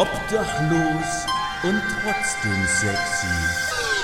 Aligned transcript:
Obdachlos 0.00 1.28
und 1.62 1.82
trotzdem 2.00 2.56
sexy. 2.66 3.26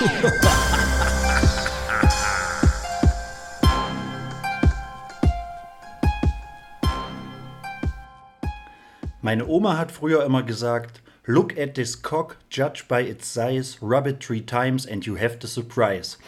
Meine 9.22 9.46
Oma 9.46 9.78
hat 9.78 9.90
früher 9.90 10.22
immer 10.26 10.42
gesagt, 10.42 11.00
Look 11.24 11.58
at 11.58 11.72
this 11.72 12.02
cock, 12.02 12.36
judge 12.50 12.84
by 12.86 13.00
its 13.00 13.32
size, 13.32 13.78
rub 13.80 14.06
it 14.06 14.20
three 14.20 14.42
times 14.42 14.86
and 14.86 15.06
you 15.06 15.16
have 15.16 15.38
the 15.40 15.48
surprise. 15.48 16.18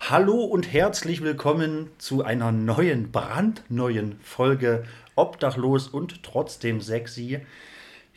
Hallo 0.00 0.42
und 0.42 0.72
herzlich 0.72 1.22
willkommen 1.22 1.90
zu 1.98 2.24
einer 2.24 2.50
neuen, 2.50 3.12
brandneuen 3.12 4.18
Folge 4.20 4.82
Obdachlos 5.14 5.86
und 5.86 6.24
trotzdem 6.24 6.80
sexy. 6.80 7.46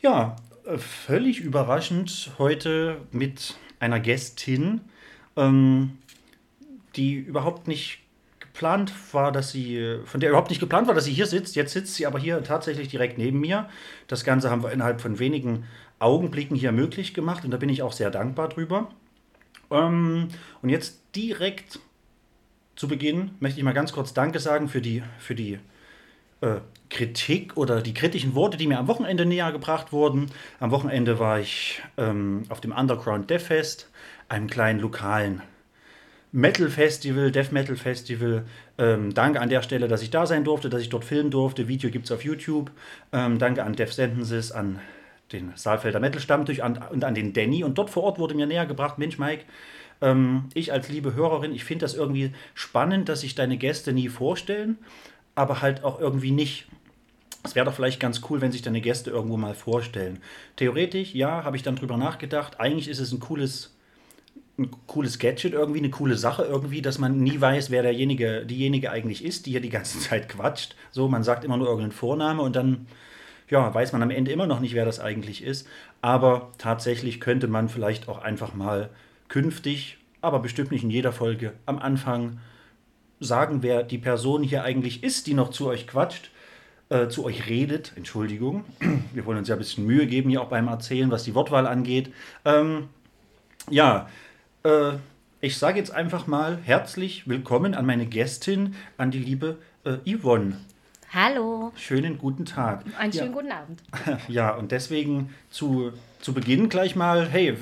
Ja, 0.01 0.35
völlig 0.77 1.39
überraschend 1.39 2.31
heute 2.37 2.97
mit 3.11 3.55
einer 3.79 3.99
Gästin, 3.99 4.81
ähm, 5.35 5.97
die 6.95 7.13
überhaupt 7.15 7.67
nicht 7.67 7.99
geplant 8.39 8.93
war, 9.13 9.31
dass 9.31 9.51
sie, 9.51 9.99
von 10.05 10.19
der 10.19 10.29
überhaupt 10.29 10.49
nicht 10.49 10.59
geplant 10.59 10.87
war, 10.87 10.95
dass 10.95 11.05
sie 11.05 11.13
hier 11.13 11.27
sitzt. 11.27 11.55
Jetzt 11.55 11.73
sitzt 11.73 11.95
sie 11.95 12.05
aber 12.05 12.19
hier 12.19 12.41
tatsächlich 12.43 12.87
direkt 12.87 13.17
neben 13.17 13.39
mir. 13.39 13.69
Das 14.07 14.23
Ganze 14.23 14.49
haben 14.49 14.63
wir 14.63 14.71
innerhalb 14.71 15.01
von 15.01 15.19
wenigen 15.19 15.65
Augenblicken 15.99 16.55
hier 16.55 16.71
möglich 16.71 17.13
gemacht 17.13 17.45
und 17.45 17.51
da 17.51 17.57
bin 17.57 17.69
ich 17.69 17.81
auch 17.81 17.93
sehr 17.93 18.11
dankbar 18.11 18.49
drüber. 18.49 18.89
Ähm, 19.71 20.29
und 20.61 20.69
jetzt 20.69 21.01
direkt 21.15 21.79
zu 22.75 22.87
Beginn 22.87 23.31
möchte 23.39 23.59
ich 23.59 23.63
mal 23.63 23.73
ganz 23.73 23.93
kurz 23.93 24.13
Danke 24.13 24.39
sagen 24.39 24.67
für 24.67 24.81
die, 24.81 25.03
für 25.19 25.35
die 25.35 25.59
äh, 26.41 26.57
Kritik 26.89 27.57
oder 27.57 27.81
die 27.81 27.93
kritischen 27.93 28.35
Worte, 28.35 28.57
die 28.57 28.67
mir 28.67 28.79
am 28.79 28.87
Wochenende 28.87 29.25
näher 29.25 29.51
gebracht 29.51 29.91
wurden. 29.91 30.31
Am 30.59 30.71
Wochenende 30.71 31.19
war 31.19 31.39
ich 31.39 31.81
ähm, 31.97 32.43
auf 32.49 32.61
dem 32.61 32.71
Underground 32.71 33.29
Death 33.29 33.41
Fest, 33.41 33.89
einem 34.29 34.47
kleinen 34.47 34.79
lokalen 34.79 35.41
Metal 36.31 36.69
Festival, 36.69 37.31
Death 37.31 37.51
Metal 37.51 37.75
Festival. 37.75 38.45
Ähm, 38.77 39.13
danke 39.13 39.39
an 39.39 39.49
der 39.49 39.61
Stelle, 39.61 39.87
dass 39.87 40.01
ich 40.01 40.09
da 40.09 40.25
sein 40.25 40.43
durfte, 40.43 40.69
dass 40.69 40.81
ich 40.81 40.89
dort 40.89 41.05
filmen 41.05 41.31
durfte. 41.31 41.67
Video 41.67 41.89
gibt 41.89 42.05
es 42.05 42.11
auf 42.11 42.23
YouTube. 42.23 42.71
Ähm, 43.13 43.39
danke 43.39 43.63
an 43.63 43.73
Death 43.73 43.93
Sentences, 43.93 44.51
an 44.51 44.79
den 45.31 45.53
Saalfelder 45.55 45.99
Metal 45.99 46.21
Stammtisch 46.21 46.59
an, 46.59 46.77
und 46.91 47.03
an 47.03 47.15
den 47.15 47.33
Danny. 47.33 47.63
Und 47.63 47.77
dort 47.77 47.89
vor 47.89 48.03
Ort 48.03 48.19
wurde 48.19 48.35
mir 48.35 48.45
näher 48.45 48.65
gebracht, 48.65 48.97
Mensch, 48.97 49.17
Mike, 49.17 49.45
ähm, 50.01 50.49
ich 50.53 50.71
als 50.71 50.89
liebe 50.89 51.15
Hörerin, 51.15 51.53
ich 51.53 51.63
finde 51.63 51.85
das 51.85 51.95
irgendwie 51.95 52.31
spannend, 52.53 53.09
dass 53.09 53.21
sich 53.21 53.35
deine 53.35 53.57
Gäste 53.57 53.93
nie 53.93 54.09
vorstellen, 54.09 54.77
aber 55.35 55.61
halt 55.61 55.83
auch 55.83 55.99
irgendwie 55.99 56.31
nicht. 56.31 56.65
Es 57.43 57.53
wäre 57.53 57.65
doch 57.65 57.75
vielleicht 57.75 57.99
ganz 57.99 58.21
cool, 58.29 58.41
wenn 58.41 58.51
sich 58.51 58.63
deine 58.63 58.81
Gäste 58.81 59.11
irgendwo 59.11 59.37
mal 59.37 59.53
vorstellen. 59.53 60.19
Theoretisch, 60.55 61.13
ja, 61.13 61.43
habe 61.43 61.57
ich 61.57 61.63
dann 61.63 61.75
drüber 61.75 61.97
nachgedacht. 61.97 62.59
Eigentlich 62.59 62.87
ist 62.87 62.99
es 62.99 63.11
ein 63.11 63.19
cooles 63.19 63.75
ein 64.57 64.71
cooles 64.87 65.19
Gadget 65.19 65.53
irgendwie, 65.53 65.79
eine 65.79 65.89
coole 65.89 66.15
Sache 66.15 66.43
irgendwie, 66.43 66.81
dass 66.81 66.97
man 66.97 67.21
nie 67.21 67.39
weiß, 67.39 67.71
wer 67.71 67.83
derjenige, 67.83 68.45
diejenige 68.45 68.89
eigentlich 68.89 69.23
ist, 69.23 69.45
die 69.45 69.51
hier 69.51 69.61
die 69.61 69.69
ganze 69.69 69.99
Zeit 69.99 70.29
quatscht. 70.29 70.75
So, 70.91 71.07
man 71.07 71.23
sagt 71.23 71.43
immer 71.43 71.57
nur 71.57 71.67
irgendeinen 71.67 71.91
Vorname 71.91 72.41
und 72.41 72.55
dann 72.55 72.87
ja, 73.49 73.73
weiß 73.73 73.91
man 73.93 74.01
am 74.01 74.09
Ende 74.09 74.31
immer 74.31 74.47
noch 74.47 74.59
nicht, 74.59 74.73
wer 74.73 74.85
das 74.85 74.99
eigentlich 74.99 75.43
ist. 75.43 75.67
Aber 76.01 76.51
tatsächlich 76.57 77.19
könnte 77.19 77.47
man 77.47 77.69
vielleicht 77.69 78.07
auch 78.07 78.19
einfach 78.19 78.53
mal 78.55 78.89
künftig, 79.27 79.97
aber 80.21 80.39
bestimmt 80.39 80.71
nicht 80.71 80.83
in 80.83 80.89
jeder 80.89 81.11
Folge, 81.11 81.53
am 81.65 81.77
Anfang 81.77 82.39
sagen, 83.19 83.63
wer 83.63 83.83
die 83.83 83.97
Person 83.97 84.43
hier 84.43 84.63
eigentlich 84.63 85.03
ist, 85.03 85.27
die 85.27 85.33
noch 85.33 85.49
zu 85.49 85.67
euch 85.67 85.87
quatscht, 85.87 86.31
äh, 86.89 87.07
zu 87.07 87.25
euch 87.25 87.47
redet. 87.47 87.93
Entschuldigung, 87.95 88.65
wir 89.13 89.25
wollen 89.25 89.37
uns 89.37 89.47
ja 89.47 89.55
ein 89.55 89.59
bisschen 89.59 89.85
Mühe 89.85 90.07
geben 90.07 90.29
hier 90.29 90.41
auch 90.41 90.49
beim 90.49 90.67
Erzählen, 90.67 91.11
was 91.11 91.23
die 91.23 91.35
Wortwahl 91.35 91.67
angeht. 91.67 92.13
Ähm, 92.43 92.89
ja, 93.69 94.09
äh, 94.63 94.93
ich 95.41 95.57
sage 95.57 95.79
jetzt 95.79 95.91
einfach 95.91 96.27
mal 96.27 96.59
herzlich 96.63 97.27
willkommen 97.27 97.75
an 97.75 97.85
meine 97.85 98.05
Gästin, 98.05 98.75
an 98.97 99.11
die 99.11 99.19
liebe 99.19 99.57
äh, 99.83 99.97
Yvonne. 100.05 100.57
Hallo. 101.13 101.71
Schönen 101.75 102.17
guten 102.17 102.45
Tag. 102.45 102.83
Einen 102.99 103.13
schönen 103.13 103.27
ja. 103.27 103.33
guten 103.33 103.51
Abend. 103.51 103.83
Ja, 104.27 104.55
und 104.55 104.71
deswegen 104.71 105.33
zu, 105.49 105.93
zu 106.19 106.33
Beginn 106.33 106.67
gleich 106.67 106.95
mal, 106.95 107.27
hey, 107.29 107.57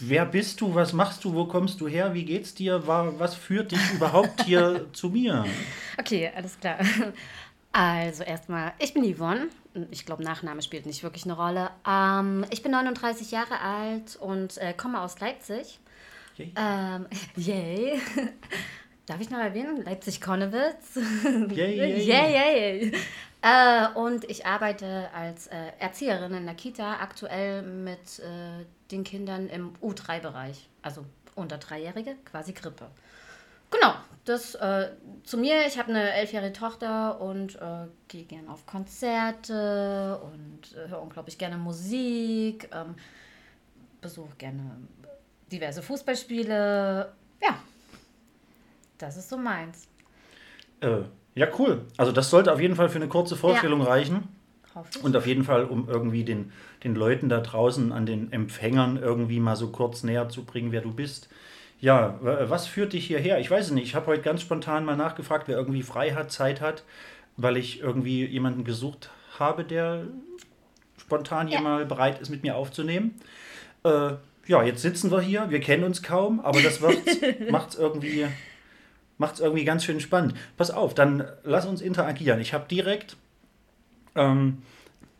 wer 0.00 0.26
bist 0.26 0.60
du, 0.60 0.74
was 0.74 0.92
machst 0.92 1.24
du, 1.24 1.34
wo 1.34 1.46
kommst 1.46 1.80
du 1.80 1.88
her, 1.88 2.14
wie 2.14 2.24
geht's 2.24 2.54
dir, 2.54 2.86
was 2.86 3.34
führt 3.34 3.72
dich 3.72 3.92
überhaupt 3.94 4.44
hier 4.44 4.86
zu 4.92 5.10
mir? 5.10 5.44
Okay, 5.98 6.30
alles 6.34 6.58
klar. 6.58 6.78
Also 7.72 8.22
erstmal, 8.22 8.72
ich 8.78 8.94
bin 8.94 9.04
Yvonne. 9.04 9.48
Ich 9.90 10.06
glaube, 10.06 10.22
Nachname 10.22 10.62
spielt 10.62 10.86
nicht 10.86 11.02
wirklich 11.02 11.24
eine 11.24 11.34
Rolle. 11.34 11.70
Ähm, 11.86 12.46
ich 12.50 12.62
bin 12.62 12.72
39 12.72 13.30
Jahre 13.30 13.60
alt 13.60 14.16
und 14.16 14.56
äh, 14.58 14.72
komme 14.72 15.00
aus 15.02 15.20
Leipzig. 15.20 15.78
Yay. 16.38 16.52
Ähm, 16.56 17.06
yay. 17.36 18.00
Darf 19.06 19.20
ich 19.20 19.30
noch 19.30 19.38
erwähnen? 19.38 19.84
Leipzig-Konnewitz. 19.84 20.96
Yay, 21.54 21.76
yay. 21.76 22.02
yay, 22.02 22.32
yay. 22.32 22.92
Äh, 23.42 23.88
und 23.94 24.24
ich 24.24 24.46
arbeite 24.46 25.10
als 25.14 25.46
äh, 25.48 25.72
Erzieherin 25.78 26.34
in 26.34 26.46
der 26.46 26.54
Kita, 26.54 26.94
aktuell 27.00 27.62
mit 27.62 28.18
äh, 28.18 28.64
den 28.90 29.04
Kindern 29.04 29.48
im 29.48 29.74
U3-Bereich, 29.82 30.68
also 30.82 31.04
unter 31.34 31.58
Dreijährige, 31.58 32.16
quasi 32.24 32.52
Grippe. 32.52 32.88
Genau, 33.70 33.94
das 34.24 34.54
äh, 34.54 34.90
zu 35.24 35.38
mir. 35.38 35.66
Ich 35.66 35.78
habe 35.78 35.90
eine 35.90 36.12
elfjährige 36.12 36.52
Tochter 36.52 37.20
und 37.20 37.56
äh, 37.56 37.86
gehe 38.08 38.24
gerne 38.24 38.50
auf 38.50 38.66
Konzerte 38.66 40.20
und 40.22 40.76
äh, 40.76 40.88
höre 40.88 41.02
unglaublich 41.02 41.36
gerne 41.36 41.56
Musik, 41.58 42.68
ähm, 42.72 42.94
besuche 44.00 44.34
gerne 44.38 44.76
diverse 45.50 45.82
Fußballspiele. 45.82 47.12
Ja, 47.42 47.58
das 48.98 49.16
ist 49.16 49.28
so 49.28 49.36
meins. 49.36 49.88
Äh, 50.80 51.02
ja, 51.36 51.46
cool. 51.58 51.82
Also 51.98 52.12
das 52.12 52.30
sollte 52.30 52.52
auf 52.52 52.60
jeden 52.60 52.74
Fall 52.74 52.88
für 52.88 52.96
eine 52.96 53.08
kurze 53.08 53.36
Vorstellung 53.36 53.80
ja. 53.80 53.86
reichen. 53.86 54.28
Und 55.02 55.16
auf 55.16 55.26
jeden 55.26 55.44
Fall, 55.44 55.64
um 55.64 55.88
irgendwie 55.88 56.24
den, 56.24 56.52
den 56.84 56.94
Leuten 56.94 57.28
da 57.28 57.40
draußen 57.40 57.92
an 57.92 58.04
den 58.04 58.30
Empfängern 58.32 58.98
irgendwie 58.98 59.40
mal 59.40 59.56
so 59.56 59.68
kurz 59.68 60.02
näher 60.02 60.28
zu 60.28 60.44
bringen, 60.44 60.72
wer 60.72 60.82
du 60.82 60.92
bist. 60.92 61.28
Ja, 61.80 62.18
was 62.20 62.66
führt 62.66 62.92
dich 62.92 63.06
hierher? 63.06 63.38
Ich 63.38 63.50
weiß 63.50 63.66
es 63.66 63.72
nicht. 63.72 63.84
Ich 63.84 63.94
habe 63.94 64.06
heute 64.06 64.22
ganz 64.22 64.42
spontan 64.42 64.84
mal 64.84 64.96
nachgefragt, 64.96 65.48
wer 65.48 65.56
irgendwie 65.56 65.82
frei 65.82 66.12
hat, 66.12 66.30
Zeit 66.32 66.60
hat, 66.60 66.84
weil 67.36 67.56
ich 67.56 67.80
irgendwie 67.80 68.24
jemanden 68.26 68.64
gesucht 68.64 69.10
habe, 69.38 69.64
der 69.64 70.04
spontan 70.98 71.48
ja. 71.48 71.58
hier 71.58 71.62
mal 71.62 71.86
bereit 71.86 72.20
ist, 72.20 72.30
mit 72.30 72.42
mir 72.42 72.56
aufzunehmen. 72.56 73.14
Äh, 73.84 74.12
ja, 74.46 74.62
jetzt 74.62 74.82
sitzen 74.82 75.10
wir 75.10 75.20
hier, 75.20 75.50
wir 75.50 75.60
kennen 75.60 75.84
uns 75.84 76.02
kaum, 76.02 76.40
aber 76.40 76.62
das 76.62 76.80
macht 76.80 77.70
es 77.70 77.74
irgendwie, 77.78 78.26
macht's 79.18 79.40
irgendwie 79.40 79.64
ganz 79.64 79.84
schön 79.84 80.00
spannend. 80.00 80.34
Pass 80.56 80.70
auf, 80.70 80.94
dann 80.94 81.24
lass 81.44 81.66
uns 81.66 81.80
interagieren. 81.80 82.40
Ich 82.40 82.52
habe 82.54 82.66
direkt 82.68 83.16
ähm, 84.14 84.62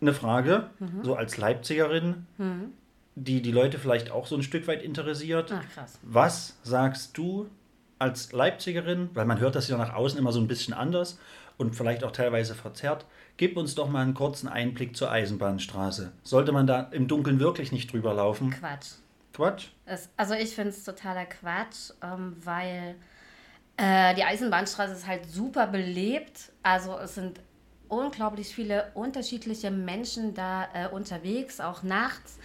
eine 0.00 0.12
Frage, 0.12 0.70
mhm. 0.78 1.04
so 1.04 1.14
als 1.14 1.36
Leipzigerin, 1.36 2.26
mhm. 2.38 2.72
die 3.14 3.42
die 3.42 3.52
Leute 3.52 3.78
vielleicht 3.78 4.10
auch 4.10 4.26
so 4.26 4.36
ein 4.36 4.42
Stück 4.42 4.66
weit 4.66 4.82
interessiert. 4.82 5.52
Ach, 5.52 5.74
krass. 5.74 5.98
Was 6.02 6.56
sagst 6.62 7.16
du 7.16 7.48
als 7.98 8.32
Leipzigerin, 8.32 9.10
weil 9.14 9.24
man 9.24 9.40
hört 9.40 9.54
das 9.54 9.68
ja 9.68 9.76
nach 9.78 9.94
außen 9.94 10.18
immer 10.18 10.32
so 10.32 10.40
ein 10.40 10.48
bisschen 10.48 10.74
anders 10.74 11.18
und 11.56 11.74
vielleicht 11.74 12.04
auch 12.04 12.12
teilweise 12.12 12.54
verzerrt, 12.54 13.06
gib 13.36 13.56
uns 13.56 13.74
doch 13.74 13.88
mal 13.88 14.02
einen 14.02 14.14
kurzen 14.14 14.48
Einblick 14.48 14.96
zur 14.96 15.10
Eisenbahnstraße. 15.10 16.12
Sollte 16.22 16.52
man 16.52 16.66
da 16.66 16.82
im 16.92 17.08
Dunkeln 17.08 17.40
wirklich 17.40 17.72
nicht 17.72 17.92
drüber 17.92 18.12
laufen? 18.12 18.50
Quatsch. 18.50 18.92
Quatsch? 19.32 19.68
Es, 19.84 20.08
also 20.16 20.34
ich 20.34 20.54
finde 20.54 20.70
es 20.70 20.84
totaler 20.84 21.26
Quatsch, 21.26 21.92
ähm, 22.02 22.36
weil 22.42 22.96
äh, 23.76 24.14
die 24.14 24.24
Eisenbahnstraße 24.24 24.92
ist 24.92 25.06
halt 25.06 25.30
super 25.30 25.66
belebt. 25.66 26.52
Also 26.62 26.98
es 26.98 27.14
sind 27.14 27.40
unglaublich 27.88 28.54
viele 28.54 28.90
unterschiedliche 28.94 29.70
Menschen 29.70 30.34
da 30.34 30.68
äh, 30.74 30.88
unterwegs, 30.88 31.60
auch 31.60 31.82
nachts, 31.82 32.38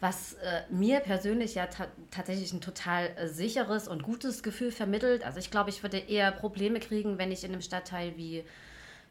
was 0.00 0.34
äh, 0.34 0.62
mir 0.70 1.00
persönlich 1.00 1.54
ja 1.54 1.66
ta 1.66 1.86
tatsächlich 2.10 2.52
ein 2.52 2.60
total 2.60 3.10
äh, 3.16 3.28
sicheres 3.28 3.88
und 3.88 4.02
gutes 4.02 4.42
Gefühl 4.42 4.70
vermittelt. 4.70 5.24
Also 5.24 5.38
ich 5.38 5.50
glaube, 5.50 5.70
ich 5.70 5.82
würde 5.82 5.98
eher 5.98 6.30
Probleme 6.32 6.80
kriegen, 6.80 7.18
wenn 7.18 7.32
ich 7.32 7.44
in 7.44 7.52
einem 7.52 7.62
Stadtteil 7.62 8.16
wie 8.16 8.44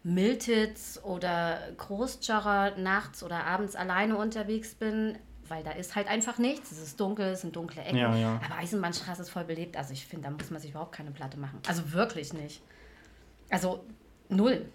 Miltitz 0.03 0.99
oder 1.03 1.59
Großscharrer 1.77 2.77
nachts 2.77 3.23
oder 3.23 3.45
abends 3.45 3.75
alleine 3.75 4.17
unterwegs 4.17 4.75
bin 4.75 5.17
weil 5.49 5.63
da 5.63 5.71
ist 5.71 5.95
halt 5.95 6.07
einfach 6.07 6.37
nichts. 6.37 6.71
Es 6.71 6.79
ist 6.79 6.99
dunkel, 6.99 7.27
es 7.27 7.41
sind 7.41 7.55
dunkle 7.55 7.81
Ecken. 7.83 7.97
Ja, 7.97 8.15
ja. 8.15 8.41
Aber 8.45 8.57
Eisenbahnstraße 8.57 9.21
ist 9.21 9.29
voll 9.29 9.45
belebt. 9.45 9.77
Also 9.77 9.93
ich 9.93 10.05
finde, 10.05 10.27
da 10.27 10.31
muss 10.31 10.49
man 10.49 10.59
sich 10.59 10.71
überhaupt 10.71 10.93
keine 10.93 11.11
Platte 11.11 11.37
machen. 11.37 11.59
Also 11.67 11.91
wirklich 11.93 12.33
nicht. 12.33 12.61
Also 13.49 13.83
null. 14.29 14.65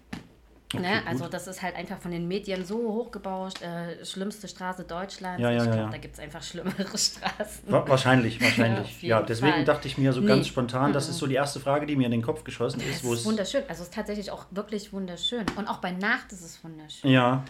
Okay, 0.73 0.83
ne? 0.83 1.03
Also 1.05 1.27
das 1.27 1.49
ist 1.49 1.63
halt 1.63 1.75
einfach 1.75 1.99
von 1.99 2.13
den 2.13 2.29
Medien 2.29 2.65
so 2.65 2.77
hochgebauscht. 2.77 3.61
Äh, 3.61 4.05
schlimmste 4.05 4.47
Straße 4.47 4.85
Deutschlands. 4.85 5.43
Ja, 5.43 5.51
ja, 5.51 5.57
ich 5.57 5.63
glaube, 5.65 5.79
ja. 5.79 5.89
da 5.91 5.99
gibt 5.99 6.15
es 6.15 6.21
einfach 6.21 6.43
schlimmere 6.43 6.77
Straßen. 6.97 7.65
wahrscheinlich, 7.67 8.41
wahrscheinlich. 8.41 9.03
ja, 9.03 9.21
deswegen 9.21 9.53
Fall. 9.53 9.65
dachte 9.65 9.89
ich 9.89 9.99
mir 9.99 10.13
so 10.13 10.23
ganz 10.23 10.47
spontan, 10.47 10.93
das 10.93 11.09
ist 11.09 11.19
so 11.19 11.27
die 11.27 11.35
erste 11.35 11.59
Frage, 11.59 11.87
die 11.87 11.97
mir 11.97 12.05
in 12.05 12.13
den 12.13 12.23
Kopf 12.23 12.45
geschossen 12.45 12.81
ist. 12.83 13.05
Ist 13.05 13.25
wunderschön. 13.25 13.63
Also 13.63 13.83
es 13.83 13.89
ist 13.89 13.95
tatsächlich 13.95 14.31
auch 14.31 14.47
wirklich 14.53 14.93
wunderschön. 14.93 15.45
Und 15.57 15.67
auch 15.67 15.79
bei 15.79 15.91
Nacht 15.91 16.31
ist 16.31 16.43
es 16.43 16.63
wunderschön. 16.63 17.11
Ja, 17.11 17.43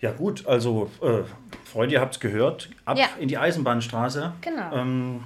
Ja 0.00 0.12
gut, 0.12 0.46
also 0.46 0.90
äh, 1.00 1.22
Freunde, 1.64 1.94
ihr 1.94 2.00
habt 2.00 2.14
es 2.14 2.20
gehört. 2.20 2.68
Ab 2.84 2.98
Ja. 2.98 3.06
in 3.18 3.28
die 3.28 3.38
Eisenbahnstraße. 3.38 4.32
Genau. 4.42 4.72
Ähm, 4.74 5.24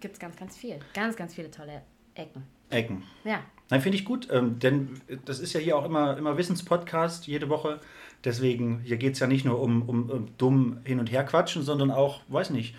Gibt 0.00 0.14
es 0.14 0.20
ganz, 0.20 0.36
ganz 0.36 0.56
viel. 0.56 0.78
Ganz, 0.94 1.16
ganz 1.16 1.34
viele 1.34 1.50
tolle 1.50 1.82
Ecken. 2.14 2.42
Ecken. 2.70 3.02
Ja. 3.24 3.40
Nein, 3.70 3.80
finde 3.80 3.96
ich 3.96 4.04
gut, 4.04 4.28
ähm, 4.30 4.58
denn 4.58 5.00
das 5.24 5.38
ist 5.40 5.54
ja 5.54 5.60
hier 5.60 5.78
auch 5.78 5.84
immer, 5.86 6.16
immer 6.18 6.36
Wissenspodcast 6.36 7.26
jede 7.26 7.48
Woche. 7.48 7.80
Deswegen, 8.24 8.80
hier 8.84 8.98
geht 8.98 9.14
es 9.14 9.20
ja 9.20 9.26
nicht 9.26 9.44
nur 9.44 9.60
um, 9.60 9.82
um, 9.88 10.10
um 10.10 10.28
dumm 10.36 10.78
hin 10.84 11.00
und 11.00 11.10
her 11.10 11.24
quatschen, 11.24 11.62
sondern 11.62 11.90
auch, 11.90 12.20
weiß 12.28 12.50
nicht, 12.50 12.74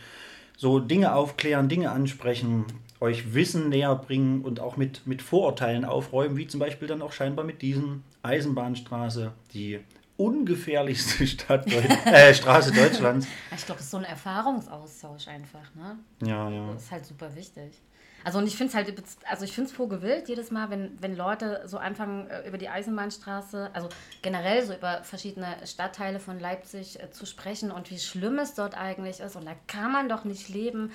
so 0.55 0.79
Dinge 0.79 1.15
aufklären, 1.15 1.67
Dinge 1.67 1.91
ansprechen, 1.91 2.65
euch 2.99 3.33
Wissen 3.33 3.69
näher 3.69 3.95
bringen 3.95 4.41
und 4.43 4.59
auch 4.59 4.77
mit, 4.77 5.05
mit 5.07 5.21
Vorurteilen 5.23 5.83
aufräumen, 5.83 6.37
wie 6.37 6.47
zum 6.47 6.59
Beispiel 6.59 6.87
dann 6.87 7.01
auch 7.01 7.11
scheinbar 7.11 7.43
mit 7.43 7.61
diesen 7.63 8.03
Eisenbahnstraße, 8.21 9.31
die 9.53 9.79
ungefährlichste 10.17 11.25
Stadt 11.27 11.65
äh, 12.05 12.33
Straße 12.33 12.71
Deutschlands. 12.71 13.27
Ich 13.55 13.65
glaube, 13.65 13.79
es 13.79 13.85
ist 13.85 13.91
so 13.91 13.97
ein 13.97 14.05
Erfahrungsaustausch 14.05 15.27
einfach, 15.27 15.73
ne? 15.75 15.97
Ja, 16.21 16.49
ja. 16.49 16.73
Das 16.73 16.83
ist 16.83 16.91
halt 16.91 17.05
super 17.05 17.35
wichtig. 17.35 17.81
Also 18.23 18.39
und 18.39 18.47
ich 18.47 18.55
finde 18.55 18.69
es 18.69 18.75
halt, 18.75 19.03
also 19.29 19.43
ich 19.43 19.51
finde 19.51 19.69
es 19.69 19.75
vogelwild 19.75 20.29
jedes 20.29 20.49
Mal, 20.49 20.69
wenn, 20.69 20.97
wenn 21.01 21.15
Leute 21.15 21.63
so 21.65 21.77
anfangen 21.77 22.29
äh, 22.29 22.47
über 22.47 22.57
die 22.57 22.69
Eisenbahnstraße, 22.69 23.71
also 23.73 23.89
generell 24.21 24.65
so 24.65 24.73
über 24.73 25.03
verschiedene 25.03 25.57
Stadtteile 25.65 26.19
von 26.19 26.39
Leipzig 26.39 27.01
äh, 27.01 27.11
zu 27.11 27.25
sprechen 27.25 27.71
und 27.71 27.91
wie 27.91 27.99
schlimm 27.99 28.39
es 28.39 28.53
dort 28.53 28.77
eigentlich 28.77 29.19
ist 29.19 29.35
und 29.35 29.45
da 29.45 29.55
kann 29.67 29.91
man 29.91 30.07
doch 30.07 30.23
nicht 30.23 30.47
leben. 30.47 30.91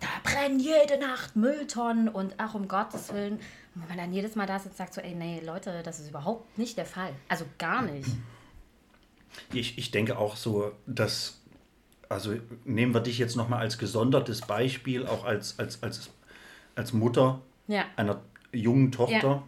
Da 0.00 0.08
brennen 0.24 0.58
jede 0.58 0.98
Nacht 0.98 1.36
Mülltonnen 1.36 2.08
und 2.08 2.34
ach 2.38 2.54
um 2.54 2.66
Gottes 2.66 3.12
Willen. 3.14 3.34
Und 3.74 3.82
wenn 3.82 3.88
man 3.88 3.98
dann 3.98 4.12
jedes 4.12 4.34
Mal 4.34 4.46
da 4.46 4.58
sitzt, 4.58 4.76
sagt 4.76 4.94
so, 4.94 5.00
ey 5.00 5.14
nee 5.14 5.40
Leute, 5.44 5.82
das 5.84 6.00
ist 6.00 6.08
überhaupt 6.08 6.58
nicht 6.58 6.76
der 6.76 6.86
Fall. 6.86 7.12
Also 7.28 7.44
gar 7.56 7.82
nicht. 7.82 8.08
Ich, 9.52 9.78
ich 9.78 9.90
denke 9.90 10.18
auch 10.18 10.36
so, 10.36 10.72
dass, 10.86 11.40
also 12.08 12.34
nehmen 12.64 12.94
wir 12.94 13.00
dich 13.00 13.18
jetzt 13.18 13.36
nochmal 13.36 13.60
als 13.60 13.78
gesondertes 13.78 14.42
Beispiel, 14.42 15.06
auch 15.06 15.24
als, 15.24 15.58
als, 15.58 15.82
als, 15.82 16.10
als 16.74 16.92
Mutter 16.92 17.40
Ja. 17.66 17.84
einer 17.96 18.20
jungen 18.52 18.92
Tochter. 18.92 19.42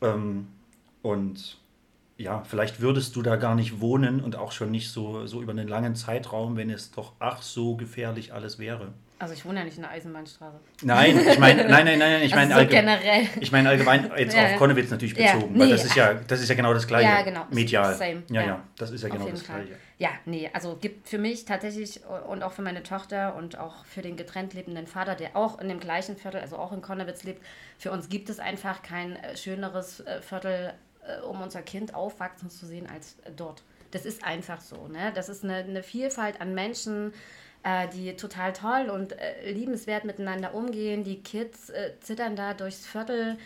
Ähm, 0.00 0.48
und 1.02 1.58
ja, 2.18 2.42
vielleicht 2.44 2.80
würdest 2.80 3.14
du 3.16 3.22
da 3.22 3.36
gar 3.36 3.54
nicht 3.54 3.80
wohnen 3.80 4.20
und 4.20 4.36
auch 4.36 4.52
schon 4.52 4.70
nicht 4.70 4.90
so, 4.90 5.26
so 5.26 5.42
über 5.42 5.52
einen 5.52 5.68
langen 5.68 5.94
Zeitraum, 5.94 6.56
wenn 6.56 6.70
es 6.70 6.90
doch 6.90 7.12
ach 7.18 7.42
so 7.42 7.76
gefährlich 7.76 8.32
alles 8.32 8.58
wäre. 8.58 8.92
Also 9.18 9.32
ich 9.32 9.46
wohne 9.46 9.60
ja 9.60 9.64
nicht 9.64 9.76
in 9.78 9.82
der 9.82 9.92
Eisenbahnstraße. 9.92 10.58
Nein, 10.82 11.18
ich 11.26 11.38
meine, 11.38 11.62
nein, 11.64 11.86
nein, 11.86 11.98
nein, 11.98 11.98
nein, 11.98 12.22
ich 12.22 12.34
Also 12.34 12.36
meine 12.36 12.52
so 12.52 12.58
allge- 12.60 12.70
generell. 12.74 13.26
Ich 13.40 13.50
meine 13.50 13.68
allgemein 13.70 14.10
jetzt 14.18 14.36
Ja, 14.36 14.44
auf 14.44 14.50
ja. 14.50 14.56
Konnewitz 14.58 14.90
natürlich 14.90 15.16
Ja, 15.16 15.32
bezogen, 15.34 15.58
weil 15.58 15.66
nee, 15.68 15.72
das 15.72 15.84
ist 15.86 15.96
ja, 15.96 16.14
das 16.14 16.40
ist 16.42 16.48
ja 16.50 16.54
genau 16.54 16.74
das 16.74 16.86
gleiche. 16.86 17.08
Ja, 17.08 17.22
genau. 17.22 17.46
Medial. 17.50 17.94
Same, 17.94 18.24
Ja, 18.30 18.40
ja. 18.42 18.46
ja, 18.46 18.62
das 18.76 18.90
ist 18.90 19.02
ja 19.02 19.08
genau 19.08 19.26
das 19.28 19.40
Fall. 19.42 19.62
gleiche. 19.64 19.80
Ja, 19.98 20.10
nee, 20.26 20.50
also 20.52 20.76
gibt 20.78 21.08
für 21.08 21.16
mich 21.16 21.46
tatsächlich 21.46 22.02
und 22.28 22.42
auch 22.42 22.52
für 22.52 22.60
meine 22.60 22.82
Tochter 22.82 23.34
und 23.36 23.58
auch 23.58 23.86
für 23.86 24.02
den 24.02 24.16
getrennt 24.18 24.52
lebenden 24.52 24.86
Vater, 24.86 25.14
der 25.14 25.34
auch 25.34 25.58
in 25.60 25.68
dem 25.70 25.80
gleichen 25.80 26.18
Viertel, 26.18 26.42
also 26.42 26.56
auch 26.58 26.72
in 26.72 26.82
Konnewitz 26.82 27.24
lebt, 27.24 27.42
für 27.78 27.92
uns 27.92 28.10
gibt 28.10 28.28
es 28.28 28.38
einfach 28.38 28.82
kein 28.82 29.16
äh, 29.16 29.34
schöneres 29.38 30.00
äh, 30.00 30.20
Viertel, 30.20 30.74
äh, 31.06 31.22
um 31.22 31.40
unser 31.40 31.62
Kind 31.62 31.94
aufwachsen 31.94 32.50
zu 32.50 32.66
sehen, 32.66 32.86
als 32.94 33.16
dort. 33.34 33.62
Das 33.92 34.04
ist 34.04 34.24
einfach 34.24 34.60
so. 34.60 34.88
Ne? 34.88 35.12
Das 35.14 35.30
ist 35.30 35.42
eine, 35.44 35.54
eine 35.56 35.82
Vielfalt 35.82 36.42
an 36.42 36.54
Menschen, 36.54 37.14
äh, 37.66 37.88
die 37.88 38.14
total 38.14 38.52
toll 38.52 38.90
und 38.90 39.12
äh, 39.18 39.50
liebenswert 39.50 40.04
miteinander 40.04 40.54
umgehen. 40.54 41.02
Die 41.02 41.20
Kids 41.22 41.70
äh, 41.70 41.98
zittern 42.00 42.36
da 42.36 42.54
durchs 42.54 42.86
Viertel. 42.86 43.38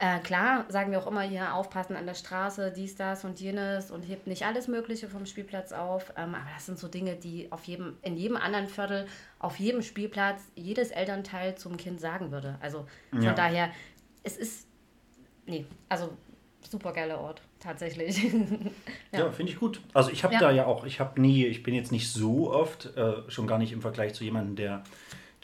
Äh, 0.00 0.18
klar, 0.20 0.64
sagen 0.68 0.90
wir 0.90 0.98
auch 0.98 1.06
immer 1.06 1.20
hier, 1.20 1.54
aufpassen 1.54 1.94
an 1.94 2.06
der 2.06 2.14
Straße, 2.14 2.72
dies, 2.72 2.96
das 2.96 3.22
und 3.24 3.38
jenes 3.38 3.90
und 3.90 4.02
hebt 4.02 4.26
nicht 4.26 4.44
alles 4.44 4.66
Mögliche 4.66 5.08
vom 5.08 5.24
Spielplatz 5.24 5.72
auf. 5.72 6.12
Ähm, 6.16 6.34
aber 6.34 6.48
das 6.54 6.66
sind 6.66 6.78
so 6.78 6.88
Dinge, 6.88 7.14
die 7.16 7.52
auf 7.52 7.62
jedem, 7.64 7.96
in 8.02 8.16
jedem 8.16 8.36
anderen 8.36 8.66
Viertel, 8.66 9.06
auf 9.38 9.56
jedem 9.60 9.82
Spielplatz, 9.82 10.40
jedes 10.56 10.90
Elternteil 10.90 11.54
zum 11.54 11.76
Kind 11.76 12.00
sagen 12.00 12.32
würde. 12.32 12.58
Also 12.60 12.86
von 13.10 13.22
Ja. 13.22 13.34
daher, 13.34 13.70
es 14.24 14.36
ist, 14.36 14.66
nee, 15.46 15.64
also 15.88 16.16
super 16.68 16.92
geiler 16.92 17.20
Ort, 17.20 17.42
tatsächlich. 17.60 18.20
Ja, 19.12 19.30
finde 19.32 19.52
ich 19.52 19.58
gut. 19.58 19.80
Also 19.92 20.10
ich 20.10 20.22
habe 20.22 20.34
Ja. 20.34 20.40
da 20.40 20.50
ja 20.52 20.66
auch, 20.66 20.84
ich 20.86 21.00
habe 21.00 21.20
nie, 21.20 21.44
ich 21.46 21.62
bin 21.64 21.74
jetzt 21.74 21.90
nicht 21.90 22.10
so 22.12 22.52
oft, 22.52 22.96
äh, 22.96 23.14
schon 23.28 23.46
gar 23.48 23.58
nicht 23.58 23.72
im 23.72 23.80
Vergleich 23.82 24.14
zu 24.14 24.22
jemandem, 24.22 24.54
der, 24.56 24.82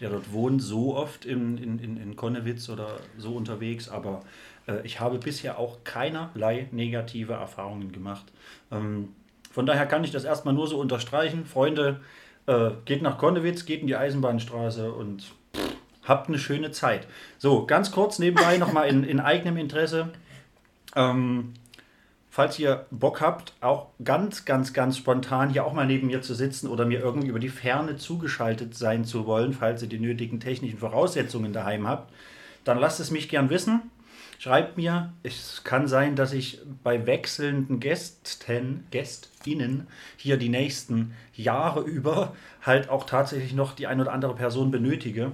der 0.01 0.11
dort 0.11 0.33
wohnt, 0.33 0.63
so 0.63 0.97
oft 0.97 1.25
in, 1.25 1.59
in, 1.59 1.79
in, 1.81 1.97
in 1.97 2.15
Konnewitz 2.17 2.69
oder 2.69 2.89
so 3.19 3.33
unterwegs, 3.33 3.89
aber 3.89 4.21
äh, 4.69 4.85
ich 4.85 5.01
habe 5.01 5.19
bisher 5.19 5.59
auch 5.59 5.79
keinerlei 5.83 6.69
negative 6.71 7.33
Erfahrungen 7.33 7.91
gemacht. 7.91 8.27
Ähm, 8.71 9.09
von 9.51 9.67
daher 9.67 9.87
kann 9.87 10.05
ich 10.05 10.13
das 10.13 10.25
erstmal 10.25 10.55
nur 10.55 10.69
so 10.69 10.79
unterstreichen. 10.79 11.45
Freunde, 11.45 12.01
äh, 12.47 12.71
geht 12.85 13.03
nach 13.03 13.19
Konnewitz, 13.19 13.65
geht 13.67 13.81
in 13.81 13.89
die 13.89 13.97
Eisenbahnstraße 13.97 14.93
und 14.93 15.23
pff, 15.55 15.61
habt 16.05 16.29
eine 16.29 16.39
schöne 16.39 16.71
Zeit. 16.71 17.09
So, 17.39 17.67
ganz 17.67 17.91
kurz 17.91 18.21
nebenbei 18.21 18.59
nochmal 18.59 18.89
in, 18.89 19.03
in 19.03 19.19
eigenem 19.19 19.57
Interesse. 19.57 20.11
Ähm, 20.95 21.55
falls 22.37 22.59
ihr 22.59 22.85
Bock 22.91 23.23
habt, 23.23 23.55
auch 23.63 23.87
ganz, 24.05 24.45
ganz, 24.45 24.75
ganz 24.75 24.99
spontan 24.99 25.49
hier 25.49 25.65
auch 25.65 25.73
mal 25.73 25.87
neben 25.87 26.09
mir 26.09 26.21
zu 26.21 26.35
sitzen 26.35 26.69
oder 26.69 26.85
mir 26.85 27.01
irgendwie 27.01 27.29
über 27.29 27.39
die 27.39 27.49
Ferne 27.49 27.97
zugeschaltet 27.97 28.75
sein 28.75 29.07
zu 29.07 29.25
wollen, 29.25 29.55
falls 29.55 29.81
ihr 29.81 29.89
die 29.89 29.99
nötigen 29.99 30.39
technischen 30.39 30.79
Voraussetzungen 30.79 31.55
daheim 31.55 31.89
habt, 31.89 32.13
dann 32.65 32.79
lasst 32.79 33.01
es 33.01 33.11
mich 33.11 33.31
gern 33.31 33.49
wissen. 33.49 33.91
Schreibt 34.39 34.77
mir, 34.77 35.15
es 35.23 35.65
kann 35.65 35.89
sein, 35.89 36.15
dass 36.15 36.35
ich 36.35 36.61
bei 36.85 37.07
wechselnden 37.07 37.81
Gästen, 37.81 38.85
Gästinnen 38.91 39.87
hier 40.19 40.37
die 40.37 40.51
nächsten 40.51 41.15
Jahre 41.33 41.81
über 41.81 42.37
halt 42.61 42.91
auch 42.91 43.07
tatsächlich 43.07 43.55
noch 43.55 43.73
die 43.73 43.87
ein 43.87 43.99
oder 43.99 44.13
andere 44.13 44.35
Person 44.35 44.71
benötige. 44.71 45.33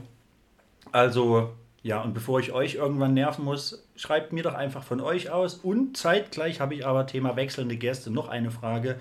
Also, 0.93 1.51
ja, 1.83 2.01
und 2.01 2.15
bevor 2.15 2.39
ich 2.39 2.53
euch 2.53 2.77
irgendwann 2.77 3.15
nerven 3.15 3.45
muss, 3.45 3.82
schreibt 3.97 4.33
mir 4.33 4.43
doch 4.43 4.55
einfach 4.55 4.83
von 4.83 5.01
euch 5.01 5.31
aus. 5.31 5.55
Und 5.55 5.97
zeitgleich 5.97 6.61
habe 6.61 6.75
ich 6.75 6.87
aber 6.87 7.07
Thema 7.07 7.37
wechselnde 7.37 7.77
Gäste 7.77 8.11
noch 8.11 8.29
eine 8.29 8.51
Frage. 8.51 8.97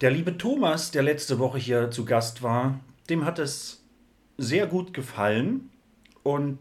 Der 0.00 0.10
liebe 0.10 0.36
Thomas, 0.36 0.90
der 0.90 1.02
letzte 1.02 1.38
Woche 1.38 1.58
hier 1.58 1.90
zu 1.90 2.04
Gast 2.04 2.42
war, 2.42 2.80
dem 3.08 3.24
hat 3.24 3.38
es 3.38 3.82
sehr 4.38 4.66
gut 4.66 4.94
gefallen 4.94 5.70
und 6.22 6.58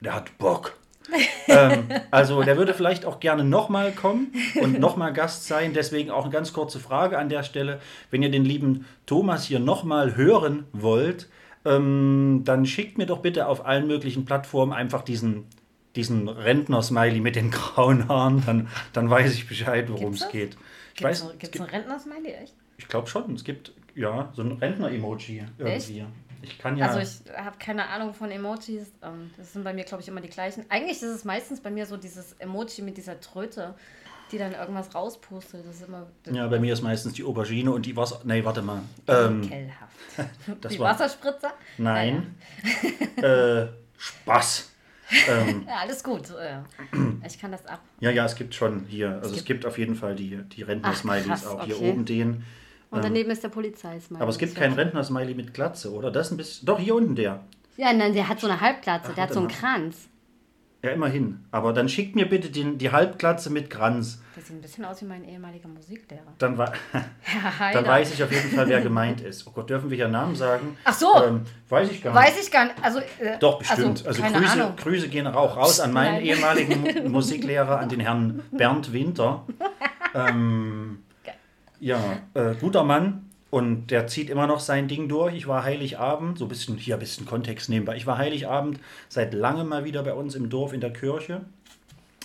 der 0.00 0.14
hat 0.14 0.36
Bock. 0.38 0.76
ähm, 1.48 1.88
also 2.10 2.42
der 2.42 2.56
würde 2.56 2.74
vielleicht 2.74 3.04
auch 3.04 3.20
gerne 3.20 3.44
nochmal 3.44 3.92
kommen 3.92 4.32
und 4.60 4.78
nochmal 4.78 5.12
Gast 5.12 5.46
sein. 5.46 5.72
Deswegen 5.72 6.10
auch 6.10 6.24
eine 6.24 6.32
ganz 6.32 6.52
kurze 6.52 6.78
Frage 6.78 7.18
an 7.18 7.28
der 7.28 7.42
Stelle. 7.42 7.80
Wenn 8.10 8.22
ihr 8.22 8.30
den 8.30 8.44
lieben 8.44 8.86
Thomas 9.06 9.44
hier 9.44 9.60
nochmal 9.60 10.16
hören 10.16 10.64
wollt, 10.72 11.28
ähm, 11.64 12.42
dann 12.44 12.66
schickt 12.66 12.98
mir 12.98 13.06
doch 13.06 13.18
bitte 13.18 13.46
auf 13.46 13.66
allen 13.66 13.86
möglichen 13.86 14.24
Plattformen 14.24 14.72
einfach 14.72 15.02
diesen, 15.02 15.46
diesen 15.96 16.28
Rentner-Smiley 16.28 17.20
mit 17.20 17.36
den 17.36 17.50
grauen 17.50 18.08
Haaren. 18.08 18.44
Dann, 18.46 18.68
dann 18.92 19.10
weiß 19.10 19.32
ich 19.34 19.48
Bescheid, 19.48 19.88
worum 19.88 20.10
Gibt's 20.12 20.22
es 20.26 20.28
geht. 20.30 20.56
Ich 20.92 20.96
Gibt 20.98 21.04
weiß, 21.10 21.18
es 21.20 21.24
es 21.24 21.30
gibt's 21.38 21.50
gibt, 21.52 21.60
einen 21.64 21.70
Rentner-Smiley, 21.84 22.32
echt? 22.32 22.54
ich 22.78 22.88
glaube 22.88 23.08
schon, 23.08 23.34
es 23.34 23.44
gibt 23.44 23.72
ja 23.94 24.32
so 24.34 24.42
ein 24.42 24.52
Rentner-Emoji 24.52 25.44
irgendwie. 25.58 26.06
Ich 26.42 26.58
kann 26.58 26.76
ja. 26.78 26.86
Also 26.88 27.00
ich 27.00 27.36
habe 27.36 27.56
keine 27.58 27.86
Ahnung 27.88 28.14
von 28.14 28.30
Emojis. 28.30 28.90
Ähm, 29.02 29.30
Das 29.36 29.52
sind 29.52 29.62
bei 29.62 29.74
mir, 29.74 29.84
glaube 29.84 30.02
ich, 30.02 30.08
immer 30.08 30.22
die 30.22 30.30
gleichen. 30.30 30.64
Eigentlich 30.70 30.96
ist 30.96 31.02
es 31.02 31.24
meistens 31.24 31.60
bei 31.60 31.70
mir 31.70 31.84
so 31.84 31.98
dieses 31.98 32.32
Emoji 32.38 32.82
mit 32.82 32.96
dieser 32.96 33.20
Tröte, 33.20 33.74
die 34.32 34.38
dann 34.38 34.52
irgendwas 34.52 34.94
rauspustet. 34.94 35.66
Das 35.66 35.74
ist 35.76 35.86
immer 35.88 36.06
ja, 36.32 36.46
bei 36.48 36.58
mir 36.58 36.72
ist 36.72 36.80
meistens 36.80 37.12
die 37.12 37.24
Aubergine 37.24 37.70
und 37.72 37.84
die 37.84 37.94
Wasser. 37.94 38.22
Nee, 38.24 38.42
warte 38.42 38.62
mal. 38.62 38.80
Ähm, 39.06 39.42
ekelhaft. 39.42 39.92
das 40.62 40.72
die 40.72 40.78
war- 40.78 40.92
Wasserspritzer? 40.94 41.52
Nein. 41.76 42.34
äh, 43.20 43.66
Spaß. 43.98 44.69
Ähm, 45.28 45.64
Ja, 45.68 45.76
alles 45.82 46.02
gut. 46.02 46.30
äh, 46.30 46.58
Ich 47.26 47.38
kann 47.40 47.52
das 47.52 47.66
ab. 47.66 47.80
ja, 48.00 48.10
ja, 48.10 48.24
es 48.24 48.34
gibt 48.34 48.54
schon 48.54 48.84
hier. 48.88 49.10
Also 49.22 49.30
es 49.30 49.34
gibt- 49.36 49.46
gibt 49.46 49.66
auf 49.66 49.78
jeden 49.78 49.94
Fall 49.94 50.14
die, 50.14 50.36
die 50.56 50.62
Rentner-Smileys 50.62 51.46
auch. 51.46 51.64
Hier 51.64 51.76
okay. 51.76 51.90
oben 51.90 52.04
den. 52.04 52.44
Und 52.90 53.04
daneben 53.04 53.30
ist 53.30 53.44
der 53.44 53.50
Polizeismiley. 53.50 54.20
Aber 54.20 54.30
es 54.30 54.38
gibt 54.38 54.56
keinen 54.56 54.74
Rentner-Smiley 54.74 55.34
mit 55.34 55.54
Glatze, 55.54 55.92
oder? 55.92 56.10
Das 56.10 56.26
ist 56.26 56.32
ein 56.32 56.36
bisschen. 56.36 56.66
Doch, 56.66 56.78
hier 56.78 56.94
unten 56.96 57.14
der. 57.14 57.40
Ja, 57.76 57.92
nein, 57.92 58.12
der 58.12 58.28
hat 58.28 58.40
so 58.40 58.48
eine 58.48 58.60
Halbglatze, 58.60 59.08
Ach, 59.10 59.14
der 59.14 59.24
hat 59.24 59.32
so 59.32 59.38
einen 59.38 59.48
Kranz. 59.48 60.08
Ja, 60.82 60.90
immerhin. 60.92 61.44
Aber 61.50 61.74
dann 61.74 61.90
schickt 61.90 62.16
mir 62.16 62.26
bitte 62.26 62.48
den, 62.48 62.78
die 62.78 62.90
Halbglatze 62.90 63.50
mit 63.50 63.68
Kranz. 63.68 64.22
Der 64.34 64.42
sieht 64.42 64.56
ein 64.56 64.62
bisschen 64.62 64.86
aus 64.86 65.02
wie 65.02 65.04
mein 65.04 65.24
ehemaliger 65.28 65.68
Musiklehrer. 65.68 66.32
Dann, 66.38 66.56
wa- 66.56 66.72
Ja, 66.94 67.72
dann 67.74 67.86
weiß 67.86 68.14
ich 68.14 68.22
auf 68.24 68.32
jeden 68.32 68.48
Fall, 68.50 68.66
wer 68.66 68.80
gemeint 68.80 69.20
ist. 69.20 69.46
Oh 69.46 69.50
Gott, 69.50 69.68
dürfen 69.68 69.90
wir 69.90 69.96
hier 69.96 70.08
Namen 70.08 70.34
sagen? 70.36 70.78
Ach 70.84 70.94
so. 70.94 71.22
Ähm, 71.22 71.42
weiß 71.68 71.90
ich 71.90 72.02
gar 72.02 72.14
nicht. 72.14 72.22
Weiß 72.22 72.42
ich 72.42 72.50
gar 72.50 72.64
nicht. 72.64 72.76
Also, 72.82 73.00
äh, 73.00 73.38
Doch, 73.40 73.58
bestimmt. 73.58 74.06
Also, 74.06 74.22
keine 74.22 74.38
Grüße. 74.38 74.72
Grüße 74.78 75.08
gehen 75.08 75.26
auch 75.26 75.56
raus 75.58 75.80
an 75.80 75.92
meinen 75.92 76.14
Nein. 76.14 76.24
ehemaligen 76.24 76.80
Mu- 76.80 77.08
Musiklehrer, 77.10 77.78
an 77.78 77.90
den 77.90 78.00
Herrn 78.00 78.42
Bernd 78.50 78.92
Winter. 78.94 79.44
Ähm, 80.14 81.02
ja, 81.78 81.98
äh, 82.34 82.54
guter 82.60 82.84
Mann. 82.84 83.29
Und 83.50 83.88
der 83.88 84.06
zieht 84.06 84.30
immer 84.30 84.46
noch 84.46 84.60
sein 84.60 84.86
Ding 84.86 85.08
durch. 85.08 85.34
Ich 85.34 85.48
war 85.48 85.64
Heiligabend, 85.64 86.38
so 86.38 86.44
ein 86.44 86.48
bisschen, 86.48 86.76
hier 86.76 86.94
ein 86.94 87.00
bisschen 87.00 87.26
Kontext 87.26 87.68
nebenbei. 87.68 87.96
Ich 87.96 88.06
war 88.06 88.16
Heiligabend 88.16 88.78
seit 89.08 89.34
langem 89.34 89.68
mal 89.68 89.84
wieder 89.84 90.04
bei 90.04 90.14
uns 90.14 90.36
im 90.36 90.50
Dorf 90.50 90.72
in 90.72 90.80
der 90.80 90.92
Kirche 90.92 91.42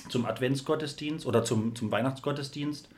zum 0.10 0.26
Adventsgottesdienst 0.26 1.26
oder 1.26 1.44
zum, 1.44 1.76
zum 1.76 1.92
Weihnachtsgottesdienst. 1.92 2.90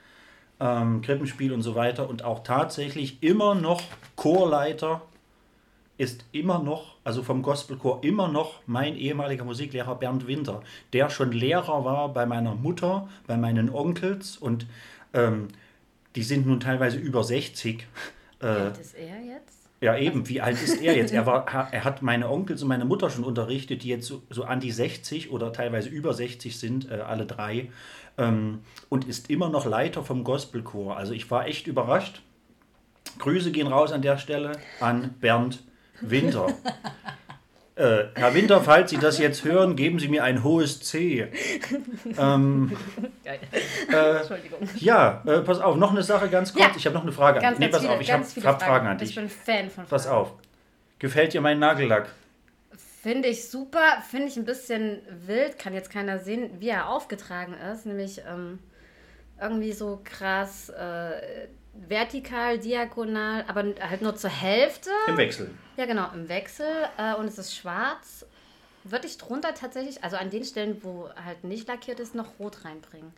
ähm, 0.59 1.01
Krippenspiel 1.01 1.53
und 1.53 1.61
so 1.61 1.75
weiter 1.75 2.09
und 2.09 2.23
auch 2.23 2.43
tatsächlich 2.43 3.21
immer 3.21 3.55
noch 3.55 3.81
Chorleiter 4.15 5.01
ist 5.97 6.25
immer 6.31 6.59
noch, 6.59 6.95
also 7.03 7.23
vom 7.23 7.41
Gospelchor 7.41 8.03
immer 8.03 8.27
noch 8.27 8.61
mein 8.67 8.95
ehemaliger 8.95 9.43
Musiklehrer 9.43 9.95
Bernd 9.95 10.27
Winter, 10.27 10.61
der 10.93 11.09
schon 11.09 11.31
Lehrer 11.31 11.85
war 11.85 12.13
bei 12.13 12.25
meiner 12.25 12.55
Mutter, 12.55 13.07
bei 13.25 13.37
meinen 13.37 13.69
Onkels 13.69 14.37
und 14.37 14.67
ähm, 15.13 15.47
die 16.15 16.23
sind 16.23 16.47
nun 16.47 16.59
teilweise 16.59 16.97
über 16.97 17.23
60. 17.23 17.87
Wie 18.39 18.45
alt 18.45 18.77
ist 18.77 18.95
er 18.95 19.21
jetzt? 19.21 19.67
Ja, 19.79 19.95
eben, 19.95 20.27
wie 20.27 20.41
alt 20.41 20.61
ist 20.61 20.81
er 20.81 20.95
jetzt? 20.95 21.13
Er, 21.13 21.25
war, 21.27 21.45
er 21.71 21.83
hat 21.83 22.01
meine 22.01 22.29
Onkels 22.29 22.63
und 22.63 22.67
meine 22.67 22.85
Mutter 22.85 23.11
schon 23.11 23.23
unterrichtet, 23.23 23.83
die 23.83 23.89
jetzt 23.89 24.07
so, 24.07 24.23
so 24.29 24.43
an 24.43 24.59
die 24.59 24.71
60 24.71 25.31
oder 25.31 25.53
teilweise 25.53 25.89
über 25.89 26.13
60 26.13 26.57
sind, 26.57 26.89
äh, 26.89 26.95
alle 26.95 27.27
drei, 27.27 27.69
ähm, 28.17 28.59
und 28.89 29.07
ist 29.07 29.29
immer 29.29 29.49
noch 29.49 29.65
Leiter 29.65 30.03
vom 30.03 30.23
Gospelchor. 30.23 30.97
Also 30.97 31.13
ich 31.13 31.29
war 31.29 31.45
echt 31.45 31.67
überrascht. 31.67 32.21
Grüße 33.19 33.51
gehen 33.51 33.67
raus 33.67 33.91
an 33.91 34.01
der 34.01 34.17
Stelle 34.17 34.53
an 34.79 35.13
Bernd 35.19 35.63
Winter. 36.01 36.47
äh, 37.77 38.05
Herr 38.15 38.33
Winter, 38.33 38.61
falls 38.61 38.89
Sie 38.89 38.97
das 38.97 39.19
jetzt 39.19 39.43
hören, 39.43 39.75
geben 39.75 39.99
Sie 39.99 40.07
mir 40.07 40.23
ein 40.23 40.43
hohes 40.43 40.81
C. 40.81 41.27
Ähm, 42.17 42.75
äh, 43.23 44.17
Entschuldigung. 44.17 44.59
ja, 44.75 45.21
äh, 45.25 45.39
pass 45.41 45.59
auf, 45.59 45.75
noch 45.77 45.91
eine 45.91 46.03
Sache 46.03 46.29
ganz 46.29 46.53
kurz. 46.53 46.65
Ja. 46.65 46.71
Ich 46.75 46.85
habe 46.85 46.95
noch 46.95 47.03
eine 47.03 47.11
Frage 47.11 47.37
an 47.37 47.43
Ganz, 47.43 47.57
dich. 47.57 47.65
Nee, 47.65 47.71
pass 47.71 47.81
viele, 47.81 47.93
auf, 47.93 48.01
ich 48.01 48.11
habe 48.11 48.23
hab 48.47 48.61
Fragen 48.63 48.87
an 48.87 48.97
Ich 48.97 49.07
dich. 49.09 49.15
bin 49.15 49.29
Fan 49.29 49.69
von 49.69 49.85
Pass 49.85 50.05
Fragen. 50.05 50.17
auf. 50.17 50.33
Gefällt 50.99 51.33
dir 51.33 51.41
mein 51.41 51.59
Nagellack? 51.59 52.09
Finde 53.03 53.27
ich 53.29 53.47
super, 53.49 54.01
finde 54.09 54.27
ich 54.27 54.37
ein 54.37 54.45
bisschen 54.45 54.99
wild, 55.27 55.59
kann 55.59 55.73
jetzt 55.73 55.91
keiner 55.91 56.19
sehen, 56.19 56.49
wie 56.59 56.69
er 56.69 56.89
aufgetragen 56.89 57.53
ist. 57.71 57.85
Nämlich 57.85 58.21
ähm, 58.27 58.59
irgendwie 59.39 59.71
so 59.71 60.01
krass 60.03 60.69
äh, 60.69 61.47
vertikal, 61.87 62.59
diagonal, 62.59 63.45
aber 63.47 63.63
halt 63.79 64.01
nur 64.01 64.15
zur 64.15 64.29
Hälfte. 64.29 64.89
Im 65.07 65.17
Wechsel. 65.17 65.53
Ja, 65.75 65.85
genau, 65.85 66.11
im 66.13 66.29
Wechsel. 66.29 66.67
Äh, 66.97 67.15
und 67.15 67.25
es 67.25 67.37
ist 67.37 67.55
schwarz. 67.55 68.25
Würde 68.83 69.07
ich 69.07 69.17
drunter 69.17 69.53
tatsächlich, 69.53 70.03
also 70.03 70.15
an 70.17 70.29
den 70.29 70.43
Stellen, 70.45 70.81
wo 70.83 71.09
halt 71.23 71.43
nicht 71.43 71.67
lackiert 71.67 71.99
ist, 71.99 72.15
noch 72.15 72.39
rot 72.39 72.63
reinbringen. 72.63 73.11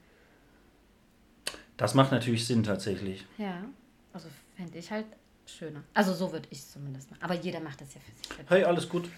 Das 1.78 1.94
macht 1.94 2.12
natürlich 2.12 2.46
Sinn 2.46 2.64
tatsächlich. 2.64 3.26
Ja, 3.38 3.64
also 4.12 4.28
fände 4.58 4.78
ich 4.78 4.92
halt 4.92 5.06
schöner. 5.58 5.82
Also 5.94 6.14
so 6.14 6.32
würde 6.32 6.48
ich 6.52 6.60
es 6.60 6.72
zumindest 6.72 7.10
machen. 7.12 7.22
Aber 7.24 7.34
jeder 7.36 7.60
macht 7.60 7.82
das 7.82 7.94
ja 7.94 8.00
für 8.02 8.12
sich. 8.16 8.50
Hey, 8.50 8.64
alles 8.64 8.88
gut. 8.90 9.10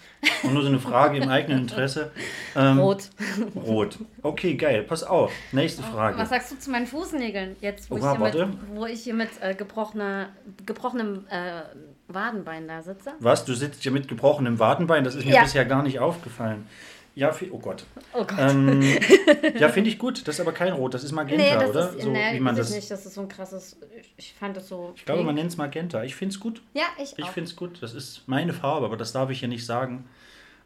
Und 0.42 0.54
nur 0.54 0.62
so 0.62 0.68
eine 0.68 0.80
Frage 0.80 1.18
im 1.18 1.28
eigenen 1.28 1.60
Interesse. 1.62 2.10
Ähm, 2.56 2.78
Rot. 2.78 3.10
Rot. 3.54 3.98
Okay, 4.22 4.54
geil. 4.54 4.82
Pass 4.82 5.04
auf. 5.04 5.32
Nächste 5.52 5.82
Frage. 5.82 6.18
Was 6.18 6.30
sagst 6.30 6.52
du 6.52 6.58
zu 6.58 6.70
meinen 6.70 6.86
Fußnägeln? 6.86 7.56
Jetzt, 7.60 7.90
wo, 7.90 7.96
Oha, 7.96 8.12
ich, 8.26 8.32
hier 8.34 8.46
mit, 8.46 8.58
wo 8.74 8.86
ich 8.86 9.02
hier 9.02 9.14
mit 9.14 9.30
äh, 9.40 9.54
gebrochener, 9.54 10.30
gebrochenem 10.66 11.26
äh, 11.28 11.62
Wadenbein 12.08 12.68
da 12.68 12.82
sitze? 12.82 13.12
Was? 13.20 13.44
Du 13.44 13.54
sitzt 13.54 13.82
hier 13.82 13.92
mit 13.92 14.08
gebrochenem 14.08 14.58
Wadenbein? 14.58 15.04
Das 15.04 15.14
ist 15.14 15.24
mir 15.24 15.34
Ja. 15.34 15.42
bisher 15.42 15.64
gar 15.64 15.82
nicht 15.82 15.98
aufgefallen. 16.00 16.66
Ja, 17.14 17.34
oh 17.50 17.58
Gott. 17.58 17.84
Oh 18.14 18.24
Gott. 18.24 18.38
Ähm, 18.38 18.80
ja, 19.58 19.68
finde 19.68 19.90
ich 19.90 19.98
gut. 19.98 20.26
Das 20.26 20.36
ist 20.36 20.40
aber 20.40 20.52
kein 20.52 20.72
Rot. 20.72 20.94
Das 20.94 21.04
ist 21.04 21.12
Magenta, 21.12 21.44
nee, 21.44 21.54
das 21.54 21.70
oder? 21.70 21.90
ist, 21.90 22.02
so 22.02 22.10
nee, 22.10 22.34
wie 22.34 22.40
man 22.40 22.56
das. 22.56 22.70
ich 22.70 22.76
nicht. 22.76 22.90
Das 22.90 23.04
ist 23.04 23.14
so 23.14 23.20
ein 23.20 23.28
krasses. 23.28 23.76
Ich, 24.00 24.14
ich 24.16 24.34
fand 24.34 24.56
das 24.56 24.68
so. 24.68 24.92
Ich 24.96 25.04
glaube, 25.04 25.20
man 25.22 25.34
pink. 25.34 25.38
nennt 25.40 25.50
es 25.50 25.58
Magenta. 25.58 26.02
Ich 26.04 26.14
finde 26.14 26.34
es 26.34 26.40
gut. 26.40 26.62
Ja, 26.72 26.84
ich, 26.98 27.18
Ich 27.18 27.24
auch. 27.24 27.28
finde 27.28 27.50
es 27.50 27.56
gut. 27.56 27.82
Das 27.82 27.92
ist 27.92 28.22
meine 28.26 28.54
Farbe, 28.54 28.86
aber 28.86 28.96
das 28.96 29.12
darf 29.12 29.28
ich 29.28 29.40
hier 29.40 29.48
nicht 29.48 29.66
sagen. 29.66 30.06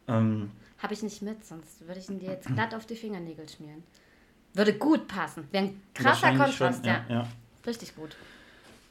Ähm, 0.07 0.51
Habe 0.77 0.93
ich 0.93 1.03
nicht 1.03 1.21
mit, 1.21 1.45
sonst 1.45 1.85
würde 1.85 1.99
ich 1.99 2.09
ihn 2.09 2.19
dir 2.19 2.29
jetzt 2.29 2.47
glatt 2.47 2.73
auf 2.73 2.85
die 2.85 2.95
Fingernägel 2.95 3.47
schmieren. 3.49 3.83
Würde 4.53 4.73
gut 4.73 5.07
passen. 5.07 5.47
Wäre 5.51 5.65
ein 5.65 5.81
krasser 5.93 6.29
Kontrast, 6.29 6.57
schon, 6.57 6.85
ja. 6.85 7.05
ja. 7.09 7.27
Richtig 7.65 7.93
gut. 7.95 8.15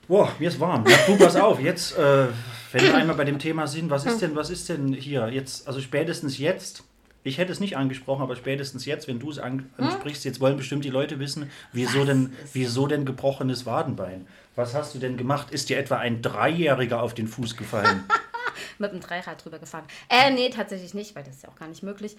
Boah, 0.08 0.30
mir 0.38 0.48
ist 0.48 0.60
warm. 0.60 0.84
Ja, 0.86 0.96
du, 1.06 1.16
pass 1.16 1.34
auf, 1.34 1.60
jetzt, 1.60 1.98
äh, 1.98 2.26
wenn 2.72 2.82
wir 2.82 2.94
einmal 2.94 3.16
bei 3.16 3.24
dem 3.24 3.40
Thema 3.40 3.66
sind, 3.66 3.90
was 3.90 4.06
ist 4.06 4.22
denn, 4.22 4.36
was 4.36 4.50
ist 4.50 4.68
denn 4.68 4.92
hier 4.92 5.28
jetzt, 5.30 5.66
also 5.66 5.80
spätestens 5.80 6.38
jetzt, 6.38 6.84
ich 7.26 7.38
hätte 7.38 7.52
es 7.52 7.60
nicht 7.60 7.76
angesprochen, 7.76 8.22
aber 8.22 8.36
spätestens 8.36 8.84
jetzt, 8.86 9.08
wenn 9.08 9.18
du 9.18 9.30
es 9.30 9.38
an, 9.38 9.70
ansprichst, 9.76 10.24
jetzt 10.24 10.40
wollen 10.40 10.56
bestimmt 10.56 10.84
die 10.84 10.90
Leute 10.90 11.18
wissen, 11.18 11.50
wieso 11.72 12.04
denn, 12.04 12.32
wieso 12.52 12.86
denn 12.86 13.04
gebrochenes 13.04 13.66
Wadenbein? 13.66 14.26
Was 14.54 14.74
hast 14.74 14.94
du 14.94 14.98
denn 14.98 15.16
gemacht? 15.16 15.50
Ist 15.50 15.68
dir 15.68 15.78
etwa 15.78 15.96
ein 15.96 16.22
Dreijähriger 16.22 17.02
auf 17.02 17.14
den 17.14 17.28
Fuß 17.28 17.56
gefallen? 17.56 18.04
Mit 18.78 18.92
dem 18.92 19.00
Dreirad 19.00 19.44
drüber 19.44 19.58
gefahren. 19.58 19.84
Äh, 20.08 20.30
nee, 20.30 20.50
tatsächlich 20.50 20.94
nicht, 20.94 21.14
weil 21.14 21.24
das 21.24 21.36
ist 21.36 21.42
ja 21.42 21.48
auch 21.48 21.56
gar 21.56 21.68
nicht 21.68 21.82
möglich. 21.82 22.16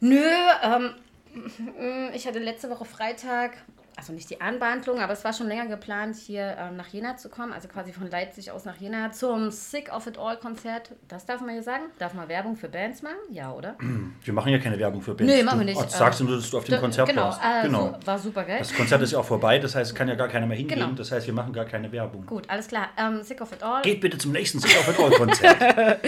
Nö, 0.00 0.22
ähm, 0.62 0.90
ich 2.14 2.26
hatte 2.26 2.38
letzte 2.38 2.70
Woche 2.70 2.84
Freitag, 2.84 3.56
also 3.98 4.12
nicht 4.12 4.28
die 4.28 4.40
Anbehandlung, 4.42 5.00
aber 5.00 5.14
es 5.14 5.24
war 5.24 5.32
schon 5.32 5.46
länger 5.48 5.66
geplant, 5.66 6.16
hier 6.16 6.54
ähm, 6.58 6.76
nach 6.76 6.86
Jena 6.88 7.16
zu 7.16 7.30
kommen, 7.30 7.52
also 7.52 7.66
quasi 7.66 7.92
von 7.94 8.10
Leipzig 8.10 8.50
aus 8.50 8.66
nach 8.66 8.76
Jena 8.76 9.10
zum 9.10 9.50
Sick 9.50 9.90
of 9.90 10.06
It 10.06 10.18
All 10.18 10.36
Konzert. 10.36 10.90
Das 11.08 11.24
darf 11.24 11.40
man 11.40 11.50
hier 11.50 11.62
sagen? 11.62 11.84
Darf 11.98 12.12
man 12.12 12.28
Werbung 12.28 12.56
für 12.56 12.68
Bands 12.68 13.02
machen? 13.02 13.16
Ja, 13.30 13.52
oder? 13.52 13.76
Wir 14.24 14.34
machen 14.34 14.52
ja 14.52 14.58
keine 14.58 14.78
Werbung 14.78 15.00
für 15.00 15.14
Bands. 15.14 15.32
Nee, 15.32 15.42
machen 15.42 15.60
wir 15.60 15.66
Du- 15.66 15.72
nicht. 15.80 15.82
oh, 15.82 15.88
Sagst 15.98 16.20
du 16.20 16.24
nur, 16.24 16.36
dass 16.36 16.50
du 16.50 16.58
auf 16.58 16.64
dem 16.64 16.78
Konzert 16.80 17.08
genau, 17.08 17.22
warst. 17.22 17.40
äh, 17.42 17.62
genau. 17.66 17.96
So, 18.00 18.06
war 18.06 18.18
super 18.18 18.44
geil. 18.44 18.58
Das 18.58 18.74
Konzert 18.74 19.00
ist 19.02 19.12
ja 19.12 19.18
auch 19.18 19.24
vorbei, 19.24 19.58
das 19.58 19.74
heißt, 19.74 19.90
es 19.92 19.94
kann 19.94 20.08
ja 20.08 20.14
gar 20.14 20.28
keiner 20.28 20.46
mehr 20.46 20.56
hingehen. 20.58 20.78
Genau. 20.80 20.92
Das 20.92 21.10
heißt, 21.10 21.26
wir 21.26 21.34
machen 21.34 21.52
gar 21.52 21.64
keine 21.64 21.90
Werbung. 21.90 22.26
Gut, 22.26 22.48
alles 22.50 22.68
klar. 22.68 22.88
Ähm, 22.98 23.22
Sick 23.22 23.40
of 23.40 23.50
It 23.52 23.62
All. 23.62 23.80
Geht 23.82 24.00
bitte 24.02 24.18
zum 24.18 24.32
nächsten 24.32 24.58
Sick 24.60 24.76
of 24.78 24.88
It 24.88 24.98
All 25.00 25.10
Konzert. 25.10 25.56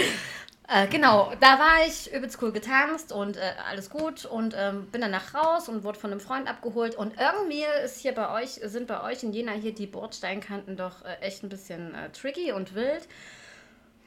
Äh, 0.71 0.87
genau, 0.89 1.33
da 1.41 1.59
war 1.59 1.87
ich 1.87 2.13
übelst 2.13 2.43
cool 2.43 2.53
getanzt 2.53 3.11
und 3.11 3.39
äh, 3.39 3.55
alles 3.67 3.89
gut 3.89 4.27
und 4.27 4.55
ähm, 4.55 4.87
bin 4.91 5.01
danach 5.01 5.33
raus 5.33 5.67
und 5.67 5.83
wurde 5.83 5.99
von 5.99 6.11
einem 6.11 6.21
Freund 6.21 6.47
abgeholt 6.47 6.95
und 6.95 7.19
irgendwie 7.19 7.65
ist 7.87 7.99
hier 8.01 8.15
bei 8.15 8.43
euch, 8.43 8.61
sind 8.63 8.87
bei 8.87 9.03
euch 9.03 9.23
in 9.23 9.33
Jena 9.33 9.53
hier 9.53 9.73
die 9.73 9.87
Bordsteinkanten 9.87 10.77
doch 10.77 11.03
äh, 11.07 11.15
echt 11.23 11.43
ein 11.43 11.49
bisschen 11.49 11.95
äh, 11.95 12.11
tricky 12.11 12.53
und 12.53 12.75
wild. 12.75 13.09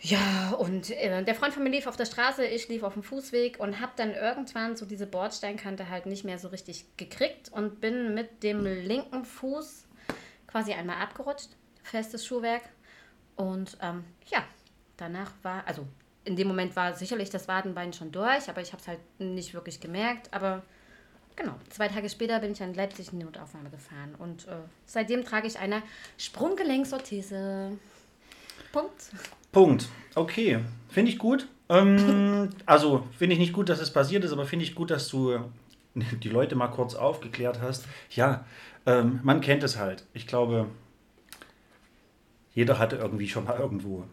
Ja, 0.01 0.51
und 0.51 0.91
äh, 0.91 1.23
der 1.23 1.33
Freund 1.33 1.51
von 1.55 1.63
mir 1.63 1.71
lief 1.71 1.87
auf 1.87 1.97
der 1.97 2.05
Straße, 2.05 2.45
ich 2.45 2.67
lief 2.67 2.83
auf 2.83 2.93
dem 2.93 3.01
Fußweg 3.01 3.59
und 3.59 3.79
habe 3.79 3.93
dann 3.95 4.13
irgendwann 4.13 4.75
so 4.75 4.85
diese 4.85 5.07
Bordsteinkante 5.07 5.89
halt 5.89 6.05
nicht 6.05 6.25
mehr 6.25 6.37
so 6.37 6.49
richtig 6.49 6.85
gekriegt 6.95 7.51
und 7.51 7.81
bin 7.81 8.13
mit 8.13 8.43
dem 8.43 8.63
linken 8.65 9.25
Fuß 9.25 9.87
quasi 10.45 10.73
einmal 10.73 10.97
abgerutscht, 10.97 11.49
festes 11.81 12.23
Schuhwerk. 12.23 12.63
Und 13.35 13.77
ähm, 13.81 14.03
ja, 14.27 14.43
danach 14.97 15.31
war, 15.41 15.63
also 15.65 15.87
in 16.23 16.35
dem 16.35 16.47
Moment 16.47 16.75
war 16.75 16.93
sicherlich 16.93 17.29
das 17.29 17.47
Wadenbein 17.47 17.93
schon 17.93 18.11
durch, 18.11 18.49
aber 18.49 18.61
ich 18.61 18.71
habe 18.73 18.81
es 18.81 18.87
halt 18.87 18.99
nicht 19.19 19.53
wirklich 19.53 19.79
gemerkt. 19.79 20.33
Aber 20.33 20.61
genau, 21.35 21.53
zwei 21.69 21.87
Tage 21.87 22.09
später 22.09 22.39
bin 22.39 22.51
ich 22.51 22.61
an 22.61 22.73
Leipzig 22.73 23.11
in 23.11 23.19
die 23.19 23.25
Notaufnahme 23.25 23.69
gefahren 23.69 24.15
und 24.19 24.47
äh, 24.47 24.57
seitdem 24.85 25.23
trage 25.23 25.47
ich 25.47 25.57
eine 25.59 25.81
Sprunggelenksorthese. 26.17 27.77
Punkt. 28.71 29.11
Punkt. 29.51 29.89
Okay, 30.15 30.59
finde 30.89 31.11
ich 31.11 31.17
gut. 31.17 31.47
Ähm, 31.69 32.49
also 32.65 33.07
finde 33.17 33.33
ich 33.33 33.39
nicht 33.39 33.53
gut, 33.53 33.69
dass 33.69 33.79
es 33.79 33.91
passiert 33.91 34.23
ist, 34.23 34.31
aber 34.31 34.45
finde 34.45 34.65
ich 34.65 34.75
gut, 34.75 34.91
dass 34.91 35.07
du 35.07 35.39
die 35.95 36.29
Leute 36.29 36.55
mal 36.55 36.67
kurz 36.67 36.95
aufgeklärt 36.95 37.59
hast. 37.61 37.85
Ja, 38.11 38.45
ähm, 38.85 39.19
man 39.23 39.41
kennt 39.41 39.63
es 39.63 39.77
halt. 39.77 40.05
Ich 40.13 40.27
glaube, 40.27 40.67
jeder 42.53 42.79
hatte 42.79 42.97
irgendwie 42.97 43.27
schon 43.27 43.45
mal 43.45 43.57
irgendwo 43.57 44.05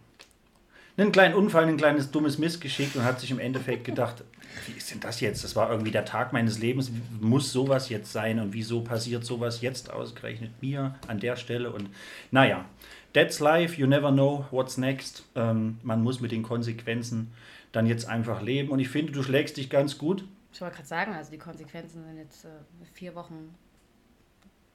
einen 0.99 1.13
kleinen 1.13 1.35
Unfall, 1.35 1.67
ein 1.67 1.77
kleines 1.77 2.11
dummes 2.11 2.39
Missgeschick 2.39 2.95
und 2.97 3.05
hat 3.05 3.21
sich 3.21 3.31
im 3.31 3.39
Endeffekt 3.39 3.85
gedacht, 3.85 4.25
wie 4.67 4.73
ist 4.73 4.91
denn 4.91 5.01
das 5.01 5.21
jetzt? 5.21 5.45
Das 5.45 5.55
war 5.55 5.71
irgendwie 5.71 5.91
der 5.91 6.05
Tag 6.05 6.33
meines 6.33 6.59
Lebens. 6.59 6.91
Muss 7.21 7.53
sowas 7.53 7.89
jetzt 7.89 8.13
sein? 8.13 8.41
Und 8.41 8.53
wieso 8.53 8.81
passiert 8.83 9.25
sowas 9.25 9.61
jetzt 9.61 9.91
ausgerechnet 9.91 10.51
mir 10.61 10.97
an 11.07 11.21
der 11.21 11.37
Stelle? 11.37 11.71
Und 11.71 11.89
naja, 12.31 12.65
that's 13.13 13.39
life. 13.39 13.81
You 13.81 13.87
never 13.87 14.11
know 14.11 14.47
what's 14.51 14.77
next. 14.77 15.25
Ähm, 15.35 15.79
man 15.83 16.03
muss 16.03 16.21
mit 16.21 16.33
den 16.33 16.43
Konsequenzen 16.43 17.33
dann 17.73 17.87
jetzt 17.87 18.09
einfach 18.09 18.43
leben. 18.43 18.71
Und 18.71 18.81
ich 18.81 18.89
finde, 18.89 19.13
du 19.13 19.23
schlägst 19.23 19.57
dich 19.57 19.71
ganz 19.71 19.99
gut. 19.99 20.25
Ich 20.53 20.61
wollte 20.61 20.77
gerade 20.77 20.89
sagen, 20.89 21.13
also 21.15 21.31
die 21.31 21.39
Konsequenzen 21.39 22.05
sind 22.05 22.17
jetzt 22.19 22.45
äh, 22.45 22.49
vier 22.93 23.15
Wochen. 23.15 23.55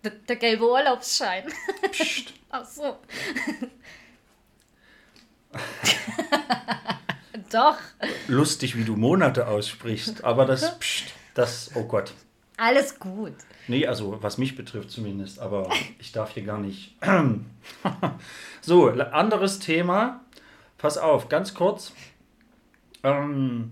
Der, 0.04 0.12
der 0.12 0.36
gelbe 0.36 0.70
Urlaubsschein. 0.70 1.44
Psst. 1.92 2.34
Ach 2.50 2.66
so. 2.66 2.98
Doch, 7.52 7.78
Lustig, 8.28 8.76
wie 8.78 8.84
du 8.84 8.96
Monate 8.96 9.48
aussprichst. 9.48 10.24
Aber 10.24 10.46
das, 10.46 10.80
psst, 10.80 11.14
das, 11.34 11.72
oh 11.76 11.84
Gott. 11.84 12.14
alles 12.58 13.00
gut. 13.00 13.34
Nee, 13.68 13.88
also 13.88 14.18
was 14.22 14.38
mich 14.38 14.56
betrifft 14.56 14.92
zumindest, 14.92 15.40
aber 15.40 15.70
ich 16.00 16.12
darf 16.12 16.32
hier 16.32 16.44
gar 16.44 16.60
nicht. 16.60 16.96
so, 18.62 18.90
anderes 18.90 19.60
Thema. 19.60 20.22
Pass 20.78 20.98
auf, 20.98 21.30
ganz 21.30 21.54
kurz. 21.54 21.94
Ähm, 23.04 23.72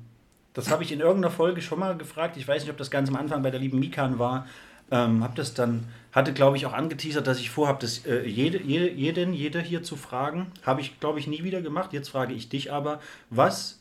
das 0.54 0.70
habe 0.70 0.84
ich 0.84 0.92
in 0.92 1.00
irgendeiner 1.00 1.34
Folge 1.34 1.62
schon 1.62 1.80
mal 1.80 1.98
gefragt. 1.98 2.38
Ich 2.38 2.48
weiß 2.48 2.62
nicht, 2.64 2.72
ob 2.72 2.78
das 2.78 2.92
ganz 2.92 3.10
am 3.10 3.16
Anfang 3.16 3.42
bei 3.42 3.52
der 3.52 3.60
lieben 3.60 3.80
Mikan 3.80 4.20
war. 4.20 4.48
Ähm, 4.92 5.24
hab 5.24 5.36
das 5.36 5.54
dann, 5.54 5.86
hatte 6.12 6.34
glaube 6.34 6.58
ich 6.58 6.66
auch 6.66 6.74
angeteasert, 6.74 7.26
dass 7.26 7.40
ich 7.40 7.50
vorhabe, 7.50 7.80
das 7.82 8.06
äh, 8.06 8.28
jede, 8.28 8.62
jede, 8.62 8.90
jeden, 8.90 9.34
jede 9.34 9.62
hier 9.62 9.84
zu 9.84 9.96
fragen. 9.96 10.48
Habe 10.64 10.82
ich 10.82 11.00
glaube 11.00 11.20
ich 11.20 11.28
nie 11.28 11.44
wieder 11.44 11.62
gemacht. 11.62 11.94
Jetzt 11.94 12.10
frage 12.10 12.34
ich 12.34 12.50
dich 12.50 12.72
aber, 12.72 13.00
was 13.30 13.80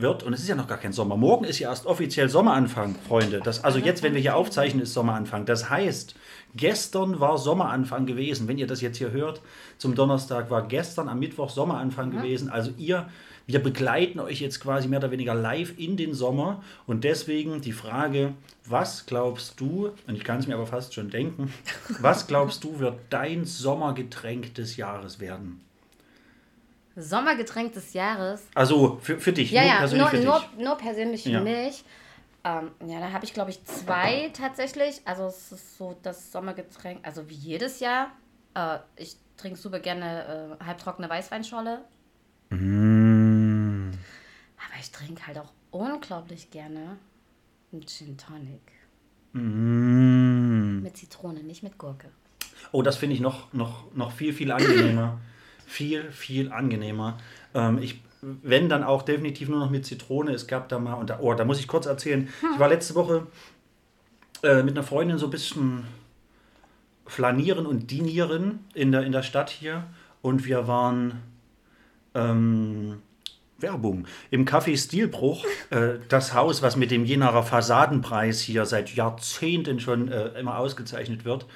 wird, 0.00 0.22
und 0.22 0.32
es 0.32 0.40
ist 0.40 0.48
ja 0.48 0.54
noch 0.54 0.68
gar 0.68 0.78
kein 0.78 0.92
Sommer, 0.92 1.16
morgen 1.16 1.44
ist 1.44 1.58
ja 1.58 1.70
erst 1.70 1.86
offiziell 1.86 2.28
Sommeranfang, 2.28 2.94
Freunde. 3.06 3.40
Das, 3.42 3.64
also 3.64 3.78
jetzt, 3.78 4.02
wenn 4.02 4.14
wir 4.14 4.20
hier 4.20 4.36
aufzeichnen, 4.36 4.82
ist 4.82 4.94
Sommeranfang. 4.94 5.44
Das 5.44 5.68
heißt, 5.68 6.14
gestern 6.54 7.20
war 7.20 7.38
Sommeranfang 7.38 8.06
gewesen. 8.06 8.48
Wenn 8.48 8.58
ihr 8.58 8.66
das 8.66 8.80
jetzt 8.80 8.98
hier 8.98 9.10
hört, 9.12 9.40
zum 9.78 9.94
Donnerstag 9.94 10.50
war 10.50 10.66
gestern 10.66 11.08
am 11.08 11.18
Mittwoch 11.18 11.50
Sommeranfang 11.50 12.10
gewesen. 12.10 12.48
Also 12.50 12.72
ihr, 12.78 13.08
wir 13.46 13.62
begleiten 13.62 14.20
euch 14.20 14.40
jetzt 14.40 14.60
quasi 14.60 14.88
mehr 14.88 14.98
oder 14.98 15.10
weniger 15.10 15.34
live 15.34 15.78
in 15.78 15.96
den 15.96 16.14
Sommer. 16.14 16.62
Und 16.86 17.04
deswegen 17.04 17.60
die 17.60 17.72
Frage, 17.72 18.34
was 18.66 19.06
glaubst 19.06 19.60
du, 19.60 19.90
und 20.06 20.14
ich 20.16 20.24
kann 20.24 20.38
es 20.40 20.46
mir 20.46 20.54
aber 20.54 20.66
fast 20.66 20.94
schon 20.94 21.10
denken, 21.10 21.52
was 22.00 22.26
glaubst 22.26 22.64
du, 22.64 22.78
wird 22.78 22.98
dein 23.10 23.44
Sommergetränk 23.44 24.54
des 24.54 24.76
Jahres 24.76 25.20
werden? 25.20 25.60
Sommergetränk 26.96 27.74
des 27.74 27.92
Jahres. 27.92 28.42
Also 28.54 28.98
für, 29.02 29.20
für 29.20 29.32
dich, 29.32 29.52
Ja, 29.52 29.60
nur 29.62 29.70
ja, 29.70 29.78
persönlich 29.78 30.00
nur, 30.02 30.10
für 30.10 30.16
dich. 30.16 30.26
nur, 30.56 30.64
nur 30.64 30.76
persönlich 30.78 31.22
für 31.22 31.30
Ja. 31.30 31.40
mich. 31.40 31.84
Ähm, 32.44 32.70
ja, 32.86 33.00
da 33.00 33.12
habe 33.12 33.24
ich, 33.24 33.34
glaube 33.34 33.50
ich, 33.50 33.64
zwei 33.64 34.30
tatsächlich. 34.32 35.02
Also 35.04 35.26
es 35.26 35.52
ist 35.52 35.76
so 35.78 35.96
das 36.02 36.32
Sommergetränk, 36.32 37.00
also 37.06 37.28
wie 37.28 37.34
jedes 37.34 37.80
Jahr. 37.80 38.12
Äh, 38.54 38.78
ich 38.96 39.16
trinke 39.36 39.58
super 39.58 39.80
gerne 39.80 40.58
äh, 40.60 40.64
halbtrockene 40.64 41.08
Weißweinschorle. 41.08 41.84
Mm. 42.50 43.90
Aber 43.90 44.80
ich 44.80 44.90
trinke 44.90 45.26
halt 45.26 45.38
auch 45.38 45.52
unglaublich 45.70 46.50
gerne 46.50 46.98
einen 47.72 47.86
Gin 47.86 48.16
Tonic. 48.16 48.72
Mm. 49.32 50.82
Mit 50.82 50.96
Zitrone, 50.96 51.42
nicht 51.42 51.62
mit 51.62 51.76
Gurke. 51.78 52.10
Oh, 52.72 52.82
das 52.82 52.96
finde 52.96 53.14
ich 53.14 53.20
noch, 53.20 53.52
noch, 53.52 53.94
noch 53.94 54.12
viel, 54.12 54.32
viel 54.32 54.50
angenehmer. 54.52 55.20
viel, 55.66 56.10
viel 56.12 56.50
angenehmer. 56.50 57.18
Ähm, 57.54 57.78
ich, 57.78 58.00
wenn 58.22 58.68
dann 58.68 58.84
auch 58.84 59.02
definitiv 59.02 59.48
nur 59.48 59.60
noch 59.60 59.70
mit 59.70 59.86
Zitrone. 59.86 60.32
Es 60.32 60.46
gab 60.46 60.68
da 60.68 60.78
mal, 60.78 60.94
und 60.94 61.10
da, 61.10 61.18
oh, 61.20 61.34
da 61.34 61.44
muss 61.44 61.60
ich 61.60 61.68
kurz 61.68 61.86
erzählen. 61.86 62.28
Ich 62.54 62.58
war 62.58 62.68
letzte 62.68 62.94
Woche 62.94 63.26
äh, 64.42 64.62
mit 64.62 64.76
einer 64.76 64.86
Freundin 64.86 65.18
so 65.18 65.26
ein 65.26 65.30
bisschen 65.30 65.84
flanieren 67.06 67.66
und 67.66 67.90
dinieren 67.90 68.64
in 68.74 68.92
der, 68.92 69.02
in 69.02 69.12
der 69.12 69.22
Stadt 69.22 69.50
hier. 69.50 69.84
Und 70.20 70.44
wir 70.44 70.66
waren 70.66 71.22
ähm, 72.14 72.98
Werbung. 73.58 74.06
Im 74.30 74.44
Café 74.44 74.76
Stilbruch, 74.76 75.44
äh, 75.70 75.98
das 76.08 76.34
Haus, 76.34 76.62
was 76.62 76.76
mit 76.76 76.90
dem 76.90 77.04
Jenaer 77.04 77.42
Fassadenpreis 77.42 78.40
hier 78.40 78.66
seit 78.66 78.94
Jahrzehnten 78.94 79.80
schon 79.80 80.08
äh, 80.08 80.38
immer 80.38 80.58
ausgezeichnet 80.58 81.24
wird. 81.24 81.46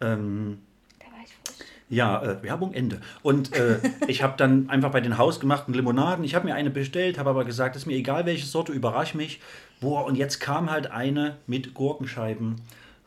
Ähm, 0.00 0.58
Da 0.98 1.06
war 1.06 1.24
ich 1.24 1.32
frisch. 1.44 1.66
Ja, 1.90 2.22
äh, 2.22 2.42
Werbung 2.42 2.72
Ende. 2.72 3.00
Und 3.22 3.54
äh, 3.54 3.78
ich 4.06 4.22
habe 4.22 4.34
dann 4.36 4.70
einfach 4.70 4.92
bei 4.92 5.00
den 5.00 5.18
hausgemachten 5.18 5.74
Limonaden, 5.74 6.24
ich 6.24 6.34
habe 6.34 6.46
mir 6.46 6.54
eine 6.54 6.70
bestellt, 6.70 7.18
habe 7.18 7.30
aber 7.30 7.44
gesagt, 7.44 7.76
ist 7.76 7.86
mir 7.86 7.96
egal 7.96 8.24
welche 8.24 8.46
Sorte, 8.46 8.72
überrasch 8.72 9.14
mich. 9.14 9.40
Boah, 9.80 10.06
und 10.06 10.16
jetzt 10.16 10.38
kam 10.38 10.70
halt 10.70 10.90
eine 10.90 11.36
mit 11.46 11.74
Gurkenscheiben 11.74 12.56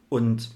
und 0.10 0.52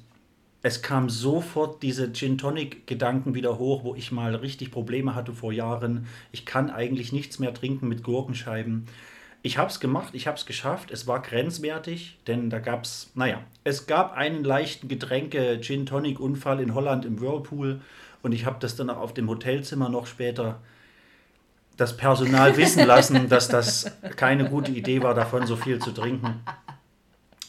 es 0.63 0.81
kam 0.81 1.09
sofort 1.09 1.81
diese 1.83 2.11
Gin 2.11 2.37
Tonic 2.37 2.87
Gedanken 2.87 3.35
wieder 3.35 3.57
hoch, 3.57 3.83
wo 3.83 3.95
ich 3.95 4.11
mal 4.11 4.35
richtig 4.35 4.71
Probleme 4.71 5.15
hatte 5.15 5.31
vor 5.31 5.53
Jahren. 5.53 6.07
Ich 6.31 6.45
kann 6.45 6.69
eigentlich 6.69 7.13
nichts 7.13 7.39
mehr 7.39 7.53
trinken 7.53 7.87
mit 7.87 8.03
Gurkenscheiben. 8.03 8.87
Ich 9.43 9.57
habe 9.57 9.69
es 9.69 9.79
gemacht, 9.79 10.13
ich 10.13 10.27
habe 10.27 10.35
es 10.35 10.45
geschafft. 10.45 10.91
Es 10.91 11.07
war 11.07 11.21
grenzwertig, 11.21 12.17
denn 12.25 12.49
da 12.49 12.59
gab 12.59 12.83
es, 12.83 13.11
naja, 13.13 13.39
es 13.63 13.85
gab 13.87 14.17
einen 14.17 14.43
leichten 14.43 14.87
Getränke 14.87 15.61
Gin 15.61 15.85
Tonic 15.85 16.19
Unfall 16.19 16.59
in 16.59 16.73
Holland 16.73 17.05
im 17.05 17.21
Whirlpool 17.21 17.79
und 18.27 18.33
ich 18.33 18.45
habe 18.45 18.57
das 18.59 18.75
dann 18.75 18.89
auch 18.89 18.97
auf 18.97 19.13
dem 19.13 19.29
Hotelzimmer 19.29 19.87
noch 19.87 20.05
später 20.05 20.59
das 21.77 21.95
Personal 21.95 22.57
wissen 22.57 22.85
lassen, 22.85 23.29
dass 23.29 23.47
das 23.47 23.89
keine 24.17 24.49
gute 24.49 24.71
Idee 24.71 25.01
war, 25.01 25.13
davon 25.13 25.47
so 25.47 25.55
viel 25.55 25.79
zu 25.79 25.91
trinken. 25.91 26.41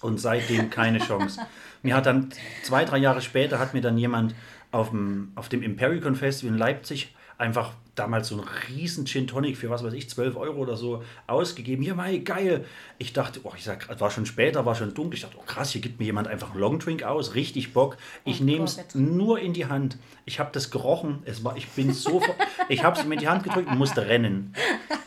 Und 0.01 0.21
seitdem 0.21 0.71
keine 0.71 1.01
Chance. 1.01 1.41
Mir 1.83 1.97
hat 1.97 2.07
dann 2.07 2.29
zwei, 2.63 2.85
drei 2.85 2.99
Jahre 2.99 3.23
später 3.23 3.59
hat 3.59 3.75
mir 3.75 3.81
dann 3.81 3.99
jemand 3.99 4.37
auf 4.71 4.91
dem, 4.91 5.33
auf 5.35 5.49
dem 5.49 5.65
Impericon 5.65 6.15
Festival 6.15 6.53
in 6.53 6.59
Leipzig 6.61 7.13
einfach 7.39 7.73
damals 7.99 8.29
so 8.29 8.37
einen 8.37 8.49
riesen 8.69 9.07
Gin 9.07 9.27
Tonic 9.27 9.57
für 9.57 9.71
was 9.71 9.85
weiß 9.85 9.93
ich, 9.93 10.09
12 10.09 10.37
Euro 10.37 10.59
oder 10.59 10.77
so 10.77 11.03
ausgegeben. 11.27 11.83
Hier, 11.83 11.95
Mai, 11.95 12.19
geil. 12.19 12.65
Ich 12.99 13.13
dachte, 13.13 13.41
oh, 13.45 13.53
ich 13.57 13.65
sag, 13.65 13.89
war 14.01 14.11
schon 14.11 14.27
später, 14.27 14.65
war 14.67 14.75
schon 14.75 14.95
dunkel. 14.95 15.17
Ich 15.17 15.23
dachte, 15.23 15.37
oh 15.39 15.45
krass, 15.47 15.71
hier 15.71 15.81
gibt 15.81 15.99
mir 15.99 16.07
jemand 16.07 16.29
einfach 16.29 16.51
einen 16.51 16.61
Longdrink 16.61 17.03
aus, 17.03 17.35
richtig 17.35 17.73
Bock. 17.73 17.97
Ich 18.25 18.41
Oh 18.41 18.45
nehme 18.45 18.65
es 18.65 18.95
nur 18.95 19.39
in 19.41 19.53
die 19.53 19.67
Hand. 19.67 19.99
Ich 20.25 20.41
habe 20.41 20.51
das 20.53 20.71
gerochen. 20.71 21.23
Es 21.25 21.45
war, 21.45 21.57
ich 21.57 21.69
bin 21.69 21.93
sofort, 21.93 22.37
ich 22.69 22.85
habe 22.85 22.99
es 22.99 23.07
mir 23.07 23.15
in 23.15 23.21
die 23.21 23.29
Hand 23.29 23.45
gedrückt 23.45 23.69
und 23.71 23.79
musste 23.79 24.07
rennen. 24.07 24.55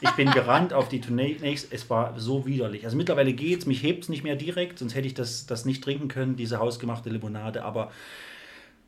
Ich 0.01 0.11
bin 0.11 0.31
gerannt 0.31 0.73
auf 0.73 0.89
die 0.89 1.01
Tournee. 1.01 1.37
Es 1.69 1.89
war 1.89 2.19
so 2.19 2.45
widerlich. 2.45 2.85
Also 2.85 2.97
mittlerweile 2.97 3.33
geht's, 3.33 3.65
mich 3.65 3.83
hebt 3.83 4.03
es 4.03 4.09
nicht 4.09 4.23
mehr 4.23 4.35
direkt, 4.35 4.79
sonst 4.79 4.95
hätte 4.95 5.07
ich 5.07 5.13
das, 5.13 5.45
das 5.45 5.65
nicht 5.65 5.83
trinken 5.83 6.07
können, 6.07 6.35
diese 6.35 6.59
hausgemachte 6.59 7.09
Limonade. 7.09 7.63
Aber 7.63 7.91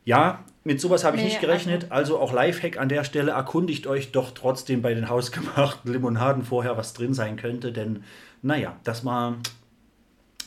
ja, 0.04 0.44
mit 0.64 0.80
sowas 0.80 1.04
habe 1.04 1.16
ich 1.16 1.22
Nee, 1.22 1.28
nicht 1.28 1.40
gerechnet. 1.40 1.90
Also 1.90 2.18
auch 2.18 2.32
Lifehack 2.32 2.78
an 2.78 2.88
der 2.88 3.04
Stelle, 3.04 3.32
erkundigt 3.32 3.86
euch 3.86 4.12
doch 4.12 4.30
trotzdem 4.32 4.82
bei 4.82 4.94
den 4.94 5.08
hausgemachten 5.08 5.92
Limonaden 5.92 6.42
vorher, 6.42 6.76
was 6.76 6.94
drin 6.94 7.14
sein 7.14 7.36
könnte. 7.36 7.72
Denn, 7.72 8.04
naja, 8.42 8.76
das 8.84 9.04
war 9.04 9.36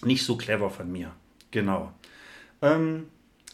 nicht 0.04 0.24
so 0.26 0.38
clever 0.38 0.70
von 0.70 0.92
mir. 0.92 1.12
Genau. 1.52 1.92
Ähm, 2.62 3.08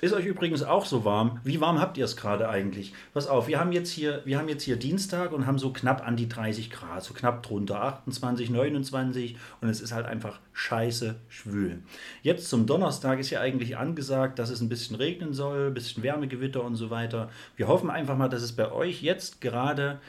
ist 0.04 0.12
euch 0.12 0.26
übrigens 0.26 0.64
auch 0.64 0.84
so 0.84 1.06
warm? 1.06 1.40
Wie 1.46 1.62
warm 1.62 1.80
habt 1.80 1.98
ihr 1.98 2.04
es 2.04 2.18
gerade 2.18 2.50
eigentlich? 2.50 2.94
Pass 3.14 3.26
auf, 3.26 3.48
wir 3.48 3.58
haben 3.58 3.72
jetzt 3.72 3.90
hier, 3.90 4.22
wir 4.26 4.38
haben 4.38 4.50
jetzt 4.50 4.64
hier 4.64 4.76
Dienstag 4.76 5.32
und 5.32 5.48
haben 5.48 5.58
so 5.58 5.72
knapp 5.72 6.06
an 6.06 6.18
die 6.18 6.28
30 6.28 6.70
Grad, 6.70 7.02
so 7.04 7.14
knapp 7.14 7.42
drunter, 7.42 7.82
28, 7.82 8.50
29 8.50 9.38
und 9.62 9.70
es 9.70 9.80
ist 9.80 9.94
halt 9.94 10.06
einfach 10.06 10.42
scheiße 10.52 11.16
schwül. 11.30 11.84
Jetzt 12.22 12.50
zum 12.50 12.66
Donnerstag 12.66 13.18
ist 13.20 13.30
ja 13.30 13.40
eigentlich 13.40 13.78
angesagt, 13.78 14.40
dass 14.40 14.50
es 14.50 14.60
ein 14.60 14.68
bisschen 14.68 14.98
regnen 14.98 15.32
soll, 15.34 15.68
ein 15.68 15.74
bisschen 15.74 16.04
Wärmegewitter 16.04 16.62
und 16.62 16.76
so 16.76 16.90
weiter. 16.90 17.30
Wir 17.56 17.70
hoffen 17.70 17.90
einfach 17.90 18.18
mal, 18.18 18.28
dass 18.28 18.42
es 18.42 18.52
bei 18.52 18.70
euch 18.74 19.02
jetzt 19.02 19.40
gerade 19.40 20.02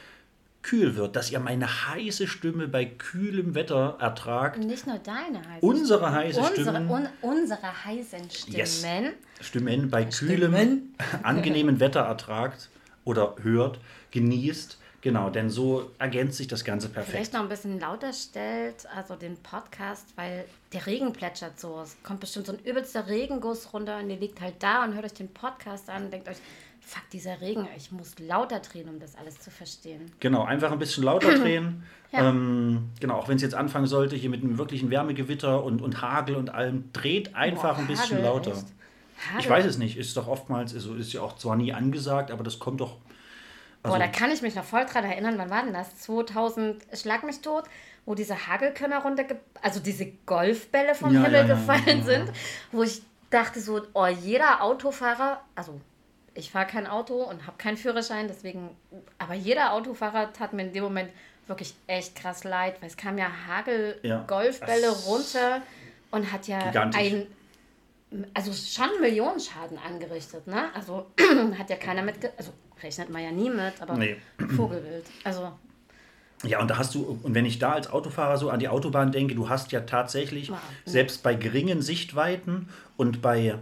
kühl 0.64 0.96
wird, 0.96 1.14
dass 1.14 1.31
ihr 1.31 1.38
meine 1.38 1.66
heiße 1.66 2.27
Stimme 2.27 2.66
bei 2.66 2.87
kühlem 2.87 3.55
Wetter 3.55 3.98
ertragt. 4.00 4.59
Nicht 4.59 4.87
nur 4.87 4.98
deine 4.98 5.38
heiße 5.38 5.64
Unsere 5.64 6.11
heiße 6.11 6.40
unsere, 6.40 6.62
Stimmen. 6.62 6.90
Un, 6.90 7.09
unsere 7.20 7.85
heißen 7.85 8.31
Stimmen. 8.31 8.57
Yes. 8.57 8.85
Stimmen 9.40 9.90
bei 9.90 10.05
kühlem, 10.07 10.53
Stimmen. 10.53 10.94
angenehmen 11.22 11.79
Wetter 11.81 12.00
ertragt 12.00 12.70
oder 13.05 13.37
hört, 13.42 13.79
genießt. 14.11 14.79
Genau, 15.03 15.29
denn 15.29 15.50
so 15.50 15.90
ergänzt 15.98 16.38
sich 16.38 16.48
das 16.48 16.64
Ganze 16.64 16.88
perfekt. 16.88 17.11
Vielleicht 17.14 17.35
noch 17.35 17.42
ein 17.42 17.50
bisschen 17.50 17.79
lauter 17.79 18.14
stellt, 18.14 18.87
also 18.96 19.16
den 19.16 19.37
Podcast, 19.37 20.07
weil 20.16 20.46
der 20.72 20.87
Regen 20.87 21.12
plätschert 21.12 21.61
so. 21.61 21.83
Es 21.83 21.94
kommt 22.03 22.20
bestimmt 22.20 22.46
so 22.46 22.55
ein 22.55 22.59
übelster 22.64 23.07
Regenguss 23.07 23.74
runter 23.74 23.98
und 23.98 24.09
ihr 24.09 24.16
liegt 24.16 24.40
halt 24.40 24.55
da 24.61 24.83
und 24.83 24.94
hört 24.94 25.05
euch 25.05 25.12
den 25.12 25.29
Podcast 25.29 25.90
an 25.90 26.07
und 26.07 26.11
denkt 26.11 26.27
euch, 26.27 26.38
fuck, 26.84 27.08
dieser 27.12 27.40
Regen, 27.40 27.66
ich 27.76 27.90
muss 27.92 28.18
lauter 28.18 28.60
drehen, 28.60 28.88
um 28.88 29.00
das 29.00 29.16
alles 29.16 29.40
zu 29.40 29.50
verstehen. 29.50 30.12
Genau, 30.20 30.44
einfach 30.44 30.70
ein 30.72 30.78
bisschen 30.78 31.04
lauter 31.04 31.38
drehen. 31.38 31.82
Ja. 32.12 32.28
ähm, 32.28 32.90
genau, 33.00 33.16
auch 33.16 33.28
wenn 33.28 33.36
es 33.36 33.42
jetzt 33.42 33.54
anfangen 33.54 33.86
sollte, 33.86 34.16
hier 34.16 34.30
mit 34.30 34.42
einem 34.42 34.58
wirklichen 34.58 34.90
Wärmegewitter 34.90 35.64
und, 35.64 35.82
und 35.82 36.02
Hagel 36.02 36.36
und 36.36 36.50
allem, 36.50 36.92
dreht 36.92 37.34
einfach 37.34 37.74
Boah, 37.74 37.78
ein 37.78 37.86
bisschen 37.86 38.18
Hagel, 38.18 38.24
lauter. 38.24 38.64
Ich 39.38 39.48
weiß 39.48 39.64
es 39.64 39.78
nicht, 39.78 39.96
ist 39.96 40.16
doch 40.16 40.28
oftmals, 40.28 40.74
also 40.74 40.94
ist 40.94 41.12
ja 41.12 41.22
auch 41.22 41.36
zwar 41.36 41.56
nie 41.56 41.72
angesagt, 41.72 42.30
aber 42.30 42.44
das 42.44 42.58
kommt 42.58 42.80
doch. 42.80 42.98
Also, 43.82 43.96
Boah, 43.96 43.98
da 43.98 44.08
kann 44.08 44.30
ich 44.30 44.42
mich 44.42 44.54
noch 44.54 44.64
voll 44.64 44.84
dran 44.84 45.04
erinnern, 45.04 45.34
wann 45.38 45.50
war 45.50 45.62
denn 45.64 45.72
das? 45.72 45.98
2000, 46.00 46.82
schlag 46.94 47.24
mich 47.24 47.40
tot, 47.40 47.64
wo 48.06 48.14
diese 48.14 48.46
Hagelkörner 48.46 49.02
runterge... 49.02 49.40
Also 49.62 49.80
diese 49.80 50.06
Golfbälle 50.26 50.94
vom 50.94 51.14
Ja, 51.14 51.24
Himmel 51.24 51.48
ja, 51.48 51.54
gefallen 51.54 52.02
sind, 52.02 52.32
wo 52.72 52.82
ich 52.82 53.02
dachte 53.30 53.60
so, 53.60 53.82
oh, 53.94 54.06
jeder 54.06 54.62
Autofahrer, 54.62 55.40
also 55.54 55.80
ich 56.34 56.50
fahre 56.50 56.66
kein 56.66 56.86
Auto 56.86 57.22
und 57.22 57.46
habe 57.46 57.56
keinen 57.58 57.76
Führerschein, 57.76 58.26
deswegen, 58.28 58.70
aber 59.18 59.34
jeder 59.34 59.72
Autofahrer 59.72 60.32
tat 60.32 60.52
mir 60.52 60.62
in 60.62 60.72
dem 60.72 60.82
Moment 60.84 61.10
wirklich 61.46 61.74
echt 61.86 62.16
krass 62.16 62.44
leid, 62.44 62.76
weil 62.80 62.88
es 62.88 62.96
kam 62.96 63.18
ja 63.18 63.26
Hagel, 63.46 63.98
Ja. 64.02 64.24
Golfbälle 64.26 64.82
Das- 64.82 65.06
runter 65.06 65.62
und 66.10 66.32
hat 66.32 66.46
ja 66.48 66.58
Gigantisch. 66.58 67.00
ein 67.00 67.26
also 68.32 68.52
schon 68.52 69.00
Millionenschaden 69.00 69.76
angerichtet, 69.76 70.46
ne? 70.46 70.66
Also 70.74 71.06
hat 71.58 71.68
ja 71.68 71.74
keiner 71.76 72.02
mit, 72.02 72.14
also 72.36 72.52
rechnet 72.80 73.10
man 73.10 73.22
ja 73.24 73.32
nie 73.32 73.50
mit, 73.50 73.80
aber 73.80 73.94
Nee. 73.96 74.16
Vogelwild. 74.56 75.04
Also 75.24 75.50
Ja, 76.44 76.60
und 76.60 76.68
da 76.70 76.78
hast 76.78 76.94
du, 76.94 77.18
und 77.22 77.34
wenn 77.34 77.44
ich 77.46 77.58
da 77.58 77.72
als 77.72 77.90
Autofahrer 77.90 78.36
so 78.38 78.50
an 78.50 78.60
die 78.60 78.68
Autobahn 78.68 79.10
denke, 79.12 79.34
du 79.34 79.48
hast 79.48 79.72
ja 79.72 79.80
tatsächlich, 79.80 80.50
Wow. 80.50 80.58
selbst 80.84 81.22
bei 81.24 81.34
geringen 81.34 81.82
Sichtweiten 81.82 82.68
und 82.96 83.20
bei, 83.20 83.58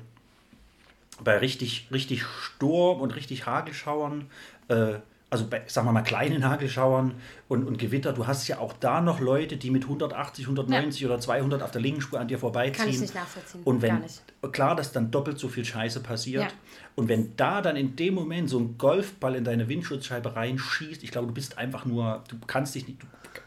bei 1.25 1.39
richtig, 1.39 1.89
richtig 1.93 2.23
Sturm 2.25 3.01
und 3.01 3.15
richtig 3.17 3.47
Hagelschauern, 3.47 4.31
äh, 4.69 4.95
also 5.31 5.47
bei, 5.47 5.63
sagen 5.67 5.87
wir 5.89 5.93
mal, 5.93 6.03
kleinen 6.03 6.47
Hagelschauern 6.47 7.15
und, 7.49 7.67
und 7.67 7.79
Gewitter, 7.79 8.13
du 8.13 8.27
hast 8.27 8.47
ja 8.49 8.59
auch 8.59 8.75
da 8.75 9.01
noch 9.01 9.19
Leute, 9.19 9.57
die 9.57 9.71
mit 9.71 9.85
180, 9.85 10.45
190 10.45 11.07
oder 11.07 11.19
200 11.21 11.63
auf 11.63 11.71
der 11.71 11.81
linken 11.81 12.03
Spur 12.03 12.21
an 12.21 12.29
dir 12.29 12.39
vorbeiziehen. 12.39 12.75
Kann 12.85 12.89
ich 12.91 13.01
nicht 13.01 13.15
nachvollziehen, 13.15 13.63
Und 13.65 13.81
wenn, 13.81 13.91
gar 13.95 14.01
nicht. 14.01 14.21
klar, 14.53 14.77
dass 14.77 14.93
dann 14.93 15.11
doppelt 15.11 15.39
so 15.39 15.49
viel 15.49 15.65
Scheiße 15.65 16.01
passiert. 16.01 16.43
Ja. 16.45 16.49
Und 16.97 17.09
wenn 17.09 17.35
da 17.39 17.63
dann 17.63 17.77
in 17.77 17.97
dem 17.97 18.13
Moment 18.13 18.51
so 18.51 18.59
ein 18.59 18.77
Golfball 18.77 19.35
in 19.35 19.45
deine 19.45 19.69
Windschutzscheibe 19.69 20.37
reinschießt, 20.37 21.03
ich 21.03 21.11
glaube, 21.11 21.29
du 21.29 21.33
bist 21.33 21.57
einfach 21.57 21.87
nur, 21.87 22.23
du 22.29 22.37
kannst 22.47 22.75
dich 22.75 22.87
nicht, 22.87 22.99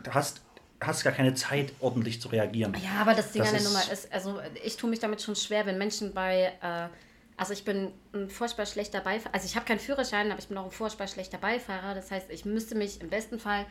du 0.04 0.12
hast 0.12 0.42
hast 0.82 1.04
gar 1.04 1.14
keine 1.14 1.34
Zeit, 1.36 1.72
ordentlich 1.80 2.20
zu 2.22 2.28
reagieren. 2.28 2.76
Ja, 2.84 3.02
aber 3.02 3.14
das 3.14 3.32
Ding 3.32 3.42
Das 3.42 3.50
an 3.50 3.56
der 3.58 3.62
ist- 3.64 3.68
Nummer 3.74 3.92
ist, 3.92 4.12
also 4.14 4.40
ich 4.64 4.76
tue 4.78 4.90
mich 4.90 5.00
damit 5.00 5.22
schon 5.22 5.36
schwer, 5.36 5.66
wenn 5.66 5.78
Menschen 5.78 6.14
bei, 6.14 6.52
äh, 6.62 6.88
also 7.38 7.54
ich 7.54 7.66
bin 7.66 7.92
ein 8.14 8.30
furchtbar 8.30 8.66
schlechter 8.66 9.02
Beifahrer, 9.02 9.34
also 9.34 9.46
ich 9.46 9.56
habe 9.56 9.66
keinen 9.66 9.80
Führerschein, 9.80 10.32
aber 10.32 10.40
ich 10.40 10.48
bin 10.48 10.58
auch 10.58 10.66
ein 10.66 10.72
furchtbar 10.72 11.08
schlechter 11.08 11.38
Beifahrer. 11.38 11.94
Das 11.94 12.12
heißt, 12.12 12.30
ich 12.30 12.46
müsste 12.46 12.76
mich 12.76 13.02
im 13.02 13.10
besten 13.10 13.40
Fall 13.40 13.66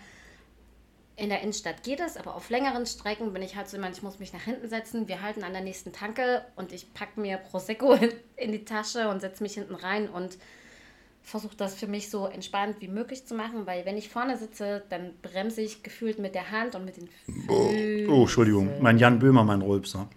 in 1.16 1.28
der 1.28 1.42
Innenstadt 1.42 1.84
geht 1.84 2.00
es, 2.00 2.16
aber 2.16 2.34
auf 2.34 2.50
längeren 2.50 2.86
Strecken 2.86 3.32
bin 3.32 3.42
ich 3.42 3.54
halt 3.56 3.68
so 3.68 3.76
jemand, 3.76 3.96
ich 3.96 4.02
muss 4.02 4.18
mich 4.18 4.32
nach 4.32 4.42
hinten 4.42 4.68
setzen. 4.68 5.06
Wir 5.06 5.22
halten 5.22 5.44
an 5.44 5.52
der 5.52 5.62
nächsten 5.62 5.92
Tanke 5.92 6.44
und 6.56 6.72
ich 6.72 6.92
packe 6.92 7.20
mir 7.20 7.36
Prosecco 7.36 7.92
in, 7.94 8.12
in 8.36 8.52
die 8.52 8.64
Tasche 8.64 9.08
und 9.08 9.20
setze 9.20 9.42
mich 9.42 9.54
hinten 9.54 9.76
rein 9.76 10.08
und 10.08 10.36
versuche 11.22 11.56
das 11.56 11.74
für 11.74 11.86
mich 11.86 12.10
so 12.10 12.26
entspannt 12.26 12.76
wie 12.80 12.88
möglich 12.88 13.26
zu 13.26 13.34
machen, 13.34 13.64
weil 13.64 13.86
wenn 13.86 13.96
ich 13.96 14.10
vorne 14.10 14.36
sitze, 14.36 14.82
dann 14.90 15.14
bremse 15.22 15.62
ich 15.62 15.82
gefühlt 15.82 16.18
mit 16.18 16.34
der 16.34 16.50
Hand 16.50 16.74
und 16.74 16.84
mit 16.84 16.98
den 16.98 17.08
Füßen. 17.08 18.10
Oh, 18.10 18.22
Entschuldigung, 18.22 18.82
mein 18.82 18.98
Jan 18.98 19.18
Böhmermann 19.18 19.62
Rülpser. 19.62 20.08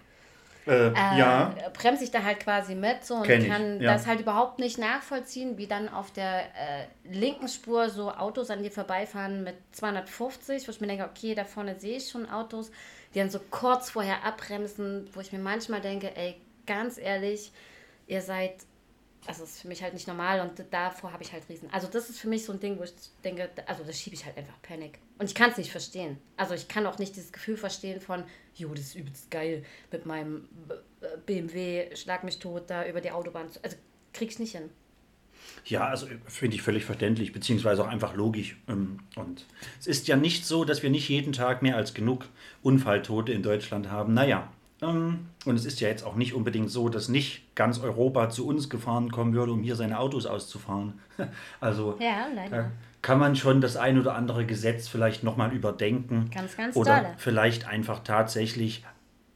Äh, 0.68 0.92
ja, 1.18 1.56
äh, 1.58 1.70
bremse 1.72 2.04
ich 2.04 2.12
da 2.12 2.24
halt 2.24 2.42
quasi 2.42 2.76
mit 2.76 3.06
so 3.06 3.16
und 3.16 3.24
Kenn 3.24 3.42
ich, 3.42 3.48
kann 3.48 3.82
ja. 3.82 3.94
das 3.94 4.06
halt 4.06 4.20
überhaupt 4.20 4.60
nicht 4.60 4.78
nachvollziehen, 4.78 5.58
wie 5.58 5.68
dann 5.68 5.88
auf 5.90 6.12
der 6.12 6.42
äh, 6.42 6.88
linken 7.10 7.48
Spur 7.48 7.90
so 7.90 8.12
Autos 8.12 8.50
an 8.50 8.64
dir 8.64 8.72
vorbeifahren 8.72 9.44
mit 9.44 9.56
250, 9.72 10.68
wo 10.68 10.72
ich 10.72 10.82
mir 10.82 10.88
denke, 10.88 11.06
okay, 11.06 11.36
da 11.36 11.46
vorne 11.46 11.80
sehe 11.80 11.98
ich 11.98 12.10
schon 12.10 12.30
Autos, 12.30 12.72
die 13.14 13.20
dann 13.20 13.30
so 13.30 13.40
kurz 13.50 13.90
vorher 13.90 14.26
abbremsen, 14.26 15.10
wo 15.14 15.22
ich 15.22 15.32
mir 15.32 15.40
manchmal 15.40 15.82
denke, 15.82 16.16
ey, 16.16 16.36
ganz 16.66 16.98
ehrlich, 16.98 17.52
ihr 18.08 18.22
seid, 18.22 18.56
also 19.26 19.42
das 19.42 19.52
ist 19.52 19.62
für 19.62 19.68
mich 19.70 19.82
halt 19.82 19.94
nicht 19.94 20.08
normal 20.08 20.42
und 20.42 20.64
davor 20.72 21.14
habe 21.14 21.24
ich 21.24 21.32
halt 21.32 21.48
Riesen. 21.50 21.70
Also 21.72 21.88
das 21.88 22.10
ist 22.10 22.20
für 22.20 22.28
mich 22.28 22.44
so 22.46 22.52
ein 22.52 22.60
Ding, 22.60 22.78
wo 22.78 22.84
ich 22.84 22.94
denke, 23.24 23.50
also 23.66 23.84
das 23.84 23.98
schiebe 23.98 24.16
ich 24.16 24.26
halt 24.26 24.38
einfach 24.38 24.62
Panik. 24.62 25.00
Und 25.20 25.26
ich 25.26 25.36
kann 25.36 25.50
es 25.52 25.58
nicht 25.58 25.72
verstehen. 25.72 26.18
Also 26.36 26.54
ich 26.54 26.68
kann 26.68 26.86
auch 26.86 27.00
nicht 27.00 27.16
dieses 27.16 27.32
Gefühl 27.32 27.58
verstehen 27.58 28.00
von, 28.02 28.24
jo, 28.56 28.70
das 28.70 28.82
ist 28.86 28.96
übelst 28.96 29.32
geil 29.32 29.64
mit 29.92 30.06
meinem 30.06 30.48
äh, 31.02 31.06
BMW, 31.26 31.96
schlag 31.96 32.24
mich 32.24 32.40
tot 32.40 32.64
da 32.68 32.86
über 32.88 33.02
die 33.02 33.12
Autobahn. 33.12 33.48
Also 33.64 33.78
krieg 34.14 34.30
ich 34.30 34.40
nicht 34.40 34.52
hin. 34.52 34.70
Ja, 35.66 35.88
also 35.88 36.08
finde 36.26 36.56
ich 36.56 36.62
völlig 36.62 36.86
verständlich, 36.86 37.32
beziehungsweise 37.34 37.84
auch 37.84 37.88
einfach 37.88 38.16
logisch. 38.16 38.58
Ähm, 38.68 39.00
Und 39.16 39.46
es 39.80 39.88
ist 39.88 40.08
ja 40.08 40.16
nicht 40.16 40.46
so, 40.46 40.66
dass 40.66 40.84
wir 40.84 40.90
nicht 40.90 41.10
jeden 41.10 41.34
Tag 41.34 41.62
mehr 41.62 41.76
als 41.78 41.94
genug 41.94 42.26
Unfalltote 42.64 43.32
in 43.32 43.44
Deutschland 43.44 43.90
haben. 43.90 44.14
Naja, 44.14 44.52
ähm, 44.82 45.28
und 45.46 45.56
es 45.56 45.66
ist 45.66 45.80
ja 45.80 45.88
jetzt 45.88 46.04
auch 46.04 46.16
nicht 46.16 46.34
unbedingt 46.34 46.70
so, 46.70 46.90
dass 46.90 47.10
nicht 47.10 47.56
ganz 47.56 47.80
Europa 47.80 48.30
zu 48.30 48.48
uns 48.48 48.70
gefahren 48.70 49.12
kommen 49.12 49.34
würde, 49.34 49.52
um 49.52 49.64
hier 49.64 49.76
seine 49.76 50.00
Autos 50.00 50.26
auszufahren. 50.26 51.00
Also 51.60 51.98
Ja, 52.00 52.28
leider. 52.34 52.50
da 52.58 52.72
kann 53.08 53.20
man 53.20 53.38
schon 53.38 53.62
das 53.62 53.78
ein 53.78 53.98
oder 53.98 54.16
andere 54.16 54.46
Gesetz 54.46 54.90
vielleicht 54.90 55.24
nochmal 55.24 55.54
überdenken. 55.54 56.30
Ganz, 56.30 56.58
ganz 56.58 56.76
Oder 56.76 56.98
dolle. 56.98 57.14
vielleicht 57.16 57.66
einfach 57.66 58.04
tatsächlich, 58.04 58.84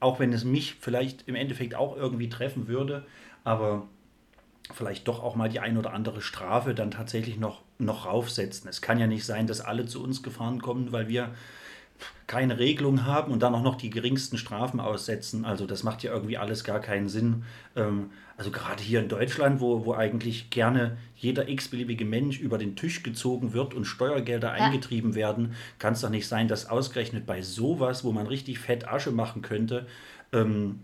auch 0.01 0.19
wenn 0.19 0.33
es 0.33 0.43
mich 0.43 0.75
vielleicht 0.81 1.25
im 1.29 1.35
Endeffekt 1.35 1.73
auch 1.75 1.95
irgendwie 1.95 2.27
treffen 2.27 2.67
würde, 2.67 3.05
aber 3.45 3.87
vielleicht 4.73 5.07
doch 5.07 5.23
auch 5.23 5.35
mal 5.35 5.47
die 5.47 5.61
ein 5.61 5.77
oder 5.77 5.93
andere 5.93 6.21
Strafe 6.21 6.75
dann 6.75 6.91
tatsächlich 6.91 7.37
noch, 7.37 7.61
noch 7.77 8.05
raufsetzen. 8.05 8.69
Es 8.69 8.81
kann 8.81 8.99
ja 8.99 9.07
nicht 9.07 9.25
sein, 9.25 9.47
dass 9.47 9.61
alle 9.61 9.85
zu 9.85 10.03
uns 10.03 10.21
gefahren 10.21 10.61
kommen, 10.61 10.91
weil 10.91 11.07
wir 11.07 11.29
keine 12.27 12.59
Regelung 12.59 13.05
haben 13.05 13.31
und 13.31 13.41
dann 13.41 13.53
auch 13.53 13.63
noch 13.63 13.75
die 13.75 13.89
geringsten 13.89 14.37
Strafen 14.37 14.79
aussetzen. 14.79 15.43
Also 15.43 15.65
das 15.65 15.83
macht 15.83 16.03
ja 16.03 16.13
irgendwie 16.13 16.37
alles 16.37 16.63
gar 16.63 16.79
keinen 16.79 17.09
Sinn. 17.09 17.43
Ähm, 17.75 18.11
also 18.37 18.51
gerade 18.51 18.81
hier 18.81 19.01
in 19.01 19.09
Deutschland, 19.09 19.59
wo, 19.59 19.85
wo 19.85 19.93
eigentlich 19.93 20.49
gerne 20.49 20.97
jeder 21.15 21.49
x-beliebige 21.49 22.05
Mensch 22.05 22.39
über 22.39 22.57
den 22.57 22.75
Tisch 22.75 23.03
gezogen 23.03 23.53
wird 23.53 23.73
und 23.73 23.85
Steuergelder 23.85 24.51
eingetrieben 24.51 25.13
werden, 25.13 25.55
kann 25.77 25.93
es 25.93 26.01
doch 26.01 26.09
nicht 26.09 26.27
sein, 26.27 26.47
dass 26.47 26.69
ausgerechnet 26.69 27.25
bei 27.25 27.41
sowas, 27.41 28.03
wo 28.03 28.11
man 28.11 28.27
richtig 28.27 28.59
fett 28.59 28.87
Asche 28.87 29.11
machen 29.11 29.41
könnte, 29.41 29.85
ähm, 30.33 30.79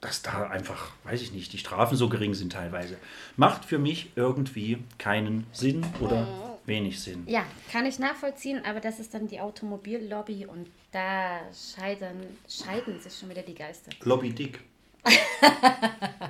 dass 0.00 0.22
da 0.22 0.48
einfach, 0.48 0.92
weiß 1.04 1.20
ich 1.22 1.32
nicht, 1.32 1.52
die 1.52 1.58
Strafen 1.58 1.96
so 1.96 2.08
gering 2.08 2.34
sind 2.34 2.52
teilweise. 2.52 2.96
Macht 3.36 3.66
für 3.66 3.78
mich 3.78 4.10
irgendwie 4.16 4.78
keinen 4.98 5.46
Sinn 5.52 5.84
oder 6.00 6.26
wenig 6.70 6.98
Sinn. 6.98 7.24
Ja, 7.26 7.44
kann 7.70 7.84
ich 7.84 7.98
nachvollziehen, 7.98 8.62
aber 8.64 8.80
das 8.80 8.98
ist 8.98 9.12
dann 9.12 9.26
die 9.28 9.38
Automobillobby 9.40 10.46
und 10.46 10.68
da 10.92 11.40
scheiden, 11.52 12.16
scheiden 12.48 12.98
sich 12.98 13.14
schon 13.14 13.28
wieder 13.28 13.42
die 13.42 13.54
Geister. 13.54 13.90
Lobby 14.04 14.30
Dick. 14.32 14.60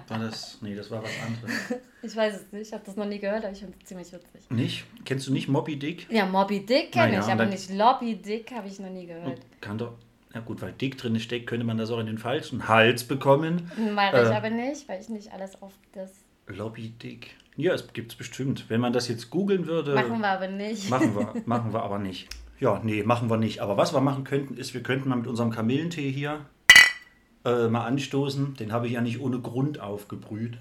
war 0.09 0.19
das? 0.19 0.59
Nee, 0.61 0.75
das 0.75 0.91
war 0.91 1.03
was 1.03 1.11
anderes. 1.25 1.81
Ich 2.03 2.17
weiß 2.17 2.35
es 2.35 2.51
nicht, 2.51 2.69
ich 2.69 2.73
habe 2.73 2.83
das 2.87 2.97
noch 2.97 3.05
nie 3.05 3.19
gehört, 3.19 3.45
aber 3.45 3.53
ich 3.53 3.59
finde 3.59 3.75
es 3.79 3.87
ziemlich 3.87 4.11
witzig. 4.11 4.41
Nicht? 4.49 4.87
Kennst 5.05 5.27
du 5.27 5.35
nicht 5.35 5.49
Moby 5.49 5.79
Dick? 5.79 6.07
Ja, 6.11 6.25
Moby 6.25 6.65
Dick 6.65 6.93
kenne 6.93 7.09
Naja, 7.19 7.27
ich, 7.27 7.31
aber 7.31 7.45
nicht 7.45 7.69
Lobby 7.75 8.17
Dick 8.17 8.51
habe 8.53 8.69
ich 8.69 8.81
noch 8.81 8.89
nie 8.89 9.05
gehört. 9.07 9.39
Kann 9.61 9.77
doch. 9.77 9.93
Ja 10.33 10.41
gut, 10.41 10.63
weil 10.63 10.73
Dick 10.73 10.97
drin 10.97 11.21
steckt, 11.21 11.47
könnte 11.47 11.67
man 11.67 11.77
das 11.77 11.91
auch 11.91 11.99
in 11.99 12.07
den 12.07 12.17
falschen 12.17 12.69
Hals 12.69 13.05
bekommen. 13.05 13.71
Mache 13.95 14.23
ich 14.23 14.29
Äh. 14.31 14.35
aber 14.35 14.49
nicht, 14.49 14.89
weil 14.89 14.99
ich 14.99 15.11
nicht 15.11 15.31
alles 15.31 15.61
auf 15.61 15.75
das. 15.93 16.11
Lobby 16.51 16.91
Dick. 16.91 17.37
Ja, 17.57 17.75
es 17.75 17.93
gibt 17.93 18.13
es 18.13 18.19
bestimmt. 18.19 18.67
Wenn 18.69 18.81
man 18.81 18.93
das 18.93 19.09
jetzt 19.09 19.31
googeln 19.31 19.67
würde. 19.67 19.95
Machen 19.95 20.21
wir 20.21 20.29
aber 20.29 20.49
nicht. 20.49 20.89
Machen 20.89 21.15
wir, 21.15 21.35
machen 21.47 21.73
wir 21.73 21.83
aber 21.83 21.99
nicht. 21.99 22.29
Ja, 22.59 22.81
nee, 22.83 23.03
machen 23.03 23.31
wir 23.31 23.37
nicht. 23.37 23.61
Aber 23.61 23.77
was 23.77 23.95
wir 23.95 24.01
machen 24.01 24.25
könnten, 24.25 24.57
ist, 24.57 24.75
wir 24.75 24.83
könnten 24.83 25.09
mal 25.09 25.17
mit 25.17 25.27
unserem 25.27 25.51
Kamillentee 25.51 26.11
hier 26.11 26.47
äh, 27.45 27.69
mal 27.69 27.87
anstoßen. 27.87 28.55
Den 28.57 28.73
habe 28.73 28.87
ich 28.87 28.93
ja 28.93 29.01
nicht 29.01 29.21
ohne 29.21 29.41
Grund 29.41 29.81
aufgebrüht. 29.81 30.59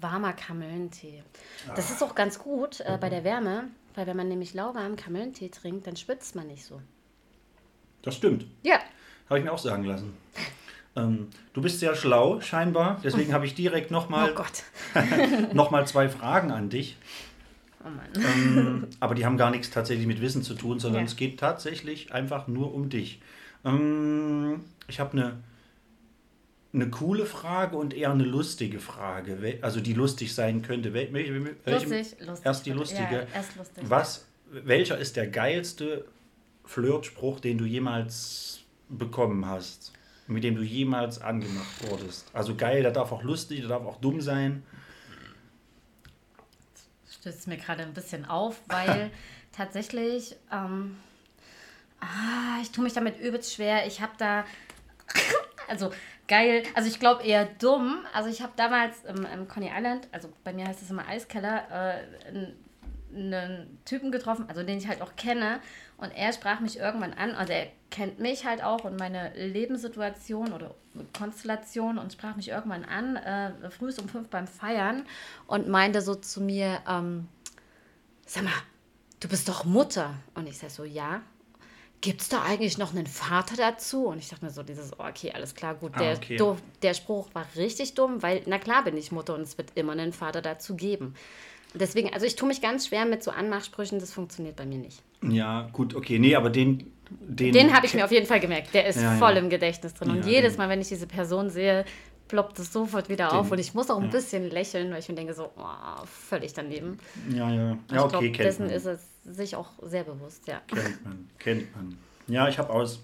Warmer 0.00 0.32
Kamillentee. 0.32 1.22
Das 1.74 1.90
ist 1.90 2.02
auch 2.02 2.14
ganz 2.14 2.38
gut 2.38 2.80
äh, 2.80 2.98
bei 3.00 3.10
der 3.10 3.24
Wärme, 3.24 3.68
weil 3.94 4.06
wenn 4.06 4.16
man 4.16 4.28
nämlich 4.28 4.54
lauwarmen 4.54 4.96
Kamillentee 4.96 5.48
trinkt, 5.48 5.86
dann 5.86 5.96
schwitzt 5.96 6.34
man 6.34 6.46
nicht 6.46 6.64
so. 6.64 6.80
Das 8.02 8.14
stimmt. 8.14 8.46
Ja. 8.62 8.78
Habe 9.28 9.40
ich 9.40 9.44
mir 9.44 9.52
auch 9.52 9.58
sagen 9.58 9.84
lassen. 9.84 10.16
Ähm, 10.96 11.28
du 11.52 11.60
bist 11.62 11.80
sehr 11.80 11.94
schlau, 11.94 12.40
scheinbar. 12.40 13.00
Deswegen 13.04 13.32
habe 13.32 13.46
ich 13.46 13.54
direkt 13.54 13.90
Oh 13.90 13.94
nochmal 13.94 14.32
Gott. 14.34 14.62
noch 15.54 15.70
mal 15.70 15.86
zwei 15.86 16.08
Fragen 16.08 16.50
an 16.50 16.70
dich. 16.70 16.96
Oh 17.84 17.88
Mann. 17.90 18.24
Ähm, 18.24 18.86
aber 18.98 19.14
die 19.14 19.24
haben 19.24 19.36
gar 19.36 19.50
nichts 19.50 19.70
tatsächlich 19.70 20.06
mit 20.06 20.20
Wissen 20.20 20.42
zu 20.42 20.54
tun, 20.54 20.78
sondern 20.80 21.02
Ja. 21.02 21.06
es 21.06 21.16
geht 21.16 21.38
tatsächlich 21.38 22.12
einfach 22.12 22.48
nur 22.48 22.74
um 22.74 22.88
dich. 22.88 23.20
Ähm, 23.64 24.60
ich 24.88 24.98
habe 25.00 25.12
eine, 25.12 25.36
eine 26.72 26.88
coole 26.90 27.26
Frage 27.26 27.76
und 27.76 27.94
eher 27.94 28.10
eine 28.10 28.24
lustige 28.24 28.80
Frage, 28.80 29.58
also 29.62 29.80
die 29.80 29.92
lustig 29.94 30.34
sein 30.34 30.62
könnte. 30.62 30.90
Wel- 30.94 31.10
Lustig, 31.66 32.16
lustig. 32.20 32.44
Erst 32.46 32.66
die 32.66 32.72
lustige. 32.72 33.14
Ja, 33.14 33.26
erst 33.34 33.56
lustig. 33.56 33.84
Was, 33.88 34.26
welcher 34.50 34.98
ist 34.98 35.16
der 35.16 35.26
geilste 35.28 36.04
Flirtspruch, 36.64 37.40
den 37.40 37.58
du 37.58 37.64
jemals 37.64 38.60
bekommen 38.88 39.46
hast? 39.46 39.92
Mit 40.28 40.42
dem 40.42 40.56
du 40.56 40.62
jemals 40.62 41.20
angemacht 41.20 41.88
wurdest? 41.88 42.28
Also 42.32 42.56
geil, 42.56 42.82
der 42.82 42.90
darf 42.90 43.12
auch 43.12 43.22
lustig, 43.22 43.60
der 43.60 43.68
darf 43.68 43.86
auch 43.86 44.00
dumm 44.00 44.20
sein. 44.20 44.64
stößt 47.08 47.46
mir 47.46 47.56
gerade 47.56 47.82
ein 47.82 47.94
bisschen 47.94 48.24
auf, 48.24 48.60
weil 48.68 49.10
tatsächlich, 49.52 50.36
ähm, 50.52 50.96
ah, 52.00 52.60
ich 52.60 52.72
tue 52.72 52.82
mich 52.82 52.92
damit 52.92 53.20
übelst 53.20 53.54
schwer. 53.54 53.86
Ich 53.86 54.00
habe 54.00 54.12
da, 54.18 54.44
also 55.68 55.92
geil, 56.26 56.64
also 56.74 56.88
ich 56.88 56.98
glaube 56.98 57.22
eher 57.22 57.44
dumm. 57.44 58.04
Also 58.12 58.28
ich 58.28 58.42
habe 58.42 58.52
damals 58.56 59.04
im, 59.04 59.24
im 59.26 59.46
Coney 59.46 59.70
Island, 59.72 60.08
also 60.12 60.32
bei 60.42 60.52
mir 60.52 60.66
heißt 60.66 60.82
es 60.82 60.90
immer 60.90 61.06
Eiskeller, 61.06 61.68
äh, 61.70 62.28
einen, 62.28 62.56
einen 63.14 63.78
Typen 63.84 64.10
getroffen, 64.12 64.46
also 64.48 64.62
den 64.62 64.78
ich 64.78 64.88
halt 64.88 65.02
auch 65.02 65.16
kenne. 65.16 65.60
Und 65.96 66.10
er 66.10 66.32
sprach 66.32 66.60
mich 66.60 66.78
irgendwann 66.78 67.14
an, 67.14 67.34
also 67.34 67.52
er 67.52 67.68
kennt 67.90 68.18
mich 68.18 68.44
halt 68.44 68.62
auch 68.62 68.84
und 68.84 68.98
meine 68.98 69.32
Lebenssituation 69.34 70.52
oder 70.52 70.74
Konstellation 71.16 71.98
und 71.98 72.12
sprach 72.12 72.36
mich 72.36 72.48
irgendwann 72.48 72.84
an, 72.84 73.16
äh, 73.16 73.70
früh 73.70 73.92
um 73.98 74.08
fünf 74.08 74.28
beim 74.28 74.46
Feiern 74.46 75.06
und 75.46 75.68
meinte 75.68 76.02
so 76.02 76.14
zu 76.14 76.40
mir, 76.40 76.80
ähm, 76.88 77.28
sag 78.26 78.44
mal, 78.44 78.52
du 79.20 79.28
bist 79.28 79.48
doch 79.48 79.64
Mutter. 79.64 80.14
Und 80.34 80.46
ich 80.46 80.58
sag 80.58 80.70
so, 80.70 80.84
ja. 80.84 81.22
Gibt 82.02 82.20
es 82.20 82.28
da 82.28 82.42
eigentlich 82.42 82.76
noch 82.76 82.94
einen 82.94 83.06
Vater 83.06 83.56
dazu? 83.56 84.06
Und 84.06 84.18
ich 84.18 84.28
dachte 84.28 84.44
mir 84.44 84.50
so, 84.50 84.62
dieses, 84.62 84.92
oh, 84.98 85.04
okay, 85.04 85.32
alles 85.32 85.54
klar, 85.54 85.74
gut. 85.74 85.92
Ah, 85.94 86.00
Der, 86.00 86.16
okay. 86.16 86.36
doof, 86.36 86.58
der 86.82 86.92
Spruch 86.92 87.28
war 87.32 87.46
richtig 87.56 87.94
dumm, 87.94 88.22
weil, 88.22 88.42
na 88.46 88.58
klar 88.58 88.84
bin 88.84 88.96
ich 88.98 89.12
Mutter 89.12 89.34
und 89.34 89.40
es 89.40 89.56
wird 89.56 89.72
immer 89.76 89.92
einen 89.92 90.12
Vater 90.12 90.42
dazu 90.42 90.76
geben. 90.76 91.14
Deswegen, 91.74 92.12
also 92.14 92.24
ich 92.26 92.36
tue 92.36 92.48
mich 92.48 92.60
ganz 92.62 92.86
schwer 92.88 93.04
mit 93.04 93.22
so 93.22 93.30
Anmachsprüchen, 93.30 93.98
das 93.98 94.12
funktioniert 94.12 94.56
bei 94.56 94.64
mir 94.66 94.78
nicht. 94.78 95.02
Ja, 95.22 95.68
gut, 95.72 95.94
okay. 95.94 96.18
Nee, 96.18 96.34
aber 96.36 96.50
den. 96.50 96.90
Den, 97.08 97.52
Den 97.52 97.72
habe 97.72 97.86
ich 97.86 97.94
mir 97.94 98.04
auf 98.04 98.10
jeden 98.10 98.26
Fall 98.26 98.40
gemerkt. 98.40 98.74
Der 98.74 98.86
ist 98.86 98.96
Ja, 98.96 99.12
ja. 99.12 99.18
voll 99.18 99.36
im 99.36 99.48
Gedächtnis 99.48 99.94
drin. 99.94 100.10
Und 100.10 100.24
Ja, 100.24 100.30
jedes 100.32 100.56
Mal, 100.56 100.68
wenn 100.68 100.80
ich 100.80 100.88
diese 100.88 101.06
Person 101.06 101.50
sehe, 101.50 101.84
ploppt 102.26 102.58
es 102.58 102.72
sofort 102.72 103.08
wieder 103.08 103.32
auf. 103.32 103.46
Den- 103.46 103.52
Und 103.52 103.58
ich 103.60 103.74
muss 103.74 103.88
auch 103.90 104.00
ein 104.00 104.10
bisschen 104.10 104.50
lächeln, 104.50 104.90
weil 104.90 104.98
ich 104.98 105.08
mir 105.08 105.14
denke, 105.14 105.32
so, 105.32 105.50
oh, 105.56 106.04
völlig 106.06 106.52
daneben. 106.52 106.98
Ja, 107.30 107.48
ja. 107.52 107.78
Ja, 107.92 108.06
ich 108.08 108.14
okay, 108.14 108.32
kennt 108.32 108.38
dessen 108.48 108.66
man. 108.66 108.74
ist 108.74 108.86
es 108.86 109.00
sich 109.24 109.54
auch 109.54 109.68
sehr 109.82 110.02
bewusst, 110.02 110.48
ja. 110.48 110.60
Kennt 110.66 111.04
man, 111.04 111.28
kennt 111.38 111.76
man. 111.76 111.96
Ja, 112.26 112.48
ich 112.48 112.58
habe 112.58 112.70
aus. 112.70 113.00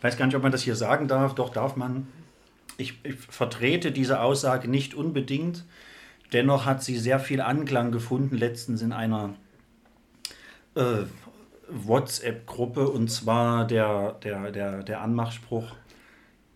Weiß 0.00 0.16
gar 0.16 0.26
nicht, 0.26 0.36
ob 0.36 0.42
man 0.44 0.52
das 0.52 0.62
hier 0.62 0.76
sagen 0.76 1.08
darf. 1.08 1.34
Doch, 1.34 1.48
darf 1.50 1.74
man. 1.74 2.06
Ich, 2.76 3.00
ich 3.02 3.16
vertrete 3.16 3.90
diese 3.90 4.20
Aussage 4.20 4.68
nicht 4.68 4.94
unbedingt. 4.94 5.64
Dennoch 6.32 6.66
hat 6.66 6.82
sie 6.82 6.98
sehr 6.98 7.20
viel 7.20 7.40
Anklang 7.40 7.90
gefunden, 7.90 8.36
letztens 8.36 8.82
in 8.82 8.92
einer 8.92 9.34
äh, 10.74 11.04
WhatsApp-Gruppe 11.68 12.88
und 12.88 13.10
zwar 13.10 13.66
der, 13.66 14.12
der, 14.22 14.50
der, 14.50 14.82
der 14.82 15.00
Anmachspruch. 15.00 15.74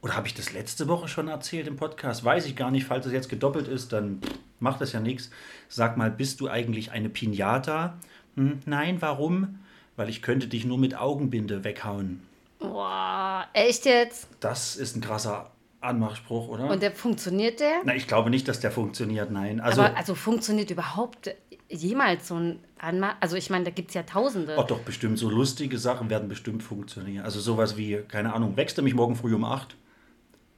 Oder 0.03 0.17
habe 0.17 0.27
ich 0.27 0.35
das 0.35 0.53
letzte 0.53 0.89
Woche 0.89 1.09
schon 1.09 1.29
erzählt 1.29 1.69
im 1.69 1.77
Podcast? 1.77 2.25
Weiß 2.25 2.47
ich 2.47 2.57
gar 2.57 2.71
nicht. 2.71 2.87
Falls 2.87 3.07
es 3.07 3.13
jetzt 3.13 3.29
gedoppelt 3.29 3.69
ist, 3.69 3.93
dann 3.93 4.21
macht 4.59 4.81
das 4.81 4.93
ja 4.93 5.01
nichts. 5.01 5.31
Sag 5.69 5.97
mal, 5.97 6.11
bist 6.11 6.41
du 6.41 6.49
eigentlich 6.49 6.91
eine 6.91 7.09
Pinata? 7.09 7.99
Hm, 8.35 8.61
nein, 8.67 9.01
warum? 9.01 9.61
Weil 9.97 10.09
ich 10.09 10.21
könnte 10.21 10.49
dich 10.49 10.65
nur 10.65 10.79
mit 10.79 10.97
Augenbinde 10.97 11.65
weghauen. 11.65 12.23
Boah, 12.59 13.47
echt 13.53 13.85
jetzt? 13.85 14.29
Das 14.41 14.77
ist 14.77 14.97
ein 14.97 15.03
krasser 15.03 15.51
Anmachspruch, 15.83 16.49
oder? 16.49 16.68
Und 16.68 16.83
der 16.83 16.92
funktioniert 16.92 17.61
der? 17.61 17.81
Na, 17.85 17.95
ich 17.95 18.07
glaube 18.07 18.31
nicht, 18.31 18.47
dass 18.49 18.61
der 18.61 18.71
funktioniert, 18.71 19.31
nein. 19.31 19.61
Also, 19.61 19.83
Aber 19.83 19.97
also 19.97 20.14
funktioniert 20.14 20.71
überhaupt 20.71 21.35
jemals 21.68 22.29
so 22.29 22.37
ein 22.37 22.61
Anmach? 22.79 23.16
Also 23.21 23.37
ich 23.37 23.51
meine, 23.51 23.64
da 23.64 23.71
gibt 23.71 23.88
es 23.88 23.95
ja 23.95 24.03
tausende. 24.03 24.57
oh, 24.59 24.62
doch, 24.62 24.81
bestimmt. 24.81 25.18
So 25.18 25.29
lustige 25.31 25.79
Sachen 25.79 26.11
werden 26.11 26.29
bestimmt 26.29 26.62
funktionieren. 26.62 27.25
Also 27.25 27.40
sowas 27.40 27.77
wie, 27.77 27.97
keine 28.09 28.35
Ahnung, 28.35 28.57
wächst 28.57 28.79
du 28.79 28.83
mich 28.83 28.95
morgen 28.95 29.16
früh 29.16 29.35
um 29.35 29.45
8? 29.45 29.77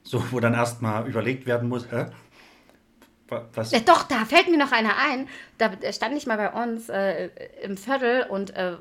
So, 0.02 0.22
wo 0.32 0.40
dann 0.40 0.54
erstmal 0.54 1.06
überlegt 1.08 1.46
werden 1.46 1.68
muss, 1.68 1.90
hä? 1.90 2.06
Wa- 3.28 3.46
Was? 3.54 3.70
Ja, 3.70 3.80
doch, 3.80 4.02
da 4.02 4.24
fällt 4.26 4.50
mir 4.50 4.58
noch 4.58 4.72
einer 4.72 4.96
ein. 4.98 5.28
Da 5.56 5.70
stand 5.92 6.16
ich 6.16 6.26
mal 6.26 6.36
bei 6.36 6.50
uns 6.62 6.90
äh, 6.90 7.30
im 7.62 7.76
Viertel 7.78 8.24
und 8.28 8.50
äh, 8.54 8.72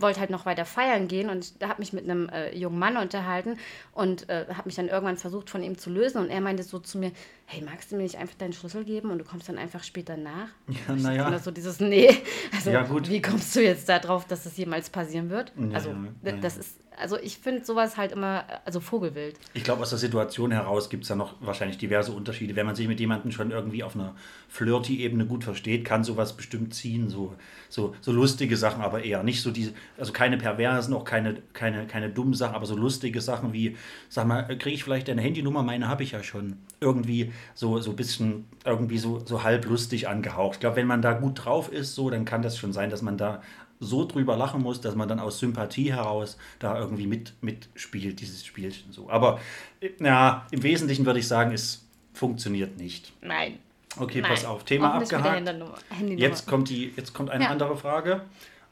wollte 0.00 0.20
halt 0.20 0.30
noch 0.30 0.46
weiter 0.46 0.64
feiern 0.64 1.08
gehen 1.08 1.30
und 1.30 1.62
da 1.62 1.68
habe 1.68 1.80
mich 1.80 1.92
mit 1.92 2.04
einem 2.04 2.28
äh, 2.28 2.54
jungen 2.56 2.78
Mann 2.78 2.96
unterhalten 2.96 3.56
und 3.92 4.28
äh, 4.28 4.46
habe 4.48 4.62
mich 4.66 4.74
dann 4.76 4.88
irgendwann 4.88 5.16
versucht 5.16 5.50
von 5.50 5.62
ihm 5.62 5.78
zu 5.78 5.90
lösen 5.90 6.18
und 6.18 6.30
er 6.30 6.40
meinte 6.40 6.62
so 6.62 6.78
zu 6.78 6.98
mir, 6.98 7.12
hey, 7.46 7.62
magst 7.62 7.90
du 7.92 7.96
mir 7.96 8.02
nicht 8.02 8.16
einfach 8.16 8.36
deinen 8.36 8.52
Schlüssel 8.52 8.84
geben 8.84 9.10
und 9.10 9.18
du 9.18 9.24
kommst 9.24 9.48
dann 9.48 9.58
einfach 9.58 9.82
später 9.82 10.16
nach? 10.16 10.48
Ja, 10.68 10.94
naja. 10.94 11.38
so 11.38 11.50
dieses, 11.50 11.80
nee, 11.80 12.08
also 12.54 12.70
Ja, 12.70 12.82
gut. 12.82 13.08
wie 13.08 13.22
kommst 13.22 13.54
du 13.56 13.62
jetzt 13.62 13.88
darauf, 13.88 14.26
dass 14.26 14.44
das 14.44 14.56
jemals 14.56 14.90
passieren 14.90 15.30
wird? 15.30 15.52
Ja, 15.56 15.74
also 15.74 15.90
ja, 15.90 16.30
ja, 16.30 16.36
das 16.38 16.56
ist, 16.56 16.76
also 17.00 17.18
ich 17.18 17.38
finde 17.38 17.64
sowas 17.64 17.96
halt 17.96 18.12
immer, 18.12 18.44
also 18.64 18.80
Vogelwild. 18.80 19.36
Ich 19.54 19.64
glaube, 19.64 19.82
aus 19.82 19.90
der 19.90 19.98
Situation 19.98 20.50
heraus 20.50 20.90
gibt 20.90 21.04
es 21.04 21.08
da 21.08 21.16
noch 21.16 21.34
wahrscheinlich 21.40 21.78
diverse 21.78 22.12
Unterschiede. 22.12 22.56
Wenn 22.56 22.66
man 22.66 22.74
sich 22.74 22.88
mit 22.88 23.00
jemandem 23.00 23.32
schon 23.32 23.50
irgendwie 23.50 23.82
auf 23.82 23.94
einer 23.94 24.14
Flirty-Ebene 24.48 25.26
gut 25.26 25.44
versteht, 25.44 25.84
kann 25.84 26.04
sowas 26.04 26.36
bestimmt 26.36 26.74
ziehen. 26.74 27.08
So, 27.08 27.34
so, 27.68 27.94
so 28.00 28.12
lustige 28.12 28.56
Sachen, 28.56 28.82
aber 28.82 29.04
eher 29.04 29.22
nicht 29.22 29.42
so 29.42 29.50
diese, 29.50 29.72
also 29.96 30.12
keine 30.12 30.36
perversen, 30.36 30.94
auch 30.94 31.04
keine, 31.04 31.42
keine, 31.52 31.86
keine 31.86 32.10
dummen 32.10 32.34
Sachen, 32.34 32.54
aber 32.54 32.66
so 32.66 32.76
lustige 32.76 33.20
Sachen 33.20 33.52
wie, 33.52 33.76
sag 34.08 34.26
mal, 34.26 34.44
kriege 34.58 34.74
ich 34.74 34.84
vielleicht 34.84 35.08
deine 35.08 35.22
Handynummer? 35.22 35.62
Meine 35.62 35.88
habe 35.88 36.02
ich 36.02 36.12
ja 36.12 36.22
schon. 36.22 36.56
Irgendwie 36.80 37.32
so, 37.54 37.80
so 37.80 37.90
ein 37.90 37.96
bisschen, 37.96 38.46
irgendwie 38.64 38.98
so, 38.98 39.20
so 39.24 39.42
halb 39.42 39.66
lustig 39.66 40.08
angehaucht. 40.08 40.54
Ich 40.54 40.60
glaube, 40.60 40.76
wenn 40.76 40.86
man 40.86 41.02
da 41.02 41.12
gut 41.12 41.44
drauf 41.44 41.72
ist, 41.72 41.94
so, 41.94 42.10
dann 42.10 42.24
kann 42.24 42.42
das 42.42 42.56
schon 42.56 42.72
sein, 42.72 42.90
dass 42.90 43.02
man 43.02 43.16
da 43.16 43.42
so 43.80 44.04
drüber 44.04 44.36
lachen 44.36 44.62
muss, 44.62 44.80
dass 44.80 44.94
man 44.94 45.08
dann 45.08 45.20
aus 45.20 45.38
Sympathie 45.38 45.92
heraus 45.92 46.36
da 46.58 46.78
irgendwie 46.78 47.06
mit, 47.06 47.32
mitspielt, 47.42 48.20
dieses 48.20 48.44
Spielchen 48.44 48.92
so. 48.92 49.08
Aber 49.08 49.40
ja, 50.00 50.46
im 50.50 50.62
Wesentlichen 50.62 51.06
würde 51.06 51.20
ich 51.20 51.28
sagen, 51.28 51.52
es 51.52 51.84
funktioniert 52.12 52.76
nicht. 52.78 53.12
Nein. 53.22 53.58
Okay, 53.96 54.20
Nein. 54.20 54.30
pass 54.32 54.44
auf, 54.44 54.64
Thema 54.64 54.90
Auch 54.96 55.02
abgehakt. 55.02 55.48
Jetzt 56.16 56.46
kommt, 56.46 56.68
die, 56.68 56.92
jetzt 56.96 57.14
kommt 57.14 57.30
eine 57.30 57.44
Ja. 57.44 57.50
andere 57.50 57.76
Frage. 57.76 58.22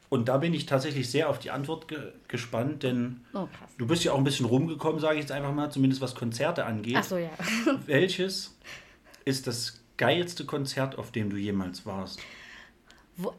Und 0.08 0.28
da 0.28 0.38
bin 0.38 0.54
ich 0.54 0.66
tatsächlich 0.66 1.10
sehr 1.10 1.28
auf 1.28 1.40
die 1.40 1.50
Antwort 1.50 1.88
ge 1.88 1.98
gespannt, 2.28 2.84
denn 2.84 3.22
Oh, 3.32 3.48
du 3.76 3.86
bist 3.88 4.04
ja 4.04 4.12
auch 4.12 4.18
ein 4.18 4.24
bisschen 4.24 4.46
rumgekommen, 4.46 5.00
sage 5.00 5.14
ich 5.16 5.22
jetzt 5.22 5.32
einfach 5.32 5.52
mal, 5.52 5.70
zumindest 5.70 6.00
was 6.00 6.14
Konzerte 6.14 6.64
angeht. 6.64 6.96
Ach 6.98 7.04
so, 7.04 7.16
ja. 7.16 7.30
Welches 7.86 8.56
ist 9.24 9.46
das 9.48 9.80
geilste 9.96 10.44
Konzert, 10.44 10.96
auf 10.98 11.10
dem 11.10 11.30
du 11.30 11.36
jemals 11.36 11.86
warst? 11.86 12.20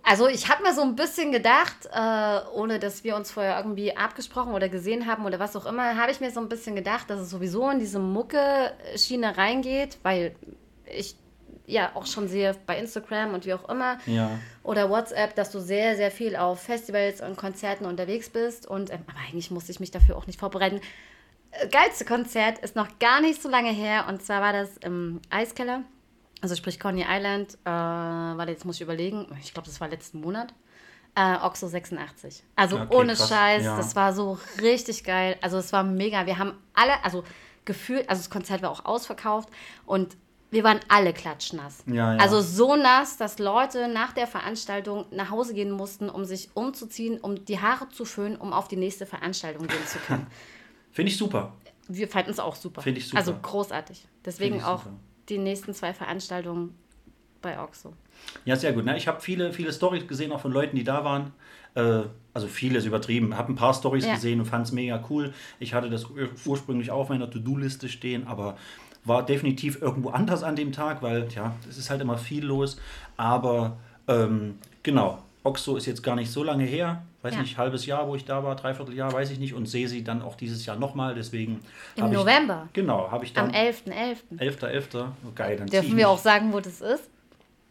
Also 0.03 0.27
ich 0.27 0.49
habe 0.49 0.63
mir 0.63 0.73
so 0.73 0.81
ein 0.81 0.95
bisschen 0.95 1.31
gedacht, 1.31 1.87
äh, 1.93 2.39
ohne 2.55 2.79
dass 2.79 3.03
wir 3.03 3.15
uns 3.15 3.29
vorher 3.31 3.57
irgendwie 3.57 3.95
abgesprochen 3.95 4.53
oder 4.53 4.69
gesehen 4.69 5.05
haben 5.05 5.25
oder 5.25 5.39
was 5.39 5.55
auch 5.55 5.65
immer, 5.67 5.95
habe 5.97 6.11
ich 6.11 6.19
mir 6.19 6.31
so 6.31 6.39
ein 6.39 6.49
bisschen 6.49 6.75
gedacht, 6.75 7.09
dass 7.09 7.19
es 7.19 7.29
sowieso 7.29 7.69
in 7.69 7.77
diese 7.79 7.99
Mucke-Schiene 7.99 9.37
reingeht, 9.37 9.99
weil 10.01 10.35
ich 10.91 11.15
ja 11.67 11.91
auch 11.95 12.05
schon 12.07 12.27
sehe 12.27 12.55
bei 12.65 12.79
Instagram 12.79 13.33
und 13.33 13.45
wie 13.45 13.53
auch 13.53 13.67
immer 13.69 13.97
Ja. 14.05 14.31
oder 14.63 14.89
WhatsApp, 14.89 15.35
dass 15.35 15.51
du 15.51 15.59
sehr, 15.59 15.95
sehr 15.95 16.11
viel 16.11 16.35
auf 16.35 16.61
Festivals 16.61 17.21
und 17.21 17.35
Konzerten 17.37 17.85
unterwegs 17.85 18.29
bist 18.29 18.65
und 18.65 18.89
ähm, 18.91 18.99
aber 19.07 19.19
eigentlich 19.27 19.51
musste 19.51 19.71
ich 19.71 19.79
mich 19.79 19.91
dafür 19.91 20.17
auch 20.17 20.25
nicht 20.27 20.39
vorbereiten. 20.39 20.79
Äh, 21.51 21.67
Geilste 21.67 22.05
Konzert 22.05 22.59
ist 22.59 22.75
noch 22.77 22.99
gar 22.99 23.19
nicht 23.21 23.41
so 23.41 23.49
lange 23.49 23.71
her 23.71 24.05
und 24.07 24.23
zwar 24.23 24.41
war 24.41 24.53
das 24.53 24.77
im 24.77 25.19
Eiskeller, 25.29 25.81
also 26.41 26.55
sprich 26.55 26.79
Coney 26.79 27.05
Island, 27.07 27.55
äh, 27.65 27.69
warte, 27.69 28.51
jetzt 28.51 28.65
muss 28.65 28.75
ich 28.75 28.81
überlegen, 28.81 29.27
ich 29.41 29.53
glaube, 29.53 29.67
das 29.67 29.79
war 29.81 29.87
letzten 29.87 30.21
Monat. 30.21 30.53
Äh, 31.15 31.37
Oxo 31.41 31.67
86. 31.67 32.43
Also 32.55 32.77
Okay, 32.77 32.95
ohne 32.95 33.15
krass, 33.15 33.29
Scheiß, 33.29 33.63
ja. 33.63 33.75
das 33.75 33.95
war 33.95 34.13
so 34.13 34.37
richtig 34.61 35.03
geil. 35.03 35.35
Also 35.41 35.57
es 35.57 35.73
war 35.73 35.83
mega. 35.83 36.27
Wir 36.27 36.37
haben 36.37 36.53
alle, 36.75 37.03
also 37.03 37.23
gefühlt, 37.65 38.07
also 38.07 38.19
das 38.19 38.29
Konzert 38.29 38.61
war 38.61 38.69
auch 38.69 38.85
ausverkauft 38.85 39.49
und 39.87 40.15
wir 40.51 40.63
waren 40.63 40.79
alle 40.87 41.13
klatschnass. 41.13 41.83
Ja, 41.87 42.13
ja. 42.13 42.19
Also 42.19 42.41
so 42.41 42.75
nass, 42.75 43.17
dass 43.17 43.39
Leute 43.39 43.87
nach 43.87 44.13
der 44.13 44.27
Veranstaltung 44.27 45.05
nach 45.11 45.31
Hause 45.31 45.53
gehen 45.53 45.71
mussten, 45.71 46.09
um 46.09 46.23
sich 46.23 46.49
umzuziehen, 46.53 47.19
um 47.19 47.43
die 47.45 47.59
Haare 47.59 47.89
zu 47.89 48.05
föhnen, 48.05 48.37
um 48.37 48.53
auf 48.53 48.67
die 48.67 48.77
nächste 48.77 49.05
Veranstaltung 49.05 49.67
gehen 49.67 49.85
zu 49.87 49.97
können. 49.99 50.27
Finde 50.91 51.11
ich 51.11 51.17
super. 51.17 51.53
Wir 51.87 52.07
fanden 52.07 52.31
es 52.31 52.39
auch 52.39 52.55
super. 52.55 52.81
Finde 52.81 52.99
ich 52.99 53.07
super. 53.07 53.17
Also 53.17 53.35
großartig. 53.41 54.07
Deswegen 54.23 54.63
auch 54.63 54.83
super. 54.83 54.95
Die 55.29 55.37
nächsten 55.37 55.73
zwei 55.73 55.93
Veranstaltungen 55.93 56.75
bei 57.41 57.59
Oxo. 57.61 57.93
Ja, 58.45 58.55
sehr 58.55 58.73
gut. 58.73 58.85
Ne? 58.85 58.97
Ich 58.97 59.07
habe 59.07 59.21
viele, 59.21 59.53
viele 59.53 59.71
Stories 59.71 60.07
gesehen, 60.07 60.31
auch 60.31 60.41
von 60.41 60.51
Leuten, 60.51 60.75
die 60.75 60.83
da 60.83 61.03
waren. 61.03 61.33
Äh, 61.75 62.03
also 62.33 62.47
viele 62.47 62.79
ist 62.79 62.85
übertrieben. 62.85 63.37
Habe 63.37 63.53
ein 63.53 63.55
paar 63.55 63.73
Stories 63.73 64.05
Ja. 64.05 64.15
gesehen 64.15 64.39
und 64.39 64.45
fand 64.45 64.65
es 64.65 64.71
mega 64.71 65.03
cool. 65.09 65.33
Ich 65.59 65.73
hatte 65.73 65.89
das 65.89 66.05
ur 66.09 66.29
ursprünglich 66.45 66.91
auch 66.91 67.01
auf 67.01 67.09
meiner 67.09 67.29
To-Do-Liste 67.29 67.89
stehen, 67.89 68.27
aber 68.27 68.57
war 69.05 69.25
definitiv 69.25 69.81
irgendwo 69.81 70.09
anders 70.09 70.43
an 70.43 70.55
dem 70.55 70.71
Tag, 70.71 71.01
weil 71.01 71.27
ja, 71.33 71.55
es 71.69 71.77
ist 71.77 71.89
halt 71.89 72.01
immer 72.01 72.17
viel 72.17 72.43
los. 72.45 72.77
Aber 73.15 73.77
ähm, 74.07 74.55
genau, 74.83 75.23
Oxo 75.47 75.77
ist 75.77 75.85
jetzt 75.85 76.03
gar 76.03 76.15
nicht 76.15 76.29
so 76.31 76.43
lange 76.43 76.65
her. 76.65 77.03
Weiß 77.21 77.33
Ja. 77.33 77.41
nicht, 77.41 77.57
halbes 77.57 77.85
Jahr, 77.85 78.07
wo 78.07 78.15
ich 78.15 78.25
da 78.25 78.43
war, 78.43 78.55
dreiviertel 78.55 78.93
Jahr, 78.93 79.11
weiß 79.11 79.31
ich 79.31 79.39
nicht. 79.39 79.53
Und 79.53 79.65
sehe 79.67 79.87
sie 79.87 80.03
dann 80.03 80.21
auch 80.21 80.35
dieses 80.35 80.65
Jahr 80.65 80.75
nochmal. 80.77 81.15
Deswegen 81.15 81.61
Im 81.95 82.03
hab 82.03 82.11
ich- 82.11 82.17
November. 82.17 82.67
Genau, 82.73 83.09
habe 83.09 83.25
ich 83.25 83.35
Am 83.37 83.51
dann. 83.51 83.55
11.11. 83.55 84.17
11.11. 84.37 85.13
Oh, 85.25 85.31
geil, 85.33 85.57
dann 85.57 85.67
ich 85.67 85.71
Dürfen 85.71 85.97
wir 85.97 86.09
auch 86.09 86.17
sagen, 86.19 86.51
wo 86.53 86.59
das 86.59 86.81
ist? 86.81 87.09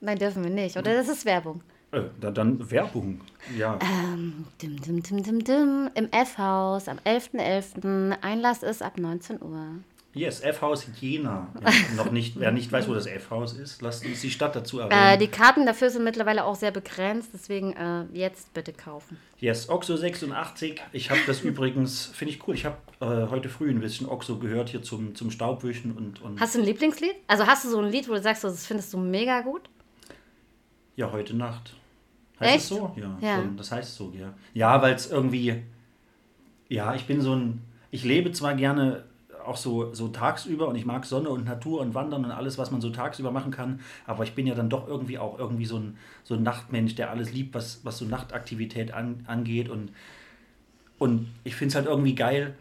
Nein, 0.01 0.19
dürfen 0.19 0.43
wir 0.43 0.51
nicht. 0.51 0.77
Oder 0.77 0.95
das 0.95 1.09
ist 1.09 1.25
Werbung. 1.25 1.62
Äh, 1.93 2.01
dann, 2.21 2.35
dann 2.35 2.71
Werbung. 2.71 3.21
Ja. 3.57 3.79
Ähm, 3.81 4.45
dim, 4.61 4.81
dim, 4.81 5.03
dim, 5.03 5.23
dim, 5.23 5.45
dim. 5.45 5.91
Im 5.95 6.11
F-Haus 6.11 6.89
am 6.89 6.99
11.11. 7.05 8.17
Einlass 8.23 8.62
ist 8.62 8.83
ab 8.83 8.99
19 8.99 9.41
Uhr. 9.41 9.67
Yes, 10.17 10.41
F-Haus 10.41 10.87
Jena. 10.99 11.49
Ja, 11.63 11.71
noch 11.97 12.11
nicht, 12.11 12.41
wer 12.41 12.51
nicht 12.51 12.73
weiß, 12.73 12.89
wo 12.89 12.95
das 12.95 13.07
F-Haus 13.07 13.53
ist, 13.53 13.83
lasst 13.83 14.05
uns 14.07 14.23
die 14.23 14.31
Stadt 14.31 14.57
dazu 14.57 14.81
Äh, 14.81 14.85
erwähnen. 14.85 15.21
die 15.21 15.29
Karten 15.29 15.67
dafür 15.67 15.91
sind 15.91 16.05
mittlerweile 16.05 16.45
auch 16.45 16.55
sehr 16.55 16.71
begrenzt, 16.71 17.31
deswegen 17.35 17.75
äh, 17.75 18.05
jetzt 18.15 18.55
bitte 18.55 18.73
kaufen. 18.73 19.19
yes, 19.39 19.69
Oxo 19.69 19.95
86. 19.97 20.81
Ich 20.93 21.11
habe 21.11 21.21
das 21.27 21.41
übrigens, 21.43 22.07
finde 22.07 22.33
ich 22.33 22.49
cool, 22.49 22.55
ich 22.55 22.65
habe 22.65 22.77
äh, 23.01 23.29
heute 23.31 23.49
früh 23.51 23.69
ein 23.71 23.81
bisschen 23.81 24.09
Oxo 24.09 24.39
gehört 24.39 24.71
hier 24.71 24.83
zum, 24.83 25.15
zum 25.15 25.31
Staubwischen 25.31 25.93
und, 25.93 26.23
und 26.23 26.41
Hast 26.41 26.55
du 26.55 26.61
ein 26.61 26.65
Lieblingslied? 26.65 27.15
Also 27.27 27.47
hast 27.47 27.65
du 27.67 27.69
so 27.69 27.79
ein 27.81 27.91
Lied, 27.91 28.09
wo 28.09 28.15
du 28.15 28.23
sagst, 28.23 28.41
so, 28.43 28.49
das 28.49 28.67
findest 28.67 28.93
du 28.95 28.99
mega 28.99 29.43
gut? 29.43 29.69
ja, 30.97 31.13
heute 31.13 31.37
Nacht. 31.37 31.75
Heißt 32.41 32.51
Echt? 32.55 32.63
es 32.65 32.69
so? 32.69 32.91
Ja, 32.97 33.19
Ja. 33.21 33.37
Schon, 33.37 33.57
das 33.59 33.71
heißt 33.71 33.95
so, 33.95 34.13
ja. 34.19 34.33
Ja, 34.55 34.81
weil 34.81 34.95
es 34.95 35.11
irgendwie, 35.11 35.63
ja, 36.71 36.95
ich 36.95 37.07
bin 37.07 37.21
so 37.21 37.35
ein, 37.35 37.63
ich 37.91 38.03
lebe 38.05 38.33
zwar 38.33 38.55
gerne 38.55 39.05
auch 39.47 39.57
so, 39.57 39.93
so 39.95 40.09
tagsüber 40.09 40.69
und 40.69 40.77
ich 40.77 40.85
mag 40.85 41.05
Sonne 41.05 41.29
und 41.31 41.45
Natur 41.45 41.81
und 41.81 41.95
Wandern 41.95 42.25
und 42.25 42.31
alles, 42.31 42.59
was 42.59 42.71
man 42.71 42.81
so 42.81 42.91
tagsüber 42.91 43.31
machen 43.31 43.51
kann, 43.51 43.81
aber 44.07 44.25
ich 44.25 44.35
bin 44.35 44.47
ja 44.47 44.55
dann 44.55 44.69
doch 44.69 44.87
irgendwie 44.89 45.19
auch 45.19 45.39
irgendwie 45.39 45.67
so 45.67 45.77
ein, 45.79 45.97
so 46.25 46.35
ein 46.35 46.43
Nachtmensch, 46.43 46.95
der 46.95 47.11
alles 47.11 47.33
liebt, 47.33 47.55
was, 47.55 47.81
was 47.85 47.99
so 47.99 48.05
Nachtaktivität 48.05 48.93
an, 48.93 49.25
angeht 49.27 49.69
und, 49.69 49.91
und 50.99 51.29
ich 51.45 51.55
finde 51.57 51.71
es 51.71 51.75
halt 51.77 51.87
irgendwie 51.87 52.15
geil, 52.15 52.55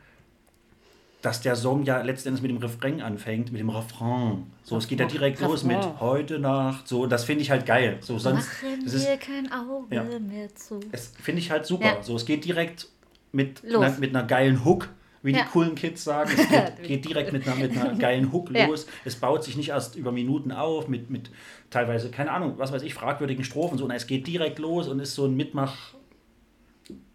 dass 1.21 1.41
der 1.41 1.55
Song 1.55 1.83
ja 1.83 2.01
letztendlich 2.03 2.43
mit 2.43 2.51
dem 2.51 2.57
Refrain 2.57 3.01
anfängt, 3.01 3.51
mit 3.51 3.59
dem 3.59 3.69
Refrain. 3.71 4.45
So, 4.63 4.77
es 4.77 4.87
geht 4.87 4.99
ja 4.99 5.07
direkt 5.07 5.39
los 5.41 5.63
mit 5.63 5.77
Refrain. 5.77 5.99
heute 5.99 6.39
Nacht. 6.39 6.87
So, 6.87 7.07
das 7.07 7.23
finde 7.23 7.41
ich 7.41 7.49
halt 7.49 7.65
geil. 7.65 7.97
So, 8.01 8.19
sonst, 8.19 8.47
Machen 8.63 8.83
das 8.83 8.93
ist, 8.93 9.07
wir 9.07 9.17
kein 9.17 9.51
Auge 9.51 9.95
Ja. 9.95 10.03
mehr 10.03 10.53
zu. 10.53 10.79
es 10.91 11.13
finde 11.19 11.41
ich 11.41 11.49
halt 11.49 11.65
super. 11.65 11.85
Ja. 11.85 12.03
So, 12.03 12.15
es 12.15 12.25
geht 12.25 12.45
direkt 12.45 12.89
mit, 13.31 13.63
einer, 13.65 13.89
mit 13.97 14.15
einer 14.15 14.25
geilen 14.27 14.63
Hook, 14.65 14.89
wie 15.25 15.31
Ja. 15.33 15.43
die 15.43 15.49
coolen 15.49 15.75
Kids 15.75 16.03
sagen. 16.03 16.29
Es 16.37 16.47
geht, 16.77 16.83
geht 16.87 17.05
direkt 17.05 17.33
mit 17.33 17.45
einer, 17.47 17.55
mit 17.57 17.77
einer 17.77 17.93
geilen 17.95 18.31
Hook 18.31 18.51
Ja. 18.51 18.67
los. 18.67 18.85
Es 19.03 19.15
baut 19.15 19.43
sich 19.43 19.57
nicht 19.57 19.69
erst 19.69 19.95
über 19.95 20.11
Minuten 20.11 20.51
auf, 20.51 20.87
mit, 20.87 21.09
mit 21.09 21.31
teilweise, 21.69 22.09
keine 22.11 22.31
Ahnung, 22.31 22.53
was 22.57 22.71
weiß 22.71 22.83
ich, 22.83 22.93
fragwürdigen 22.93 23.43
Strophen. 23.43 23.77
So, 23.77 23.85
und 23.85 23.91
es 23.91 24.07
geht 24.07 24.27
direkt 24.27 24.59
los 24.59 24.87
und 24.87 24.99
ist 24.99 25.15
so 25.15 25.25
ein 25.25 25.35
Mitmach. 25.35 25.75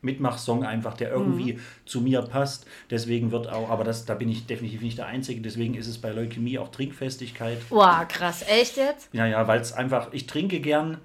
Mitmach-Song 0.02 0.64
einfach, 0.64 0.94
der 0.94 1.10
irgendwie 1.10 1.52
Mhm. 1.54 1.60
zu 1.84 2.00
mir 2.00 2.22
passt. 2.22 2.66
Deswegen 2.90 3.30
wird 3.32 3.48
auch, 3.48 3.68
aber 3.70 3.84
das, 3.84 4.04
da 4.06 4.14
bin 4.14 4.28
ich 4.30 4.46
definitiv 4.46 4.80
nicht 4.80 4.98
der 4.98 5.06
Einzige, 5.06 5.40
deswegen 5.42 5.74
ist 5.74 5.86
es 5.86 5.98
bei 5.98 6.10
Leukämie 6.10 6.58
auch 6.58 6.68
Trinkfestigkeit. 6.68 7.58
Boah, 7.68 8.04
krass, 8.08 8.42
echt 8.48 8.76
jetzt? 8.78 9.10
Ja, 9.12 9.26
ja, 9.26 9.46
weil 9.46 9.60
es 9.60 9.72
einfach, 9.72 10.08
ich 10.12 10.26
trinke 10.26 10.60
gern, 10.60 10.98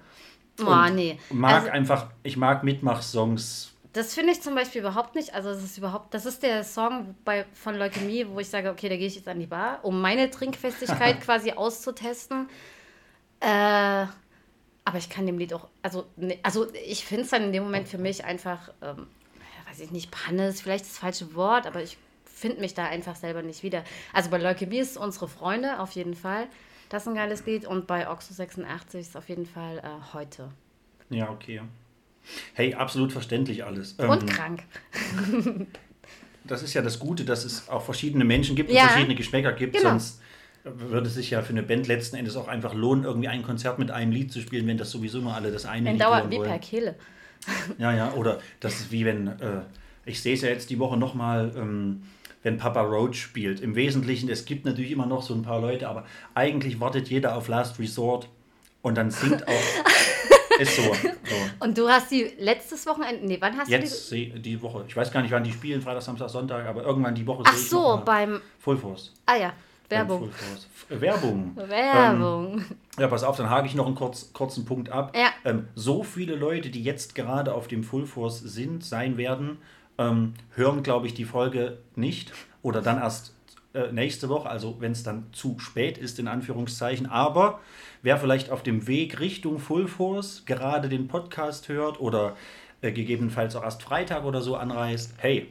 Boah, 0.56 0.88
nee. 0.90 1.18
mag 1.30 1.54
Also, 1.64 1.68
einfach, 1.70 2.06
ich 2.22 2.36
mag 2.38 2.64
Mitmach-Songs 2.64 3.72
das 3.96 4.14
finde 4.14 4.32
ich 4.32 4.42
zum 4.42 4.54
Beispiel 4.54 4.80
überhaupt 4.80 5.14
nicht. 5.14 5.34
Also 5.34 5.50
das 5.50 5.62
ist 5.62 5.78
überhaupt, 5.78 6.12
das 6.12 6.26
ist 6.26 6.42
der 6.42 6.64
Song 6.64 7.14
bei, 7.24 7.46
von 7.54 7.76
Leukämie, 7.76 8.26
wo 8.28 8.38
ich 8.40 8.48
sage, 8.48 8.70
okay, 8.70 8.88
da 8.88 8.96
gehe 8.96 9.06
ich 9.06 9.16
jetzt 9.16 9.28
an 9.28 9.40
die 9.40 9.46
Bar, 9.46 9.80
um 9.82 10.00
meine 10.00 10.30
Trinkfestigkeit 10.30 11.20
quasi 11.22 11.52
auszutesten. 11.52 12.48
Äh, 13.40 14.06
aber 14.84 14.98
ich 14.98 15.08
kann 15.08 15.26
dem 15.26 15.38
Lied 15.38 15.52
auch, 15.52 15.68
also, 15.82 16.06
ne, 16.16 16.38
also 16.42 16.72
ich 16.74 17.04
finde 17.04 17.24
es 17.24 17.30
dann 17.30 17.44
in 17.44 17.52
dem 17.52 17.64
Moment 17.64 17.88
für 17.88 17.98
mich 17.98 18.24
einfach, 18.24 18.70
ähm, 18.82 19.06
weiß 19.68 19.80
ich 19.80 19.90
nicht, 19.90 20.10
Panne 20.10 20.48
ist 20.48 20.62
vielleicht 20.62 20.84
das 20.84 20.98
falsche 20.98 21.34
Wort, 21.34 21.66
aber 21.66 21.82
ich 21.82 21.98
finde 22.24 22.60
mich 22.60 22.74
da 22.74 22.84
einfach 22.84 23.16
selber 23.16 23.42
nicht 23.42 23.62
wieder. 23.62 23.82
Also 24.12 24.30
bei 24.30 24.38
Leukämie 24.38 24.78
ist 24.78 24.96
unsere 24.96 25.26
Freunde 25.26 25.80
auf 25.80 25.92
jeden 25.92 26.14
Fall. 26.14 26.46
Das 26.88 27.02
ist 27.02 27.08
ein 27.08 27.14
geiles 27.14 27.46
Lied 27.46 27.66
und 27.66 27.86
bei 27.86 28.08
Oxo 28.08 28.32
86 28.32 29.00
ist 29.00 29.16
auf 29.16 29.28
jeden 29.28 29.46
Fall 29.46 29.78
äh, 29.78 30.14
heute. 30.14 30.50
Ja, 31.10 31.30
okay. 31.30 31.62
Hey, 32.54 32.74
absolut 32.74 33.12
verständlich 33.12 33.64
alles. 33.64 33.92
Und 33.94 34.22
Ähm, 34.22 34.26
krank. 34.26 34.62
Das 36.44 36.62
ist 36.62 36.74
ja 36.74 36.82
das 36.82 37.00
Gute, 37.00 37.24
dass 37.24 37.44
es 37.44 37.68
auch 37.68 37.82
verschiedene 37.82 38.24
Menschen 38.24 38.54
gibt 38.54 38.70
Ja. 38.70 38.82
und 38.82 38.88
verschiedene 38.90 39.16
Geschmäcker 39.16 39.52
gibt. 39.52 39.72
Genau. 39.76 39.90
Sonst 39.90 40.20
würde 40.62 41.08
es 41.08 41.14
sich 41.14 41.30
ja 41.30 41.42
für 41.42 41.50
eine 41.50 41.64
Band 41.64 41.88
letzten 41.88 42.14
Endes 42.16 42.36
auch 42.36 42.46
einfach 42.46 42.72
lohnen, 42.72 43.04
irgendwie 43.04 43.26
ein 43.28 43.42
Konzert 43.42 43.80
mit 43.80 43.90
einem 43.90 44.12
Lied 44.12 44.30
zu 44.32 44.40
spielen, 44.40 44.66
wenn 44.68 44.78
das 44.78 44.90
sowieso 44.92 45.18
nur 45.18 45.34
alle 45.34 45.50
das 45.50 45.66
eine 45.66 45.86
Dann 45.86 45.94
Lied 45.94 46.02
dauert 46.04 46.30
wie 46.30 46.36
wollen. 46.36 46.48
per 46.50 46.58
Kehle. 46.60 46.94
Ja, 47.78 47.92
ja, 47.92 48.12
oder 48.14 48.38
das 48.60 48.74
ist 48.80 48.92
wie 48.92 49.04
wenn, 49.04 49.26
äh, 49.26 49.62
ich 50.04 50.22
sehe 50.22 50.34
es 50.34 50.42
ja 50.42 50.48
jetzt 50.48 50.70
die 50.70 50.78
Woche 50.78 50.96
nochmal, 50.96 51.52
ähm, 51.56 52.02
wenn 52.44 52.58
Papa 52.58 52.80
Roach 52.82 53.14
spielt. 53.16 53.58
Im 53.60 53.74
Wesentlichen, 53.74 54.28
es 54.28 54.44
gibt 54.44 54.64
natürlich 54.66 54.92
immer 54.92 55.06
noch 55.06 55.22
so 55.22 55.34
ein 55.34 55.42
paar 55.42 55.60
Leute, 55.60 55.88
aber 55.88 56.04
eigentlich 56.34 56.78
wartet 56.78 57.08
jeder 57.08 57.36
auf 57.36 57.48
Last 57.48 57.80
Resort 57.80 58.28
und 58.82 58.96
dann 58.96 59.10
singt 59.10 59.46
auch. 59.48 59.52
ist 60.58 60.76
so. 60.76 60.82
so. 60.82 61.34
Und 61.60 61.76
du 61.78 61.88
hast 61.88 62.10
die 62.10 62.30
letztes 62.38 62.86
Wochenende, 62.86 63.26
nee, 63.26 63.36
wann 63.40 63.56
hast 63.56 63.68
Jetzt 63.68 64.08
seh- 64.08 64.30
die 64.38 64.60
Woche. 64.62 64.84
Ich 64.88 64.96
weiß 64.96 65.10
gar 65.12 65.22
nicht, 65.22 65.30
wann 65.30 65.44
die 65.44 65.52
spielen, 65.52 65.80
Freitag, 65.82 66.02
Samstag, 66.02 66.28
Sonntag, 66.30 66.66
aber 66.66 66.82
irgendwann 66.84 67.14
die 67.14 67.26
Woche 67.26 67.42
du 67.42 67.44
die? 67.44 67.48
Ach 67.50 67.54
sehe 67.54 67.64
ich 67.64 67.70
so, 67.70 67.82
noch 67.82 67.96
mal 67.98 68.02
beim, 68.04 68.40
Full 68.58 68.76
Force. 68.78 69.12
ah 69.26 69.36
ja, 69.36 69.52
Werbung. 69.88 70.30
Äh, 70.90 71.00
Werbung. 71.00 71.56
Werbung. 71.56 72.64
Ja, 72.98 73.06
pass 73.08 73.22
auf, 73.22 73.36
dann 73.36 73.50
hake 73.50 73.66
ich 73.66 73.74
noch 73.74 73.86
einen 73.86 73.94
kurz, 73.94 74.32
kurzen 74.32 74.64
Punkt 74.64 74.90
ab. 74.90 75.14
Ja. 75.16 75.28
Ähm, 75.44 75.68
so 75.74 76.02
viele 76.02 76.34
Leute, 76.34 76.70
die 76.70 76.82
jetzt 76.82 77.14
gerade 77.14 77.54
auf 77.54 77.68
dem 77.68 77.84
Full 77.84 78.06
Force 78.06 78.40
sind, 78.40 78.84
sein 78.84 79.16
werden, 79.16 79.58
ähm, 79.98 80.34
hören, 80.54 80.82
glaube 80.82 81.06
ich, 81.06 81.14
die 81.14 81.24
Folge 81.24 81.78
nicht 81.94 82.32
oder 82.62 82.82
dann 82.82 82.98
erst 82.98 83.34
äh, 83.76 83.92
nächste 83.92 84.28
Woche, 84.28 84.48
also 84.48 84.76
wenn 84.80 84.92
es 84.92 85.02
dann 85.02 85.26
zu 85.32 85.58
spät 85.58 85.98
ist, 85.98 86.18
in 86.18 86.28
Anführungszeichen. 86.28 87.06
Aber 87.06 87.60
wer 88.02 88.16
vielleicht 88.16 88.50
auf 88.50 88.62
dem 88.62 88.86
Weg 88.86 89.20
Richtung 89.20 89.58
Full 89.58 89.86
Force 89.86 90.44
gerade 90.46 90.88
den 90.88 91.08
Podcast 91.08 91.68
hört 91.68 92.00
oder 92.00 92.36
äh, 92.80 92.90
gegebenenfalls 92.90 93.54
auch 93.54 93.62
erst 93.62 93.82
Freitag 93.82 94.24
oder 94.24 94.40
so 94.40 94.56
anreist, 94.56 95.14
hey, 95.18 95.48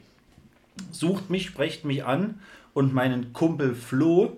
sucht 0.92 1.30
mich, 1.30 1.46
sprecht 1.46 1.86
mich 1.86 2.04
an 2.04 2.40
und 2.74 2.94
meinen 2.94 3.32
Kumpel 3.32 3.76
Flo, 3.76 4.38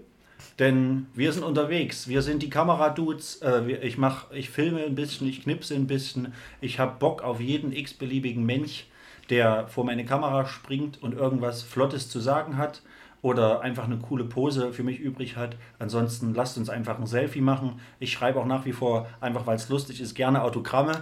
denn 0.60 1.08
wir 1.14 1.32
sind 1.32 1.44
unterwegs. 1.44 2.08
Wir 2.10 2.22
sind 2.22 2.44
die 2.44 2.50
Kameradudes. 2.50 3.38
Äh, 3.38 3.72
ich 3.78 3.98
mach, 3.98 4.32
ich 4.32 4.50
filme 4.50 4.84
ein 4.84 4.96
bisschen, 4.96 5.28
ich 5.28 5.44
knipse 5.44 5.76
ein 5.76 5.88
bisschen. 5.88 6.34
Ich 6.60 6.78
habe 6.80 7.00
Bock 7.00 7.24
auf 7.24 7.40
jeden 7.40 7.72
x-beliebigen 7.72 8.46
Mensch, 8.46 8.88
der 9.30 9.68
vor 9.70 9.86
meine 9.86 10.04
Kamera 10.04 10.46
springt 10.46 11.02
und 11.02 11.14
irgendwas 11.14 11.64
Flottes 11.64 12.10
zu 12.10 12.20
sagen 12.20 12.58
hat 12.58 12.82
oder 13.28 13.62
einfach 13.62 13.84
eine 13.86 13.98
coole 13.98 14.24
Pose 14.24 14.72
für 14.74 14.84
mich 14.84 15.00
übrig 15.00 15.36
hat. 15.36 15.56
Ansonsten 15.80 16.34
lasst 16.34 16.58
uns 16.58 16.70
einfach 16.70 16.98
ein 17.00 17.06
Selfie 17.06 17.42
machen. 17.42 17.80
Ich 18.00 18.12
schreibe 18.14 18.40
auch 18.40 18.46
nach 18.46 18.66
wie 18.66 18.72
vor, 18.74 19.08
einfach 19.22 19.46
weil 19.46 19.56
es 19.56 19.70
lustig 19.70 20.00
ist, 20.02 20.16
gerne 20.16 20.42
Autogramme 20.44 21.00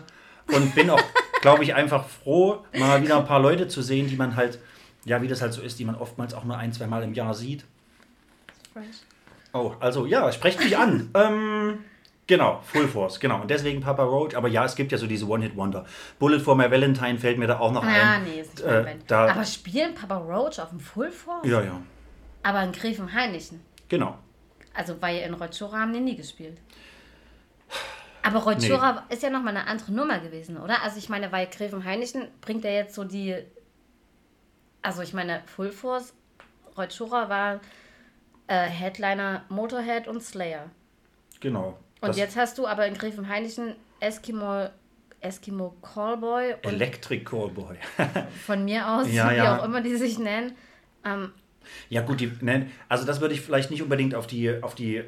und 0.54 0.74
bin 0.76 0.90
auch, 0.90 1.02
glaube 1.42 1.64
ich, 1.64 1.76
einfach 1.76 2.06
froh, 2.06 2.64
mal 2.78 3.02
wieder 3.02 3.18
ein 3.18 3.26
paar 3.26 3.40
Leute 3.40 3.68
zu 3.68 3.82
sehen, 3.82 4.08
die 4.08 4.16
man 4.16 4.36
halt, 4.36 4.60
ja, 5.06 5.22
wie 5.22 5.28
das 5.28 5.42
halt 5.42 5.54
so 5.54 5.62
ist, 5.62 5.78
die 5.80 5.86
man 5.86 5.96
oftmals 5.96 6.34
auch 6.34 6.44
nur 6.46 6.58
ein, 6.58 6.74
zwei 6.74 6.88
Mal 6.88 7.04
im 7.04 7.14
Jahr 7.14 7.34
sieht. 7.34 7.66
Oh, 9.54 9.74
also 9.80 10.06
ja, 10.06 10.32
sprecht 10.32 10.60
mich 10.60 10.78
an. 10.78 11.10
ähm, 11.16 11.78
genau, 12.28 12.60
Full 12.66 12.88
Force, 12.88 13.20
genau. 13.20 13.42
Und 13.42 13.50
deswegen 13.50 13.80
Papa 13.82 14.04
Roach. 14.04 14.36
Aber 14.36 14.48
ja, 14.50 14.66
es 14.66 14.76
gibt 14.76 14.92
ja 14.92 14.98
so 14.98 15.08
diese 15.08 15.28
One-Hit-Wonder. 15.28 15.86
Bullet 16.20 16.40
for 16.40 16.56
my 16.56 16.70
Valentine 16.70 17.18
fällt 17.18 17.38
mir 17.38 17.48
da 17.48 17.60
auch 17.60 17.72
noch 17.72 17.84
Ah, 17.86 18.16
ein. 18.16 18.24
nee, 18.26 18.42
ist 18.42 18.56
nicht 18.56 18.66
Äh, 18.66 18.96
da- 19.08 19.30
Aber 19.32 19.46
spielen 19.46 19.96
Papa 19.96 20.18
Roach 20.18 20.60
auf 20.60 20.70
dem 20.70 20.80
Full 20.82 21.12
Force? 21.12 21.48
Ja, 21.48 21.62
ja, 21.62 21.80
Aber 22.46 22.62
in 22.64 22.72
Gräfenhainichen. 22.72 23.60
genau. 23.90 24.18
Also, 24.78 25.02
weil 25.02 25.20
in 25.20 25.34
Rotschura 25.34 25.80
haben 25.80 25.94
die 25.94 26.02
nie 26.02 26.18
gespielt. 26.18 26.58
Aber 28.24 28.40
Rotschura 28.40 29.06
ist 29.10 29.24
ja 29.24 29.30
nochmal 29.30 29.56
eine 29.56 29.68
andere 29.68 29.92
Nummer 29.94 30.20
gewesen, 30.20 30.58
oder? 30.58 30.82
Also, 30.84 30.98
ich 30.98 31.08
meine, 31.08 31.32
weil 31.32 31.48
Gräfenhainichen 31.48 32.28
bringt 32.42 32.64
ja 32.66 32.72
jetzt 32.72 32.94
so 32.96 33.04
die. 33.06 33.36
Also, 34.82 35.02
ich 35.02 35.14
meine, 35.14 35.42
Full 35.46 35.72
Force, 35.72 36.14
Rotschura 36.78 37.30
war 37.30 37.62
äh, 38.48 38.66
Headliner 38.68 39.44
Motorhead 39.50 40.08
und 40.10 40.22
Slayer. 40.22 40.70
Genau. 41.40 41.80
Und 42.02 42.18
jetzt 42.18 42.36
hast 42.36 42.58
du 42.58 42.68
aber 42.68 42.86
in 42.86 42.96
Gräfenhainichen 42.96 43.76
Eskimo, 44.02 44.68
Eskimo 45.22 45.76
Callboy 45.82 46.56
Electric 46.64 47.24
Callboy. 47.24 47.78
von 48.46 48.66
mir 48.66 48.88
aus, 48.88 49.12
Ja, 49.12 49.32
wie 49.32 49.36
ja. 49.38 49.58
auch 49.58 49.64
immer 49.64 49.82
die 49.82 49.96
sich 49.96 50.20
nennen. 50.20 50.56
Ähm, 51.06 51.32
ja, 51.90 52.02
gut, 52.02 52.20
die, 52.20 52.32
ne, 52.42 52.68
also 52.90 53.06
das 53.06 53.22
würde 53.22 53.34
ich 53.34 53.42
vielleicht 53.42 53.72
nicht 53.72 53.82
unbedingt 53.84 54.16
auf 54.16 54.28
die, 54.28 54.62
auf 54.64 54.76
die 54.76 55.04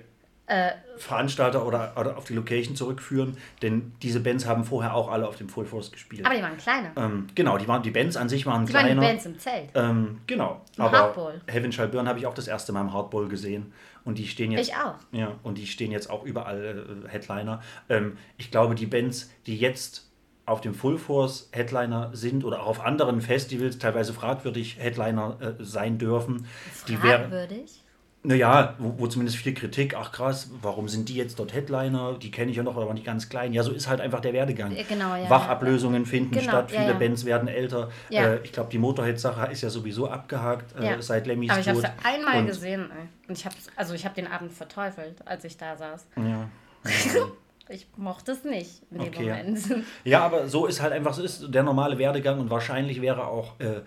Äh. 0.50 0.72
Veranstalter 0.96 1.66
oder, 1.66 1.94
oder 2.00 2.18
auf 2.18 2.24
die 2.26 2.34
Location 2.34 2.76
zurückführen, 2.76 3.38
denn 3.62 3.92
diese 4.02 4.20
Bands 4.22 4.46
haben 4.48 4.64
vorher 4.64 4.96
auch 4.96 5.10
alle 5.12 5.28
auf 5.28 5.36
dem 5.36 5.48
Full 5.50 5.66
Force 5.66 5.92
gespielt. 5.92 6.26
aber 6.26 6.36
die 6.36 6.42
waren 6.42 6.58
kleiner. 6.58 6.92
ähm, 6.96 7.28
genau, 7.36 7.58
die, 7.58 7.68
waren, 7.68 7.84
die 7.84 7.92
Bands 7.92 8.16
an 8.18 8.30
sich 8.30 8.46
waren 8.46 8.66
Die 8.66 8.74
waren 8.74 8.86
kleiner. 8.86 9.02
die 9.02 9.08
Bands 9.08 9.26
im 9.26 9.38
Zelt. 9.38 9.70
Ähm, 9.76 10.20
genau. 10.26 10.62
Im 10.78 10.84
aber 10.84 10.98
Hardball. 11.00 11.42
Heaven 11.48 11.72
Shall 11.72 11.90
Burn 11.90 12.08
habe 12.08 12.18
ich 12.20 12.26
auch 12.26 12.34
das 12.34 12.48
erste 12.48 12.72
Mal 12.72 12.82
im 12.82 12.94
Hardball 12.94 13.28
gesehen. 13.28 13.74
Und 14.06 14.18
die 14.18 14.26
stehen 14.28 14.52
jetzt. 14.52 14.70
Ich 14.70 14.74
auch. 14.76 14.96
Ja, 15.12 15.34
und 15.44 15.58
die 15.58 15.68
stehen 15.68 15.92
jetzt 15.92 16.10
auch 16.10 16.24
überall 16.24 17.04
äh, 17.06 17.10
Headliner. 17.10 17.62
Ähm, 17.90 18.18
ich 18.38 18.50
glaube, 18.50 18.74
die 18.74 18.86
Bands, 18.86 19.30
die 19.48 19.58
jetzt 19.58 20.07
auf 20.48 20.62
dem 20.62 20.74
Full 20.74 20.98
Force 20.98 21.50
Headliner 21.52 22.10
sind 22.14 22.44
oder 22.46 22.62
auch 22.64 22.68
auf 22.68 22.86
anderen 22.86 23.22
Festivals 23.22 23.78
teilweise 23.78 24.14
fragwürdig 24.14 24.78
Headliner 24.80 25.38
äh, 25.42 25.64
sein 25.64 25.98
dürfen. 26.00 26.46
Fragwürdig. 26.74 27.84
Naja, 28.24 28.74
wo, 28.80 28.96
wo 28.98 29.08
zumindest 29.08 29.38
viel 29.38 29.54
Kritik, 29.54 29.94
ach 29.96 30.12
krass, 30.12 30.50
warum 30.62 30.88
sind 30.88 31.08
die 31.10 31.16
jetzt 31.16 31.38
dort 31.40 31.54
Headliner? 31.54 32.18
Die 32.18 32.32
kenne 32.32 32.50
ich 32.52 32.58
ja 32.58 32.64
noch, 32.64 32.76
aber 32.76 32.88
waren 32.88 32.96
die 32.96 33.04
ganz 33.04 33.30
klein. 33.30 33.54
Ja, 33.54 33.62
so 33.62 33.72
ist 33.72 33.88
halt 33.88 34.02
einfach 34.02 34.22
der 34.22 34.34
Werdegang. 34.34 34.76
Genau, 34.88 35.16
ja, 35.16 35.30
Wachablösungen 35.30 36.06
finden 36.06 36.32
Genau, 36.32 36.44
statt, 36.44 36.72
viele 36.72 36.88
ja. 36.88 36.94
Bands 36.94 37.26
werden 37.26 37.48
älter. 37.48 37.90
Äh, 38.10 38.38
ich 38.44 38.52
glaube, 38.54 38.70
die 38.72 38.80
Motorhead-Sache 38.80 39.52
ist 39.52 39.62
ja 39.62 39.70
sowieso 39.70 40.10
abgehakt 40.10 40.74
äh, 40.80 41.02
seit 41.02 41.28
Lemmys 41.28 41.52
Aber 41.52 41.60
ich 41.60 41.68
habe 41.70 41.82
Tod. 41.82 41.92
es 42.00 42.06
einmal 42.06 42.40
Und- 42.40 42.48
gesehen. 42.48 42.90
Ey. 42.92 43.08
Und 43.30 43.38
ich 43.38 43.46
habe 43.46 43.56
also 43.76 43.94
ich 43.94 44.06
habe 44.06 44.16
den 44.16 44.28
Abend 44.28 44.52
verteufelt, 44.54 45.26
als 45.26 45.44
ich 45.44 45.58
da 45.58 45.76
saß. 45.78 46.08
Ja. 46.18 46.50
Ich 47.70 47.88
mochte 47.98 48.32
es 48.32 48.44
nicht 48.44 48.82
in 48.92 49.00
dem 49.00 49.08
Okay. 49.08 49.24
Moment. 49.24 49.60
ja, 50.04 50.22
aber 50.22 50.48
so 50.48 50.66
ist 50.66 50.82
halt 50.82 50.94
einfach, 50.94 51.14
so 51.14 51.24
ist 51.24 51.54
der 51.54 51.64
normale 51.64 51.98
Werdegang 51.98 52.40
und 52.40 52.50
wahrscheinlich 52.50 53.02
wäre 53.02 53.28
auch, 53.28 53.60
äh, 53.60 53.82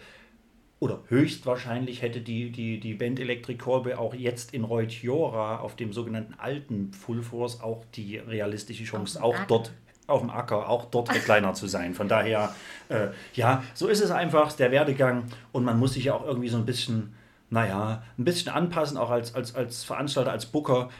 oder 0.78 1.00
höchstwahrscheinlich 1.08 2.00
hätte 2.02 2.20
die, 2.20 2.50
die, 2.50 2.80
die 2.80 2.94
Band 2.94 3.20
Electric 3.20 3.58
Callboy 3.62 3.94
auch 3.94 4.14
jetzt 4.14 4.54
in 4.54 4.64
Reutjora 4.64 5.58
auf 5.58 5.76
dem 5.76 5.92
sogenannten 5.92 6.34
alten 6.38 6.92
Full 6.92 7.22
Force 7.22 7.60
auch 7.60 7.84
die 7.94 8.16
realistische 8.16 8.84
Chance, 8.84 9.22
auch 9.22 9.34
Acker. 9.34 9.44
dort 9.48 9.72
auf 10.06 10.20
dem 10.20 10.30
Acker, 10.30 10.68
auch 10.68 10.86
dort 10.86 11.12
Headliner 11.12 11.54
zu 11.54 11.66
sein. 11.66 11.94
Von 11.94 12.08
daher, 12.08 12.54
äh, 12.88 13.08
ja, 13.34 13.62
so 13.74 13.88
ist 13.88 14.00
es 14.00 14.10
einfach, 14.10 14.52
der 14.52 14.70
Werdegang 14.72 15.24
und 15.52 15.64
man 15.64 15.78
muss 15.78 15.92
sich 15.94 16.04
ja 16.04 16.14
auch 16.14 16.26
irgendwie 16.26 16.48
so 16.48 16.56
ein 16.56 16.66
bisschen, 16.66 17.14
naja, 17.50 18.02
ein 18.16 18.24
bisschen 18.24 18.52
anpassen, 18.52 18.96
auch 18.96 19.10
als, 19.10 19.34
als, 19.34 19.54
als 19.54 19.84
Veranstalter, 19.84 20.30
als 20.30 20.46
Booker, 20.46 20.90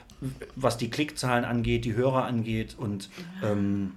was 0.56 0.76
die 0.76 0.90
Klickzahlen 0.90 1.44
angeht, 1.44 1.84
die 1.84 1.94
Hörer 1.94 2.24
angeht 2.24 2.76
und 2.76 3.08
ähm, 3.42 3.92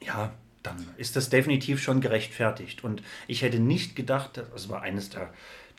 ja, 0.00 0.32
dann 0.62 0.86
ist 0.96 1.16
das 1.16 1.30
definitiv 1.30 1.82
schon 1.82 2.00
gerechtfertigt. 2.00 2.84
Und 2.84 3.02
ich 3.26 3.42
hätte 3.42 3.58
nicht 3.58 3.96
gedacht, 3.96 4.42
das 4.52 4.68
war 4.68 4.82
eines 4.82 5.10
der, 5.10 5.32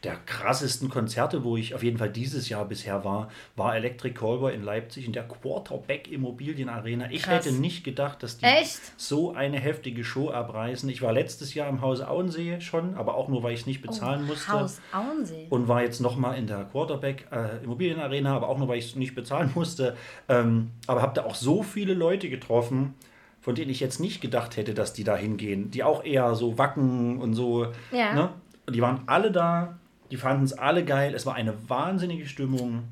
der 0.04 0.18
krassesten 0.26 0.90
Konzerte, 0.90 1.44
wo 1.44 1.56
ich 1.56 1.76
auf 1.76 1.82
jeden 1.82 1.98
Fall 1.98 2.10
dieses 2.10 2.50
Jahr 2.50 2.66
bisher 2.66 3.06
war, 3.06 3.30
war 3.56 3.76
Electric 3.76 4.14
Callboy 4.14 4.54
in 4.54 4.62
Leipzig 4.62 5.06
in 5.06 5.14
der 5.14 5.24
Quarterback 5.24 6.12
Immobilienarena. 6.12 7.10
Ich 7.10 7.24
Krass. 7.24 7.46
hätte 7.46 7.56
nicht 7.56 7.86
gedacht, 7.86 8.22
dass 8.22 8.38
die 8.38 8.46
Echt? 8.46 8.82
so 8.98 9.34
eine 9.34 9.60
heftige 9.60 10.04
Show 10.04 10.30
abreißen. 10.30 10.90
Ich 10.90 11.02
war 11.02 11.14
letztes 11.14 11.54
Jahr 11.54 11.70
im 11.70 11.80
Hause 11.82 12.10
Auensee 12.10 12.60
schon, 12.60 12.96
aber 12.96 13.16
auch 13.16 13.30
nur, 13.30 13.44
weil 13.44 13.54
ich 13.54 13.62
es 13.62 13.66
nicht 13.66 13.82
bezahlen 13.82 14.26
musste. 14.28 14.52
Haus 14.52 14.82
Auensee. 14.92 15.48
Und 15.50 15.70
war 15.70 15.82
jetzt 15.82 16.02
nochmal 16.02 16.38
in 16.38 16.48
der 16.48 16.66
Quarterback 16.66 17.28
äh, 17.32 17.64
Immobilienarena, 17.64 18.36
aber 18.36 18.50
auch 18.50 18.58
nur, 18.58 18.68
weil 18.68 18.80
ich 18.80 18.90
es 18.90 18.96
nicht 18.98 19.16
bezahlen 19.16 19.52
musste. 19.56 19.96
Ähm, 20.28 20.72
aber 20.86 21.02
habe 21.02 21.14
da 21.14 21.24
auch 21.24 21.36
so 21.36 21.64
viele 21.64 21.94
Leute 21.94 22.30
getroffen, 22.30 22.94
von 23.40 23.56
denen 23.56 23.72
ich 23.72 23.80
jetzt 23.80 24.02
nicht 24.02 24.20
gedacht 24.20 24.58
hätte, 24.58 24.74
dass 24.74 24.92
die 24.92 25.06
da 25.06 25.16
hingehen. 25.16 25.72
Die 25.72 25.84
auch 25.84 26.04
eher 26.04 26.36
so 26.36 26.58
wacken 26.58 27.20
und 27.22 27.36
so. 27.36 27.68
Ja. 27.92 28.14
Ne? 28.14 28.30
Und 28.66 28.76
die 28.76 28.82
waren 28.82 29.04
alle 29.06 29.32
da, 29.32 29.78
die 30.14 30.18
fanden 30.18 30.44
es 30.44 30.54
alle 30.54 30.86
geil. 30.86 31.16
Es 31.16 31.26
war 31.26 31.34
eine 31.34 31.68
wahnsinnige 31.68 32.28
Stimmung. 32.28 32.84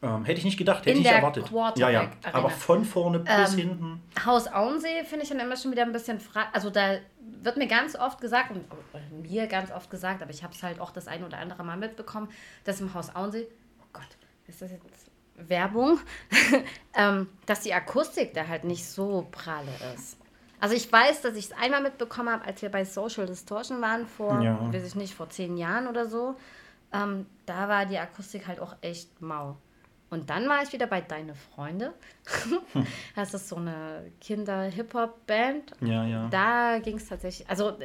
Ähm, 0.00 0.24
hätte 0.24 0.38
ich 0.38 0.46
nicht 0.46 0.56
gedacht, 0.56 0.86
hätte 0.86 0.92
In 0.92 0.96
ich 0.96 1.02
der 1.02 1.16
erwartet. 1.16 1.50
Ja, 1.76 1.90
ja. 1.90 2.10
Aber 2.32 2.48
von 2.48 2.86
vorne 2.86 3.18
bis 3.18 3.54
hinten. 3.54 4.00
Haus 4.24 4.48
Auensee 4.48 5.04
finde 5.04 5.24
ich 5.24 5.28
dann 5.28 5.40
immer 5.40 5.58
schon 5.58 5.72
wieder 5.72 5.82
ein 5.82 5.92
bisschen 5.92 6.18
frei. 6.18 6.44
Also 6.54 6.70
da 6.70 6.96
wird 7.42 7.58
mir 7.58 7.66
ganz 7.66 7.96
oft 7.96 8.22
gesagt, 8.22 8.50
und 8.52 8.64
oder 8.70 9.02
mir 9.22 9.46
ganz 9.46 9.70
oft 9.70 9.90
gesagt, 9.90 10.22
aber 10.22 10.30
ich 10.30 10.42
habe 10.42 10.54
es 10.54 10.62
halt 10.62 10.80
auch 10.80 10.90
das 10.90 11.06
ein 11.06 11.22
oder 11.22 11.36
andere 11.36 11.62
Mal 11.64 11.76
mitbekommen, 11.76 12.30
dass 12.64 12.80
im 12.80 12.94
Haus 12.94 13.14
Auensee, 13.14 13.46
oh 13.82 13.86
Gott, 13.92 14.08
ist 14.46 14.62
das 14.62 14.70
jetzt 14.70 15.10
Werbung, 15.36 16.00
ähm, 16.94 17.28
dass 17.44 17.60
die 17.60 17.74
Akustik 17.74 18.32
da 18.32 18.46
halt 18.46 18.64
nicht 18.64 18.86
so 18.86 19.28
pralle 19.30 19.68
ist. 19.94 20.16
Also 20.60 20.74
ich 20.74 20.90
weiß, 20.90 21.22
dass 21.22 21.36
ich 21.36 21.46
es 21.46 21.52
einmal 21.52 21.82
mitbekommen 21.82 22.30
habe, 22.30 22.44
als 22.44 22.62
wir 22.62 22.68
bei 22.70 22.84
Social 22.84 23.26
Distortion 23.26 23.80
waren, 23.80 24.06
vor, 24.06 24.40
Ja. 24.40 24.72
weiß 24.72 24.84
ich 24.86 24.94
nicht, 24.94 25.14
vor 25.14 25.30
zehn 25.30 25.56
Jahren 25.56 25.86
oder 25.86 26.06
so. 26.06 26.34
Ähm, 26.92 27.26
da 27.46 27.68
war 27.68 27.86
die 27.86 27.98
Akustik 27.98 28.46
halt 28.46 28.60
auch 28.60 28.74
echt 28.80 29.20
mau. 29.20 29.56
Und 30.10 30.30
dann 30.30 30.48
war 30.48 30.62
ich 30.62 30.72
wieder 30.72 30.86
bei 30.86 31.02
Deine 31.02 31.34
Freunde. 31.34 31.92
das 33.14 33.34
ist 33.34 33.48
so 33.48 33.56
eine 33.56 34.10
Kinder-Hip-Hop-Band. 34.20 35.72
Ja, 35.80 36.04
ja. 36.04 36.28
Da 36.30 36.78
ging 36.78 36.96
es 36.96 37.08
tatsächlich, 37.08 37.48
also 37.48 37.76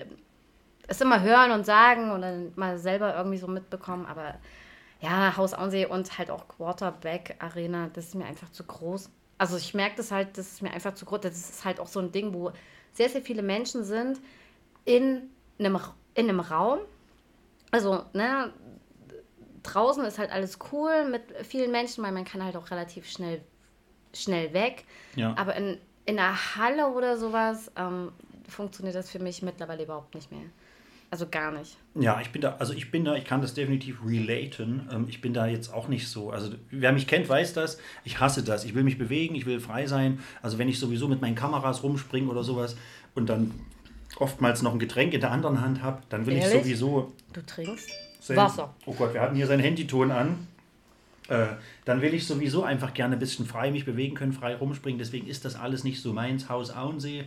es 0.87 1.01
immer 1.01 1.21
hören 1.21 1.51
und 1.51 1.65
sagen 1.65 2.11
und 2.11 2.21
dann 2.21 2.53
mal 2.55 2.77
selber 2.77 3.15
irgendwie 3.15 3.37
so 3.37 3.47
mitbekommen, 3.47 4.05
aber 4.05 4.35
ja, 5.01 5.35
Haus 5.35 5.53
Auensee 5.53 5.85
und 5.85 6.17
halt 6.17 6.31
auch 6.31 6.47
Quarterback 6.47 7.35
Arena, 7.39 7.89
das 7.93 8.07
ist 8.07 8.15
mir 8.15 8.25
einfach 8.25 8.49
zu 8.51 8.63
groß. 8.63 9.09
Also 9.43 9.57
ich 9.57 9.73
merke 9.73 9.97
das 9.97 10.09
halt, 10.09 10.37
das 10.37 10.53
ist 10.53 10.61
mir 10.61 10.71
einfach 10.71 10.93
zu 10.93 11.03
groß. 11.03 11.19
Das 11.19 11.33
ist 11.33 11.65
halt 11.65 11.81
auch 11.81 11.87
so 11.87 11.99
ein 11.99 12.13
Ding, 12.13 12.33
wo 12.33 12.53
sehr, 12.93 13.09
sehr 13.09 13.21
viele 13.21 13.41
Menschen 13.41 13.83
sind 13.83 14.21
in 14.85 15.23
einem, 15.59 15.77
in 16.13 16.29
einem 16.29 16.39
Raum. 16.39 16.79
Also, 17.69 18.05
ne, 18.13 18.53
draußen 19.63 20.05
ist 20.05 20.17
halt 20.17 20.31
alles 20.31 20.59
cool 20.71 21.09
mit 21.09 21.23
vielen 21.45 21.73
Menschen, 21.73 22.05
weil 22.05 22.13
man 22.13 22.23
kann 22.23 22.41
halt 22.41 22.55
auch 22.55 22.71
relativ 22.71 23.05
schnell, 23.05 23.41
schnell 24.13 24.53
weg. 24.53 24.85
Ja. 25.17 25.35
Aber 25.37 25.57
in, 25.57 25.77
in 26.05 26.17
einer 26.17 26.55
Halle 26.55 26.87
oder 26.87 27.17
sowas 27.17 27.69
ähm, 27.75 28.13
funktioniert 28.47 28.95
das 28.95 29.11
für 29.11 29.19
mich 29.19 29.41
mittlerweile 29.41 29.83
überhaupt 29.83 30.15
nicht 30.15 30.31
mehr. 30.31 30.45
Also 31.13 31.27
gar 31.29 31.51
nicht. 31.51 31.77
Ja, 31.93 32.19
ich 32.21 32.31
bin 32.31 32.41
da, 32.41 32.55
also 32.57 32.73
ich 32.73 32.89
bin 32.89 33.05
da, 33.05 33.13
ich 33.13 33.23
kann 33.23 33.39
das 33.39 33.53
definitiv 33.53 33.99
relaten. 34.03 34.89
Ähm, 34.91 35.05
ich 35.07 35.21
bin 35.21 35.31
da 35.31 35.45
jetzt 35.45 35.71
auch 35.71 35.87
nicht 35.87 36.07
so. 36.07 36.31
Also 36.31 36.49
wer 36.71 36.91
mich 36.91 37.05
kennt, 37.05 37.29
weiß 37.29 37.53
das. 37.53 37.77
Ich 38.03 38.19
hasse 38.19 38.41
das. 38.43 38.65
Ich 38.65 38.73
will 38.73 38.81
mich 38.81 38.97
bewegen, 38.97 39.35
ich 39.35 39.45
will 39.45 39.59
frei 39.59 39.85
sein. 39.85 40.17
Also 40.41 40.57
wenn 40.57 40.67
ich 40.67 40.79
sowieso 40.79 41.07
mit 41.07 41.21
meinen 41.21 41.35
Kameras 41.35 41.83
rumspringe 41.83 42.31
oder 42.31 42.43
sowas 42.43 42.75
und 43.13 43.29
dann 43.29 43.51
oftmals 44.17 44.63
noch 44.63 44.73
ein 44.73 44.79
Getränk 44.79 45.13
in 45.13 45.21
der 45.21 45.29
anderen 45.29 45.61
Hand 45.61 45.83
habe, 45.83 46.01
dann 46.09 46.25
will 46.25 46.35
ich 46.35 46.41
Ehrlich? 46.45 46.63
sowieso 46.63 47.13
Du 47.31 47.45
trinkst 47.45 47.91
selten- 48.19 48.41
Wasser. 48.41 48.73
Oh 48.87 48.93
Gott, 48.95 49.13
wir 49.13 49.21
hatten 49.21 49.35
hier 49.35 49.45
seinen 49.45 49.59
Handyton 49.61 50.09
an. 50.09 50.47
Äh, 51.27 51.45
dann 51.85 52.01
will 52.01 52.15
ich 52.15 52.25
sowieso 52.25 52.63
einfach 52.63 52.95
gerne 52.95 53.17
ein 53.17 53.19
bisschen 53.19 53.45
frei 53.45 53.69
mich 53.69 53.85
bewegen 53.85 54.15
können, 54.15 54.33
frei 54.33 54.55
rumspringen. 54.55 54.97
Deswegen 54.97 55.27
ist 55.27 55.45
das 55.45 55.55
alles 55.55 55.83
nicht 55.83 56.01
so 56.01 56.11
meins. 56.11 56.49
Haus 56.49 56.71
Auensee 56.75 57.25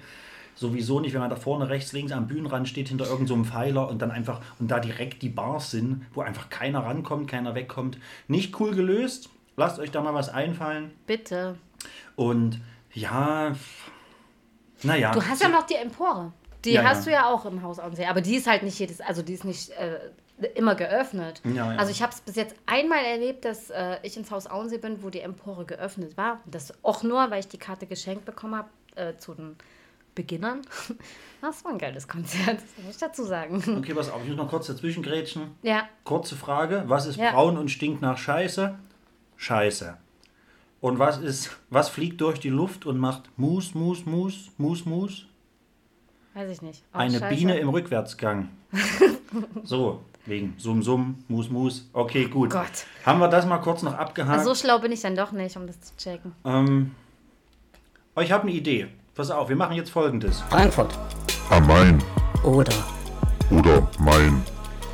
sowieso 0.57 0.99
nicht, 1.01 1.13
wenn 1.13 1.21
man 1.21 1.31
da 1.31 1.37
vorne 1.37 1.69
rechts, 1.69 1.93
links 1.93 2.11
am 2.11 2.27
Bühnenrand 2.27 2.69
steht, 2.69 2.89
hinter 2.89 3.05
irgendeinem 3.05 3.29
so 3.29 3.35
einem 3.35 3.45
Pfeiler 3.45 3.89
und 3.89 4.03
dann 4.03 4.11
einfach, 4.11 4.41
und 4.59 4.71
da 4.71 4.81
direkt 4.81 5.23
die 5.23 5.29
Bars 5.29 5.71
sind, 5.71 6.05
wo 6.15 6.23
einfach 6.23 6.49
keiner 6.49 6.81
rankommt, 6.81 7.31
keiner 7.31 7.55
wegkommt. 7.55 7.99
Nicht 8.27 8.59
cool 8.59 8.75
gelöst. 8.75 9.29
Lasst 9.57 9.79
euch 9.79 9.91
da 9.91 10.03
mal 10.03 10.15
was 10.15 10.29
einfallen. 10.29 10.91
Bitte. 11.07 11.57
Und 12.17 12.61
ja, 12.93 13.55
naja. 14.83 15.13
Du 15.13 15.23
hast 15.23 15.43
ja 15.43 15.49
noch 15.49 15.65
die 15.67 15.75
Empore. 15.75 16.33
Die 16.65 16.73
Ja, 16.73 16.85
hast 16.85 17.07
ja. 17.07 17.13
du 17.13 17.13
ja 17.13 17.31
auch 17.31 17.47
im 17.47 17.63
Haus 17.63 17.79
ansehen. 17.79 18.09
Aber 18.09 18.21
die 18.21 18.37
ist 18.37 18.47
halt 18.47 18.63
nicht 18.63 18.79
jedes, 18.79 19.01
also 19.01 19.23
die 19.23 19.35
ist 19.35 19.45
nicht 19.45 19.71
äh, 19.71 19.99
immer 20.55 20.75
geöffnet. 20.75 21.41
Ja, 21.45 21.73
ja. 21.73 21.79
Also 21.79 21.91
ich 21.91 22.03
habe 22.03 22.13
es 22.13 22.21
bis 22.21 22.37
jetzt 22.37 22.55
einmal 22.67 23.05
erlebt, 23.05 23.45
dass 23.45 23.71
äh, 23.71 23.99
ich 24.03 24.17
ins 24.17 24.31
Haus 24.31 24.47
Auensee 24.47 24.79
bin, 24.79 25.03
wo 25.03 25.11
die 25.11 25.21
Empore 25.21 25.65
geöffnet 25.65 26.17
war. 26.17 26.41
Das 26.47 26.73
auch 26.83 27.03
nur, 27.03 27.31
weil 27.31 27.41
ich 27.41 27.49
die 27.49 27.59
Karte 27.59 27.87
geschenkt 27.87 28.25
bekommen 28.25 28.57
habe 28.57 28.69
äh, 28.97 29.17
zu 29.17 29.35
den 29.35 29.57
Beginnern. 30.17 30.63
Das 31.43 31.65
war 31.65 31.71
ein 31.71 31.79
geiles 31.79 32.09
Konzert, 32.09 32.57
das 32.57 32.85
muss 32.85 32.95
ich 32.95 32.99
dazu 33.01 33.23
sagen. 33.23 33.63
Okay, 33.79 33.95
pass 33.95 34.11
auf, 34.11 34.21
ich 34.23 34.29
muss 34.29 34.37
noch 34.39 34.49
kurz 34.49 34.67
dazwischen 34.67 35.03
grätschen. 35.03 35.43
Ja, 35.63 35.87
Kurze 36.03 36.35
Frage, 36.35 36.85
was 36.87 37.07
ist 37.07 37.19
Ja. 37.19 37.31
braun 37.31 37.57
und 37.59 37.71
stinkt 37.71 38.01
nach 38.03 38.17
Scheiße? 38.19 38.77
Scheiße. 39.37 39.97
Und 40.81 40.99
was 40.99 41.19
ist, 41.19 41.51
was 41.71 41.89
fliegt 41.91 42.21
durch 42.23 42.41
die 42.41 42.49
Luft 42.49 42.85
und 42.87 42.99
macht 42.99 43.25
Mus, 43.37 43.75
Mus, 43.75 44.07
Mus, 44.07 44.51
Mus, 44.57 44.87
Mus? 44.87 45.27
weiß 46.35 46.51
ich 46.51 46.63
nicht. 46.63 46.83
Auch 46.93 46.99
Eine 47.01 47.19
scheiße. 47.19 47.37
Biene 47.37 47.59
im 47.59 47.69
Rückwärtsgang. 47.69 48.49
so, 49.63 50.03
wegen 50.25 50.55
Sum, 50.59 50.83
Sum, 50.83 51.23
Mus, 51.29 51.49
Mus. 51.51 51.89
Okay, 51.93 52.25
gut. 52.27 52.51
Gott. 52.51 52.87
Haben 53.05 53.21
wir 53.21 53.29
das 53.29 53.47
mal 53.47 53.59
kurz 53.59 53.83
noch 53.83 53.95
abgehakt? 53.95 54.39
Also 54.39 54.55
so 54.55 54.61
schlau 54.61 54.79
bin 54.81 54.91
ich 54.91 55.01
dann 55.03 55.15
doch 55.15 55.33
nicht, 55.33 55.57
um 55.57 55.67
das 55.67 55.81
zu 55.81 55.97
checken. 55.97 56.33
ähm, 56.45 56.95
oh, 58.17 58.21
ich 58.23 58.33
habe 58.33 58.45
eine 58.45 58.53
Idee. 58.53 58.89
Pass 59.17 59.31
auf, 59.31 59.49
wir 59.49 59.57
machen 59.57 59.75
jetzt 59.77 59.89
folgendes. 59.91 60.43
Frankfurt. 60.51 60.91
Am 61.49 61.67
Main 61.67 61.99
Oder. 62.43 62.75
oder 63.51 63.89
Main 63.99 64.43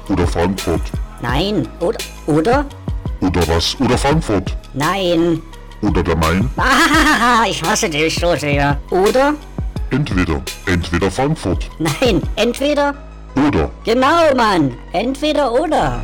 oder 0.08 0.24
Frankfurt 0.28 0.80
Nein. 1.20 1.66
Oder. 1.80 1.98
Oder. 2.26 2.64
oder 3.20 3.48
was 3.48 3.74
oder 3.80 3.98
Frankfurt 3.98 4.56
Nein. 4.74 5.42
oder 5.80 6.04
der 6.04 6.14
Main. 6.14 6.48
Ah, 6.56 7.42
ich 7.48 7.60
hasse 7.64 7.90
dich 7.90 8.14
so 8.14 8.36
sehr. 8.36 8.78
Oder. 8.90 9.34
Entweder, 9.90 10.40
entweder 10.66 11.10
Frankfurt 11.10 11.68
Nein. 11.80 12.22
Entweder. 12.36 12.94
oder 13.34 13.70
Genau, 13.82 14.32
Mann. 14.36 14.72
Entweder 14.92 15.50
oder. 15.52 16.00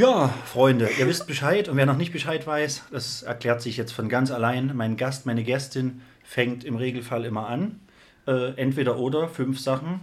Ja, 0.00 0.28
Freunde, 0.46 0.88
ihr 0.98 1.06
wisst 1.06 1.26
Bescheid 1.26 1.68
und 1.68 1.76
wer 1.76 1.84
noch 1.84 1.98
nicht 1.98 2.10
Bescheid 2.10 2.46
weiß, 2.46 2.84
das 2.90 3.22
erklärt 3.22 3.60
sich 3.60 3.76
jetzt 3.76 3.92
von 3.92 4.08
ganz 4.08 4.30
allein. 4.30 4.74
Mein 4.74 4.96
Gast, 4.96 5.26
meine 5.26 5.44
Gästin 5.44 6.00
fängt 6.24 6.64
im 6.64 6.76
Regelfall 6.76 7.26
immer 7.26 7.48
an. 7.48 7.80
Äh, 8.26 8.54
entweder 8.54 8.96
oder, 8.96 9.28
fünf 9.28 9.60
Sachen. 9.60 10.00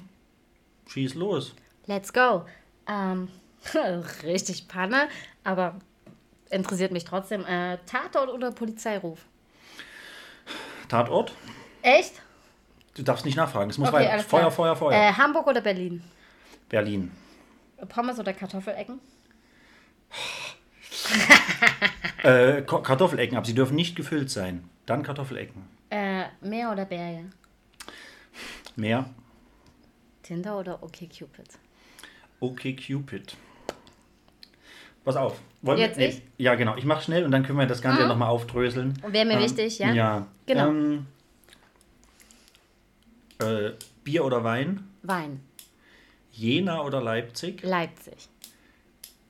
Schieß 0.86 1.16
los. 1.16 1.56
Let's 1.88 2.14
go. 2.14 2.46
Ähm, 2.88 3.30
richtig 4.24 4.68
Panne, 4.68 5.10
aber 5.44 5.74
interessiert 6.52 6.92
mich 6.92 7.04
trotzdem. 7.04 7.44
Äh, 7.48 7.80
Tatort 7.88 8.30
oder 8.30 8.52
Polizeiruf? 8.52 9.26
Tatort? 10.90 11.34
Echt? 11.82 12.22
Du 12.94 13.02
darfst 13.02 13.26
nicht 13.26 13.36
nachfragen. 13.36 13.72
Es 13.72 13.80
muss 13.80 13.90
Okay, 13.90 14.06
weiter. 14.06 14.20
Feuer. 14.20 14.52
Feuer, 14.52 14.76
Feuer. 14.76 14.94
Äh, 14.94 15.14
Hamburg 15.14 15.48
oder 15.48 15.62
Berlin? 15.62 16.04
Berlin. 16.70 17.12
Pommes 17.90 18.20
oder 18.20 18.34
Kartoffelecken? 18.34 19.00
Äh, 22.24 22.62
Kartoffelecken, 22.64 23.38
aber 23.38 23.46
sie 23.46 23.54
dürfen 23.56 23.76
nicht 23.76 23.96
gefüllt 23.96 24.30
sein. 24.30 24.70
Dann 24.86 25.04
Kartoffelecken. 25.04 25.64
Äh, 25.90 26.26
Meer 26.42 26.72
oder 26.72 26.86
Berge? 26.86 27.26
Mehr. 28.76 29.10
Tinder 30.24 30.60
oder 30.60 30.84
OkCupid? 30.84 31.48
Okay, 32.40 32.76
Cupid. 32.76 33.36
Pass 35.06 35.16
auf. 35.16 35.40
Wollen 35.62 35.80
Jetzt 35.80 35.98
wir, 35.98 36.10
ich? 36.10 36.22
Ja, 36.38 36.56
genau. 36.56 36.76
Ich 36.76 36.84
mache 36.84 37.02
schnell 37.04 37.24
und 37.24 37.32
dann 37.32 37.44
können 37.44 37.58
wir 37.58 37.66
das 37.66 37.82
Ganze 37.82 38.02
Mhm. 38.04 38.10
nochmal 38.10 38.30
aufdröseln. 38.30 39.02
Wäre 39.08 39.26
mir 39.26 39.36
Ähm, 39.36 39.44
wichtig, 39.44 39.80
ja? 39.80 39.94
Ja. 39.94 40.28
Genau. 40.46 40.68
Ähm, 40.68 41.06
äh, 43.40 43.72
Bier 44.04 44.26
oder 44.26 44.44
Wein? 44.44 44.88
Wein. 45.04 45.42
Jena 46.32 46.82
oder 46.82 47.02
Leipzig? 47.02 47.64
Leipzig. 47.64 48.28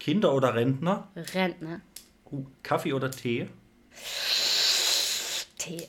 Kinder 0.08 0.34
oder 0.34 0.56
Rentner? 0.56 1.10
Rentner. 1.34 1.82
Uh, 2.32 2.46
Kaffee 2.64 2.94
oder 2.94 3.12
Tee? 3.12 3.50
Tee. 5.58 5.86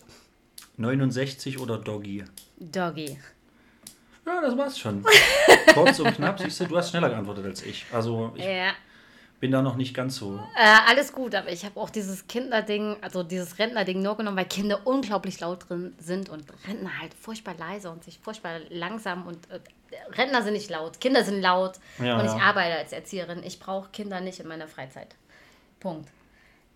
69 0.76 1.56
oder 1.60 1.78
Doggy? 1.78 2.24
Doggy. 2.58 3.16
Ja, 4.26 4.40
das 4.40 4.58
war's 4.58 4.76
schon. 4.76 5.04
Kurz 5.72 6.00
und 6.00 6.16
knapp. 6.16 6.40
Siehst 6.40 6.58
du, 6.58 6.64
du 6.64 6.76
hast 6.76 6.90
schneller 6.90 7.10
geantwortet 7.10 7.46
als 7.46 7.62
ich. 7.62 7.86
Also 7.92 8.32
ich 8.34 8.44
Ja. 8.44 8.72
Bin 9.40 9.52
da 9.52 9.62
noch 9.62 9.76
nicht 9.76 9.94
ganz 9.94 10.16
so. 10.16 10.36
Äh, 10.56 10.76
alles 10.88 11.12
gut, 11.12 11.34
aber 11.34 11.50
ich 11.50 11.64
habe 11.64 11.78
auch 11.78 11.90
dieses 11.90 12.26
Kinderding, 12.26 12.96
also 13.00 13.22
dieses 13.22 13.58
Rentnerding 13.58 14.02
nur 14.02 14.16
genommen, 14.16 14.36
weil 14.36 14.46
Kinder 14.46 14.80
unglaublich 14.84 15.38
laut 15.40 15.68
drin 15.68 15.94
sind 15.98 16.28
und 16.28 16.44
Rentner 16.66 16.98
halt 17.00 17.14
furchtbar 17.14 17.54
leise 17.58 17.90
und 17.90 18.02
sich 18.04 18.18
furchtbar 18.18 18.60
langsam 18.70 19.26
und 19.26 19.38
äh, 19.50 19.60
Rentner 20.12 20.42
sind 20.42 20.54
nicht 20.54 20.70
laut, 20.70 21.00
Kinder 21.00 21.24
sind 21.24 21.40
laut 21.40 21.78
Ja, 21.98 22.18
und 22.18 22.26
ich 22.26 22.32
ja. 22.32 22.38
arbeite 22.40 22.76
als 22.76 22.92
Erzieherin. 22.92 23.42
Ich 23.44 23.58
brauche 23.60 23.90
Kinder 23.90 24.20
nicht 24.20 24.40
in 24.40 24.48
meiner 24.48 24.68
Freizeit. 24.68 25.14
Punkt. 25.80 26.08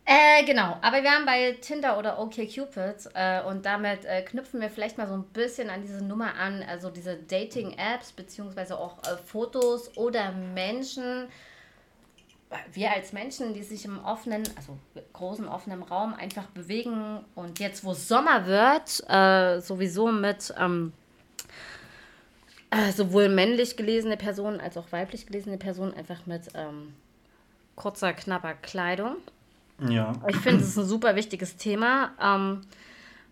Äh, 0.04 0.44
genau, 0.44 0.78
aber 0.82 1.02
wir 1.02 1.12
haben 1.12 1.26
bei 1.26 1.52
Tinder 1.60 1.96
oder 1.96 2.18
OkCupid 2.18 3.10
äh, 3.14 3.42
und 3.42 3.64
damit 3.64 4.04
äh, 4.04 4.22
knüpfen 4.22 4.60
wir 4.60 4.68
vielleicht 4.68 4.98
mal 4.98 5.06
so 5.06 5.14
ein 5.14 5.22
bisschen 5.24 5.70
an 5.70 5.82
diese 5.82 6.04
Nummer 6.04 6.34
an, 6.34 6.64
also 6.68 6.90
diese 6.90 7.16
Dating-Apps 7.16 8.12
beziehungsweise 8.12 8.78
auch 8.78 8.98
äh, 9.04 9.16
Fotos 9.24 9.96
oder 9.96 10.32
Menschen, 10.32 11.28
wir 12.72 12.92
als 12.92 13.12
Menschen, 13.12 13.55
die 13.55 13.62
sich 13.62 13.84
im 13.84 14.03
offenen, 14.05 14.42
also 14.57 14.78
großen 15.12 15.46
offenen 15.48 15.82
Raum 15.82 16.14
einfach 16.14 16.46
bewegen 16.46 17.20
und 17.34 17.59
jetzt, 17.59 17.84
wo 17.84 17.92
es 17.92 18.09
Sommer 18.09 18.46
wird, 18.46 19.03
äh, 19.09 19.61
sowieso 19.61 20.11
mit 20.12 20.55
ähm, 20.59 20.92
äh, 22.70 22.92
sowohl 22.92 23.28
männlich 23.28 23.76
gelesene 23.76 24.16
Personen 24.16 24.61
als 24.61 24.76
auch 24.76 24.90
weiblich 24.92 25.26
gelesene 25.26 25.59
Personen 25.59 25.94
einfach 25.94 26.26
mit 26.26 26.48
ähm, 26.55 26.94
kurzer, 27.76 28.12
knapper 28.12 28.55
Kleidung. 28.55 29.16
Ja. 29.88 30.12
Ich 30.28 30.36
finde, 30.36 30.62
es 30.62 30.70
ist 30.70 30.78
ein 30.78 30.86
super 30.86 31.16
wichtiges 31.16 31.57
Thema, 31.57 32.12
ähm, 32.20 32.62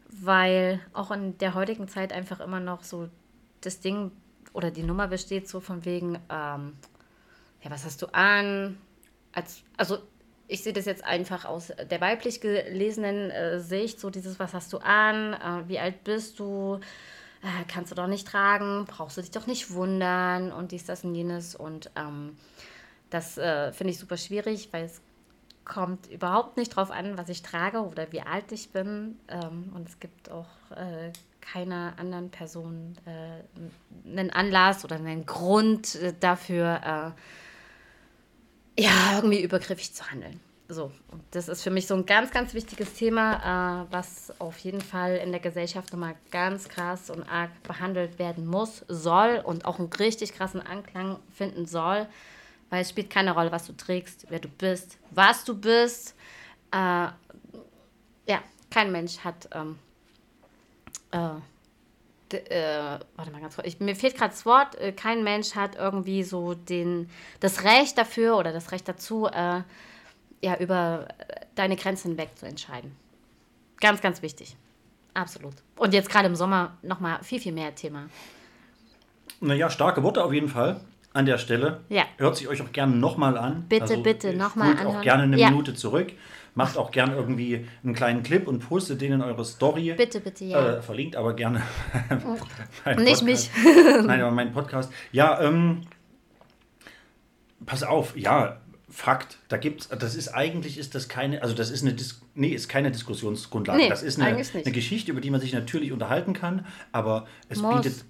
weil 0.09 0.81
auch 0.93 1.11
in 1.11 1.39
der 1.39 1.55
heutigen 1.55 1.89
Zeit 1.89 2.13
einfach 2.13 2.41
immer 2.41 2.61
noch 2.61 2.83
so 2.83 3.09
das 3.61 3.81
Ding 3.81 4.11
oder 4.53 4.71
die 4.71 4.83
Nummer 4.83 5.07
besteht 5.07 5.49
so 5.49 5.61
von 5.61 5.85
wegen, 5.85 6.17
ähm, 6.29 6.73
ja, 7.63 7.71
was 7.71 7.85
hast 7.85 8.03
du 8.03 8.07
an? 8.13 8.77
Als, 9.33 9.63
also 9.77 9.99
ich 10.49 10.63
sehe 10.63 10.73
das 10.73 10.85
jetzt 10.85 11.05
einfach 11.05 11.45
aus 11.45 11.73
der 11.91 12.01
weiblich 12.01 12.41
gelesenen 12.41 13.31
äh, 13.31 13.61
Sicht, 13.61 14.01
so 14.01 14.11
dieses, 14.11 14.39
was 14.39 14.53
hast 14.53 14.73
du 14.73 14.79
an? 14.79 15.35
Äh, 15.35 15.69
wie 15.69 15.79
alt 15.79 16.03
bist 16.05 16.41
du? 16.41 16.81
Äh, 17.43 17.65
kannst 17.69 17.93
du 17.93 17.95
doch 17.95 18.09
nicht 18.09 18.27
tragen? 18.27 18.85
Brauchst 18.87 19.17
du 19.17 19.21
dich 19.21 19.31
doch 19.31 19.47
nicht 19.47 19.73
wundern? 19.73 20.53
Und 20.53 20.73
dies, 20.73 20.85
das 20.85 21.05
und 21.05 21.15
jenes. 21.15 21.55
Und 21.55 21.91
ähm, 21.97 22.37
das 23.11 23.39
äh, 23.39 23.73
finde 23.73 23.93
ich 23.93 23.99
super 23.99 24.17
schwierig, 24.17 24.69
weil 24.73 24.85
es 24.85 25.01
kommt 25.65 26.11
überhaupt 26.11 26.57
nicht 26.57 26.75
drauf 26.75 26.91
an, 26.91 27.17
was 27.17 27.29
ich 27.29 27.43
trage 27.43 27.81
oder 27.83 28.11
wie 28.11 28.21
alt 28.21 28.51
ich 28.51 28.71
bin. 28.71 29.21
Ähm, 29.29 29.73
und 29.75 29.89
es 29.89 30.01
gibt 30.01 30.31
auch 30.31 30.49
äh, 30.75 31.13
keiner 31.41 31.95
anderen 31.97 32.31
Person 32.31 32.97
äh, 33.07 34.09
einen 34.09 34.31
Anlass 34.31 34.85
oder 34.85 34.97
einen 34.97 35.27
Grund 35.27 35.97
dafür, 36.21 37.15
äh, 37.17 37.21
ja, 38.81 39.17
irgendwie 39.17 39.43
übergriffig 39.43 39.93
zu 39.93 40.11
handeln. 40.11 40.41
So, 40.69 40.93
und 41.11 41.23
das 41.33 41.49
ist 41.49 41.63
für 41.63 41.71
mich 41.71 41.89
so 41.89 41.95
ein 41.95 42.07
ganz, 42.07 42.31
ganz 42.31 42.55
wichtiges 42.55 42.95
Thema, 42.95 43.83
äh, 43.83 43.93
was 43.93 44.33
auf 44.39 44.57
jeden 44.59 44.81
Fall 44.81 45.17
in 45.17 45.33
der 45.33 45.41
Gesellschaft 45.41 45.93
nochmal 45.93 46.15
ganz 46.31 46.69
krass 46.69 47.11
und 47.11 47.25
arg 47.25 47.51
behandelt 47.65 48.21
werden 48.21 48.47
muss, 48.47 48.85
soll 48.87 49.43
und 49.45 49.65
auch 49.65 49.81
einen 49.81 49.93
richtig 49.93 50.33
krassen 50.33 50.61
Anklang 50.61 51.19
finden 51.35 51.67
soll, 51.67 52.07
weil 52.71 52.83
es 52.83 52.91
spielt 52.91 53.11
keine 53.11 53.33
Rolle, 53.33 53.51
was 53.51 53.67
du 53.67 53.73
trägst, 53.73 54.27
wer 54.29 54.39
du 54.39 54.49
bist, 54.49 54.97
was 55.11 55.45
du 55.45 55.59
bist. 55.59 56.15
Äh, 56.71 57.09
ja, 58.27 58.43
kein 58.71 58.93
Mensch 58.93 59.19
hat. 59.19 59.49
Ähm, 59.53 59.77
äh, 61.11 61.41
äh, 62.35 62.99
warte 63.17 63.31
mal 63.31 63.41
ganz 63.41 63.57
kurz. 63.57 63.67
Ich, 63.67 63.81
mir 63.81 63.97
fehlt 63.97 64.17
gerade 64.17 64.31
das 64.31 64.47
Wort. 64.47 64.77
Äh, 64.77 64.93
kein 64.93 65.25
Mensch 65.25 65.55
hat 65.55 65.77
irgendwie 65.77 66.23
so 66.23 66.55
den, 66.55 67.09
das 67.41 67.65
Recht 67.65 67.99
dafür 67.99 68.37
oder 68.37 68.53
das 68.53 68.73
Recht 68.73 68.89
dazu, 68.89 69.27
äh, 69.27 69.63
ja, 70.43 70.57
über 70.59 71.09
äh, 71.19 71.47
deine 71.55 71.77
Grenzen 71.77 72.13
hinweg 72.13 72.31
zu 72.37 72.47
entscheiden. 72.47 72.97
Ganz, 73.81 74.01
ganz 74.01 74.23
wichtig. 74.23 74.57
Absolut. 75.15 75.55
Und 75.77 75.95
jetzt 75.95 76.09
gerade 76.09 76.27
im 76.27 76.37
Sommer 76.37 76.77
nochmal 76.83 77.23
viel, 77.23 77.41
viel 77.41 77.53
mehr 77.53 77.75
Thema. 77.75 78.09
Naja, 79.41 79.71
starke 79.71 80.03
Worte 80.03 80.23
auf 80.23 80.33
jeden 80.33 80.49
Fall 80.49 80.81
an 81.13 81.27
der 81.27 81.39
Stelle. 81.39 81.81
Ja. 81.89 82.05
Hört 82.19 82.37
sich 82.37 82.49
euch 82.49 82.63
auch 82.63 82.73
gerne 82.73 82.97
nochmal 82.97 83.37
an. 83.37 83.65
Bitte, 83.69 83.99
bitte, 83.99 84.35
noch 84.35 84.55
mal 84.55 84.77
spult 84.77 84.87
auch 84.87 85.03
gerne 85.03 85.25
eine 85.25 85.39
Ja. 85.39 85.51
Minute 85.51 85.75
zurück. 85.75 86.13
Macht 86.55 86.77
auch 86.77 86.91
gerne 86.91 87.15
irgendwie 87.15 87.67
einen 87.85 87.95
kleinen 87.95 88.23
Clip 88.23 88.47
und 88.49 88.59
postet 88.59 89.01
den 89.01 89.13
in 89.13 89.23
eure 89.23 89.45
Story. 89.45 89.95
Bitte, 89.97 90.21
bitte, 90.21 90.45
ja. 90.45 90.79
Äh, 90.79 90.83
verlinkt 90.83 91.15
aber 91.17 91.35
gerne. 91.35 91.63
meinen 92.85 93.05
Nicht 93.05 93.21
Podcast. 93.21 93.25
mich. 93.25 93.51
Nein, 94.05 94.21
aber 94.21 94.31
mein 94.33 94.53
Podcast. 94.53 94.93
Ja, 95.13 95.41
ähm, 95.41 95.83
pass 97.65 97.83
auf, 97.83 98.17
ja, 98.17 98.61
Fakt. 98.93 99.39
Da 99.47 99.57
gibt's, 99.57 99.89
das 99.89 100.17
ist 100.17 100.29
eigentlich 100.29 100.77
ist 100.77 100.97
das 100.97 101.09
keine, 101.09 101.43
also 101.43 101.55
das 101.55 101.71
ist 101.71 101.83
eine, 101.83 101.95
Dis 101.95 102.21
nee, 102.35 102.49
ist 102.49 102.69
keine 102.69 102.91
Diskussionsgrundlage. 102.91 103.79
Nee, 103.81 103.89
das 103.89 104.03
ist 104.03 104.21
eine, 104.21 104.37
eine 104.37 104.73
Geschichte, 104.73 105.13
über 105.13 105.21
die 105.21 105.31
man 105.31 105.41
sich 105.41 105.53
natürlich 105.53 105.93
unterhalten 105.93 106.33
kann, 106.33 106.67
aber 106.91 107.27
es 107.49 107.63
Muss. 107.63 107.77
bietet 107.77 108.05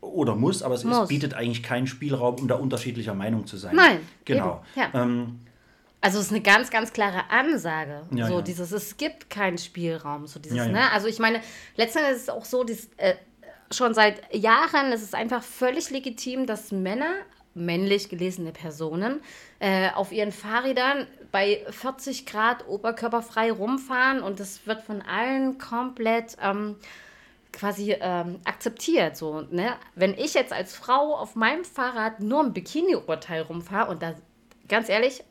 oder 0.00 0.34
muss, 0.34 0.62
aber 0.62 0.74
es, 0.74 0.80
es 0.84 0.86
Muss. 0.86 1.08
bietet 1.08 1.34
eigentlich 1.34 1.62
keinen 1.62 1.86
Spielraum, 1.86 2.36
um 2.36 2.48
da 2.48 2.56
unterschiedlicher 2.56 3.14
Meinung 3.14 3.46
zu 3.46 3.56
sein. 3.56 3.74
Nein, 3.74 4.00
Genau. 4.24 4.62
eben, 4.76 4.92
ja. 4.94 5.02
Ähm, 5.02 5.40
Also 6.00 6.18
es 6.18 6.26
ist 6.26 6.32
eine 6.32 6.42
ganz, 6.42 6.70
ganz 6.70 6.92
klare 6.92 7.30
Ansage. 7.30 8.02
Ja, 8.12 8.28
so 8.28 8.34
ja. 8.36 8.42
dieses, 8.42 8.70
es 8.72 8.96
gibt 8.96 9.30
keinen 9.30 9.58
Spielraum. 9.58 10.26
So 10.26 10.38
dieses, 10.38 10.68
ne? 10.68 10.90
Also 10.92 11.08
ich 11.08 11.18
meine, 11.18 11.40
letztendlich 11.76 12.16
ist 12.16 12.22
es 12.22 12.28
auch 12.28 12.44
so, 12.44 12.62
dieses, 12.62 12.90
äh, 12.98 13.14
schon 13.72 13.94
seit 13.94 14.32
Jahren 14.34 14.92
ist 14.92 15.02
es 15.02 15.14
einfach 15.14 15.42
völlig 15.42 15.90
legitim, 15.90 16.46
dass 16.46 16.70
Männer, 16.70 17.10
männlich 17.54 18.08
gelesene 18.08 18.52
Personen, 18.52 19.20
äh, 19.58 19.90
auf 19.90 20.12
ihren 20.12 20.30
Fahrrädern 20.30 21.06
bei 21.32 21.64
40 21.70 22.26
Grad 22.26 22.68
oberkörperfrei 22.68 23.50
rumfahren 23.50 24.22
und 24.22 24.38
das 24.38 24.66
wird 24.66 24.82
von 24.82 25.02
allen 25.02 25.58
komplett 25.58 26.36
ähm, 26.42 26.76
quasi 27.56 27.96
ähm, 27.98 28.38
akzeptiert. 28.44 29.16
So, 29.16 29.40
ne? 29.50 29.74
Wenn 29.94 30.14
ich 30.14 30.34
jetzt 30.34 30.52
als 30.52 30.74
Frau 30.74 31.16
auf 31.16 31.34
meinem 31.34 31.64
Fahrrad 31.64 32.20
nur 32.20 32.44
im 32.44 32.52
Bikini-Oberteil 32.52 33.42
rumfahre 33.42 33.90
und 33.90 34.02
da, 34.02 34.14
ganz 34.68 34.88
ehrlich, 34.88 35.24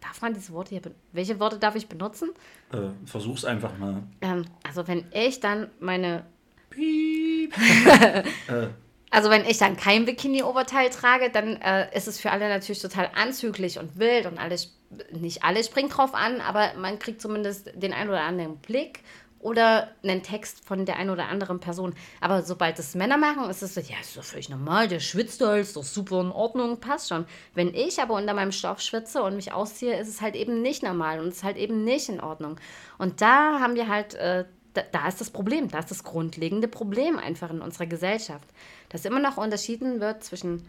darf 0.00 0.20
man 0.20 0.34
diese 0.34 0.52
Worte 0.52 0.70
hier, 0.70 0.82
welche 1.12 1.38
Worte 1.38 1.58
darf 1.58 1.76
ich 1.76 1.88
benutzen? 1.88 2.30
äh, 2.72 2.90
versuch's 3.06 3.44
einfach 3.44 3.78
mal. 3.78 4.02
Ähm, 4.20 4.44
also 4.66 4.86
wenn 4.88 5.06
ich 5.12 5.40
dann 5.40 5.70
meine, 5.78 6.24
Piep. 6.70 7.54
also 9.10 9.30
wenn 9.30 9.44
ich 9.44 9.58
dann 9.58 9.76
kein 9.76 10.04
Bikini-Oberteil 10.04 10.90
trage, 10.90 11.30
dann 11.30 11.56
äh, 11.56 11.96
ist 11.96 12.08
es 12.08 12.20
für 12.20 12.30
alle 12.30 12.48
natürlich 12.48 12.82
total 12.82 13.10
anzüglich 13.14 13.78
und 13.78 13.98
wild 13.98 14.26
und 14.26 14.38
alles, 14.38 14.76
nicht 15.12 15.44
alle 15.44 15.62
springen 15.62 15.90
drauf 15.90 16.14
an, 16.14 16.40
aber 16.40 16.72
man 16.76 16.98
kriegt 16.98 17.22
zumindest 17.22 17.70
den 17.74 17.92
einen 17.92 18.10
oder 18.10 18.22
anderen 18.22 18.56
Blick 18.58 19.00
oder 19.40 19.88
einen 20.02 20.22
Text 20.22 20.64
von 20.64 20.84
der 20.84 20.96
einen 20.96 21.10
oder 21.10 21.28
anderen 21.28 21.60
Person. 21.60 21.94
Aber 22.20 22.42
sobald 22.42 22.78
es 22.78 22.94
Männer 22.94 23.16
machen, 23.16 23.48
ist 23.48 23.62
es 23.62 23.74
so, 23.74 23.80
ja, 23.80 23.96
ist 24.00 24.16
doch 24.16 24.24
völlig 24.24 24.48
normal, 24.48 24.88
der 24.88 25.00
schwitzt 25.00 25.40
da, 25.40 25.56
ist 25.56 25.76
doch 25.76 25.84
super 25.84 26.20
in 26.20 26.32
Ordnung, 26.32 26.80
passt 26.80 27.08
schon. 27.08 27.24
Wenn 27.54 27.72
ich 27.74 28.00
aber 28.00 28.14
unter 28.14 28.34
meinem 28.34 28.52
Stoff 28.52 28.80
schwitze 28.80 29.22
und 29.22 29.36
mich 29.36 29.52
ausziehe, 29.52 29.98
ist 29.98 30.08
es 30.08 30.20
halt 30.20 30.34
eben 30.34 30.62
nicht 30.62 30.82
normal 30.82 31.20
und 31.20 31.28
ist 31.28 31.44
halt 31.44 31.56
eben 31.56 31.84
nicht 31.84 32.08
in 32.08 32.20
Ordnung. 32.20 32.58
Und 32.98 33.20
da 33.20 33.60
haben 33.60 33.76
wir 33.76 33.88
halt, 33.88 34.14
äh, 34.14 34.44
da, 34.74 34.82
da 34.90 35.08
ist 35.08 35.20
das 35.20 35.30
Problem, 35.30 35.68
da 35.68 35.78
ist 35.78 35.90
das 35.90 36.02
grundlegende 36.02 36.68
Problem 36.68 37.18
einfach 37.18 37.50
in 37.50 37.60
unserer 37.60 37.86
Gesellschaft, 37.86 38.48
dass 38.88 39.04
immer 39.04 39.20
noch 39.20 39.36
unterschieden 39.36 40.00
wird 40.00 40.24
zwischen, 40.24 40.68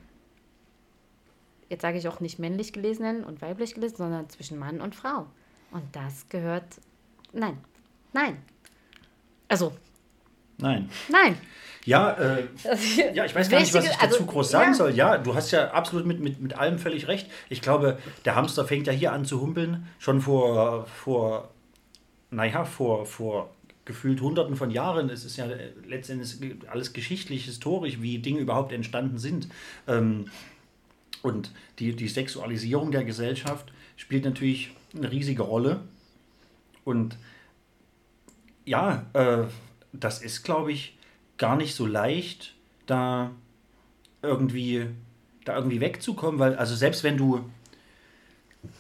jetzt 1.69 1.81
sage 1.81 1.97
ich 1.97 2.07
auch 2.07 2.19
nicht 2.19 2.37
männlich 2.37 2.71
gelesenen 2.71 3.23
und 3.23 3.41
weiblich 3.41 3.73
gelesenen, 3.73 4.09
sondern 4.11 4.29
zwischen 4.29 4.59
Mann 4.59 4.79
und 4.79 4.95
Frau. 4.95 5.25
Und 5.71 5.83
das 5.95 6.29
gehört, 6.29 6.65
nein, 7.33 7.57
nein. 8.13 8.37
Also, 9.49 9.73
Nein. 10.59 10.89
nein. 11.09 11.37
Ja, 11.85 12.11
äh, 12.11 12.43
ja, 13.13 13.25
ich 13.25 13.33
weiß 13.33 13.49
gar 13.49 13.59
nicht, 13.59 13.73
was 13.73 13.85
ich 13.85 13.91
dazu 13.91 14.03
also, 14.05 14.25
groß 14.25 14.51
sagen 14.51 14.73
soll. 14.73 14.93
Ja, 14.95 15.17
du 15.17 15.33
hast 15.33 15.51
ja 15.51 15.71
absolut 15.71 16.05
mit, 16.05 16.19
mit, 16.19 16.39
mit 16.39 16.57
allem 16.57 16.77
völlig 16.77 17.07
recht. 17.07 17.27
Ich 17.49 17.61
glaube, 17.61 17.97
der 18.25 18.35
Hamster 18.35 18.65
fängt 18.65 18.87
ja 18.87 18.93
hier 18.93 19.13
an 19.13 19.25
zu 19.25 19.41
humpeln, 19.41 19.87
schon 19.97 20.21
vor, 20.21 20.85
vor 20.85 21.49
naja, 22.31 22.65
vor, 22.65 23.05
vor 23.05 23.55
gefühlt 23.85 24.21
hunderten 24.21 24.55
von 24.55 24.69
Jahren. 24.69 25.09
Es 25.09 25.25
ist 25.25 25.37
ja 25.37 25.45
äh, 25.45 25.71
letztendlich 25.87 26.55
alles 26.69 26.93
geschichtlich, 26.93 27.45
historisch, 27.45 28.01
wie 28.01 28.19
Dinge 28.19 28.39
überhaupt 28.39 28.71
entstanden 28.73 29.17
sind. 29.17 29.47
Ähm, 29.87 30.25
und 31.23 31.51
die, 31.79 31.95
die 31.95 32.07
Sexualisierung 32.07 32.91
der 32.91 33.03
Gesellschaft 33.03 33.71
spielt 33.95 34.25
natürlich 34.25 34.71
eine 34.95 35.11
riesige 35.11 35.41
Rolle. 35.41 35.79
Und 36.83 37.17
ja, 38.69 39.03
äh, 39.13 39.45
das 39.93 40.21
ist, 40.21 40.43
glaube 40.43 40.71
ich, 40.71 40.95
gar 41.39 41.55
nicht 41.55 41.73
so 41.73 41.87
leicht, 41.87 42.53
da 42.85 43.31
irgendwie, 44.21 44.85
da 45.43 45.55
irgendwie 45.55 45.81
wegzukommen, 45.81 46.39
weil, 46.39 46.55
also 46.55 46.75
selbst 46.75 47.03
wenn 47.03 47.17
du, 47.17 47.49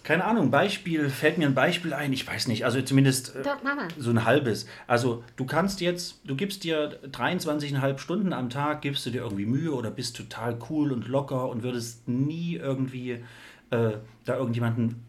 keine 0.03 0.25
Ahnung, 0.25 0.51
Beispiel, 0.51 1.09
fällt 1.09 1.39
mir 1.39 1.47
ein 1.47 1.55
Beispiel 1.55 1.95
ein, 1.95 2.13
ich 2.13 2.27
weiß 2.27 2.49
nicht, 2.49 2.65
also 2.65 2.79
zumindest 2.83 3.35
äh, 3.35 3.41
so 3.97 4.11
ein 4.11 4.25
halbes. 4.25 4.67
Also 4.85 5.23
du 5.37 5.45
kannst 5.45 5.81
jetzt, 5.81 6.19
du 6.23 6.35
gibst 6.35 6.63
dir 6.65 6.99
23,5 7.11 7.97
Stunden 7.97 8.31
am 8.31 8.51
Tag, 8.51 8.83
gibst 8.83 9.07
du 9.07 9.09
dir 9.09 9.23
irgendwie 9.23 9.47
Mühe 9.47 9.73
oder 9.73 9.89
bist 9.89 10.15
total 10.15 10.59
cool 10.69 10.91
und 10.91 11.07
locker 11.07 11.49
und 11.49 11.63
würdest 11.63 12.07
nie 12.07 12.57
irgendwie 12.57 13.23
äh, 13.71 13.93
da 14.25 14.35
irgendjemanden, 14.35 15.03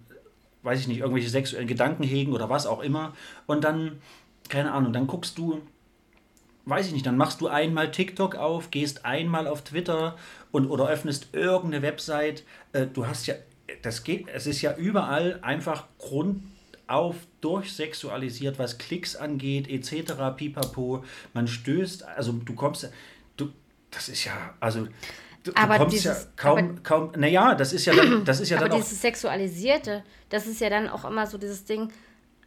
weiß 0.63 0.81
ich 0.81 0.89
nicht, 0.89 1.01
irgendwelche 1.01 1.29
sexuellen 1.29 1.69
Gedanken 1.69 2.03
hegen 2.03 2.33
oder 2.33 2.49
was 2.49 2.67
auch 2.67 2.81
immer. 2.81 3.13
Und 3.47 3.63
dann, 3.65 4.01
keine 4.51 4.73
Ahnung, 4.73 4.93
dann 4.93 5.07
guckst 5.07 5.39
du, 5.39 5.61
weiß 6.67 6.87
ich 6.89 6.93
nicht, 6.93 7.07
dann 7.07 7.17
machst 7.17 7.41
du 7.41 7.49
einmal 7.49 7.91
TikTok 7.91 8.35
auf, 8.35 8.71
gehst 8.71 9.05
einmal 9.07 9.47
auf 9.47 9.63
Twitter 9.63 10.17
und 10.53 10.69
oder 10.69 10.89
öffnest 10.89 11.29
irgendeine 11.33 11.83
Website. 11.83 12.45
Äh, 12.73 12.87
du 12.87 13.07
hast 13.07 13.27
ja, 13.27 13.35
das 13.83 14.05
geht, 14.05 14.27
es 14.29 14.47
ist 14.47 14.61
ja 14.61 14.77
überall 14.77 15.39
einfach 15.43 15.87
grundauf 15.99 17.17
durchsexualisiert, 17.41 18.59
was 18.59 18.79
Klicks 18.79 19.17
angeht, 19.17 19.69
etc. 19.69 20.13
Pipapo. 20.37 21.05
Man 21.33 21.47
stößt, 21.47 22.03
also 22.05 22.33
du 22.33 22.55
kommst, 22.55 22.91
du, 23.37 23.49
das 23.91 24.09
ist 24.09 24.25
ja, 24.25 24.55
also 24.61 24.87
du, 25.45 25.53
Aber 25.55 25.75
du 25.75 25.79
kommst 25.81 25.97
dieses- 25.97 26.25
ja 26.25 26.31
kaum, 26.37 26.59
aber- 26.59 26.81
kaum, 26.83 27.13
naja, 27.17 27.55
das 27.55 27.73
ist 27.73 27.87
ja 27.87 27.95
dann, 27.95 28.25
das 28.25 28.41
ist 28.41 28.51
ja 28.51 28.59
Aber 28.59 28.69
dann 28.69 28.79
auch, 28.79 28.83
dieses 28.83 29.01
Sexualisierte, 29.01 30.03
das 30.29 30.47
ist 30.47 30.61
ja 30.61 30.69
dann 30.71 30.89
auch 30.89 31.05
immer 31.05 31.27
so 31.27 31.39
dieses 31.39 31.65
Ding, 31.65 31.91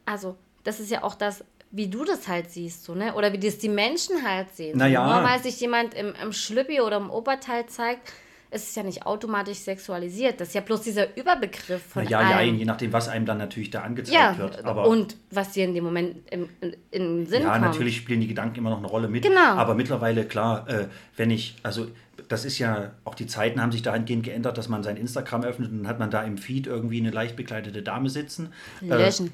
also 0.05 0.35
das 0.63 0.79
ist 0.79 0.91
ja 0.91 1.03
auch 1.03 1.15
das, 1.15 1.43
wie 1.73 1.87
du 1.87 2.05
das 2.05 2.27
halt 2.27 2.51
siehst, 2.51 2.85
so, 2.85 2.93
ne? 2.93 3.15
Oder 3.15 3.33
wie 3.33 3.39
das 3.39 3.57
die 3.57 3.67
Menschen 3.67 4.23
halt 4.23 4.55
sehen. 4.55 4.73
Na 4.77 4.87
ja. 4.87 5.05
So, 5.05 5.13
nur 5.13 5.23
weil 5.23 5.41
sich 5.41 5.59
jemand 5.59 5.95
im, 5.95 6.13
im 6.21 6.31
Schlüppi 6.31 6.79
oder 6.81 6.97
im 6.97 7.09
Oberteil 7.09 7.65
zeigt, 7.65 8.13
ist 8.51 8.69
es 8.69 8.75
ja 8.75 8.83
nicht 8.83 9.07
automatisch 9.07 9.57
sexualisiert. 9.57 10.39
Das 10.39 10.49
ist 10.49 10.53
ja 10.53 10.61
bloß 10.61 10.81
dieser 10.81 11.17
Überbegriff 11.17 11.81
von 11.81 12.07
Ja, 12.07 12.21
ja, 12.29 12.41
je 12.41 12.65
nachdem, 12.65 12.93
was 12.93 13.09
einem 13.09 13.25
dann 13.25 13.39
natürlich 13.39 13.71
da 13.71 13.81
angezeigt 13.81 14.15
ja, 14.15 14.37
wird. 14.37 14.63
Aber 14.63 14.87
und 14.87 15.17
was 15.31 15.53
dir 15.53 15.65
in 15.65 15.73
dem 15.73 15.83
Moment 15.83 16.17
im, 16.29 16.47
in, 16.61 16.75
in 16.91 17.25
Sinn 17.25 17.41
ja, 17.41 17.53
kommt. 17.53 17.61
natürlich 17.61 17.97
spielen 17.97 18.21
die 18.21 18.27
Gedanken 18.27 18.59
immer 18.59 18.69
noch 18.69 18.77
eine 18.77 18.87
Rolle 18.87 19.07
mit. 19.07 19.23
Genau. 19.23 19.39
Aber 19.39 19.73
mittlerweile, 19.73 20.25
klar, 20.25 20.69
äh, 20.69 20.87
wenn 21.17 21.31
ich, 21.31 21.55
also 21.63 21.87
das 22.29 22.45
ist 22.45 22.59
ja, 22.59 22.91
auch 23.03 23.15
die 23.15 23.25
Zeiten 23.25 23.59
haben 23.59 23.71
sich 23.71 23.81
dahingehend 23.81 24.23
geändert, 24.23 24.59
dass 24.59 24.69
man 24.69 24.83
sein 24.83 24.97
Instagram 24.97 25.43
öffnet 25.43 25.71
und 25.71 25.79
dann 25.79 25.87
hat 25.87 25.97
man 25.97 26.11
da 26.11 26.21
im 26.21 26.37
Feed 26.37 26.67
irgendwie 26.67 26.99
eine 26.99 27.09
leicht 27.09 27.35
bekleidete 27.35 27.81
Dame 27.81 28.11
sitzen. 28.11 28.53
Löschen. 28.81 29.31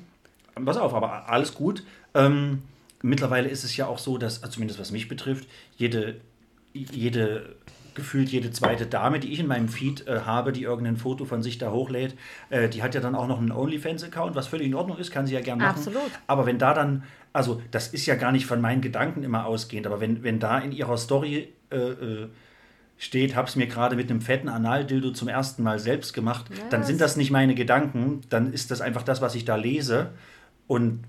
Äh, 0.56 0.62
pass 0.62 0.78
auf, 0.78 0.94
aber 0.94 1.30
alles 1.30 1.54
gut. 1.54 1.84
Ähm, 2.14 2.64
mittlerweile 3.02 3.50
ist 3.50 3.64
es 3.64 3.76
ja 3.78 3.88
auch 3.88 4.00
so, 4.00 4.18
dass, 4.18 4.44
also 4.44 4.54
zumindest 4.54 4.80
was 4.80 4.92
mich 4.92 5.08
betrifft, 5.08 5.48
jede, 5.78 6.22
jede 6.74 7.56
gefühlt 8.00 8.30
jede 8.30 8.52
zweite 8.52 8.86
Dame, 8.86 9.20
die 9.20 9.32
ich 9.32 9.40
in 9.40 9.48
meinem 9.48 9.68
Feed 9.68 10.08
äh, 10.08 10.22
habe, 10.22 10.52
die 10.52 10.64
irgendein 10.64 10.98
Foto 10.98 11.26
von 11.26 11.44
sich 11.44 11.58
da 11.58 11.72
hochlädt, 11.72 12.16
äh, 12.50 12.70
die 12.70 12.82
hat 12.82 12.96
ja 12.96 13.02
dann 13.02 13.16
auch 13.16 13.28
noch 13.28 13.40
einen 13.40 13.52
OnlyFans-Account, 13.52 14.36
was 14.36 14.48
völlig 14.48 14.68
in 14.68 14.76
Ordnung 14.76 14.98
ist, 14.98 15.12
kann 15.12 15.28
sie 15.28 15.34
ja 15.34 15.42
gerne 15.42 15.64
machen. 15.64 15.78
Absolut. 15.78 16.12
Aber 16.28 16.46
wenn 16.46 16.58
da 16.58 16.74
dann, 16.74 17.04
also 17.34 17.62
das 17.72 17.90
ist 17.90 18.06
ja 18.06 18.16
gar 18.16 18.32
nicht 18.32 18.46
von 18.46 18.62
meinen 18.62 18.82
Gedanken 18.82 19.24
immer 19.24 19.46
ausgehend, 19.46 19.86
aber 19.86 20.00
wenn, 20.00 20.24
wenn 20.24 20.40
da 20.40 20.60
in 20.60 20.72
ihrer 20.72 20.98
Story 20.98 21.50
äh, 21.72 21.78
äh, 21.78 22.28
steht, 22.98 23.36
hab's 23.36 23.56
mir 23.56 23.68
gerade 23.68 23.96
mit 23.96 24.10
einem 24.10 24.22
fetten 24.22 24.50
Analdildo 24.50 25.12
zum 25.12 25.28
ersten 25.28 25.64
Mal 25.64 25.80
selbst 25.80 26.14
gemacht, 26.14 26.46
dann 26.70 26.84
sind 26.84 27.00
das 27.02 27.16
nicht 27.16 27.32
meine 27.32 27.56
Gedanken, 27.56 28.22
dann 28.30 28.52
ist 28.52 28.72
das 28.72 28.82
einfach 28.82 29.04
das, 29.04 29.22
was 29.22 29.36
ich 29.36 29.46
da 29.46 29.56
lese 29.56 30.12
und 30.68 31.04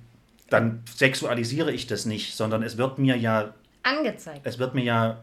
dann 0.51 0.83
sexualisiere 0.95 1.73
ich 1.73 1.87
das 1.87 2.05
nicht, 2.05 2.37
sondern 2.37 2.63
es 2.63 2.77
wird 2.77 2.99
mir 2.99 3.17
ja 3.17 3.55
Angezeigt. 3.83 4.47
es 4.47 4.59
wird 4.59 4.75
mir 4.75 4.85
ja 4.85 5.23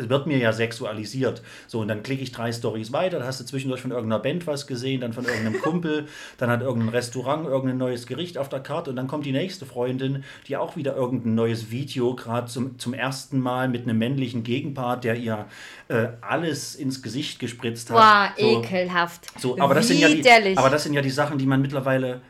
es 0.00 0.08
wird 0.08 0.26
mir 0.26 0.38
ja 0.38 0.52
sexualisiert. 0.52 1.42
So, 1.66 1.80
und 1.80 1.88
dann 1.88 2.02
klicke 2.02 2.22
ich 2.22 2.32
drei 2.32 2.52
Stories 2.52 2.92
weiter, 2.92 3.18
da 3.18 3.26
hast 3.26 3.40
du 3.40 3.44
zwischendurch 3.44 3.82
von 3.82 3.90
irgendeiner 3.90 4.22
Band 4.22 4.46
was 4.46 4.66
gesehen, 4.66 5.00
dann 5.02 5.12
von 5.12 5.24
irgendeinem 5.24 5.60
Kumpel, 5.62 6.06
dann 6.38 6.50
hat 6.50 6.62
irgendein 6.62 6.88
Restaurant 6.88 7.46
irgendein 7.46 7.78
neues 7.78 8.06
Gericht 8.06 8.38
auf 8.38 8.48
der 8.48 8.60
Karte 8.60 8.90
und 8.90 8.96
dann 8.96 9.06
kommt 9.06 9.26
die 9.26 9.32
nächste 9.32 9.66
Freundin, 9.66 10.24
die 10.48 10.56
auch 10.56 10.76
wieder 10.76 10.96
irgendein 10.96 11.34
neues 11.34 11.70
Video 11.70 12.14
gerade 12.14 12.46
zum, 12.46 12.78
zum 12.78 12.94
ersten 12.94 13.38
Mal 13.38 13.68
mit 13.68 13.82
einem 13.82 13.98
männlichen 13.98 14.42
Gegenpart, 14.42 15.04
der 15.04 15.16
ihr 15.16 15.46
äh, 15.88 16.08
alles 16.20 16.74
ins 16.74 17.02
Gesicht 17.02 17.38
gespritzt 17.38 17.90
hat. 17.90 17.96
Boah, 17.96 18.32
so, 18.38 18.62
ekelhaft. 18.62 19.26
so, 19.38 19.58
aber, 19.58 19.74
das 19.74 19.88
sind 19.88 19.98
ja 19.98 20.08
die, 20.08 20.56
aber 20.56 20.70
das 20.70 20.84
sind 20.84 20.94
ja 20.94 21.02
die 21.02 21.10
Sachen, 21.10 21.38
die 21.38 21.46
man 21.46 21.60
mittlerweile 21.60 22.22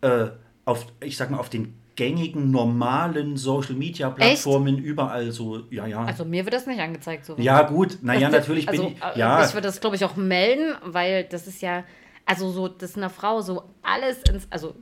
äh, 0.00 0.26
auf, 0.64 0.86
ich 1.02 1.16
sag 1.16 1.30
mal, 1.30 1.38
auf 1.38 1.48
den 1.48 1.74
gängigen, 1.96 2.50
normalen 2.50 3.36
Social-Media-Plattformen 3.36 4.78
überall 4.78 5.32
so, 5.32 5.62
ja, 5.70 5.86
ja. 5.86 6.04
also 6.04 6.24
mir 6.24 6.44
wird 6.44 6.54
das 6.54 6.66
nicht 6.66 6.80
angezeigt. 6.80 7.24
So 7.24 7.34
ja, 7.38 7.62
gut, 7.62 7.98
naja, 8.02 8.28
Das- 8.30 8.40
natürlich 8.40 8.68
also, 8.68 8.84
bin 8.84 8.92
ich, 8.92 9.02
äh, 9.02 9.18
ja, 9.18 9.44
Ich 9.44 9.54
würde 9.54 9.66
das, 9.68 9.80
glaube 9.80 9.96
ich, 9.96 10.04
auch 10.04 10.16
melden, 10.16 10.74
weil 10.84 11.24
das 11.24 11.46
ist 11.46 11.62
ja, 11.62 11.84
also 12.24 12.50
so, 12.50 12.68
dass 12.68 12.96
einer 12.96 13.10
Frau 13.10 13.40
so 13.40 13.62
alles 13.82 14.18
ins, 14.30 14.46
also 14.50 14.74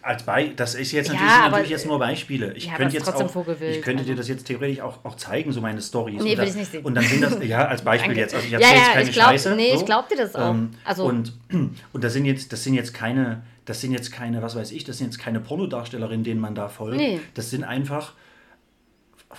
als 0.00 0.22
bei, 0.22 0.48
das 0.56 0.74
ist 0.74 0.92
jetzt 0.92 1.08
Ja, 1.08 1.14
natürlich, 1.14 1.30
sind 1.32 1.40
aber- 1.42 1.50
natürlich 1.50 1.70
jetzt 1.70 1.86
nur 1.86 1.98
Beispiele. 1.98 2.52
Ich 2.54 2.66
Ja, 2.66 2.74
könnte 2.76 2.96
ist 2.96 3.06
jetzt 3.06 3.14
auch, 3.22 3.30
Vogelwild, 3.30 3.76
ich 3.76 3.82
könnte 3.82 4.04
dir 4.04 4.10
also. 4.12 4.20
das 4.22 4.28
jetzt 4.28 4.46
theoretisch 4.46 4.80
auch, 4.80 5.04
auch 5.04 5.16
zeigen, 5.16 5.52
so 5.52 5.60
meine 5.60 5.80
Stories. 5.82 6.22
Nee, 6.22 6.32
und 6.32 6.38
will 6.38 6.44
das, 6.46 6.50
ich 6.50 6.56
nicht 6.60 6.70
sehen. 6.70 6.84
Und 6.84 6.94
dann 6.94 7.04
sind 7.04 7.20
das, 7.22 7.36
ja, 7.44 7.66
als 7.66 7.82
Beispiel 7.84 8.16
jetzt, 8.16 8.34
also 8.34 8.46
ich 8.46 8.52
Ja, 8.52 8.58
erzähle 8.58 8.78
ja, 8.78 8.84
jetzt 8.84 8.92
keine 8.94 9.08
ich 9.08 9.14
glaub- 9.14 9.28
Scheiße. 9.30 9.56
nee, 9.56 9.72
ich 9.72 9.78
so. 9.80 9.84
glaub 9.84 10.08
dir 10.08 10.16
das 10.16 10.34
auch. 10.34 10.50
Ähm, 10.50 10.70
Also- 10.84 11.04
und, 11.04 11.32
und 11.92 12.04
das 12.04 12.12
sind 12.14 12.24
jetzt, 12.24 12.52
das 12.52 12.64
sind 12.64 12.74
jetzt 12.74 12.94
keine, 12.94 13.42
das 13.64 13.80
sind 13.80 13.92
jetzt 13.92 14.12
keine, 14.12 14.42
was 14.42 14.56
weiß 14.56 14.72
ich, 14.72 14.84
das 14.84 14.98
sind 14.98 15.06
jetzt 15.08 15.18
keine 15.18 15.40
Pornodarstellerinnen, 15.40 16.24
denen 16.24 16.40
man 16.40 16.54
da 16.54 16.68
folgt. 16.68 16.96
Nee. 16.96 17.20
Das 17.34 17.50
sind 17.50 17.64
einfach 17.64 18.14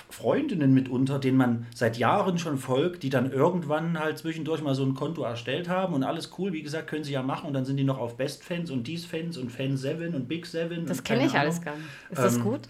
Freundinnen 0.09 0.73
mitunter, 0.73 1.19
denen 1.19 1.37
man 1.37 1.67
seit 1.75 1.97
Jahren 1.97 2.39
schon 2.39 2.57
folgt, 2.57 3.03
die 3.03 3.09
dann 3.11 3.31
irgendwann 3.31 3.99
halt 3.99 4.17
zwischendurch 4.17 4.61
mal 4.63 4.73
so 4.73 4.83
ein 4.83 4.95
Konto 4.95 5.21
erstellt 5.23 5.69
haben 5.69 5.93
und 5.93 6.03
alles 6.03 6.31
cool, 6.37 6.51
wie 6.51 6.63
gesagt, 6.63 6.87
können 6.87 7.03
sie 7.03 7.13
ja 7.13 7.21
machen 7.21 7.47
und 7.47 7.53
dann 7.53 7.65
sind 7.65 7.77
die 7.77 7.83
noch 7.83 7.99
auf 7.99 8.17
Best 8.17 8.43
Fans 8.43 8.71
und 8.71 8.87
dies 8.87 9.05
Fans 9.05 9.37
und 9.37 9.51
Fan 9.51 9.77
7 9.77 10.15
und 10.15 10.27
Big 10.27 10.47
7. 10.47 10.85
das 10.87 11.03
kenne 11.03 11.25
ich 11.27 11.33
alles 11.35 11.57
Ahnung. 11.57 11.65
gar 11.65 11.75
nicht. 11.75 11.87
Ist 12.11 12.19
das 12.23 12.35
Ähm, 12.37 12.43
gut? 12.43 12.61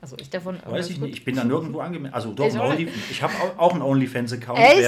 Also 0.00 0.16
ich 0.20 0.30
davon. 0.30 0.56
Weiß 0.64 0.88
ich 0.90 1.00
nicht, 1.00 1.14
ich 1.14 1.24
bin 1.24 1.36
da 1.36 1.44
nirgendwo 1.44 1.80
angemeldet. 1.80 2.14
Also 2.14 2.32
doch, 2.32 2.46
Ich 2.78 2.88
ich 3.10 3.22
habe 3.22 3.32
auch, 3.58 3.72
einen 3.72 3.82
OnlyFans-Account. 3.82 4.58
Echt? 4.58 4.82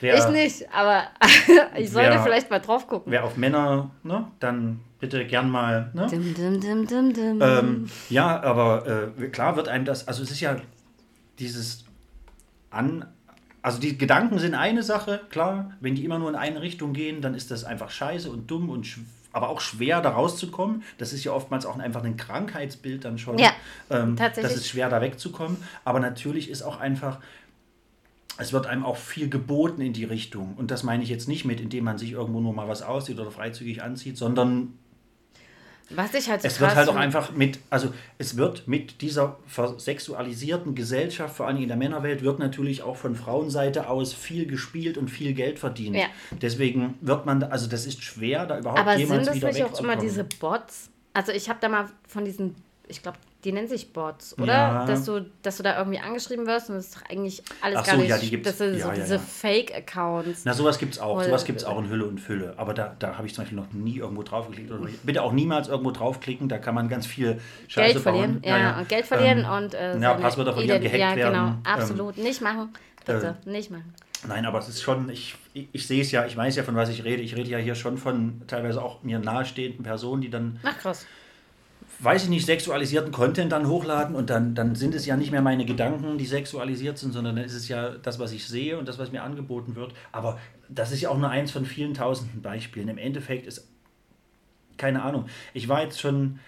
Wer, 0.00 0.16
Ich 0.18 0.28
nicht, 0.28 0.72
aber 0.72 1.04
ich 1.76 1.90
sollte 1.90 2.10
Wer- 2.10 2.22
vielleicht 2.22 2.50
mal 2.50 2.58
drauf 2.60 2.86
gucken. 2.86 3.10
wer 3.12 3.24
auf 3.24 3.36
Männer, 3.36 3.90
ne, 4.02 4.26
dann 4.40 4.80
bitte 5.00 5.24
gern 5.26 5.50
mal. 5.50 5.90
Ne? 5.94 6.06
Dim, 6.10 6.34
dim, 6.34 6.60
dim, 6.60 6.86
dim, 6.86 7.12
dim. 7.14 7.42
Ähm, 7.42 7.90
ja, 8.10 8.42
aber 8.42 9.10
äh, 9.18 9.28
klar 9.28 9.56
wird 9.56 9.68
einem 9.68 9.84
das, 9.84 10.06
also 10.08 10.22
es 10.22 10.30
ist 10.30 10.40
ja 10.40 10.56
dieses 11.38 11.84
an, 12.70 13.06
also 13.62 13.78
die 13.80 13.96
Gedanken 13.98 14.38
sind 14.38 14.54
eine 14.54 14.82
Sache, 14.82 15.20
klar, 15.30 15.72
wenn 15.80 15.94
die 15.94 16.04
immer 16.04 16.18
nur 16.18 16.28
in 16.30 16.36
eine 16.36 16.62
Richtung 16.62 16.92
gehen, 16.92 17.20
dann 17.20 17.34
ist 17.34 17.50
das 17.50 17.64
einfach 17.64 17.90
scheiße 17.90 18.30
und 18.30 18.50
dumm 18.50 18.68
und 18.70 18.86
aber 19.32 19.50
auch 19.50 19.60
schwer 19.60 20.00
da 20.00 20.10
rauszukommen. 20.10 20.82
Das 20.96 21.12
ist 21.12 21.22
ja 21.24 21.32
oftmals 21.32 21.66
auch 21.66 21.78
einfach 21.78 22.02
ein 22.04 22.16
Krankheitsbild 22.16 23.04
dann 23.04 23.18
schon. 23.18 23.36
Ja, 23.36 23.50
ähm, 23.90 24.16
tatsächlich. 24.16 24.52
Das 24.54 24.60
ist 24.62 24.68
schwer 24.68 24.88
da 24.88 25.02
wegzukommen. 25.02 25.58
Aber 25.84 26.00
natürlich 26.00 26.48
ist 26.48 26.62
auch 26.62 26.80
einfach, 26.80 27.18
es 28.38 28.52
wird 28.52 28.66
einem 28.66 28.84
auch 28.84 28.96
viel 28.96 29.28
geboten 29.28 29.80
in 29.80 29.92
die 29.92 30.04
Richtung. 30.04 30.54
Und 30.56 30.70
das 30.70 30.82
meine 30.82 31.02
ich 31.02 31.08
jetzt 31.08 31.28
nicht 31.28 31.44
mit, 31.44 31.60
indem 31.60 31.84
man 31.84 31.98
sich 31.98 32.12
irgendwo 32.12 32.40
nur 32.40 32.52
mal 32.52 32.68
was 32.68 32.82
aussieht 32.82 33.18
oder 33.18 33.30
freizügig 33.30 33.82
anzieht, 33.82 34.18
sondern 34.18 34.74
Was 35.90 36.12
ich 36.14 36.28
halt 36.28 36.42
so 36.42 36.48
es 36.48 36.60
wird 36.60 36.74
halt 36.74 36.88
auch 36.88 36.96
einfach 36.96 37.32
mit, 37.32 37.60
also 37.70 37.92
es 38.18 38.36
wird 38.36 38.68
mit 38.68 39.00
dieser 39.00 39.38
versexualisierten 39.46 40.74
Gesellschaft, 40.74 41.36
vor 41.36 41.46
allem 41.46 41.62
in 41.62 41.68
der 41.68 41.76
Männerwelt, 41.76 42.22
wird 42.22 42.38
natürlich 42.38 42.82
auch 42.82 42.96
von 42.96 43.14
Frauenseite 43.14 43.88
aus 43.88 44.12
viel 44.12 44.46
gespielt 44.46 44.98
und 44.98 45.08
viel 45.08 45.32
Geld 45.32 45.58
verdient. 45.58 45.96
Ja. 45.96 46.06
Deswegen 46.42 46.94
wird 47.00 47.24
man, 47.24 47.42
also 47.42 47.68
das 47.68 47.86
ist 47.86 48.02
schwer, 48.02 48.46
da 48.46 48.58
überhaupt 48.58 48.80
Aber 48.80 48.96
jemals 48.96 49.24
sind 49.24 49.28
das 49.28 49.36
wieder 49.36 49.52
nicht 49.52 49.64
auch 49.64 49.80
immer 49.80 49.94
wegzukommen. 49.94 50.00
diese 50.00 50.24
Bots? 50.24 50.90
Also 51.14 51.32
ich 51.32 51.48
habe 51.48 51.58
da 51.62 51.68
mal 51.68 51.88
von 52.06 52.24
diesen, 52.24 52.54
ich 52.88 53.02
glaube, 53.02 53.18
die 53.46 53.52
nennen 53.52 53.68
sich 53.68 53.92
Bots, 53.92 54.36
oder? 54.38 54.46
Ja. 54.52 54.86
Dass, 54.86 55.04
du, 55.04 55.24
dass 55.42 55.56
du 55.56 55.62
da 55.62 55.78
irgendwie 55.78 56.00
angeschrieben 56.00 56.48
wirst 56.48 56.68
und 56.68 56.74
das 56.74 56.86
ist 56.86 56.96
doch 56.96 57.08
eigentlich 57.08 57.44
alles 57.60 57.78
Ach 57.78 57.86
gar 57.86 57.94
so, 57.94 58.00
nicht. 58.00 58.10
ja, 58.10 58.18
die 58.18 58.28
gibt's. 58.30 58.48
Das 58.48 58.58
sind 58.58 58.72
so 58.74 58.88
Ja, 58.88 58.88
ja, 58.88 58.94
diese 59.00 59.14
ja. 59.14 59.20
Fake-Accounts. 59.20 60.44
Na, 60.44 60.52
sowas 60.52 60.78
gibt 60.78 60.94
es 60.94 60.98
auch. 60.98 61.22
Sowas 61.22 61.44
gibt 61.44 61.60
es 61.60 61.64
auch 61.64 61.78
in 61.78 61.88
Hülle 61.88 62.06
und 62.06 62.20
Fülle. 62.20 62.54
Aber 62.56 62.74
da, 62.74 62.96
da 62.98 63.16
habe 63.16 63.28
ich 63.28 63.34
zum 63.34 63.44
Beispiel 63.44 63.56
noch 63.56 63.72
nie 63.72 63.98
irgendwo 63.98 64.24
draufgeklickt. 64.24 64.72
Oder 64.72 64.90
bitte 65.04 65.22
auch 65.22 65.32
niemals 65.32 65.68
irgendwo 65.68 65.92
draufklicken, 65.92 66.48
da 66.48 66.58
kann 66.58 66.74
man 66.74 66.88
ganz 66.88 67.06
viel 67.06 67.40
Scheiße 67.68 67.92
Geld 67.92 68.02
verlieren, 68.02 68.42
ja, 68.44 68.78
und 68.78 68.88
Geld 68.88 69.06
verlieren 69.06 69.38
Ähm, 69.38 69.64
und 69.64 69.74
äh, 69.74 69.96
ja, 69.96 70.14
Passwörter 70.14 70.52
verlieren, 70.52 70.82
gehackt 70.82 70.98
Ja, 70.98 71.14
genau, 71.14 71.30
werden. 71.30 71.62
Ähm, 71.64 71.72
absolut. 71.72 72.18
nicht 72.18 72.40
machen. 72.40 72.70
Bitte, 73.06 73.36
nicht 73.44 73.70
machen. 73.70 73.94
Nein, 74.26 74.44
aber 74.44 74.58
es 74.58 74.68
ist 74.68 74.82
schon, 74.82 75.08
ich, 75.08 75.36
ich, 75.54 75.68
ich 75.70 75.86
sehe 75.86 76.02
es 76.02 76.10
ja, 76.10 76.26
ich 76.26 76.36
weiß 76.36 76.56
ja, 76.56 76.64
von 76.64 76.74
was 76.74 76.88
ich 76.88 77.04
rede. 77.04 77.22
Ich 77.22 77.36
rede 77.36 77.48
ja 77.48 77.58
hier 77.58 77.76
schon 77.76 77.96
von 77.96 78.42
teilweise 78.48 78.82
auch 78.82 79.04
mir 79.04 79.20
nahestehenden 79.20 79.84
Personen, 79.84 80.22
die 80.22 80.30
dann, 80.30 80.58
Ach 80.64 80.76
krass. 80.78 81.06
Weiß 81.98 82.24
ich 82.24 82.28
nicht, 82.28 82.46
sexualisierten 82.46 83.12
Content 83.12 83.52
dann 83.52 83.68
hochladen 83.68 84.14
und 84.14 84.28
dann, 84.28 84.54
dann 84.54 84.74
sind 84.74 84.94
es 84.94 85.06
ja 85.06 85.16
nicht 85.16 85.30
mehr 85.30 85.42
meine 85.42 85.64
Gedanken, 85.64 86.18
die 86.18 86.26
sexualisiert 86.26 86.98
sind, 86.98 87.12
sondern 87.12 87.36
dann 87.36 87.44
ist 87.44 87.54
es 87.54 87.68
ja 87.68 87.90
das, 87.90 88.18
was 88.18 88.32
ich 88.32 88.46
sehe 88.46 88.78
und 88.78 88.86
das, 88.86 88.98
was 88.98 89.12
mir 89.12 89.22
angeboten 89.22 89.76
wird. 89.76 89.94
Aber 90.12 90.38
das 90.68 90.92
ist 90.92 91.00
ja 91.00 91.08
auch 91.08 91.18
nur 91.18 91.30
eins 91.30 91.52
von 91.52 91.64
vielen 91.64 91.94
tausenden 91.94 92.42
Beispielen. 92.42 92.88
Im 92.88 92.98
Endeffekt 92.98 93.46
ist, 93.46 93.66
keine 94.76 95.02
Ahnung, 95.02 95.26
ich 95.54 95.68
war 95.68 95.82
jetzt 95.82 96.00
schon 96.00 96.38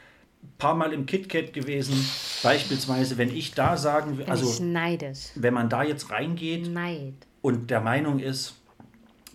ein 0.42 0.52
paar 0.58 0.74
Mal 0.74 0.92
im 0.92 1.06
KitKat 1.06 1.52
gewesen, 1.52 1.94
beispielsweise, 2.42 3.18
wenn 3.18 3.34
ich 3.34 3.54
da 3.54 3.76
sagen 3.76 4.18
will, 4.18 4.26
also 4.26 4.62
wenn 5.34 5.54
man 5.54 5.68
da 5.68 5.82
jetzt 5.82 6.10
reingeht, 6.10 6.70
Neid. 6.70 7.14
und 7.42 7.70
der 7.70 7.80
Meinung 7.80 8.18
ist, 8.18 8.54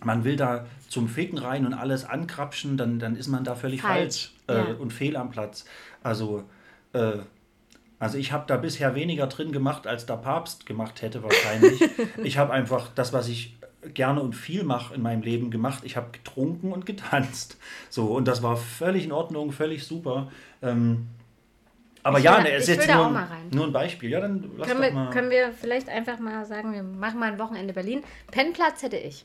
man 0.02 0.24
will 0.24 0.36
da 0.36 0.66
zum 0.88 1.08
Ficken 1.08 1.38
rein 1.38 1.66
und 1.66 1.74
alles 1.74 2.04
ankrapschen, 2.04 2.76
dann, 2.76 2.98
dann 2.98 3.16
ist 3.16 3.28
man 3.28 3.42
da 3.42 3.56
völlig 3.56 3.82
falsch, 3.82 4.32
Falsch, 4.46 4.66
äh, 4.66 4.70
ja. 4.70 4.76
und 4.76 4.92
fehl 4.92 5.16
am 5.16 5.30
Platz. 5.30 5.64
Also, 6.04 6.44
äh, 6.92 7.18
also 7.98 8.18
ich 8.18 8.30
habe 8.30 8.44
da 8.46 8.56
bisher 8.56 8.94
weniger 8.94 9.26
drin 9.26 9.50
gemacht, 9.50 9.88
als 9.88 10.06
der 10.06 10.18
Papst 10.18 10.66
gemacht 10.66 11.02
hätte 11.02 11.24
wahrscheinlich. 11.24 11.82
ich 12.22 12.38
habe 12.38 12.52
einfach 12.52 12.90
das, 12.94 13.12
was 13.12 13.26
ich 13.28 13.56
gerne 13.92 14.20
und 14.20 14.34
viel 14.34 14.62
mache 14.62 14.94
in 14.94 15.02
meinem 15.02 15.22
Leben 15.22 15.50
gemacht. 15.50 15.82
Ich 15.84 15.96
habe 15.96 16.10
getrunken 16.12 16.72
und 16.72 16.86
getanzt. 16.86 17.58
So, 17.90 18.06
und 18.06 18.28
das 18.28 18.42
war 18.42 18.56
völlig 18.56 19.04
in 19.04 19.12
Ordnung, 19.12 19.50
völlig 19.50 19.84
super. 19.84 20.30
Ähm, 20.62 21.08
aber 22.02 22.18
Ich 22.18 22.24
ja, 22.24 22.36
will 22.36 22.44
ne, 22.44 22.52
es 22.52 22.68
ist 22.68 22.76
jetzt 22.76 22.94
nur, 22.94 23.26
nur 23.50 23.66
ein 23.66 23.72
Beispiel. 23.72 24.10
Ja, 24.10 24.20
dann 24.20 24.50
lass 24.58 24.68
Können 24.68 24.82
wir, 24.82 24.90
mal. 24.92 25.10
können 25.10 25.30
wir 25.30 25.52
vielleicht 25.52 25.88
einfach 25.88 26.18
mal 26.18 26.44
sagen, 26.44 26.74
wir 26.74 26.82
machen 26.82 27.18
mal 27.18 27.32
ein 27.32 27.38
Wochenende 27.38 27.72
Berlin. 27.72 28.02
Pennplatz 28.30 28.82
hätte 28.82 28.98
ich. 28.98 29.24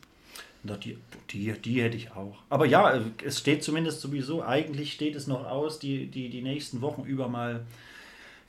Die, 0.63 0.97
die, 1.31 1.53
die 1.53 1.81
hätte 1.81 1.95
ich 1.95 2.11
auch. 2.11 2.35
Aber 2.49 2.65
ja, 2.65 2.91
äh, 2.91 3.01
es 3.25 3.39
steht 3.39 3.63
zumindest 3.63 4.01
sowieso, 4.01 4.43
eigentlich 4.43 4.93
steht 4.93 5.15
es 5.15 5.25
noch 5.25 5.45
aus, 5.45 5.79
die, 5.79 6.07
die, 6.07 6.29
die 6.29 6.41
nächsten 6.41 6.81
Wochen 6.81 7.03
über 7.03 7.27
mal. 7.29 7.61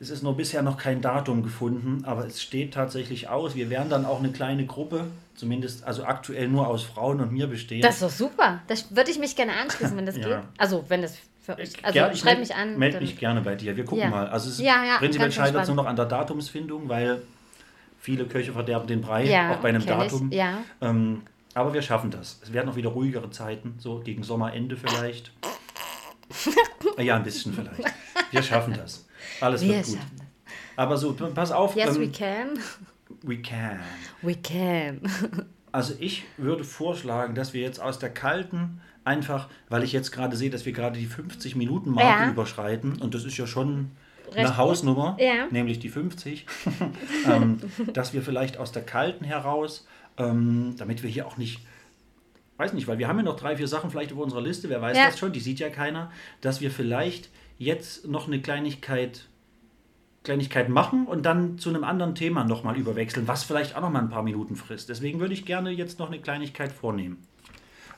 Es 0.01 0.09
ist 0.09 0.23
nur 0.23 0.35
bisher 0.35 0.63
noch 0.63 0.79
kein 0.79 1.03
Datum 1.03 1.43
gefunden, 1.43 2.05
aber 2.07 2.25
es 2.27 2.43
steht 2.43 2.73
tatsächlich 2.73 3.29
aus. 3.29 3.55
Wir 3.55 3.69
werden 3.69 3.91
dann 3.91 4.07
auch 4.07 4.19
eine 4.19 4.33
kleine 4.33 4.65
Gruppe, 4.65 5.07
zumindest 5.35 5.85
also 5.85 6.05
aktuell 6.05 6.49
nur 6.49 6.67
aus 6.69 6.83
Frauen 6.85 7.21
und 7.21 7.33
mir 7.33 7.47
bestehen. 7.47 7.83
Das 7.83 7.97
ist 7.97 8.03
doch 8.03 8.11
super. 8.11 8.63
Das 8.67 8.97
würde 8.97 9.11
ich 9.11 9.19
mich 9.19 9.37
gerne 9.37 9.53
anschließen, 9.53 9.95
wenn 9.97 10.07
das 10.07 10.17
Ja. 10.19 10.27
geht. 10.27 10.39
Also, 10.57 10.85
wenn 10.89 11.03
das 11.03 11.19
für 11.43 11.57
euch. 11.59 11.85
Also, 11.85 12.01
ich 12.13 12.21
schreib 12.21 12.39
mich 12.41 12.55
an. 12.55 12.79
Meld 12.79 12.99
mich 13.01 13.19
gerne 13.19 13.43
bei 13.43 13.55
dir. 13.57 13.77
Wir 13.77 13.85
gucken 13.85 14.05
Ja. 14.05 14.09
mal. 14.11 14.27
Also 14.29 14.49
es 14.49 14.55
ist 14.55 14.61
Ja, 14.65 14.83
ja, 14.85 14.97
prinzipiell 14.99 15.31
scheitert 15.31 15.63
es 15.63 15.69
nur 15.69 15.77
noch 15.77 15.87
an 15.87 15.97
der 15.97 16.07
Datumsfindung, 16.07 16.89
weil 16.89 17.21
viele 18.01 18.25
Köche 18.25 18.53
verderben 18.53 18.87
den 18.87 19.03
Brei, 19.03 19.27
Ja, 19.27 19.53
auch 19.55 19.59
bei 19.61 19.69
einem 19.69 19.85
kenn 19.85 20.01
ich. 20.01 20.11
Datum. 20.13 20.33
Ja. 20.33 20.63
Ähm, 20.81 21.23
Aber 21.55 21.75
wir 21.75 21.83
schaffen 21.83 22.11
das. 22.11 22.39
Es 22.43 22.53
werden 22.53 22.67
noch 22.67 22.77
wieder 22.77 22.91
ruhigere 22.91 23.31
Zeiten, 23.31 23.75
so 23.79 23.99
gegen 24.01 24.23
Sommerende 24.23 24.77
vielleicht. 24.77 25.33
ja, 26.99 27.17
ein 27.17 27.23
bisschen 27.25 27.53
vielleicht. 27.53 27.83
Wir 28.31 28.43
schaffen 28.43 28.75
das. 28.75 29.07
Alles 29.41 29.63
Wir 29.63 29.75
wird 29.77 29.87
gut. 29.87 29.97
das. 29.97 30.27
Aber 30.77 30.97
so, 30.97 31.13
pass 31.13 31.51
auf. 31.53 31.75
Yes, 31.77 31.97
ähm, 31.97 32.03
we 32.03 32.09
can. 32.11 32.49
we 33.23 33.37
can. 33.39 33.81
We 34.23 34.35
can. 34.37 35.01
Also 35.73 35.95
ich 36.01 36.25
würde 36.37 36.65
vorschlagen, 36.65 37.37
dass 37.37 37.55
wir 37.55 37.61
jetzt 37.61 37.81
aus 37.81 38.01
der 38.01 38.11
kalten, 38.11 38.81
einfach, 39.05 39.49
weil 39.69 39.85
ich 39.85 39.93
jetzt 39.93 40.11
gerade 40.11 40.37
sehe, 40.37 40.51
dass 40.51 40.67
wir 40.67 40.73
gerade 40.73 40.99
die 40.99 41.07
50-Minuten-Marke 41.07 42.25
Ja. 42.25 42.29
überschreiten 42.29 43.01
und 43.01 43.15
das 43.15 43.23
ist 43.25 43.37
ja 43.37 43.47
schon 43.47 43.93
Recht 44.33 44.39
eine. 44.39 44.57
Hausnummer, 44.57 45.17
Ja. 45.21 45.47
nämlich 45.53 45.79
die 45.79 45.89
50, 45.89 46.45
ähm, 47.31 47.61
dass 47.93 48.13
wir 48.13 48.23
vielleicht 48.23 48.57
aus 48.57 48.73
der 48.73 48.83
kalten 48.83 49.25
heraus, 49.25 49.87
ähm, 50.21 50.75
damit 50.77 51.03
wir 51.03 51.11
hier 51.11 51.27
auch 51.27 51.37
nicht, 51.37 51.61
weiß 52.59 52.73
nicht, 52.75 52.87
weil 52.87 52.99
wir 52.99 53.09
haben 53.09 53.17
ja 53.17 53.23
noch 53.23 53.37
drei, 53.37 53.57
vier 53.57 53.69
Sachen 53.69 53.91
vielleicht 53.91 54.13
auf 54.13 54.19
unserer 54.19 54.43
Liste, 54.43 54.69
wer 54.69 54.81
weiß 54.83 54.97
Ja. 54.97 55.07
das 55.07 55.19
schon, 55.19 55.33
die 55.33 55.41
sieht 55.41 55.61
ja 55.61 55.71
keiner, 55.71 56.11
dass 56.41 56.61
wir 56.61 56.71
vielleicht 56.71 57.31
jetzt 57.59 58.07
noch 58.07 58.27
eine 58.27 58.41
Kleinigkeit 58.41 59.27
Kleinigkeit 60.23 60.69
machen 60.69 61.07
und 61.07 61.25
dann 61.25 61.57
zu 61.57 61.71
einem 61.71 61.83
anderen 61.83 62.15
Thema 62.15 62.45
nochmal 62.45 62.77
überwechseln, 62.77 63.27
was 63.27 63.43
vielleicht 63.43 63.75
auch 63.75 63.81
nochmal 63.81 64.03
ein 64.03 64.11
paar 64.11 64.23
Minuten 64.23 64.55
frisst. 64.55 64.91
Deswegen 64.91 65.19
würde 65.19 65.33
ich 65.33 65.47
gerne 65.47 65.71
jetzt 65.71 65.99
noch 65.99 66.09
eine 66.09 66.21
Kleinigkeit 66.21 66.73
vornehmen. 66.73 67.17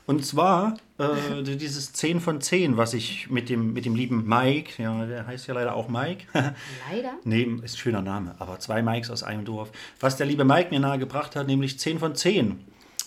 Und 0.04 0.24
zwar 0.24 0.76
äh, 0.98 1.42
dieses 1.42 1.92
10 1.92 2.20
von 2.20 2.40
10, 2.40 2.76
was 2.76 2.92
ich 2.92 3.30
mit 3.30 3.48
dem, 3.48 3.72
mit 3.72 3.84
dem 3.84 3.94
lieben 3.94 4.26
Mike, 4.26 4.82
ja, 4.82 5.06
der 5.06 5.26
heißt 5.26 5.46
ja 5.46 5.54
leider 5.54 5.74
auch 5.74 5.88
Mike. 5.88 6.26
Leider. 6.90 7.12
nee, 7.24 7.44
ist 7.62 7.74
ein 7.74 7.78
schöner 7.78 8.02
Name, 8.02 8.34
aber 8.38 8.58
zwei 8.58 8.82
Mikes 8.82 9.10
aus 9.10 9.22
einem 9.22 9.44
Dorf. 9.44 9.70
Was 10.00 10.16
der 10.16 10.26
liebe 10.26 10.44
Mike 10.44 10.70
mir 10.70 10.80
nahegebracht 10.80 11.36
hat, 11.36 11.46
nämlich 11.46 11.78
10 11.78 12.00
von 12.00 12.14
10. 12.16 12.64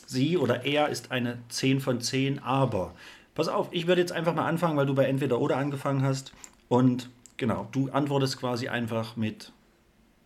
Sie 0.07 0.37
oder 0.37 0.65
er 0.65 0.89
ist 0.89 1.11
eine 1.11 1.39
10 1.49 1.81
von 1.81 1.99
10, 1.99 2.39
aber. 2.39 2.93
Pass 3.33 3.49
auf, 3.49 3.67
ich 3.71 3.87
würde 3.87 3.99
jetzt 3.99 4.13
einfach 4.13 4.33
mal 4.33 4.47
anfangen, 4.47 4.77
weil 4.77 4.85
du 4.85 4.95
bei 4.95 5.05
entweder 5.05 5.39
oder 5.39 5.57
angefangen 5.57 6.03
hast. 6.03 6.31
Und 6.69 7.09
genau, 7.35 7.67
du 7.73 7.89
antwortest 7.89 8.39
quasi 8.39 8.69
einfach 8.69 9.17
mit, 9.17 9.51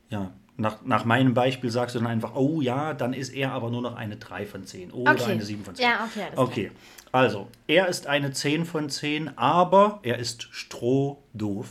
ja, 0.10 0.32
nach, 0.60 0.84
nach 0.84 1.06
meinem 1.06 1.34
Beispiel 1.34 1.72
sagst 1.72 1.96
du 1.96 2.00
dann 2.00 2.08
einfach, 2.08 2.36
oh 2.36 2.62
ja, 2.62 2.94
dann 2.94 3.14
ist 3.14 3.30
er 3.30 3.52
aber 3.54 3.70
nur 3.70 3.82
noch 3.82 3.96
eine 3.96 4.18
3 4.18 4.46
von 4.46 4.66
10 4.66 4.92
oder 4.92 5.12
Okay. 5.14 5.32
eine 5.32 5.44
7 5.44 5.64
von 5.64 5.76
10. 5.76 5.86
Ja, 5.86 6.06
okay. 6.06 6.28
Okay, 6.36 6.72
also, 7.12 7.48
er 7.68 7.88
ist 7.88 8.08
eine 8.08 8.32
10 8.32 8.66
von 8.66 8.90
10, 8.90 9.38
aber 9.38 10.00
er 10.04 10.18
ist 10.20 10.48
strohdoof. 10.52 11.68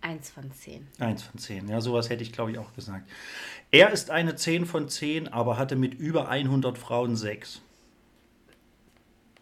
Eins 0.00 0.30
von 0.30 0.52
zehn. 0.52 0.86
1 1.00 1.22
von 1.24 1.40
10, 1.40 1.68
ja, 1.68 1.80
sowas 1.80 2.08
hätte 2.10 2.22
ich 2.22 2.32
glaube 2.32 2.52
ich 2.52 2.58
auch 2.58 2.72
gesagt. 2.74 3.08
Er 3.72 3.90
ist 3.90 4.10
eine 4.10 4.36
10 4.36 4.64
von 4.64 4.88
10, 4.88 5.26
aber 5.28 5.58
hatte 5.58 5.74
mit 5.74 5.94
über 5.94 6.28
100 6.28 6.78
Frauen 6.78 7.16
Sex. 7.16 7.60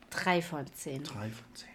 Drei 0.08 0.40
von 0.40 0.64
zehn. 0.74 1.02
3 1.02 1.12
von 1.12 1.54
10. 1.54 1.68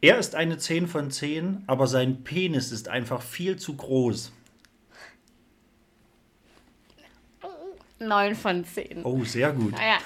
Er 0.00 0.18
ist 0.18 0.34
eine 0.34 0.58
10 0.58 0.88
von 0.88 1.10
10, 1.10 1.62
aber 1.68 1.86
sein 1.86 2.24
Penis 2.24 2.72
ist 2.72 2.88
einfach 2.88 3.22
viel 3.22 3.56
zu 3.56 3.76
groß. 3.76 4.32
Neun 8.00 8.34
von 8.34 8.64
zehn. 8.64 9.04
Oh, 9.04 9.24
sehr 9.24 9.52
gut. 9.52 9.74
Ja. 9.78 9.98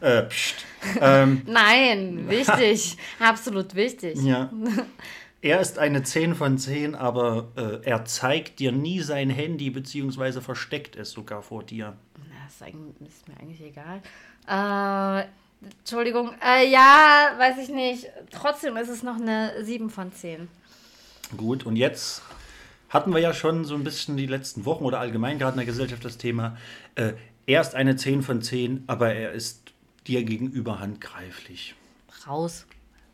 Äh, 0.00 0.24
pst. 0.24 0.66
Ähm, 1.00 1.42
Nein, 1.46 2.24
wichtig. 2.28 2.98
Absolut 3.18 3.74
wichtig. 3.74 4.20
ja. 4.22 4.50
Er 5.40 5.60
ist 5.60 5.78
eine 5.78 6.02
10 6.02 6.36
von 6.36 6.56
10, 6.56 6.94
aber 6.94 7.48
äh, 7.56 7.86
er 7.86 8.06
zeigt 8.06 8.60
dir 8.60 8.72
nie 8.72 9.00
sein 9.00 9.28
Handy, 9.28 9.68
beziehungsweise 9.68 10.40
versteckt 10.40 10.96
es 10.96 11.10
sogar 11.10 11.42
vor 11.42 11.62
dir. 11.62 11.98
Das 12.46 12.66
ist, 12.66 13.28
mir 13.28 13.36
eigentlich 13.38 13.60
egal. 13.60 14.00
Äh, 14.48 15.26
Entschuldigung. 15.80 16.32
Äh, 16.42 16.70
ja, 16.70 17.32
weiß 17.36 17.58
ich 17.58 17.68
nicht. 17.68 18.06
Trotzdem 18.30 18.78
ist 18.78 18.88
es 18.88 19.02
noch 19.02 19.16
eine 19.16 19.52
7 19.62 19.90
von 19.90 20.12
10. 20.14 20.48
Gut, 21.36 21.66
und 21.66 21.76
jetzt 21.76 22.22
hatten 22.94 23.12
wir 23.12 23.20
ja 23.20 23.34
schon 23.34 23.64
so 23.64 23.74
ein 23.74 23.84
bisschen 23.84 24.16
die 24.16 24.26
letzten 24.26 24.64
Wochen 24.64 24.84
oder 24.84 25.00
allgemein 25.00 25.38
gerade 25.38 25.52
in 25.52 25.58
der 25.58 25.66
Gesellschaft 25.66 26.04
das 26.04 26.16
Thema, 26.16 26.56
äh, 26.94 27.12
er 27.46 27.60
ist 27.60 27.74
eine 27.74 27.96
10 27.96 28.22
von 28.22 28.40
10, 28.40 28.84
aber 28.86 29.12
er 29.12 29.32
ist 29.32 29.72
dir 30.06 30.22
gegenüber 30.24 30.78
handgreiflich. 30.78 31.74
Raus. 32.26 32.66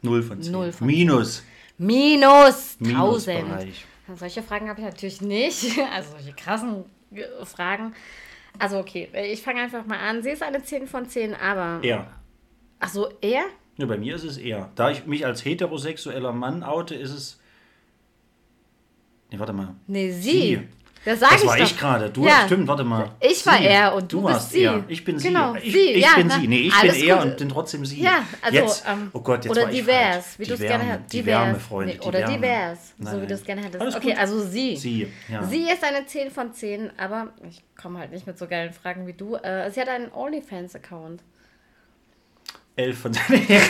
0 0.02 0.22
von 0.22 0.42
10. 0.42 0.52
Null 0.52 0.72
von 0.72 0.86
Minus. 0.86 1.42
Minus 1.78 2.76
1000. 2.80 2.86
Minusbereich. 2.86 3.86
Solche 4.16 4.42
Fragen 4.42 4.68
habe 4.68 4.80
ich 4.80 4.86
natürlich 4.86 5.20
nicht. 5.22 5.78
Also 5.92 6.12
solche 6.12 6.32
krassen 6.34 6.84
äh, 7.12 7.44
Fragen. 7.44 7.94
Also 8.58 8.78
okay, 8.78 9.08
ich 9.32 9.40
fange 9.40 9.62
einfach 9.62 9.86
mal 9.86 9.98
an. 9.98 10.22
Sie 10.22 10.30
ist 10.30 10.42
eine 10.42 10.62
10 10.62 10.88
von 10.88 11.08
10, 11.08 11.34
aber... 11.34 11.82
Er. 11.82 12.06
Ach 12.80 12.88
so, 12.88 13.08
er? 13.20 13.44
Ja, 13.78 13.86
bei 13.86 13.96
mir 13.96 14.14
ist 14.14 14.24
es 14.24 14.36
er. 14.36 14.70
Da 14.74 14.90
ich 14.90 15.06
mich 15.06 15.24
als 15.24 15.44
heterosexueller 15.44 16.32
Mann 16.32 16.62
oute, 16.62 16.94
ist 16.94 17.12
es. 17.12 17.39
Nee, 19.30 19.38
warte 19.38 19.52
mal. 19.52 19.74
Nee, 19.86 20.10
sie. 20.12 20.20
Sie. 20.30 20.68
Das 21.02 21.18
sage 21.18 21.32
Das 21.32 21.42
ich 21.42 21.48
war 21.48 21.56
doch. 21.56 21.64
ich 21.64 21.78
gerade. 21.78 22.10
Du, 22.10 22.26
Ja. 22.26 22.42
stimmt, 22.44 22.68
warte 22.68 22.84
mal. 22.84 23.10
Ich 23.20 23.46
war 23.46 23.56
Sie. 23.56 23.64
er 23.64 23.94
und 23.94 24.12
du 24.12 24.20
bist 24.20 24.34
warst 24.34 24.50
sie. 24.50 24.64
er. 24.64 24.84
Ich 24.86 25.02
bin 25.02 25.16
Genau, 25.16 25.54
sie. 25.54 25.58
Ich, 25.60 25.72
sie, 25.72 25.78
ich 25.92 26.02
ja, 26.04 26.10
bin 26.16 26.26
na, 26.26 26.38
sie. 26.38 26.46
Nee, 26.46 26.58
ich 26.60 26.78
bin 26.78 26.94
er 26.94 27.16
gut. 27.16 27.24
und 27.24 27.36
bin 27.38 27.48
trotzdem 27.48 27.86
sie. 27.86 28.02
Ja, 28.02 28.22
also, 28.42 28.58
jetzt. 28.58 28.84
ähm, 28.86 29.10
oh 29.14 29.20
Gott, 29.20 29.42
jetzt 29.46 29.50
oder 29.50 29.62
war 29.62 29.70
ich 29.72 29.78
divers, 29.80 29.96
falsch. 29.96 30.26
wie 30.38 30.42
Die 30.42 30.48
du 30.48 30.54
es 30.56 30.60
gerne 30.60 31.04
Die 31.10 31.16
divers. 31.22 31.26
Wärme, 31.46 31.58
Freunde. 31.60 31.92
Nee, 31.94 32.00
die 32.02 32.06
oder 32.06 32.22
divers, 32.26 32.78
Nein, 32.98 33.14
so 33.14 33.22
wie 33.22 33.26
du 33.26 33.32
es 33.34 33.44
gerne 33.44 33.62
hättest. 33.62 33.80
Alles 33.80 33.96
okay, 33.96 34.10
gut. 34.10 34.18
also 34.18 34.40
sie. 34.46 34.76
Sie, 34.76 35.06
ja. 35.28 35.42
Sie 35.44 35.70
ist 35.70 35.82
eine 35.82 36.04
10 36.04 36.30
von 36.30 36.52
10, 36.52 36.90
aber 36.98 37.28
ich 37.48 37.62
komme 37.80 37.98
halt 37.98 38.10
nicht 38.12 38.26
mit 38.26 38.36
so 38.38 38.46
geilen 38.46 38.74
Fragen 38.74 39.06
wie 39.06 39.14
du. 39.14 39.36
Äh, 39.36 39.70
sie 39.70 39.80
hat 39.80 39.88
einen 39.88 40.12
OnlyFans-Account. 40.12 41.22
11 42.76 42.98
von 42.98 43.14
10. 43.14 43.46
ja. 43.48 43.60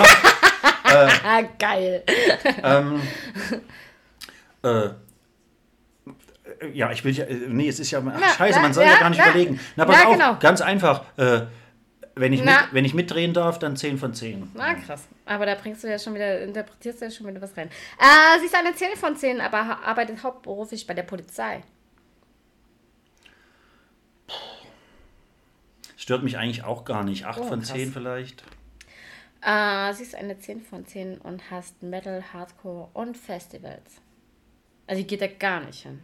Ah, 1.24 1.42
geil. 1.60 2.02
ähm, 2.64 3.00
äh, 4.64 4.88
ja, 6.72 6.90
ich 6.92 7.04
will 7.04 7.12
ja, 7.12 7.24
äh, 7.24 7.34
nee, 7.48 7.68
es 7.68 7.80
ist 7.80 7.90
ja, 7.90 8.00
ach, 8.00 8.18
Na, 8.20 8.28
scheiße, 8.28 8.58
na, 8.58 8.62
man 8.62 8.72
soll 8.74 8.84
ja, 8.84 8.92
ja, 8.92 8.98
gar 8.98 9.10
nicht 9.10 9.18
na. 9.18 9.30
überlegen. 9.30 9.60
Na, 9.76 9.84
pass 9.84 10.04
auf, 10.04 10.12
genau. 10.12 10.36
ganz 10.38 10.60
einfach. 10.60 11.04
Äh, 11.16 11.46
wenn, 12.16 12.32
ich 12.32 12.40
mit, 12.40 12.48
Na. 12.48 12.68
wenn 12.72 12.84
ich 12.84 12.92
mitdrehen 12.94 13.32
darf, 13.32 13.58
dann 13.58 13.76
10 13.76 13.98
von 13.98 14.12
10. 14.12 14.50
Na, 14.54 14.74
krass. 14.74 15.08
Aber 15.26 15.46
da 15.46 15.54
bringst 15.54 15.84
du 15.84 15.88
ja 15.88 15.98
schon 15.98 16.14
wieder, 16.14 16.40
interpretierst 16.42 17.00
du 17.00 17.04
ja 17.06 17.10
schon 17.10 17.26
wieder 17.26 17.40
was 17.40 17.56
rein. 17.56 17.68
Äh, 17.98 18.40
sie 18.40 18.46
ist 18.46 18.54
eine 18.54 18.74
10 18.74 18.96
von 18.96 19.16
10, 19.16 19.40
aber 19.40 19.78
arbeitet 19.84 20.22
hauptberuflich 20.22 20.86
bei 20.86 20.94
der 20.94 21.04
Polizei. 21.04 21.62
Stört 25.96 26.22
mich 26.22 26.36
eigentlich 26.36 26.64
auch 26.64 26.84
gar 26.84 27.04
nicht. 27.04 27.24
8 27.24 27.40
Oh, 27.40 27.44
von 27.44 27.60
krass. 27.60 27.72
10 27.72 27.92
vielleicht. 27.92 28.42
Äh, 29.42 29.92
sie 29.94 30.02
ist 30.02 30.14
eine 30.14 30.38
10 30.38 30.60
von 30.62 30.84
10 30.84 31.18
und 31.18 31.50
hasst 31.50 31.82
Metal, 31.82 32.22
Hardcore 32.32 32.88
und 32.92 33.16
Festivals. 33.16 34.00
Also, 34.86 35.00
die 35.02 35.06
geht 35.06 35.22
da 35.22 35.26
gar 35.26 35.60
nicht 35.60 35.82
hin. 35.82 36.02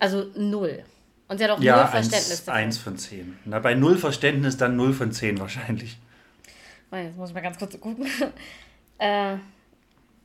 Also, 0.00 0.26
null. 0.34 0.82
Und 1.28 1.38
sie 1.38 1.44
hat 1.44 1.52
auch 1.52 1.58
null 1.58 1.66
Ja, 1.66 1.86
Verständnis 1.86 2.30
1, 2.30 2.44
dafür. 2.44 2.60
1 2.60 2.78
von 2.78 2.98
10. 2.98 3.38
Na, 3.44 3.60
bei 3.60 3.74
0 3.74 3.96
Verständnis 3.98 4.56
dann 4.56 4.74
0 4.74 4.92
von 4.92 5.12
10 5.12 5.38
wahrscheinlich. 5.38 5.96
Warte, 6.90 7.06
Jetzt 7.06 7.16
muss 7.16 7.28
ich 7.28 7.34
mal 7.36 7.40
ganz 7.40 7.56
kurz 7.56 7.78
gucken. 7.78 8.04
äh, 8.98 9.36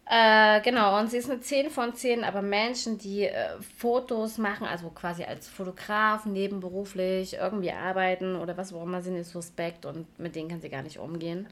äh, 0.07 0.61
genau, 0.61 0.99
und 0.99 1.09
sie 1.09 1.17
ist 1.17 1.29
eine 1.29 1.41
10 1.41 1.69
von 1.71 1.95
10, 1.95 2.23
aber 2.23 2.41
Menschen, 2.41 2.97
die 2.97 3.23
äh, 3.23 3.49
Fotos 3.77 4.37
machen, 4.37 4.67
also 4.67 4.89
quasi 4.89 5.23
als 5.23 5.47
Fotograf 5.47 6.25
nebenberuflich 6.25 7.35
irgendwie 7.35 7.71
arbeiten 7.71 8.35
oder 8.35 8.55
was 8.55 8.71
auch 8.71 8.83
immer, 8.83 9.01
sind 9.01 9.15
ist 9.15 9.31
suspekt 9.31 9.85
und 9.85 10.19
mit 10.19 10.35
denen 10.35 10.49
kann 10.49 10.61
sie 10.61 10.69
gar 10.69 10.83
nicht 10.83 10.99
umgehen. 10.99 11.47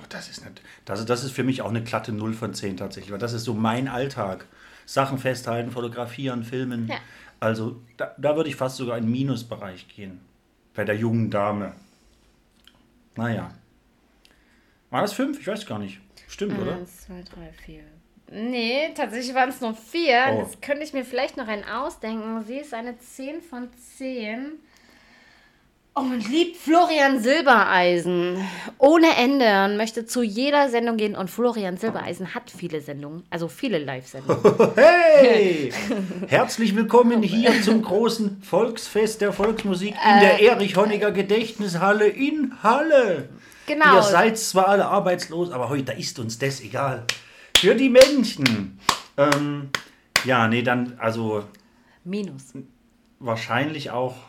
Ach, 0.00 0.06
Das 0.08 0.28
ist, 0.30 0.44
nicht, 0.44 0.62
das, 0.86 1.04
das 1.04 1.24
ist 1.24 1.32
für 1.32 1.44
mich 1.44 1.60
auch 1.60 1.68
eine 1.68 1.82
glatte 1.82 2.12
0 2.12 2.32
von 2.32 2.54
10 2.54 2.78
tatsächlich, 2.78 3.12
weil 3.12 3.18
das 3.18 3.34
ist 3.34 3.44
so 3.44 3.52
mein 3.54 3.88
Alltag. 3.88 4.46
Sachen 4.86 5.18
festhalten, 5.18 5.70
fotografieren, 5.70 6.44
filmen. 6.44 6.88
Ja. 6.88 6.96
Also 7.40 7.80
da, 7.96 8.14
da 8.18 8.36
würde 8.36 8.48
ich 8.48 8.56
fast 8.56 8.76
sogar 8.76 8.98
in 8.98 9.04
den 9.04 9.12
Minusbereich 9.12 9.88
gehen. 9.88 10.20
Bei 10.74 10.84
der 10.84 10.96
jungen 10.96 11.30
Dame. 11.30 11.74
Naja. 13.16 13.52
War 14.90 15.02
das 15.02 15.12
5? 15.12 15.40
Ich 15.40 15.46
weiß 15.46 15.66
gar 15.66 15.78
nicht. 15.78 16.00
Stimmt, 16.28 16.58
oder? 16.58 16.76
Eins, 16.76 17.02
zwei, 17.02 17.22
drei, 17.22 17.52
vier. 17.52 17.82
Nee, 18.30 18.92
tatsächlich 18.94 19.34
waren 19.34 19.48
es 19.48 19.60
nur 19.60 19.74
vier. 19.74 20.24
Oh. 20.32 20.42
Jetzt 20.42 20.60
könnte 20.60 20.84
ich 20.84 20.92
mir 20.92 21.04
vielleicht 21.04 21.36
noch 21.36 21.48
einen 21.48 21.64
ausdenken. 21.64 22.44
Sie 22.44 22.58
ist 22.58 22.74
eine 22.74 22.98
10 22.98 23.40
von 23.42 23.70
10. 23.96 24.52
Und 25.98 26.28
liebt 26.28 26.56
Florian 26.56 27.20
Silbereisen 27.20 28.36
ohne 28.78 29.16
Ende 29.16 29.64
und 29.64 29.76
möchte 29.76 30.06
zu 30.06 30.22
jeder 30.22 30.68
Sendung 30.68 30.96
gehen. 30.96 31.16
Und 31.16 31.28
Florian 31.28 31.76
Silbereisen 31.76 32.36
hat 32.36 32.52
viele 32.56 32.80
Sendungen, 32.80 33.24
also 33.30 33.48
viele 33.48 33.78
Live-Sendungen. 33.78 34.72
Hey! 34.76 35.72
Herzlich 36.28 36.76
willkommen 36.76 37.24
hier 37.24 37.62
zum 37.62 37.82
großen 37.82 38.40
Volksfest 38.42 39.22
der 39.22 39.32
Volksmusik 39.32 39.92
in 39.92 40.20
der 40.20 40.40
Erich-Honecker 40.40 41.10
Gedächtnishalle 41.10 42.06
in 42.06 42.52
Halle. 42.62 43.28
Genau. 43.66 43.96
Ihr 43.96 44.02
seid 44.02 44.38
zwar 44.38 44.68
alle 44.68 44.86
arbeitslos, 44.86 45.50
aber 45.50 45.68
heute 45.68 45.94
ist 45.94 46.20
uns 46.20 46.38
das 46.38 46.60
egal. 46.60 47.06
Für 47.56 47.74
die 47.74 47.88
Menschen. 47.88 48.78
Ähm, 49.16 49.70
ja, 50.24 50.46
nee, 50.46 50.62
dann, 50.62 50.94
also 50.98 51.42
Minus. 52.04 52.52
wahrscheinlich 53.18 53.90
auch. 53.90 54.27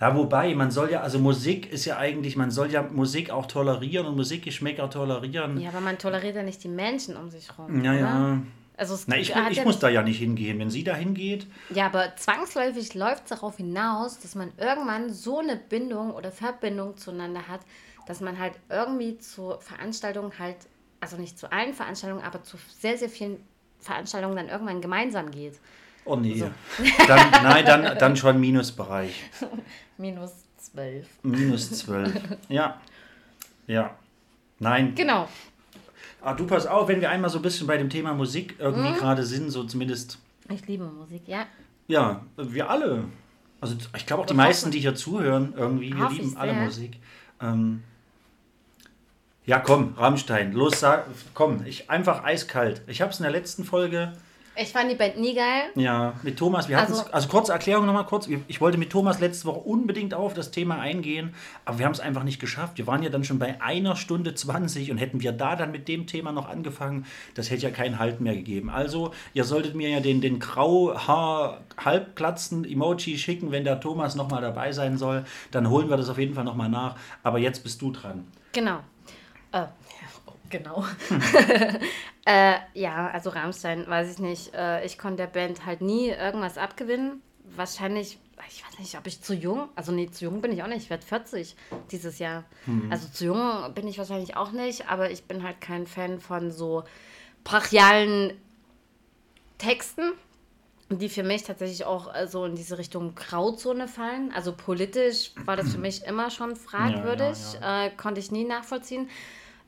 Ja, 0.00 0.14
wobei, 0.14 0.54
man 0.54 0.70
soll 0.70 0.90
ja, 0.90 1.00
also 1.00 1.18
Musik 1.18 1.72
ist 1.72 1.84
ja 1.84 1.98
eigentlich, 1.98 2.36
man 2.36 2.50
soll 2.50 2.70
ja 2.70 2.82
Musik 2.82 3.30
auch 3.30 3.46
tolerieren 3.46 4.06
und 4.06 4.16
Musikgeschmäcker 4.16 4.88
tolerieren. 4.90 5.60
Ja, 5.60 5.70
aber 5.70 5.80
man 5.80 5.98
toleriert 5.98 6.36
ja 6.36 6.42
nicht 6.42 6.62
die 6.62 6.68
Menschen 6.68 7.16
um 7.16 7.30
sich 7.30 7.48
rum. 7.58 7.84
Ja, 7.84 7.92
oder? 7.92 8.00
ja. 8.00 8.38
Also 8.76 8.94
es 8.94 9.08
Na, 9.08 9.16
ich, 9.16 9.34
ich 9.50 9.56
ja 9.56 9.64
muss 9.64 9.80
da 9.80 9.88
ja 9.88 10.02
nicht 10.02 10.18
hingehen. 10.18 10.60
Wenn 10.60 10.70
sie 10.70 10.84
da 10.84 10.94
hingeht, 10.94 11.48
Ja, 11.70 11.86
aber 11.86 12.14
zwangsläufig 12.14 12.94
läuft 12.94 13.24
es 13.24 13.30
darauf 13.30 13.56
hinaus, 13.56 14.20
dass 14.20 14.36
man 14.36 14.52
irgendwann 14.56 15.12
so 15.12 15.40
eine 15.40 15.56
Bindung 15.56 16.12
oder 16.12 16.30
Verbindung 16.30 16.96
zueinander 16.96 17.48
hat, 17.48 17.60
dass 18.06 18.20
man 18.20 18.38
halt 18.38 18.52
irgendwie 18.68 19.18
zu 19.18 19.56
Veranstaltungen 19.58 20.32
halt, 20.38 20.56
also 21.00 21.16
nicht 21.16 21.36
zu 21.36 21.50
allen 21.50 21.74
Veranstaltungen, 21.74 22.22
aber 22.22 22.44
zu 22.44 22.56
sehr, 22.78 22.96
sehr 22.96 23.08
vielen 23.08 23.38
Veranstaltungen 23.80 24.36
dann 24.36 24.48
irgendwann 24.48 24.80
gemeinsam 24.80 25.32
geht. 25.32 25.54
oh 26.04 26.14
nee. 26.14 26.44
Dann, 27.08 27.30
nein, 27.42 27.64
dann, 27.64 27.98
dann 27.98 28.16
schon 28.16 28.38
Minusbereich. 28.38 29.28
Minus 29.98 30.32
zwölf. 30.56 31.06
Minus 31.22 31.70
12. 31.78 32.12
Ja. 32.48 32.80
Ja. 33.66 33.90
Nein. 34.58 34.94
Genau. 34.94 35.28
Ah, 36.20 36.34
du 36.34 36.46
pass 36.46 36.66
auf, 36.66 36.88
wenn 36.88 37.00
wir 37.00 37.10
einmal 37.10 37.30
so 37.30 37.38
ein 37.38 37.42
bisschen 37.42 37.66
bei 37.66 37.76
dem 37.76 37.90
Thema 37.90 38.12
Musik 38.14 38.56
irgendwie 38.58 38.90
Mhm. 38.90 38.94
gerade 38.96 39.24
sind, 39.24 39.50
so 39.50 39.64
zumindest, 39.64 40.18
Ich 40.48 40.66
liebe 40.66 40.84
Musik, 40.84 41.22
ja. 41.26 41.46
ja, 41.86 42.24
wir 42.36 42.68
alle. 42.70 43.04
Also 43.60 43.76
ich 43.96 44.06
glaube 44.06 44.22
auch 44.22 44.26
die 44.26 44.34
meisten, 44.34 44.70
die 44.70 44.80
hier 44.80 44.94
zuhören, 44.94 45.52
irgendwie, 45.56 45.94
wir 45.96 46.08
lieben 46.08 46.36
alle. 46.36 46.54
Musik. 46.54 46.96
Ähm, 47.40 47.82
ja, 49.46 49.58
komm, 49.60 49.94
Rammstein, 49.96 50.52
los, 50.52 50.80
sag, 50.80 51.06
komm, 51.34 51.64
ich 51.66 51.88
einfach 51.90 52.24
eiskalt. 52.24 52.82
Ich 52.86 53.00
habe 53.00 53.12
es 53.12 53.18
in 53.18 53.22
der 53.24 53.32
letzten 53.32 53.64
Folge 53.64 54.12
Ich 54.60 54.72
fand 54.72 54.90
die 54.90 54.96
Band 54.96 55.20
nie 55.20 55.36
geil. 55.36 55.66
Ja, 55.76 56.14
mit 56.24 56.36
Thomas, 56.36 56.68
wir 56.68 56.76
hatten 56.78 56.90
Also- 56.92 57.04
also 57.12 57.28
kurze 57.28 57.52
Erklärung 57.52 57.86
nochmal 57.86 58.06
kurz. 58.06 58.28
Ich 58.48 58.60
wollte 58.60 58.76
mit 58.76 58.90
Thomas 58.90 59.20
letzte 59.20 59.46
Woche 59.46 59.60
unbedingt 59.60 60.14
auf 60.14 60.34
das 60.34 60.50
Thema 60.50 60.80
eingehen, 60.80 61.32
aber 61.64 61.78
wir 61.78 61.86
haben 61.86 61.92
es 61.92 62.00
einfach 62.00 62.24
nicht 62.24 62.40
geschafft. 62.40 62.76
Wir 62.76 62.88
waren 62.88 63.04
ja 63.04 63.08
dann 63.08 63.22
schon 63.22 63.38
bei 63.38 63.62
einer 63.62 63.94
Stunde 63.94 64.34
20 64.34 64.90
und 64.90 64.98
hätten 64.98 65.20
wir 65.22 65.30
da 65.30 65.54
dann 65.54 65.70
mit 65.70 65.86
dem 65.86 66.08
Thema 66.08 66.32
noch 66.32 66.48
angefangen, 66.48 67.06
das 67.34 67.50
hätte 67.50 67.62
ja 67.62 67.70
keinen 67.70 68.00
Halt 68.00 68.20
mehr 68.20 68.34
gegeben. 68.34 68.68
Also, 68.68 69.12
ihr 69.32 69.44
solltet 69.44 69.76
mir 69.76 69.90
ja 69.90 70.00
den, 70.00 70.20
den 70.20 70.40
grau-haar-halbplatzen 70.40 72.64
Emoji 72.64 73.18
schicken, 73.18 73.50
wenn 73.52 73.64
der 73.64 73.80
Thomas 73.80 74.14
nochmal 74.16 74.42
dabei 74.42 74.72
sein 74.72 74.98
soll. 74.98 75.24
Dann 75.50 75.68
holen 75.70 75.88
wir 75.88 75.96
das 75.96 76.08
auf 76.08 76.18
jeden 76.18 76.34
Fall 76.34 76.44
nochmal 76.44 76.68
nach. 76.68 76.96
Aber 77.22 77.38
jetzt 77.38 77.62
bist 77.62 77.80
du 77.82 77.90
dran. 77.92 78.26
Genau. 78.52 78.80
Äh, 79.52 79.64
genau. 80.50 80.84
äh, 82.26 82.54
ja, 82.74 83.08
also 83.08 83.30
Rammstein, 83.30 83.86
weiß 83.86 84.12
ich 84.12 84.18
nicht. 84.18 84.54
Äh, 84.54 84.84
ich 84.84 84.98
konnte 84.98 85.18
der 85.18 85.26
Band 85.26 85.64
halt 85.66 85.80
nie 85.80 86.08
irgendwas 86.08 86.58
abgewinnen. 86.58 87.22
Wahrscheinlich, 87.56 88.18
ich 88.48 88.64
weiß 88.64 88.78
nicht, 88.78 88.96
ob 88.98 89.06
ich 89.06 89.22
zu 89.22 89.34
jung, 89.34 89.68
also 89.74 89.92
nee, 89.92 90.10
zu 90.10 90.24
jung 90.26 90.40
bin 90.40 90.52
ich 90.52 90.62
auch 90.62 90.68
nicht. 90.68 90.84
Ich 90.84 90.90
werde 90.90 91.04
40 91.04 91.56
dieses 91.90 92.18
Jahr. 92.18 92.44
Also 92.90 93.08
zu 93.08 93.24
jung 93.24 93.74
bin 93.74 93.88
ich 93.88 93.98
wahrscheinlich 93.98 94.36
auch 94.36 94.52
nicht, 94.52 94.88
aber 94.88 95.10
ich 95.10 95.24
bin 95.24 95.42
halt 95.42 95.60
kein 95.60 95.86
Fan 95.86 96.20
von 96.20 96.50
so 96.50 96.84
brachialen 97.44 98.32
Texten 99.56 100.12
die 100.90 101.08
für 101.08 101.22
mich 101.22 101.42
tatsächlich 101.42 101.84
auch 101.84 102.14
äh, 102.14 102.26
so 102.26 102.44
in 102.46 102.54
diese 102.54 102.78
Richtung 102.78 103.14
Grauzone 103.14 103.88
fallen. 103.88 104.32
Also 104.34 104.54
politisch 104.54 105.32
war 105.44 105.56
das 105.56 105.72
für 105.72 105.78
mich 105.78 106.04
immer 106.04 106.30
schon 106.30 106.56
fragwürdig, 106.56 107.36
Äh, 107.62 107.90
konnte 107.90 108.20
ich 108.20 108.30
nie 108.30 108.44
nachvollziehen. 108.44 109.08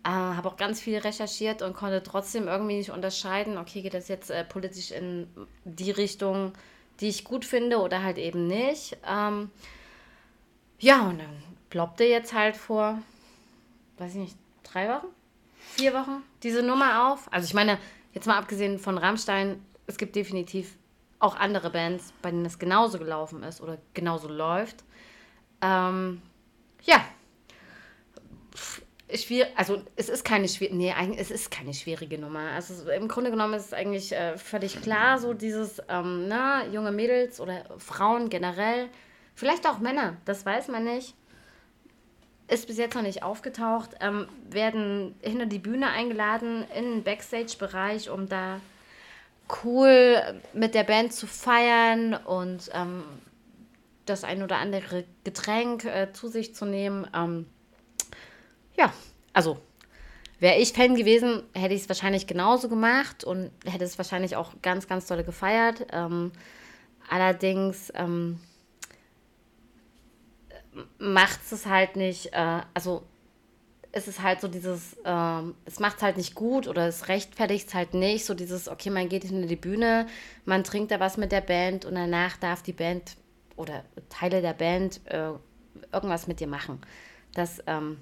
Äh, 0.03 0.09
habe 0.09 0.48
auch 0.48 0.57
ganz 0.57 0.80
viel 0.80 0.98
recherchiert 0.98 1.61
und 1.61 1.74
konnte 1.74 2.03
trotzdem 2.03 2.48
irgendwie 2.48 2.76
nicht 2.76 2.90
unterscheiden, 2.90 3.59
okay, 3.59 3.82
geht 3.82 3.92
das 3.92 4.09
jetzt 4.09 4.30
äh, 4.30 4.44
politisch 4.44 4.92
in 4.92 5.28
die 5.64 5.90
Richtung, 5.90 6.53
die 7.01 7.09
ich 7.09 7.24
gut 7.24 7.44
finde 7.44 7.78
oder 7.78 8.03
halt 8.03 8.16
eben 8.16 8.46
nicht. 8.46 8.96
Ähm, 9.07 9.51
ja, 10.78 11.03
und 11.03 11.18
dann 11.18 11.42
ploppte 11.68 12.05
jetzt 12.05 12.32
halt 12.32 12.57
vor, 12.57 13.03
weiß 13.98 14.12
ich 14.12 14.20
nicht, 14.20 14.36
drei 14.62 14.88
Wochen, 14.88 15.09
vier 15.76 15.92
Wochen 15.92 16.22
diese 16.42 16.62
Nummer 16.62 17.12
auf. 17.12 17.30
Also 17.30 17.44
ich 17.44 17.55
meine, 17.55 17.78
jetzt 18.14 18.26
mal 18.26 18.38
abgesehen 18.38 18.78
von 18.78 18.96
Rammstein, 18.96 19.62
es 19.86 19.98
gibt 19.98 20.16
definitiv 20.16 20.76
auch 21.18 21.36
andere 21.36 21.68
Bands, 21.68 22.14
bei 22.22 22.30
denen 22.30 22.46
es 22.46 22.59
genauso 22.59 22.98
gelaufen 22.98 23.42
ist 23.42 23.61
oder 23.61 23.76
genauso 23.92 24.28
läuft. 24.28 24.84
Ähm, 25.61 26.22
ja. 26.82 27.05
Schwier 29.14 29.48
also 29.56 29.82
es 29.96 30.08
ist 30.08 30.24
keine 30.24 30.48
schwierige, 30.48 30.76
nee, 30.76 30.94
es 31.16 31.30
ist 31.30 31.50
keine 31.50 31.74
schwierige 31.74 32.18
Nummer. 32.18 32.50
Also 32.54 32.90
im 32.90 33.08
Grunde 33.08 33.30
genommen 33.30 33.54
ist 33.54 33.66
es 33.66 33.72
eigentlich 33.72 34.12
äh, 34.12 34.36
völlig 34.38 34.80
klar, 34.82 35.18
so 35.18 35.34
dieses, 35.34 35.82
ähm, 35.88 36.28
na, 36.28 36.66
junge 36.66 36.92
Mädels 36.92 37.40
oder 37.40 37.64
Frauen 37.78 38.28
generell, 38.28 38.88
vielleicht 39.34 39.66
auch 39.66 39.78
Männer, 39.78 40.16
das 40.24 40.46
weiß 40.46 40.68
man 40.68 40.84
nicht, 40.84 41.14
ist 42.48 42.66
bis 42.66 42.78
jetzt 42.78 42.94
noch 42.94 43.02
nicht 43.02 43.22
aufgetaucht, 43.22 43.90
ähm, 44.00 44.28
werden 44.48 45.14
hinter 45.22 45.46
die 45.46 45.58
Bühne 45.58 45.88
eingeladen 45.90 46.64
in 46.76 46.84
den 46.84 47.02
Backstage-Bereich, 47.04 48.11
um 48.11 48.28
da 48.28 48.61
cool 49.64 50.20
mit 50.52 50.74
der 50.74 50.84
Band 50.84 51.12
zu 51.12 51.26
feiern 51.26 52.14
und 52.14 52.70
ähm, 52.72 53.04
das 54.06 54.24
ein 54.24 54.42
oder 54.42 54.58
andere 54.58 55.04
Getränk 55.24 55.84
äh, 55.84 56.12
zu 56.12 56.28
sich 56.28 56.54
zu 56.54 56.64
nehmen. 56.64 57.06
Ja, 58.81 58.95
also 59.35 59.59
wäre 60.39 60.57
ich 60.57 60.72
Fan 60.72 60.95
gewesen, 60.95 61.43
hätte 61.53 61.74
ich 61.74 61.83
es 61.83 61.89
wahrscheinlich 61.91 62.26
genauso 62.26 62.70
gemacht 62.70 63.24
und 63.24 63.51
hätte 63.66 63.85
es 63.85 63.99
wahrscheinlich 63.99 64.37
auch 64.37 64.55
ganz, 64.62 64.89
ganz 64.89 65.07
doll 65.07 65.22
gefeiert. 65.22 65.87
Ähm, 65.93 66.33
allerdings 67.11 67.93
ähm, 67.95 68.41
macht 70.99 71.41
es 71.53 71.66
halt 71.66 71.97
nicht, 71.97 72.33
äh, 72.33 72.62
also 72.72 73.03
es 73.93 74.09
ist 74.09 74.22
halt 74.22 74.41
so 74.41 74.49
dieses, 74.49 74.97
ähm, 75.05 75.57
es 75.66 75.78
macht 75.78 75.99
es 75.99 76.03
halt 76.03 76.16
nicht 76.16 76.35
gut 76.35 76.66
oder 76.66 76.89
es 76.89 77.09
rechtfertigt 77.09 77.68
es 77.68 77.74
halt 77.74 77.93
nicht, 77.93 78.24
so 78.24 78.33
dieses, 78.33 78.66
okay, 78.66 78.89
man 78.89 79.11
geht 79.11 79.24
hinter 79.24 79.47
die 79.47 79.57
Bühne, 79.57 80.07
man 80.47 80.64
trinkt 80.64 80.91
da 80.91 81.01
was 81.01 81.18
mit 81.18 81.33
der 81.33 81.43
Band 81.43 81.85
und 81.85 81.97
danach 81.97 82.39
darf 82.39 82.62
die 82.62 82.72
Band 82.72 83.18
oder 83.57 83.85
Teile 84.09 84.41
der 84.41 84.55
Band 84.55 85.03
äh, 85.05 85.33
irgendwas 85.93 86.26
mit 86.26 86.41
dir 86.41 86.47
machen. 86.47 86.81
Das 87.35 87.62
ähm, 87.66 87.99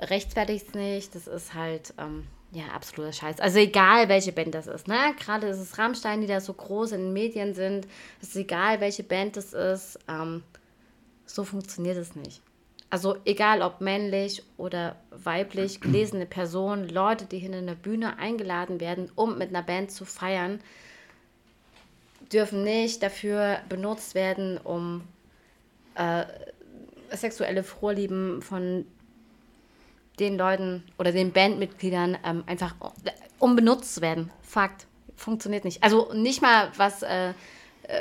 rechtfertigt 0.00 0.68
es 0.68 0.74
nicht, 0.74 1.14
das 1.14 1.26
ist 1.26 1.54
halt, 1.54 1.94
ähm, 1.98 2.26
ja, 2.52 2.64
absoluter 2.74 3.12
Scheiß. 3.12 3.40
Also 3.40 3.58
egal, 3.58 4.08
welche 4.08 4.32
Band 4.32 4.54
das 4.54 4.66
ist, 4.66 4.88
ne? 4.88 5.14
Gerade 5.18 5.46
ist 5.46 5.58
es 5.58 5.78
Rammstein, 5.78 6.20
die 6.20 6.26
da 6.26 6.40
so 6.40 6.52
groß 6.52 6.92
in 6.92 7.00
den 7.00 7.12
Medien 7.12 7.54
sind, 7.54 7.86
es 8.20 8.28
ist 8.28 8.36
egal, 8.36 8.80
welche 8.80 9.02
Band 9.02 9.36
das 9.36 9.52
ist, 9.52 9.98
ähm, 10.08 10.42
so 11.26 11.44
funktioniert 11.44 11.96
es 11.96 12.16
nicht. 12.16 12.42
Also 12.88 13.16
egal 13.24 13.62
ob 13.62 13.80
männlich 13.80 14.42
oder 14.56 14.96
weiblich, 15.10 15.80
gelesene 15.80 16.26
Person, 16.26 16.88
Leute, 16.88 17.26
die 17.26 17.38
hinter 17.38 17.58
einer 17.58 17.76
Bühne 17.76 18.18
eingeladen 18.18 18.80
werden, 18.80 19.12
um 19.14 19.38
mit 19.38 19.50
einer 19.50 19.62
Band 19.62 19.92
zu 19.92 20.04
feiern, 20.04 20.60
dürfen 22.32 22.64
nicht 22.64 23.02
dafür 23.02 23.60
benutzt 23.68 24.14
werden, 24.14 24.58
um 24.58 25.02
äh, 25.94 26.24
sexuelle 27.12 27.62
Vorlieben 27.62 28.42
von 28.42 28.86
den 30.20 30.38
Leuten 30.38 30.84
oder 30.98 31.12
den 31.12 31.32
Bandmitgliedern 31.32 32.18
ähm, 32.24 32.44
einfach 32.46 32.74
benutzt 33.40 33.94
zu 33.94 34.00
werden. 34.00 34.30
Fakt. 34.42 34.86
Funktioniert 35.16 35.64
nicht. 35.64 35.82
Also 35.82 36.12
nicht 36.14 36.40
mal 36.40 36.70
was 36.76 37.02
äh, 37.02 37.34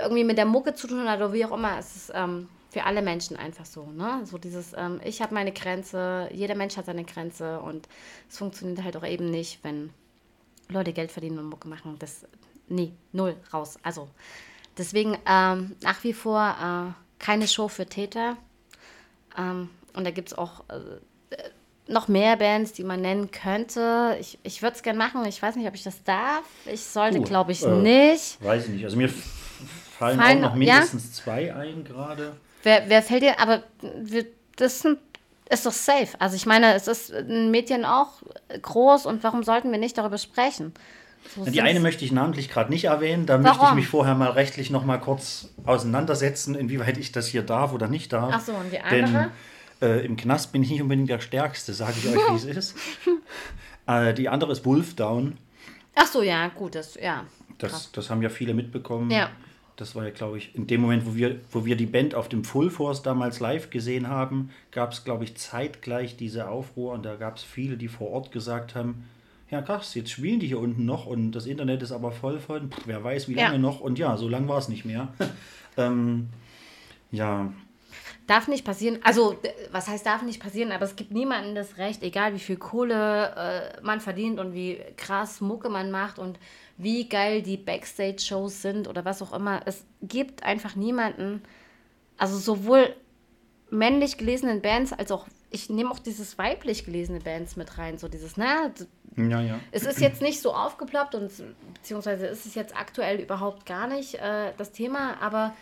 irgendwie 0.03 0.23
mit 0.23 0.37
der 0.37 0.45
Mucke 0.45 0.73
zu 0.73 0.87
tun 0.87 1.07
hat 1.09 1.17
oder 1.17 1.33
wie 1.33 1.45
auch 1.45 1.51
immer. 1.51 1.77
Es 1.77 1.95
ist 1.95 2.11
ähm, 2.13 2.47
für 2.69 2.83
alle 2.83 3.01
Menschen 3.01 3.35
einfach 3.35 3.65
so. 3.65 3.85
Ne? 3.91 4.21
So 4.25 4.37
dieses, 4.37 4.73
ähm, 4.77 5.01
ich 5.03 5.21
habe 5.21 5.33
meine 5.33 5.51
Grenze, 5.51 6.29
jeder 6.31 6.55
Mensch 6.55 6.77
hat 6.77 6.85
seine 6.85 7.03
Grenze 7.03 7.59
und 7.59 7.87
es 8.29 8.37
funktioniert 8.37 8.83
halt 8.83 8.95
auch 8.95 9.05
eben 9.05 9.31
nicht, 9.31 9.59
wenn 9.63 9.89
Leute 10.69 10.93
Geld 10.93 11.11
verdienen 11.11 11.39
und 11.39 11.49
Mucke 11.49 11.67
machen. 11.67 11.95
Das, 11.99 12.25
nee, 12.67 12.93
null, 13.11 13.35
raus. 13.53 13.79
Also 13.81 14.07
deswegen 14.77 15.17
ähm, 15.25 15.75
nach 15.81 16.03
wie 16.03 16.13
vor 16.13 16.39
äh, 16.41 17.23
keine 17.23 17.47
Show 17.47 17.67
für 17.67 17.85
Täter. 17.85 18.37
Ähm, 19.37 19.69
und 19.93 20.05
da 20.05 20.11
gibt 20.11 20.29
es 20.29 20.37
auch 20.37 20.63
äh, 20.69 20.99
noch 21.89 22.07
mehr 22.07 22.37
Bands, 22.37 22.73
die 22.73 22.83
man 22.83 23.01
nennen 23.01 23.31
könnte. 23.31 24.15
Ich, 24.19 24.37
ich 24.43 24.61
würde 24.61 24.75
es 24.75 24.83
gerne 24.83 24.97
machen. 24.99 25.25
Ich 25.25 25.41
weiß 25.41 25.55
nicht, 25.55 25.67
ob 25.67 25.73
ich 25.75 25.83
das 25.83 26.03
darf. 26.03 26.43
Ich 26.65 26.83
sollte, 26.83 27.19
Uh, 27.19 27.23
glaube 27.23 27.51
ich, 27.51 27.63
äh, 27.63 27.69
nicht. 27.69 28.37
Weiß 28.43 28.65
ich 28.65 28.69
nicht. 28.69 28.83
Also 28.85 28.95
mir 28.97 29.09
fallen, 29.09 30.19
Fallen- 30.19 30.37
auch 30.45 30.49
noch 30.49 30.61
ja? 30.61 30.73
mindestens 30.75 31.13
zwei 31.13 31.53
ein 31.53 31.83
gerade. 31.83 32.33
Wer, 32.63 32.83
wer 32.87 33.01
fällt 33.01 33.23
dir, 33.23 33.39
aber 33.39 33.63
wir, 34.01 34.25
das 34.57 34.75
ist, 34.77 34.85
ein, 34.85 34.97
ist 35.49 35.65
doch 35.65 35.71
safe. 35.71 36.09
Also 36.19 36.35
ich 36.35 36.45
meine, 36.45 36.73
es 36.73 36.87
ist 36.87 37.09
in 37.09 37.51
Medien 37.51 37.85
auch 37.85 38.21
groß 38.61 39.05
und 39.05 39.23
warum 39.23 39.43
sollten 39.43 39.71
wir 39.71 39.79
nicht 39.79 39.97
darüber 39.97 40.17
sprechen? 40.17 40.73
So 41.35 41.43
Die 41.45 41.61
eine 41.61 41.79
möchte 41.79 42.05
ich 42.05 42.11
namentlich 42.11 42.49
gerade 42.49 42.69
nicht 42.71 42.85
erwähnen. 42.85 43.25
Da 43.25 43.37
möchte 43.37 43.57
ich 43.57 43.61
Warum? 43.61 43.75
mich 43.75 43.87
vorher 43.87 44.15
mal 44.15 44.31
rechtlich 44.31 44.69
noch 44.69 44.85
mal 44.85 44.97
kurz 44.99 45.49
auseinandersetzen, 45.65 46.55
inwieweit 46.55 46.97
ich 46.97 47.11
das 47.11 47.27
hier 47.27 47.41
darf 47.43 47.73
oder 47.73 47.87
nicht 47.87 48.13
darf. 48.13 48.31
Ach 48.33 48.41
so, 48.41 48.53
und 48.53 48.71
die 48.71 48.79
andere? 48.79 49.11
Denn 49.23 49.31
äh, 49.81 50.05
im 50.05 50.15
Knast 50.17 50.51
bin 50.51 50.63
ich 50.63 50.69
nicht 50.71 50.81
unbedingt 50.81 51.09
der 51.09 51.19
Stärkste, 51.19 51.73
sage 51.73 51.95
ich 51.97 52.07
euch, 52.07 52.15
wie 52.31 52.35
es 52.35 52.45
ist. 52.45 52.75
Äh, 53.87 54.13
die 54.13 54.29
andere 54.29 54.51
ist 54.51 54.65
Wolfdown. 54.65 55.35
Ach 55.95 56.05
so, 56.05 56.21
ja, 56.21 56.47
gut, 56.49 56.75
das, 56.75 56.93
ja. 56.93 57.25
Das, 57.57 57.91
das 57.91 58.11
haben 58.11 58.21
ja 58.21 58.29
viele 58.29 58.53
mitbekommen. 58.53 59.09
Ja. 59.09 59.31
Das 59.77 59.95
war 59.95 60.03
ja, 60.03 60.11
glaube 60.11 60.37
ich, 60.37 60.53
in 60.53 60.67
dem 60.67 60.81
Moment, 60.81 61.07
wo 61.07 61.15
wir, 61.15 61.39
wo 61.51 61.65
wir 61.65 61.75
die 61.75 61.87
Band 61.87 62.13
auf 62.13 62.29
dem 62.29 62.43
Full 62.43 62.69
Force 62.69 63.01
damals 63.01 63.39
live 63.39 63.71
gesehen 63.71 64.07
haben, 64.07 64.51
gab 64.71 64.91
es, 64.91 65.05
glaube 65.05 65.23
ich, 65.23 65.37
zeitgleich 65.37 66.17
diese 66.17 66.49
Aufruhr 66.49 66.93
und 66.93 67.03
da 67.03 67.15
gab 67.15 67.37
es 67.37 67.43
viele, 67.43 67.77
die 67.77 67.87
vor 67.87 68.11
Ort 68.11 68.31
gesagt 68.31 68.75
haben, 68.75 69.05
ja 69.49 69.61
krass, 69.63 69.95
jetzt 69.95 70.11
spielen 70.11 70.39
die 70.39 70.47
hier 70.47 70.59
unten 70.59 70.85
noch 70.85 71.07
und 71.07 71.31
das 71.31 71.47
Internet 71.47 71.81
ist 71.81 71.91
aber 71.91 72.11
voll 72.11 72.39
von, 72.39 72.69
wer 72.85 73.03
weiß 73.03 73.27
wie 73.27 73.35
Ja. 73.35 73.47
lange 73.47 73.57
noch 73.57 73.79
und 73.79 73.97
ja, 73.97 74.17
so 74.17 74.29
lange 74.29 74.47
war 74.47 74.59
es 74.59 74.69
nicht 74.69 74.85
mehr. 74.85 75.07
ähm, 75.77 76.27
ja, 77.11 77.51
Darf 78.29 78.47
nicht 78.47 78.63
passieren. 78.63 78.99
Also, 79.03 79.33
d- 79.33 79.51
was 79.71 79.87
heißt 79.87 80.05
darf 80.05 80.21
nicht 80.21 80.39
passieren, 80.39 80.71
aber 80.71 80.85
es 80.85 80.95
gibt 80.95 81.11
niemandem 81.11 81.55
das 81.55 81.77
Recht, 81.77 82.03
egal 82.03 82.35
wie 82.35 82.39
viel 82.39 82.57
Kohle 82.57 83.73
äh, 83.75 83.81
man 83.81 84.01
verdient 84.01 84.39
und 84.39 84.53
wie 84.53 84.79
krass 84.97 85.41
Mucke 85.41 85.67
man 85.69 85.89
macht 85.89 86.19
und 86.19 86.37
wie 86.77 87.09
geil 87.09 87.41
die 87.41 87.57
Backstage-Shows 87.57 88.61
sind 88.61 88.87
oder 88.87 89.03
was 89.03 89.23
auch 89.23 89.33
immer. 89.33 89.61
Es 89.65 89.83
gibt 90.03 90.43
einfach 90.43 90.75
niemanden, 90.75 91.41
also 92.17 92.37
sowohl 92.37 92.95
männlich 93.71 94.19
gelesenen 94.19 94.61
Bands 94.61 94.93
als 94.93 95.11
auch, 95.11 95.27
ich 95.49 95.71
nehme 95.71 95.89
auch 95.89 95.99
dieses 95.99 96.37
weiblich 96.37 96.85
gelesene 96.85 97.21
Bands 97.21 97.55
mit 97.55 97.79
rein, 97.79 97.97
so 97.97 98.07
dieses, 98.07 98.37
na, 98.37 98.71
ja, 99.17 99.41
ja. 99.41 99.59
es 99.71 99.87
ist 99.87 99.99
jetzt 99.99 100.21
nicht 100.21 100.39
so 100.39 100.53
aufgeploppt 100.53 101.15
und 101.15 101.31
beziehungsweise 101.73 102.27
ist 102.27 102.45
es 102.45 102.53
jetzt 102.53 102.75
aktuell 102.77 103.19
überhaupt 103.19 103.65
gar 103.65 103.87
nicht 103.87 104.13
äh, 104.15 104.53
das 104.57 104.71
Thema, 104.71 105.19
aber 105.19 105.55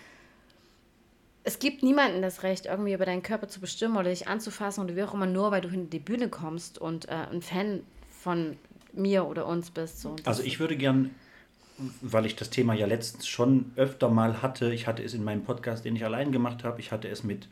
es 1.47 1.59
gibt 1.59 1.81
niemanden 1.81 2.21
das 2.21 2.43
Recht, 2.43 2.65
irgendwie 2.65 2.91
über 2.91 3.05
deinen 3.05 3.23
Körper 3.23 3.47
zu 3.47 3.61
bestimmen 3.61 3.95
oder 3.95 4.09
dich 4.09 4.27
anzufassen 4.27 4.83
oder 4.83 4.97
wie 4.97 5.03
auch 5.03 5.13
immer, 5.13 5.25
nur 5.25 5.49
weil 5.49 5.61
du 5.61 5.69
hinter 5.69 5.91
die 5.91 5.99
Bühne 5.99 6.27
kommst 6.27 6.77
und 6.77 7.07
äh, 7.07 7.13
ein 7.31 7.41
Fan 7.41 7.83
von 8.09 8.57
mir 8.91 9.25
oder 9.25 9.47
uns 9.47 9.71
bist. 9.71 10.01
So. 10.01 10.17
Also 10.25 10.43
ich 10.43 10.59
würde 10.59 10.75
gern, 10.75 11.11
weil 12.01 12.25
ich 12.25 12.35
das 12.35 12.49
Thema 12.49 12.73
ja 12.73 12.87
letztens 12.87 13.27
schon 13.27 13.71
öfter 13.75 14.09
mal 14.09 14.41
hatte, 14.41 14.73
ich 14.73 14.87
hatte 14.87 15.03
es 15.03 15.13
in 15.13 15.23
meinem 15.23 15.43
Podcast, 15.43 15.85
den 15.85 15.95
ich 15.95 16.03
allein 16.03 16.31
gemacht 16.31 16.63
habe, 16.63 16.79
ich 16.79 16.91
hatte 16.91 17.07
es 17.07 17.23
mit, 17.23 17.47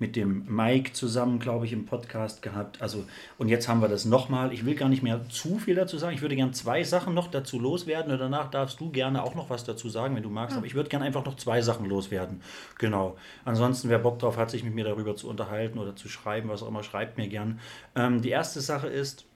mit 0.00 0.16
dem 0.16 0.44
Mike 0.48 0.92
zusammen, 0.92 1.38
glaube 1.38 1.66
ich, 1.66 1.72
im 1.72 1.86
Podcast 1.86 2.42
gehabt. 2.42 2.82
Also, 2.82 3.04
und 3.36 3.48
jetzt 3.48 3.68
haben 3.68 3.80
wir 3.80 3.88
das 3.88 4.04
nochmal. 4.04 4.52
Ich 4.52 4.66
will 4.66 4.74
gar 4.74 4.88
nicht 4.88 5.02
mehr 5.02 5.28
zu 5.28 5.58
viel 5.58 5.76
dazu 5.76 5.96
sagen. 5.96 6.14
Ich 6.14 6.22
würde 6.22 6.34
gern 6.34 6.52
zwei 6.54 6.82
Sachen 6.82 7.14
noch 7.14 7.28
dazu 7.28 7.58
loswerden 7.58 8.12
und 8.12 8.18
danach 8.18 8.50
darfst 8.50 8.80
du 8.80 8.90
gerne 8.90 9.22
auch 9.22 9.34
noch 9.34 9.48
was 9.50 9.64
dazu 9.64 9.88
sagen, 9.88 10.16
wenn 10.16 10.22
du 10.22 10.30
magst. 10.30 10.56
Aber 10.56 10.66
ich 10.66 10.74
würde 10.74 10.88
gern 10.88 11.02
einfach 11.02 11.24
noch 11.24 11.36
zwei 11.36 11.62
Sachen 11.62 11.86
loswerden. 11.86 12.42
Genau. 12.78 13.16
Ansonsten, 13.44 13.88
wer 13.88 13.98
Bock 13.98 14.18
drauf 14.18 14.36
hat, 14.36 14.50
sich 14.50 14.64
mit 14.64 14.74
mir 14.74 14.84
darüber 14.84 15.14
zu 15.14 15.28
unterhalten 15.28 15.78
oder 15.78 15.94
zu 15.94 16.08
schreiben, 16.08 16.48
was 16.48 16.62
auch 16.62 16.68
immer, 16.68 16.82
schreibt 16.82 17.16
mir 17.16 17.28
gern. 17.28 17.60
Ähm, 17.94 18.22
die 18.22 18.30
erste 18.30 18.60
Sache 18.60 18.88
ist, 18.88 19.27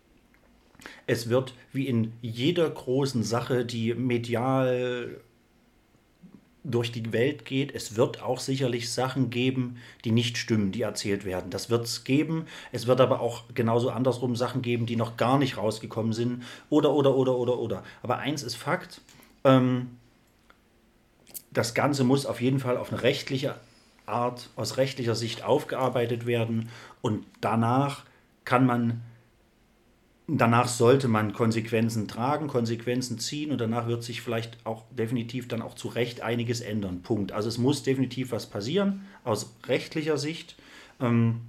es 1.07 1.29
wird 1.29 1.55
wie 1.73 1.87
in 1.87 2.13
jeder 2.21 2.69
großen 2.69 3.23
Sache, 3.23 3.65
die 3.65 3.95
medial 3.95 5.21
durch 6.65 6.93
die 6.93 7.13
Welt 7.13 7.45
geht, 7.45 7.75
es 7.75 7.97
wird 7.97 8.23
auch 8.23 8.39
sicherlich 8.39 8.93
Sachen 8.93 9.31
geben, 9.31 9.79
die 10.05 10.13
nicht 10.13 10.39
stimmen, 10.39 10.71
die 10.71 10.83
erzählt 10.83 11.25
werden. 11.25 11.51
Das 11.51 11.71
wird 11.71 11.87
es 11.87 12.05
geben. 12.05 12.47
Es 12.71 12.87
wird 12.87 13.01
aber 13.01 13.21
auch 13.21 13.45
genauso 13.55 13.91
andersrum 13.91 14.37
Sachen 14.37 14.63
geben, 14.63 14.87
die 14.87 14.97
noch 14.97 15.17
gar 15.17 15.39
nicht 15.39 15.57
rausgekommen 15.57 16.13
sind. 16.13 16.45
Oder, 16.71 16.93
oder, 16.93 17.17
oder, 17.17 17.37
oder, 17.37 17.59
oder. 17.59 17.83
Aber 18.03 18.19
eins 18.19 18.43
ist 18.43 18.55
Fakt. 18.55 19.01
Ähm, 19.45 19.97
das 21.51 21.75
Ganze 21.75 22.05
muss 22.05 22.27
auf 22.27 22.41
jeden 22.41 22.61
Fall 22.61 22.77
auf 22.77 22.93
eine 22.93 23.03
rechtliche 23.03 23.57
Art, 24.07 24.49
aus 24.57 24.77
rechtlicher 24.77 25.17
Sicht 25.17 25.43
aufgearbeitet 25.43 26.27
werden. 26.27 26.69
Und 27.01 27.25
danach 27.41 28.05
kann 28.45 28.67
man 28.67 29.03
danach 30.29 30.69
sollte 30.69 31.09
man 31.09 31.33
Konsequenzen 31.33 32.09
tragen, 32.09 32.47
Konsequenzen 32.47 33.19
ziehen 33.19 33.51
und 33.51 33.61
danach 33.61 33.87
wird 33.87 34.03
sich 34.03 34.23
vielleicht 34.23 34.65
auch 34.65 34.85
definitiv 34.91 35.49
dann 35.49 35.63
auch 35.63 35.75
zu 35.75 35.89
Recht 35.89 36.21
einiges 36.21 36.61
ändern. 36.61 37.03
Punkt. 37.03 37.33
Also 37.33 37.49
es 37.49 37.59
muss 37.59 37.83
definitiv 37.83 38.33
was 38.33 38.47
passieren 38.47 39.05
aus 39.25 39.55
rechtlicher 39.67 40.19
Sicht, 40.19 40.57
ähm, 41.01 41.43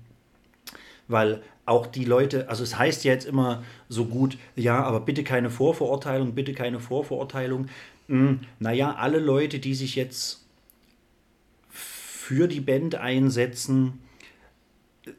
weil 1.08 1.42
auch 1.66 1.88
die 1.88 2.06
Leute, 2.06 2.50
also 2.50 2.64
es 2.64 2.78
heißt 2.78 3.04
ja 3.04 3.14
jetzt 3.14 3.26
immer 3.26 3.64
so 3.88 4.06
gut, 4.06 4.38
ja, 4.56 4.84
aber 4.84 5.00
bitte 5.00 5.24
keine 5.24 5.50
Vorverurteilung, 5.50 6.34
bitte 6.34 6.54
keine 6.54 6.80
Vorverurteilung. 6.80 7.68
Hm, 8.08 8.42
naja, 8.60 8.96
alle 8.96 9.20
Leute, 9.20 9.60
die 9.60 9.76
sich 9.76 9.96
jetzt 9.96 10.46
für 11.70 12.48
die 12.48 12.60
Band 12.60 12.96
einsetzen, 12.96 14.02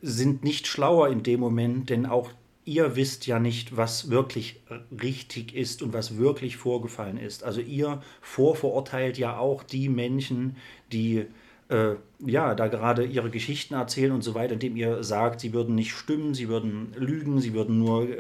sind 0.03 0.45
nicht 0.45 0.67
schlauer 0.67 1.09
in 1.09 1.23
dem 1.23 1.41
Moment, 1.41 1.91
denn 1.91 2.07
auch 2.07 2.31
ihr 2.65 2.97
wisst 2.97 3.27
ja 3.27 3.39
nicht, 3.39 3.77
was 3.77 4.11
wirklich 4.11 4.61
richtig 5.03 5.55
ist 5.55 5.83
und 5.83 5.93
was 5.93 6.17
wirklich 6.17 6.57
vorgefallen 6.57 7.19
ist. 7.19 7.45
Also 7.45 7.61
ihr 7.61 8.03
vorverurteilt 8.21 9.19
ja 9.19 9.39
auch 9.39 9.63
die 9.63 9.89
Menschen, 9.89 10.57
die 10.93 11.27
äh, 11.69 11.95
ja 12.21 12.55
da 12.55 12.69
gerade 12.69 13.05
ihre 13.05 13.31
Geschichten 13.31 13.75
erzählen 13.75 14.13
und 14.13 14.23
so 14.23 14.35
weiter, 14.35 14.55
indem 14.55 14.77
ihr 14.77 15.03
sagt, 15.03 15.41
sie 15.41 15.53
würden 15.53 15.75
nicht 15.75 15.93
stimmen, 15.93 16.35
sie 16.35 16.49
würden 16.49 16.93
lügen, 16.97 17.41
sie 17.41 17.55
würden 17.55 17.79
nur 17.79 18.09
äh, 18.09 18.17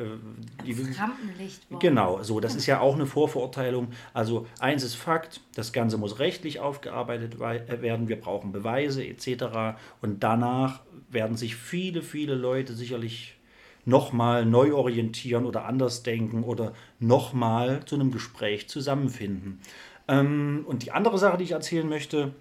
die, 0.66 0.72
Rampenlicht. 0.72 1.70
wollen. 1.70 1.80
Genau, 1.80 2.22
so, 2.22 2.40
das 2.40 2.54
ist 2.54 2.66
ja 2.66 2.80
auch 2.80 2.94
eine 2.94 3.06
Vorverurteilung. 3.06 3.88
Also 4.12 4.46
eins 4.58 4.82
ist 4.82 4.94
Fakt, 4.94 5.40
das 5.54 5.72
Ganze 5.72 5.98
muss 5.98 6.18
rechtlich 6.18 6.60
aufgearbeitet 6.60 7.34
äh, 7.34 7.82
werden, 7.82 8.08
wir 8.08 8.20
brauchen 8.20 8.52
Beweise 8.52 9.04
etc. 9.04 9.78
Und 10.00 10.22
danach 10.22 10.80
werden 11.10 11.36
sich 11.36 11.56
viele, 11.56 12.02
viele 12.02 12.34
Leute 12.34 12.74
sicherlich 12.74 13.36
nochmal 13.84 14.46
neu 14.46 14.74
orientieren 14.74 15.46
oder 15.46 15.64
anders 15.66 16.02
denken 16.02 16.42
oder 16.42 16.72
nochmal 16.98 17.84
zu 17.84 17.94
einem 17.94 18.10
Gespräch 18.10 18.68
zusammenfinden. 18.68 19.60
Ähm, 20.08 20.64
und 20.66 20.82
die 20.82 20.92
andere 20.92 21.18
Sache, 21.18 21.38
die 21.38 21.44
ich 21.44 21.52
erzählen 21.52 21.88
möchte, 21.88 22.34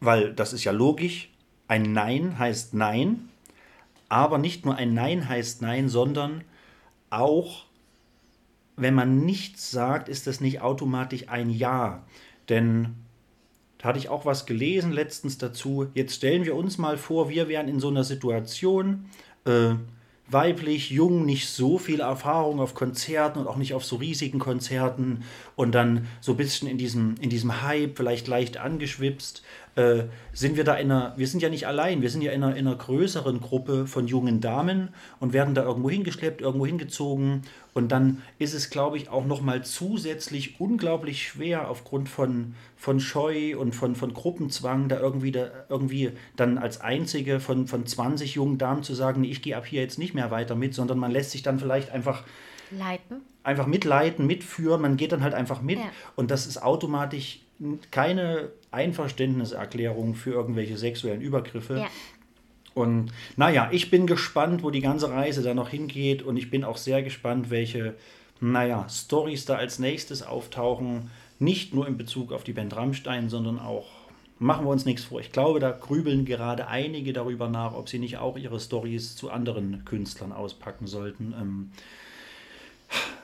weil 0.00 0.32
das 0.32 0.52
ist 0.52 0.64
ja 0.64 0.72
logisch, 0.72 1.30
ein 1.66 1.92
Nein 1.92 2.38
heißt 2.38 2.74
Nein, 2.74 3.28
aber 4.08 4.38
nicht 4.38 4.64
nur 4.64 4.76
ein 4.76 4.94
Nein 4.94 5.28
heißt 5.28 5.62
Nein, 5.62 5.88
sondern 5.88 6.44
auch, 7.10 7.64
wenn 8.76 8.94
man 8.94 9.24
nichts 9.24 9.70
sagt, 9.70 10.08
ist 10.08 10.26
das 10.26 10.40
nicht 10.40 10.60
automatisch 10.60 11.28
ein 11.28 11.50
Ja. 11.50 12.04
Denn 12.48 12.94
da 13.78 13.88
hatte 13.88 13.98
ich 13.98 14.08
auch 14.08 14.26
was 14.26 14.44
gelesen 14.44 14.92
letztens 14.92 15.38
dazu. 15.38 15.86
Jetzt 15.94 16.16
stellen 16.16 16.44
wir 16.44 16.56
uns 16.56 16.78
mal 16.78 16.98
vor, 16.98 17.28
wir 17.28 17.48
wären 17.48 17.68
in 17.68 17.80
so 17.80 17.88
einer 17.88 18.04
Situation, 18.04 19.06
äh, 19.44 19.74
weiblich, 20.30 20.90
jung, 20.90 21.24
nicht 21.24 21.48
so 21.48 21.78
viel 21.78 22.00
Erfahrung 22.00 22.60
auf 22.60 22.74
Konzerten 22.74 23.38
und 23.38 23.46
auch 23.46 23.56
nicht 23.56 23.72
auf 23.72 23.84
so 23.84 23.96
riesigen 23.96 24.38
Konzerten 24.38 25.24
und 25.56 25.74
dann 25.74 26.06
so 26.20 26.32
ein 26.32 26.36
bisschen 26.36 26.68
in 26.68 26.76
diesem, 26.76 27.14
in 27.20 27.30
diesem 27.30 27.62
Hype, 27.62 27.96
vielleicht 27.96 28.28
leicht 28.28 28.58
angeschwipst, 28.58 29.42
äh, 29.78 30.08
sind 30.32 30.56
wir 30.56 30.64
da 30.64 30.74
in 30.74 30.90
einer, 30.90 31.14
wir 31.16 31.28
sind 31.28 31.40
ja 31.40 31.48
nicht 31.48 31.68
allein, 31.68 32.02
wir 32.02 32.10
sind 32.10 32.22
ja 32.22 32.32
in 32.32 32.42
einer, 32.42 32.56
in 32.56 32.66
einer 32.66 32.76
größeren 32.76 33.40
Gruppe 33.40 33.86
von 33.86 34.08
jungen 34.08 34.40
Damen 34.40 34.88
und 35.20 35.32
werden 35.32 35.54
da 35.54 35.62
irgendwo 35.62 35.88
hingeschleppt, 35.88 36.40
irgendwo 36.40 36.66
hingezogen 36.66 37.42
und 37.74 37.92
dann 37.92 38.22
ist 38.40 38.54
es, 38.54 38.70
glaube 38.70 38.96
ich, 38.96 39.08
auch 39.08 39.24
nochmal 39.24 39.64
zusätzlich 39.64 40.60
unglaublich 40.60 41.28
schwer 41.28 41.70
aufgrund 41.70 42.08
von, 42.08 42.56
von 42.76 42.98
Scheu 42.98 43.56
und 43.56 43.72
von, 43.72 43.94
von 43.94 44.12
Gruppenzwang, 44.12 44.88
da 44.88 44.98
irgendwie, 44.98 45.30
da 45.30 45.48
irgendwie 45.68 46.10
dann 46.34 46.58
als 46.58 46.80
einzige 46.80 47.38
von, 47.38 47.68
von 47.68 47.86
20 47.86 48.34
jungen 48.34 48.58
Damen 48.58 48.82
zu 48.82 48.94
sagen, 48.94 49.20
nee, 49.20 49.30
ich 49.30 49.42
gehe 49.42 49.56
ab 49.56 49.64
hier 49.64 49.82
jetzt 49.82 49.98
nicht 49.98 50.12
mehr 50.12 50.32
weiter 50.32 50.56
mit, 50.56 50.74
sondern 50.74 50.98
man 50.98 51.12
lässt 51.12 51.30
sich 51.30 51.44
dann 51.44 51.60
vielleicht 51.60 51.92
einfach 51.92 52.24
Leiten. 52.72 53.20
einfach 53.44 53.66
mitleiten, 53.66 54.26
mitführen, 54.26 54.82
man 54.82 54.96
geht 54.96 55.12
dann 55.12 55.22
halt 55.22 55.34
einfach 55.34 55.62
mit 55.62 55.78
Ja. 55.78 55.84
und 56.16 56.32
das 56.32 56.48
ist 56.48 56.60
automatisch 56.60 57.42
keine 57.90 58.50
Einverständniserklärung 58.70 60.14
für 60.14 60.30
irgendwelche 60.30 60.76
sexuellen 60.76 61.20
Übergriffe. 61.20 61.78
Ja. 61.78 61.88
Und 62.74 63.10
naja, 63.36 63.68
ich 63.72 63.90
bin 63.90 64.06
gespannt, 64.06 64.62
wo 64.62 64.70
die 64.70 64.80
ganze 64.80 65.10
Reise 65.10 65.42
da 65.42 65.54
noch 65.54 65.70
hingeht 65.70 66.22
und 66.22 66.36
ich 66.36 66.50
bin 66.50 66.62
auch 66.62 66.76
sehr 66.76 67.02
gespannt, 67.02 67.50
welche, 67.50 67.94
naja, 68.40 68.86
Stories 68.88 69.44
da 69.46 69.56
als 69.56 69.78
nächstes 69.78 70.22
auftauchen. 70.22 71.10
Nicht 71.40 71.74
nur 71.74 71.88
in 71.88 71.96
Bezug 71.96 72.32
auf 72.32 72.44
die 72.44 72.52
Band 72.52 72.76
Rammstein, 72.76 73.28
sondern 73.28 73.58
auch, 73.58 73.86
machen 74.38 74.64
wir 74.64 74.70
uns 74.70 74.84
nichts 74.84 75.04
vor. 75.04 75.20
Ich 75.20 75.32
glaube, 75.32 75.58
da 75.58 75.70
grübeln 75.70 76.24
gerade 76.24 76.68
einige 76.68 77.12
darüber 77.12 77.48
nach, 77.48 77.74
ob 77.74 77.88
sie 77.88 77.98
nicht 77.98 78.18
auch 78.18 78.36
ihre 78.36 78.60
Stories 78.60 79.16
zu 79.16 79.30
anderen 79.30 79.84
Künstlern 79.84 80.32
auspacken 80.32 80.86
sollten. 80.86 81.34
Ähm, 81.40 81.70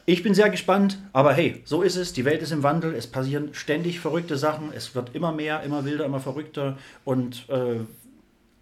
ich 0.07 0.23
bin 0.23 0.35
sehr 0.35 0.51
gespannt, 0.51 0.99
aber 1.13 1.33
hey, 1.33 1.63
so 1.65 1.83
ist 1.83 1.97
es. 1.97 2.13
Die 2.13 2.25
Welt 2.25 2.43
ist 2.43 2.53
im 2.53 2.63
Wandel. 2.63 2.95
Es 2.95 3.07
passieren 3.07 3.55
ständig 3.55 4.01
verrückte 4.01 4.37
Sachen. 4.37 4.73
Es 4.73 4.95
wird 4.95 5.15
immer 5.15 5.33
mehr, 5.33 5.63
immer 5.63 5.85
wilder, 5.85 6.05
immer 6.05 6.21
verrückter. 6.21 6.77
Und 7.05 7.49
äh, 7.49 7.81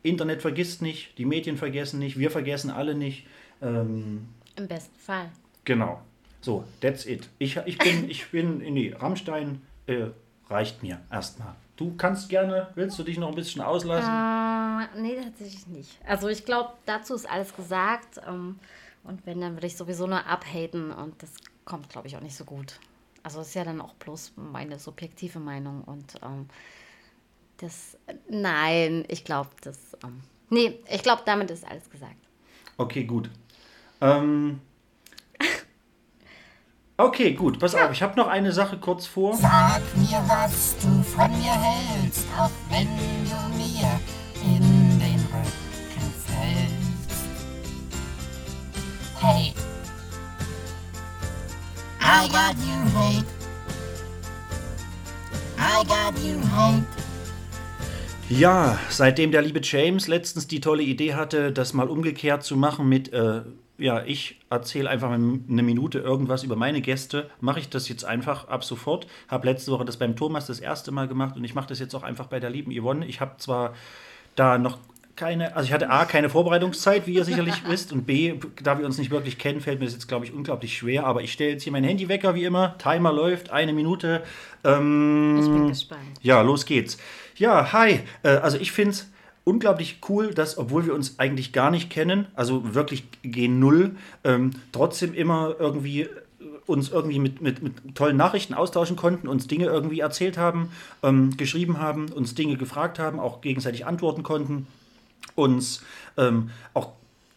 Internet 0.02 0.42
vergisst 0.42 0.82
nicht, 0.82 1.16
die 1.18 1.24
Medien 1.24 1.56
vergessen 1.56 1.98
nicht, 1.98 2.18
wir 2.18 2.30
vergessen 2.30 2.70
alle 2.70 2.94
nicht. 2.94 3.26
Ähm, 3.60 4.28
Im 4.56 4.68
besten 4.68 4.98
Fall. 4.98 5.30
genau. 5.64 6.02
So, 6.40 6.64
that's 6.80 7.06
it. 7.06 7.28
Ich, 7.38 7.56
ich 7.66 7.78
bin, 7.78 8.08
ich 8.10 8.28
bin, 8.30 8.58
nee, 8.58 8.92
Rammstein 8.98 9.62
äh, 9.86 10.06
reicht 10.48 10.82
mir 10.82 11.00
erstmal. 11.10 11.54
Du 11.76 11.94
kannst 11.96 12.28
gerne, 12.28 12.68
willst 12.74 12.98
du 12.98 13.04
dich 13.04 13.16
noch 13.16 13.28
ein 13.28 13.34
bisschen 13.34 13.62
auslassen? 13.62 14.10
Äh, 14.10 15.00
nee, 15.00 15.16
tatsächlich 15.22 15.66
nicht. 15.68 15.98
Also 16.06 16.28
ich 16.28 16.44
glaube, 16.44 16.72
dazu 16.84 17.14
ist 17.14 17.30
alles 17.30 17.54
gesagt. 17.54 18.20
Ähm, 18.28 18.58
und 19.04 19.26
wenn, 19.26 19.40
dann 19.40 19.54
würde 19.54 19.66
ich 19.66 19.76
sowieso 19.76 20.06
nur 20.06 20.26
abhaten 20.26 20.90
und 20.90 21.22
das 21.22 21.32
kommt, 21.64 21.88
glaube 21.88 22.08
ich, 22.08 22.16
auch 22.16 22.20
nicht 22.20 22.36
so 22.36 22.44
gut 22.44 22.78
Also 23.22 23.40
ist 23.40 23.54
ja 23.54 23.64
dann 23.64 23.80
auch 23.80 23.94
bloß 23.94 24.32
meine 24.36 24.78
subjektive 24.78 25.38
Meinung 25.38 25.82
und 25.82 26.14
ähm, 26.22 26.48
das, 27.58 27.96
nein, 28.28 29.04
ich 29.08 29.24
glaube, 29.24 29.50
das, 29.62 29.96
ähm, 30.04 30.20
nee, 30.50 30.80
ich 30.90 31.02
glaube, 31.02 31.22
damit 31.24 31.50
ist 31.50 31.64
alles 31.64 31.88
gesagt. 31.88 32.16
Okay, 32.76 33.04
gut. 33.04 33.30
Ähm, 34.00 34.60
okay, 36.96 37.34
gut. 37.34 37.60
Pass 37.60 37.74
auf, 37.76 37.92
ich 37.92 38.02
habe 38.02 38.16
noch 38.16 38.26
eine 38.26 38.50
Sache 38.50 38.78
kurz 38.78 39.06
vor. 39.06 39.36
Sag 39.36 39.80
mir, 39.96 40.22
was 40.26 40.76
du 40.78 41.02
von 41.02 41.30
mir 41.38 41.52
hältst, 41.52 42.26
auch 42.36 42.50
wenn 42.70 42.88
du 42.88 43.56
mir 43.56 44.21
I 52.14 52.28
got 52.28 52.54
you 52.58 52.78
hate. 52.94 53.24
I 55.56 55.82
got 55.84 56.14
you 56.22 56.38
hate. 56.54 56.84
Ja, 58.28 58.78
seitdem 58.90 59.32
der 59.32 59.40
liebe 59.40 59.60
James 59.62 60.08
letztens 60.08 60.46
die 60.46 60.60
tolle 60.60 60.82
Idee 60.82 61.14
hatte, 61.14 61.52
das 61.52 61.72
mal 61.72 61.88
umgekehrt 61.88 62.44
zu 62.44 62.58
machen 62.58 62.86
mit, 62.86 63.14
äh, 63.14 63.40
ja, 63.78 64.04
ich 64.04 64.38
erzähle 64.50 64.90
einfach 64.90 65.10
eine 65.10 65.62
Minute 65.62 66.00
irgendwas 66.00 66.42
über 66.42 66.54
meine 66.54 66.82
Gäste, 66.82 67.30
mache 67.40 67.60
ich 67.60 67.70
das 67.70 67.88
jetzt 67.88 68.04
einfach 68.04 68.46
ab 68.46 68.62
sofort. 68.62 69.06
Habe 69.28 69.46
letzte 69.46 69.72
Woche 69.72 69.86
das 69.86 69.96
beim 69.96 70.14
Thomas 70.14 70.46
das 70.46 70.60
erste 70.60 70.92
Mal 70.92 71.08
gemacht 71.08 71.36
und 71.36 71.44
ich 71.44 71.54
mache 71.54 71.68
das 71.68 71.78
jetzt 71.78 71.94
auch 71.94 72.02
einfach 72.02 72.26
bei 72.26 72.40
der 72.40 72.50
lieben 72.50 72.78
Yvonne. 72.78 73.06
Ich 73.06 73.22
habe 73.22 73.38
zwar 73.38 73.72
da 74.36 74.58
noch 74.58 74.76
keine, 75.16 75.54
also 75.56 75.66
ich 75.66 75.72
hatte 75.72 75.90
A, 75.90 76.04
keine 76.04 76.28
Vorbereitungszeit, 76.30 77.06
wie 77.06 77.14
ihr 77.14 77.24
sicherlich 77.24 77.62
wisst, 77.68 77.92
und 77.92 78.06
B, 78.06 78.34
da 78.62 78.78
wir 78.78 78.86
uns 78.86 78.98
nicht 78.98 79.10
wirklich 79.10 79.38
kennen, 79.38 79.60
fällt 79.60 79.78
mir 79.78 79.84
das 79.84 79.94
jetzt, 79.94 80.08
glaube 80.08 80.24
ich, 80.24 80.32
unglaublich 80.32 80.76
schwer, 80.76 81.04
aber 81.06 81.22
ich 81.22 81.32
stelle 81.32 81.50
jetzt 81.50 81.62
hier 81.62 81.72
mein 81.72 81.84
Handywecker, 81.84 82.34
wie 82.34 82.44
immer, 82.44 82.76
Timer 82.78 83.12
läuft, 83.12 83.50
eine 83.50 83.72
Minute. 83.72 84.22
Ähm, 84.64 85.38
Ich 85.40 85.48
bin 85.48 85.68
gespannt. 85.68 86.00
ja, 86.22 86.40
los 86.42 86.66
geht's. 86.66 86.98
Ja, 87.36 87.72
hi. 87.72 88.00
Äh, 88.22 88.28
also 88.28 88.58
ich 88.58 88.72
finde 88.72 88.92
es 88.92 89.10
unglaublich 89.44 89.98
cool, 90.08 90.32
dass, 90.34 90.56
obwohl 90.56 90.86
wir 90.86 90.94
uns 90.94 91.18
eigentlich 91.18 91.52
gar 91.52 91.70
nicht 91.70 91.90
kennen, 91.90 92.26
also 92.34 92.74
wirklich 92.74 93.04
G0, 93.24 93.92
ähm, 94.24 94.50
trotzdem 94.70 95.14
immer 95.14 95.56
irgendwie 95.58 96.02
äh, 96.02 96.08
uns 96.66 96.90
irgendwie 96.90 97.18
mit, 97.18 97.42
mit, 97.42 97.62
mit 97.62 97.94
tollen 97.94 98.16
Nachrichten 98.16 98.54
austauschen 98.54 98.96
konnten, 98.96 99.26
uns 99.28 99.46
Dinge 99.46 99.66
irgendwie 99.66 100.00
erzählt 100.00 100.38
haben, 100.38 100.70
ähm, 101.02 101.36
geschrieben 101.36 101.78
haben, 101.80 102.10
uns 102.12 102.34
Dinge 102.34 102.56
gefragt 102.56 102.98
haben, 102.98 103.18
auch 103.18 103.40
gegenseitig 103.40 103.84
antworten 103.84 104.22
konnten, 104.22 104.66
uns 105.34 105.82
ähm, 106.16 106.50
auch 106.74 106.92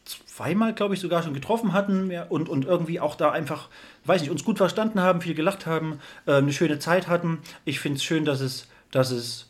zweimal, 0.05 0.73
glaube 0.73 0.93
ich, 0.93 0.99
sogar 0.99 1.23
schon 1.23 1.33
getroffen 1.33 1.73
hatten 1.73 2.11
und, 2.29 2.49
und 2.49 2.65
irgendwie 2.65 2.99
auch 2.99 3.15
da 3.15 3.31
einfach, 3.31 3.69
weiß 4.03 4.21
nicht, 4.21 4.31
uns 4.31 4.43
gut 4.43 4.57
verstanden 4.57 4.99
haben, 4.99 5.21
viel 5.21 5.33
gelacht 5.33 5.65
haben, 5.65 5.99
äh, 6.25 6.33
eine 6.33 6.53
schöne 6.53 6.79
Zeit 6.79 7.07
hatten. 7.07 7.39
Ich 7.63 7.79
finde 7.79 7.97
es 7.97 8.03
schön, 8.03 8.25
dass 8.25 8.41
es, 8.41 8.67
dass 8.91 9.11
es 9.11 9.49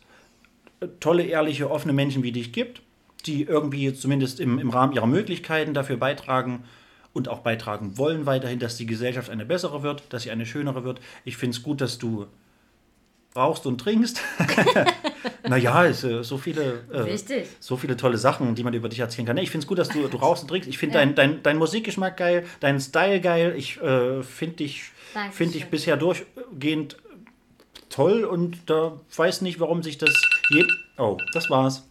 tolle, 1.00 1.24
ehrliche, 1.24 1.70
offene 1.70 1.92
Menschen 1.92 2.22
wie 2.22 2.32
dich 2.32 2.52
gibt, 2.52 2.82
die 3.26 3.42
irgendwie 3.42 3.92
zumindest 3.94 4.40
im, 4.40 4.58
im 4.58 4.70
Rahmen 4.70 4.92
ihrer 4.92 5.06
Möglichkeiten 5.06 5.74
dafür 5.74 5.96
beitragen 5.96 6.64
und 7.12 7.28
auch 7.28 7.40
beitragen 7.40 7.98
wollen 7.98 8.26
weiterhin, 8.26 8.58
dass 8.58 8.76
die 8.76 8.86
Gesellschaft 8.86 9.30
eine 9.30 9.46
bessere 9.46 9.82
wird, 9.82 10.04
dass 10.10 10.22
sie 10.22 10.30
eine 10.30 10.46
schönere 10.46 10.84
wird. 10.84 11.00
Ich 11.24 11.36
finde 11.36 11.56
es 11.56 11.62
gut, 11.62 11.80
dass 11.80 11.98
du 11.98 12.26
rauchst 13.34 13.66
und 13.66 13.78
trinkst. 13.78 14.20
naja, 15.48 15.84
es, 15.86 16.04
äh, 16.04 16.22
so 16.22 16.38
viele, 16.38 16.80
äh, 16.92 17.16
so 17.60 17.76
viele 17.76 17.96
tolle 17.96 18.18
Sachen, 18.18 18.54
die 18.54 18.62
man 18.64 18.74
über 18.74 18.88
dich 18.88 18.98
erzählen 19.00 19.26
kann. 19.26 19.36
Nee, 19.36 19.42
Ich 19.42 19.50
finde 19.50 19.64
es 19.64 19.68
gut, 19.68 19.78
dass 19.78 19.88
du, 19.88 20.06
du 20.08 20.16
rauchst 20.16 20.42
und 20.42 20.48
trinkst. 20.48 20.68
Ich 20.68 20.78
finde 20.78 20.94
dein, 20.98 21.14
dein, 21.14 21.42
dein 21.42 21.58
Musikgeschmack 21.58 22.16
geil, 22.16 22.44
dein 22.60 22.80
Style 22.80 23.20
geil. 23.20 23.54
Ich 23.56 23.80
äh, 23.80 24.22
finde 24.22 24.56
dich, 24.56 24.84
find 25.32 25.54
dich 25.54 25.66
bisher 25.66 25.96
durchgehend 25.96 26.96
toll 27.88 28.24
und 28.24 28.68
da 28.68 28.98
weiß 29.16 29.42
nicht, 29.42 29.60
warum 29.60 29.82
sich 29.82 29.98
das 29.98 30.10
je. 30.50 30.64
Oh, 30.98 31.16
das 31.32 31.48
war's. 31.50 31.88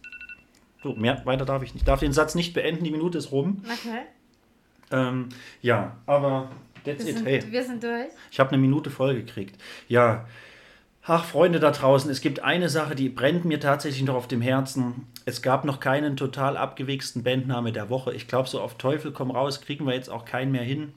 So, 0.82 0.94
mehr 0.94 1.20
weiter 1.24 1.44
darf 1.44 1.62
ich 1.62 1.74
nicht. 1.74 1.82
Ich 1.82 1.86
darf 1.86 2.00
den 2.00 2.12
Satz 2.12 2.34
nicht 2.34 2.54
beenden, 2.54 2.84
die 2.84 2.90
Minute 2.90 3.18
ist 3.18 3.32
rum. 3.32 3.62
Okay. 3.64 4.02
Ähm, 4.92 5.30
ja, 5.62 5.96
aber 6.06 6.50
that's 6.84 7.04
Wir 7.04 7.10
it. 7.10 7.16
sind, 7.16 7.26
Hey. 7.26 7.42
wir 7.50 7.64
sind 7.64 7.82
durch. 7.82 8.06
Ich 8.30 8.38
habe 8.38 8.50
eine 8.50 8.58
Minute 8.58 8.90
voll 8.90 9.14
gekriegt. 9.16 9.60
Ja. 9.88 10.26
Ach, 11.08 11.24
Freunde 11.24 11.60
da 11.60 11.70
draußen, 11.70 12.10
es 12.10 12.20
gibt 12.20 12.42
eine 12.42 12.68
Sache, 12.68 12.96
die 12.96 13.08
brennt 13.08 13.44
mir 13.44 13.60
tatsächlich 13.60 14.02
noch 14.02 14.16
auf 14.16 14.26
dem 14.26 14.40
Herzen. 14.40 15.06
Es 15.24 15.40
gab 15.40 15.64
noch 15.64 15.78
keinen 15.78 16.16
total 16.16 16.56
abgewichsten 16.56 17.22
Bandname 17.22 17.70
der 17.70 17.88
Woche. 17.90 18.12
Ich 18.12 18.26
glaube, 18.26 18.48
so 18.48 18.60
auf 18.60 18.74
Teufel 18.74 19.12
komm 19.12 19.30
raus 19.30 19.60
kriegen 19.60 19.86
wir 19.86 19.94
jetzt 19.94 20.10
auch 20.10 20.24
keinen 20.24 20.50
mehr 20.50 20.64
hin. 20.64 20.94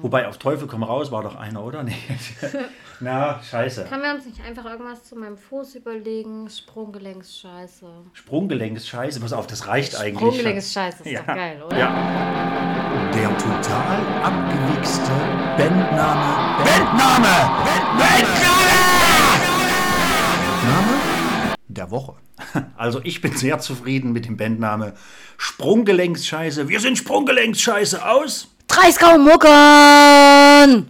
Wobei 0.00 0.26
auf 0.26 0.38
Teufel 0.38 0.66
komm 0.66 0.82
raus 0.82 1.12
war 1.12 1.22
doch 1.22 1.36
einer, 1.36 1.62
oder? 1.62 1.82
Nee. 1.82 1.94
Na, 3.04 3.40
scheiße. 3.42 3.86
Können 3.88 4.02
wir 4.04 4.14
uns 4.14 4.26
nicht 4.26 4.40
einfach 4.44 4.64
irgendwas 4.64 5.02
zu 5.02 5.16
meinem 5.16 5.36
Fuß 5.36 5.74
überlegen? 5.74 6.48
Sprunggelenksscheiße. 6.48 7.86
Sprunggelenk 8.12 8.76
ist 8.76 8.86
scheiße. 8.88 9.18
Pass 9.18 9.32
auf, 9.32 9.48
das 9.48 9.66
reicht 9.66 9.96
eigentlich. 9.96 10.18
Sprunggelenk 10.20 10.58
ist 10.58 10.72
Ja. 10.74 10.90
doch 11.18 11.26
geil, 11.26 11.60
oder? 11.66 11.76
Ja. 11.76 13.10
Der 13.12 13.36
total 13.38 13.98
abgewichste 14.22 15.10
Bandname. 15.56 16.64
Bandname! 16.64 17.66
Bandname! 17.98 18.72
Name 20.64 21.46
der 21.66 21.90
Woche. 21.90 22.14
Also 22.76 23.00
ich 23.04 23.20
bin 23.20 23.36
sehr 23.36 23.58
zufrieden 23.58 24.12
mit 24.12 24.26
dem 24.26 24.36
Bandname 24.36 24.94
Sprunggelenksscheiße. 25.38 26.68
Wir 26.68 26.78
sind 26.80 26.98
Sprunggelenksscheiße 26.98 28.04
aus. 28.08 28.48
Dreiskau 28.68 29.18
Muckern! 29.18 30.88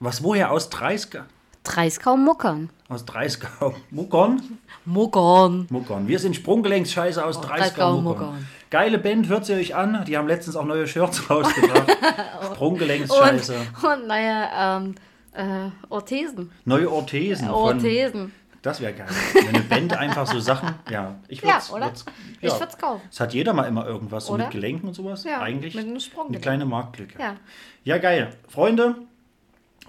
Was 0.00 0.22
woher 0.22 0.52
aus 0.52 0.70
Dreiskau? 0.70 1.20
Dreiskau 1.64 2.16
Muckern. 2.16 2.70
Aus 2.88 3.04
Dreiskau. 3.04 3.74
Muckern? 3.90 4.40
Muckern. 4.84 5.66
Muckern. 5.70 6.08
Wir 6.08 6.18
sind 6.18 6.34
Sprunggelenksscheiße 6.36 7.22
aus 7.24 7.40
Dreiskau 7.40 7.56
Dreiskau 7.56 8.00
Muckern. 8.00 8.26
Muckern. 8.28 8.48
Geile 8.70 8.98
Band, 8.98 9.28
hört 9.28 9.44
sie 9.44 9.54
euch 9.54 9.74
an. 9.74 10.04
Die 10.06 10.16
haben 10.16 10.28
letztens 10.28 10.56
auch 10.56 10.64
neue 10.64 10.86
Shirts 10.86 11.28
rausgebracht. 11.28 11.88
Und, 12.40 12.46
Sprunggelenksscheiße. 12.54 13.54
und 13.82 14.06
naja, 14.06 14.76
ähm, 14.78 14.94
äh, 15.32 15.70
Orthesen. 15.88 16.50
Neue 16.64 16.90
Orthesen. 16.90 17.46
Von, 17.48 17.54
Orthesen. 17.54 18.32
das 18.62 18.80
wäre 18.80 18.92
geil. 18.94 19.08
Wenn 19.34 19.48
eine 19.48 19.60
Band 19.60 19.96
einfach 19.96 20.26
so 20.26 20.38
Sachen. 20.40 20.74
Ja, 20.90 21.16
ich 21.28 21.42
Ja, 21.42 21.54
würd's, 21.54 21.70
oder? 21.72 21.86
würd's- 21.86 22.04
Ich 22.40 22.50
ja. 22.52 22.60
würd's 22.60 22.78
kaufen. 22.78 23.02
Es 23.10 23.20
hat 23.20 23.34
jeder 23.34 23.52
mal 23.52 23.64
immer 23.64 23.86
irgendwas, 23.86 24.26
so 24.26 24.34
Oder? 24.34 24.44
mit 24.44 24.52
Gelenken 24.52 24.88
und 24.88 24.94
sowas. 24.94 25.24
Ja, 25.24 25.40
Eigentlich 25.40 25.74
mit 25.74 25.84
einem 25.84 25.92
eine 25.94 26.00
Sprunggelenk. 26.00 26.42
kleine 26.42 26.64
Marktlücke. 26.66 27.18
Ja. 27.20 27.36
Ja, 27.84 27.98
geil. 27.98 28.34
Freunde, 28.48 28.96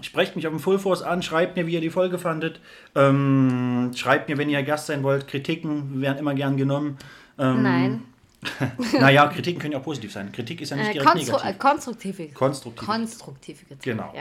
sprecht 0.02 0.36
mich 0.36 0.46
auf 0.46 0.52
dem 0.52 0.60
Full 0.60 0.78
Force 0.78 1.02
an, 1.02 1.22
schreibt 1.22 1.56
mir, 1.56 1.66
wie 1.66 1.74
ihr 1.74 1.80
die 1.80 1.90
Folge 1.90 2.18
fandet. 2.18 2.60
Ähm, 2.94 3.92
schreibt 3.94 4.28
mir, 4.28 4.38
wenn 4.38 4.48
ihr 4.50 4.62
Gast 4.62 4.86
sein 4.86 5.02
wollt. 5.02 5.28
Kritiken 5.28 6.00
werden 6.00 6.18
immer 6.18 6.34
gern 6.34 6.56
genommen. 6.56 6.98
Ähm, 7.38 7.62
Nein. 7.62 8.02
Naja, 8.98 9.26
Kritiken 9.28 9.60
können 9.60 9.72
ja 9.74 9.78
auch 9.80 9.84
positiv 9.84 10.12
sein. 10.12 10.32
Kritik 10.32 10.62
ist 10.62 10.70
ja 10.70 10.76
nicht 10.76 10.88
Äh, 10.88 10.92
direkt 10.94 11.10
konstru 11.10 11.36
äh, 11.36 11.38
negativ. 11.40 11.58
konstruktive. 11.58 12.28
Konstruktiv. 12.28 12.86
Konstruktive 12.88 13.64
Kritik. 13.66 13.82
Genau. 13.82 14.14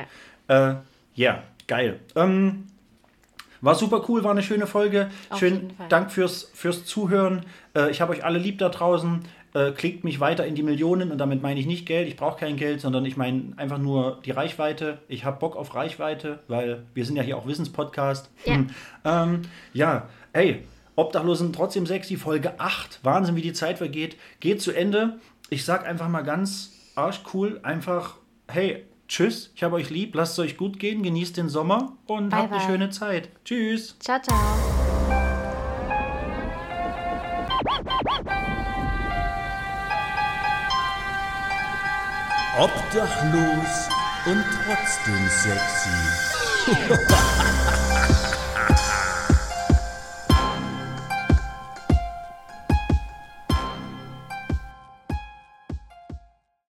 Ja. 0.47 0.71
Äh, 0.71 0.75
ja, 1.15 1.43
geil. 1.67 1.99
Ähm, 2.15 2.65
war 3.61 3.75
super 3.75 4.03
cool, 4.07 4.23
war 4.23 4.31
eine 4.31 4.43
schöne 4.43 4.67
Folge. 4.67 5.09
Auf 5.29 5.39
Schön, 5.39 5.53
jeden 5.53 5.75
Fall. 5.75 5.87
Dank 5.89 6.11
fürs, 6.11 6.49
fürs 6.53 6.85
Zuhören. 6.85 7.45
Äh, 7.75 7.91
ich 7.91 7.99
habe 8.01 8.13
euch 8.13 8.23
alle 8.23 8.39
lieb 8.39 8.57
da 8.57 8.69
draußen. 8.69 9.21
Äh, 9.53 9.71
klickt 9.71 10.03
mich 10.03 10.19
weiter 10.19 10.45
in 10.45 10.55
die 10.55 10.63
Millionen 10.63 11.11
und 11.11 11.17
damit 11.17 11.41
meine 11.41 11.59
ich 11.59 11.65
nicht 11.65 11.85
Geld. 11.85 12.07
Ich 12.07 12.15
brauche 12.15 12.39
kein 12.39 12.55
Geld, 12.55 12.81
sondern 12.81 13.05
ich 13.05 13.17
meine 13.17 13.53
einfach 13.57 13.79
nur 13.79 14.19
die 14.23 14.31
Reichweite. 14.31 14.99
Ich 15.07 15.25
habe 15.25 15.39
Bock 15.39 15.55
auf 15.55 15.73
Reichweite, 15.73 16.39
weil 16.47 16.83
wir 16.93 17.05
sind 17.05 17.15
ja 17.15 17.23
hier 17.23 17.37
auch 17.37 17.47
Wissenspodcast. 17.47 18.29
Ja. 18.45 18.53
Hm. 18.55 18.69
Ähm, 19.05 19.41
ja, 19.73 20.07
ey, 20.33 20.63
Obdachlosen 20.95 21.53
trotzdem 21.53 21.87
sexy, 21.87 22.17
Folge 22.17 22.59
8. 22.59 22.99
Wahnsinn, 23.03 23.35
wie 23.35 23.41
die 23.41 23.53
Zeit 23.53 23.77
vergeht. 23.77 24.17
Geht 24.39 24.61
zu 24.61 24.71
Ende. 24.71 25.19
Ich 25.49 25.65
sag 25.65 25.87
einfach 25.87 26.09
mal 26.09 26.21
ganz 26.21 26.73
arschcool, 26.95 27.59
einfach, 27.63 28.17
hey, 28.47 28.85
tschüss, 29.07 29.51
ich 29.55 29.63
habe 29.63 29.75
euch 29.77 29.89
lieb, 29.89 30.13
lasst 30.13 30.33
es 30.33 30.39
euch 30.39 30.57
gut 30.57 30.77
gehen, 30.79 31.01
genießt 31.01 31.37
den 31.37 31.49
Sommer 31.49 31.93
und 32.05 32.29
Bye, 32.29 32.39
habt 32.39 32.51
eine 32.51 32.61
bye. 32.61 32.69
schöne 32.69 32.89
Zeit. 32.91 33.29
Tschüss. 33.45 33.97
Ciao, 33.99 34.21
ciao. 34.21 34.78
Obdachlos 42.59 43.87
und 44.25 44.43
trotzdem 44.65 45.29
sexy. 45.29 45.95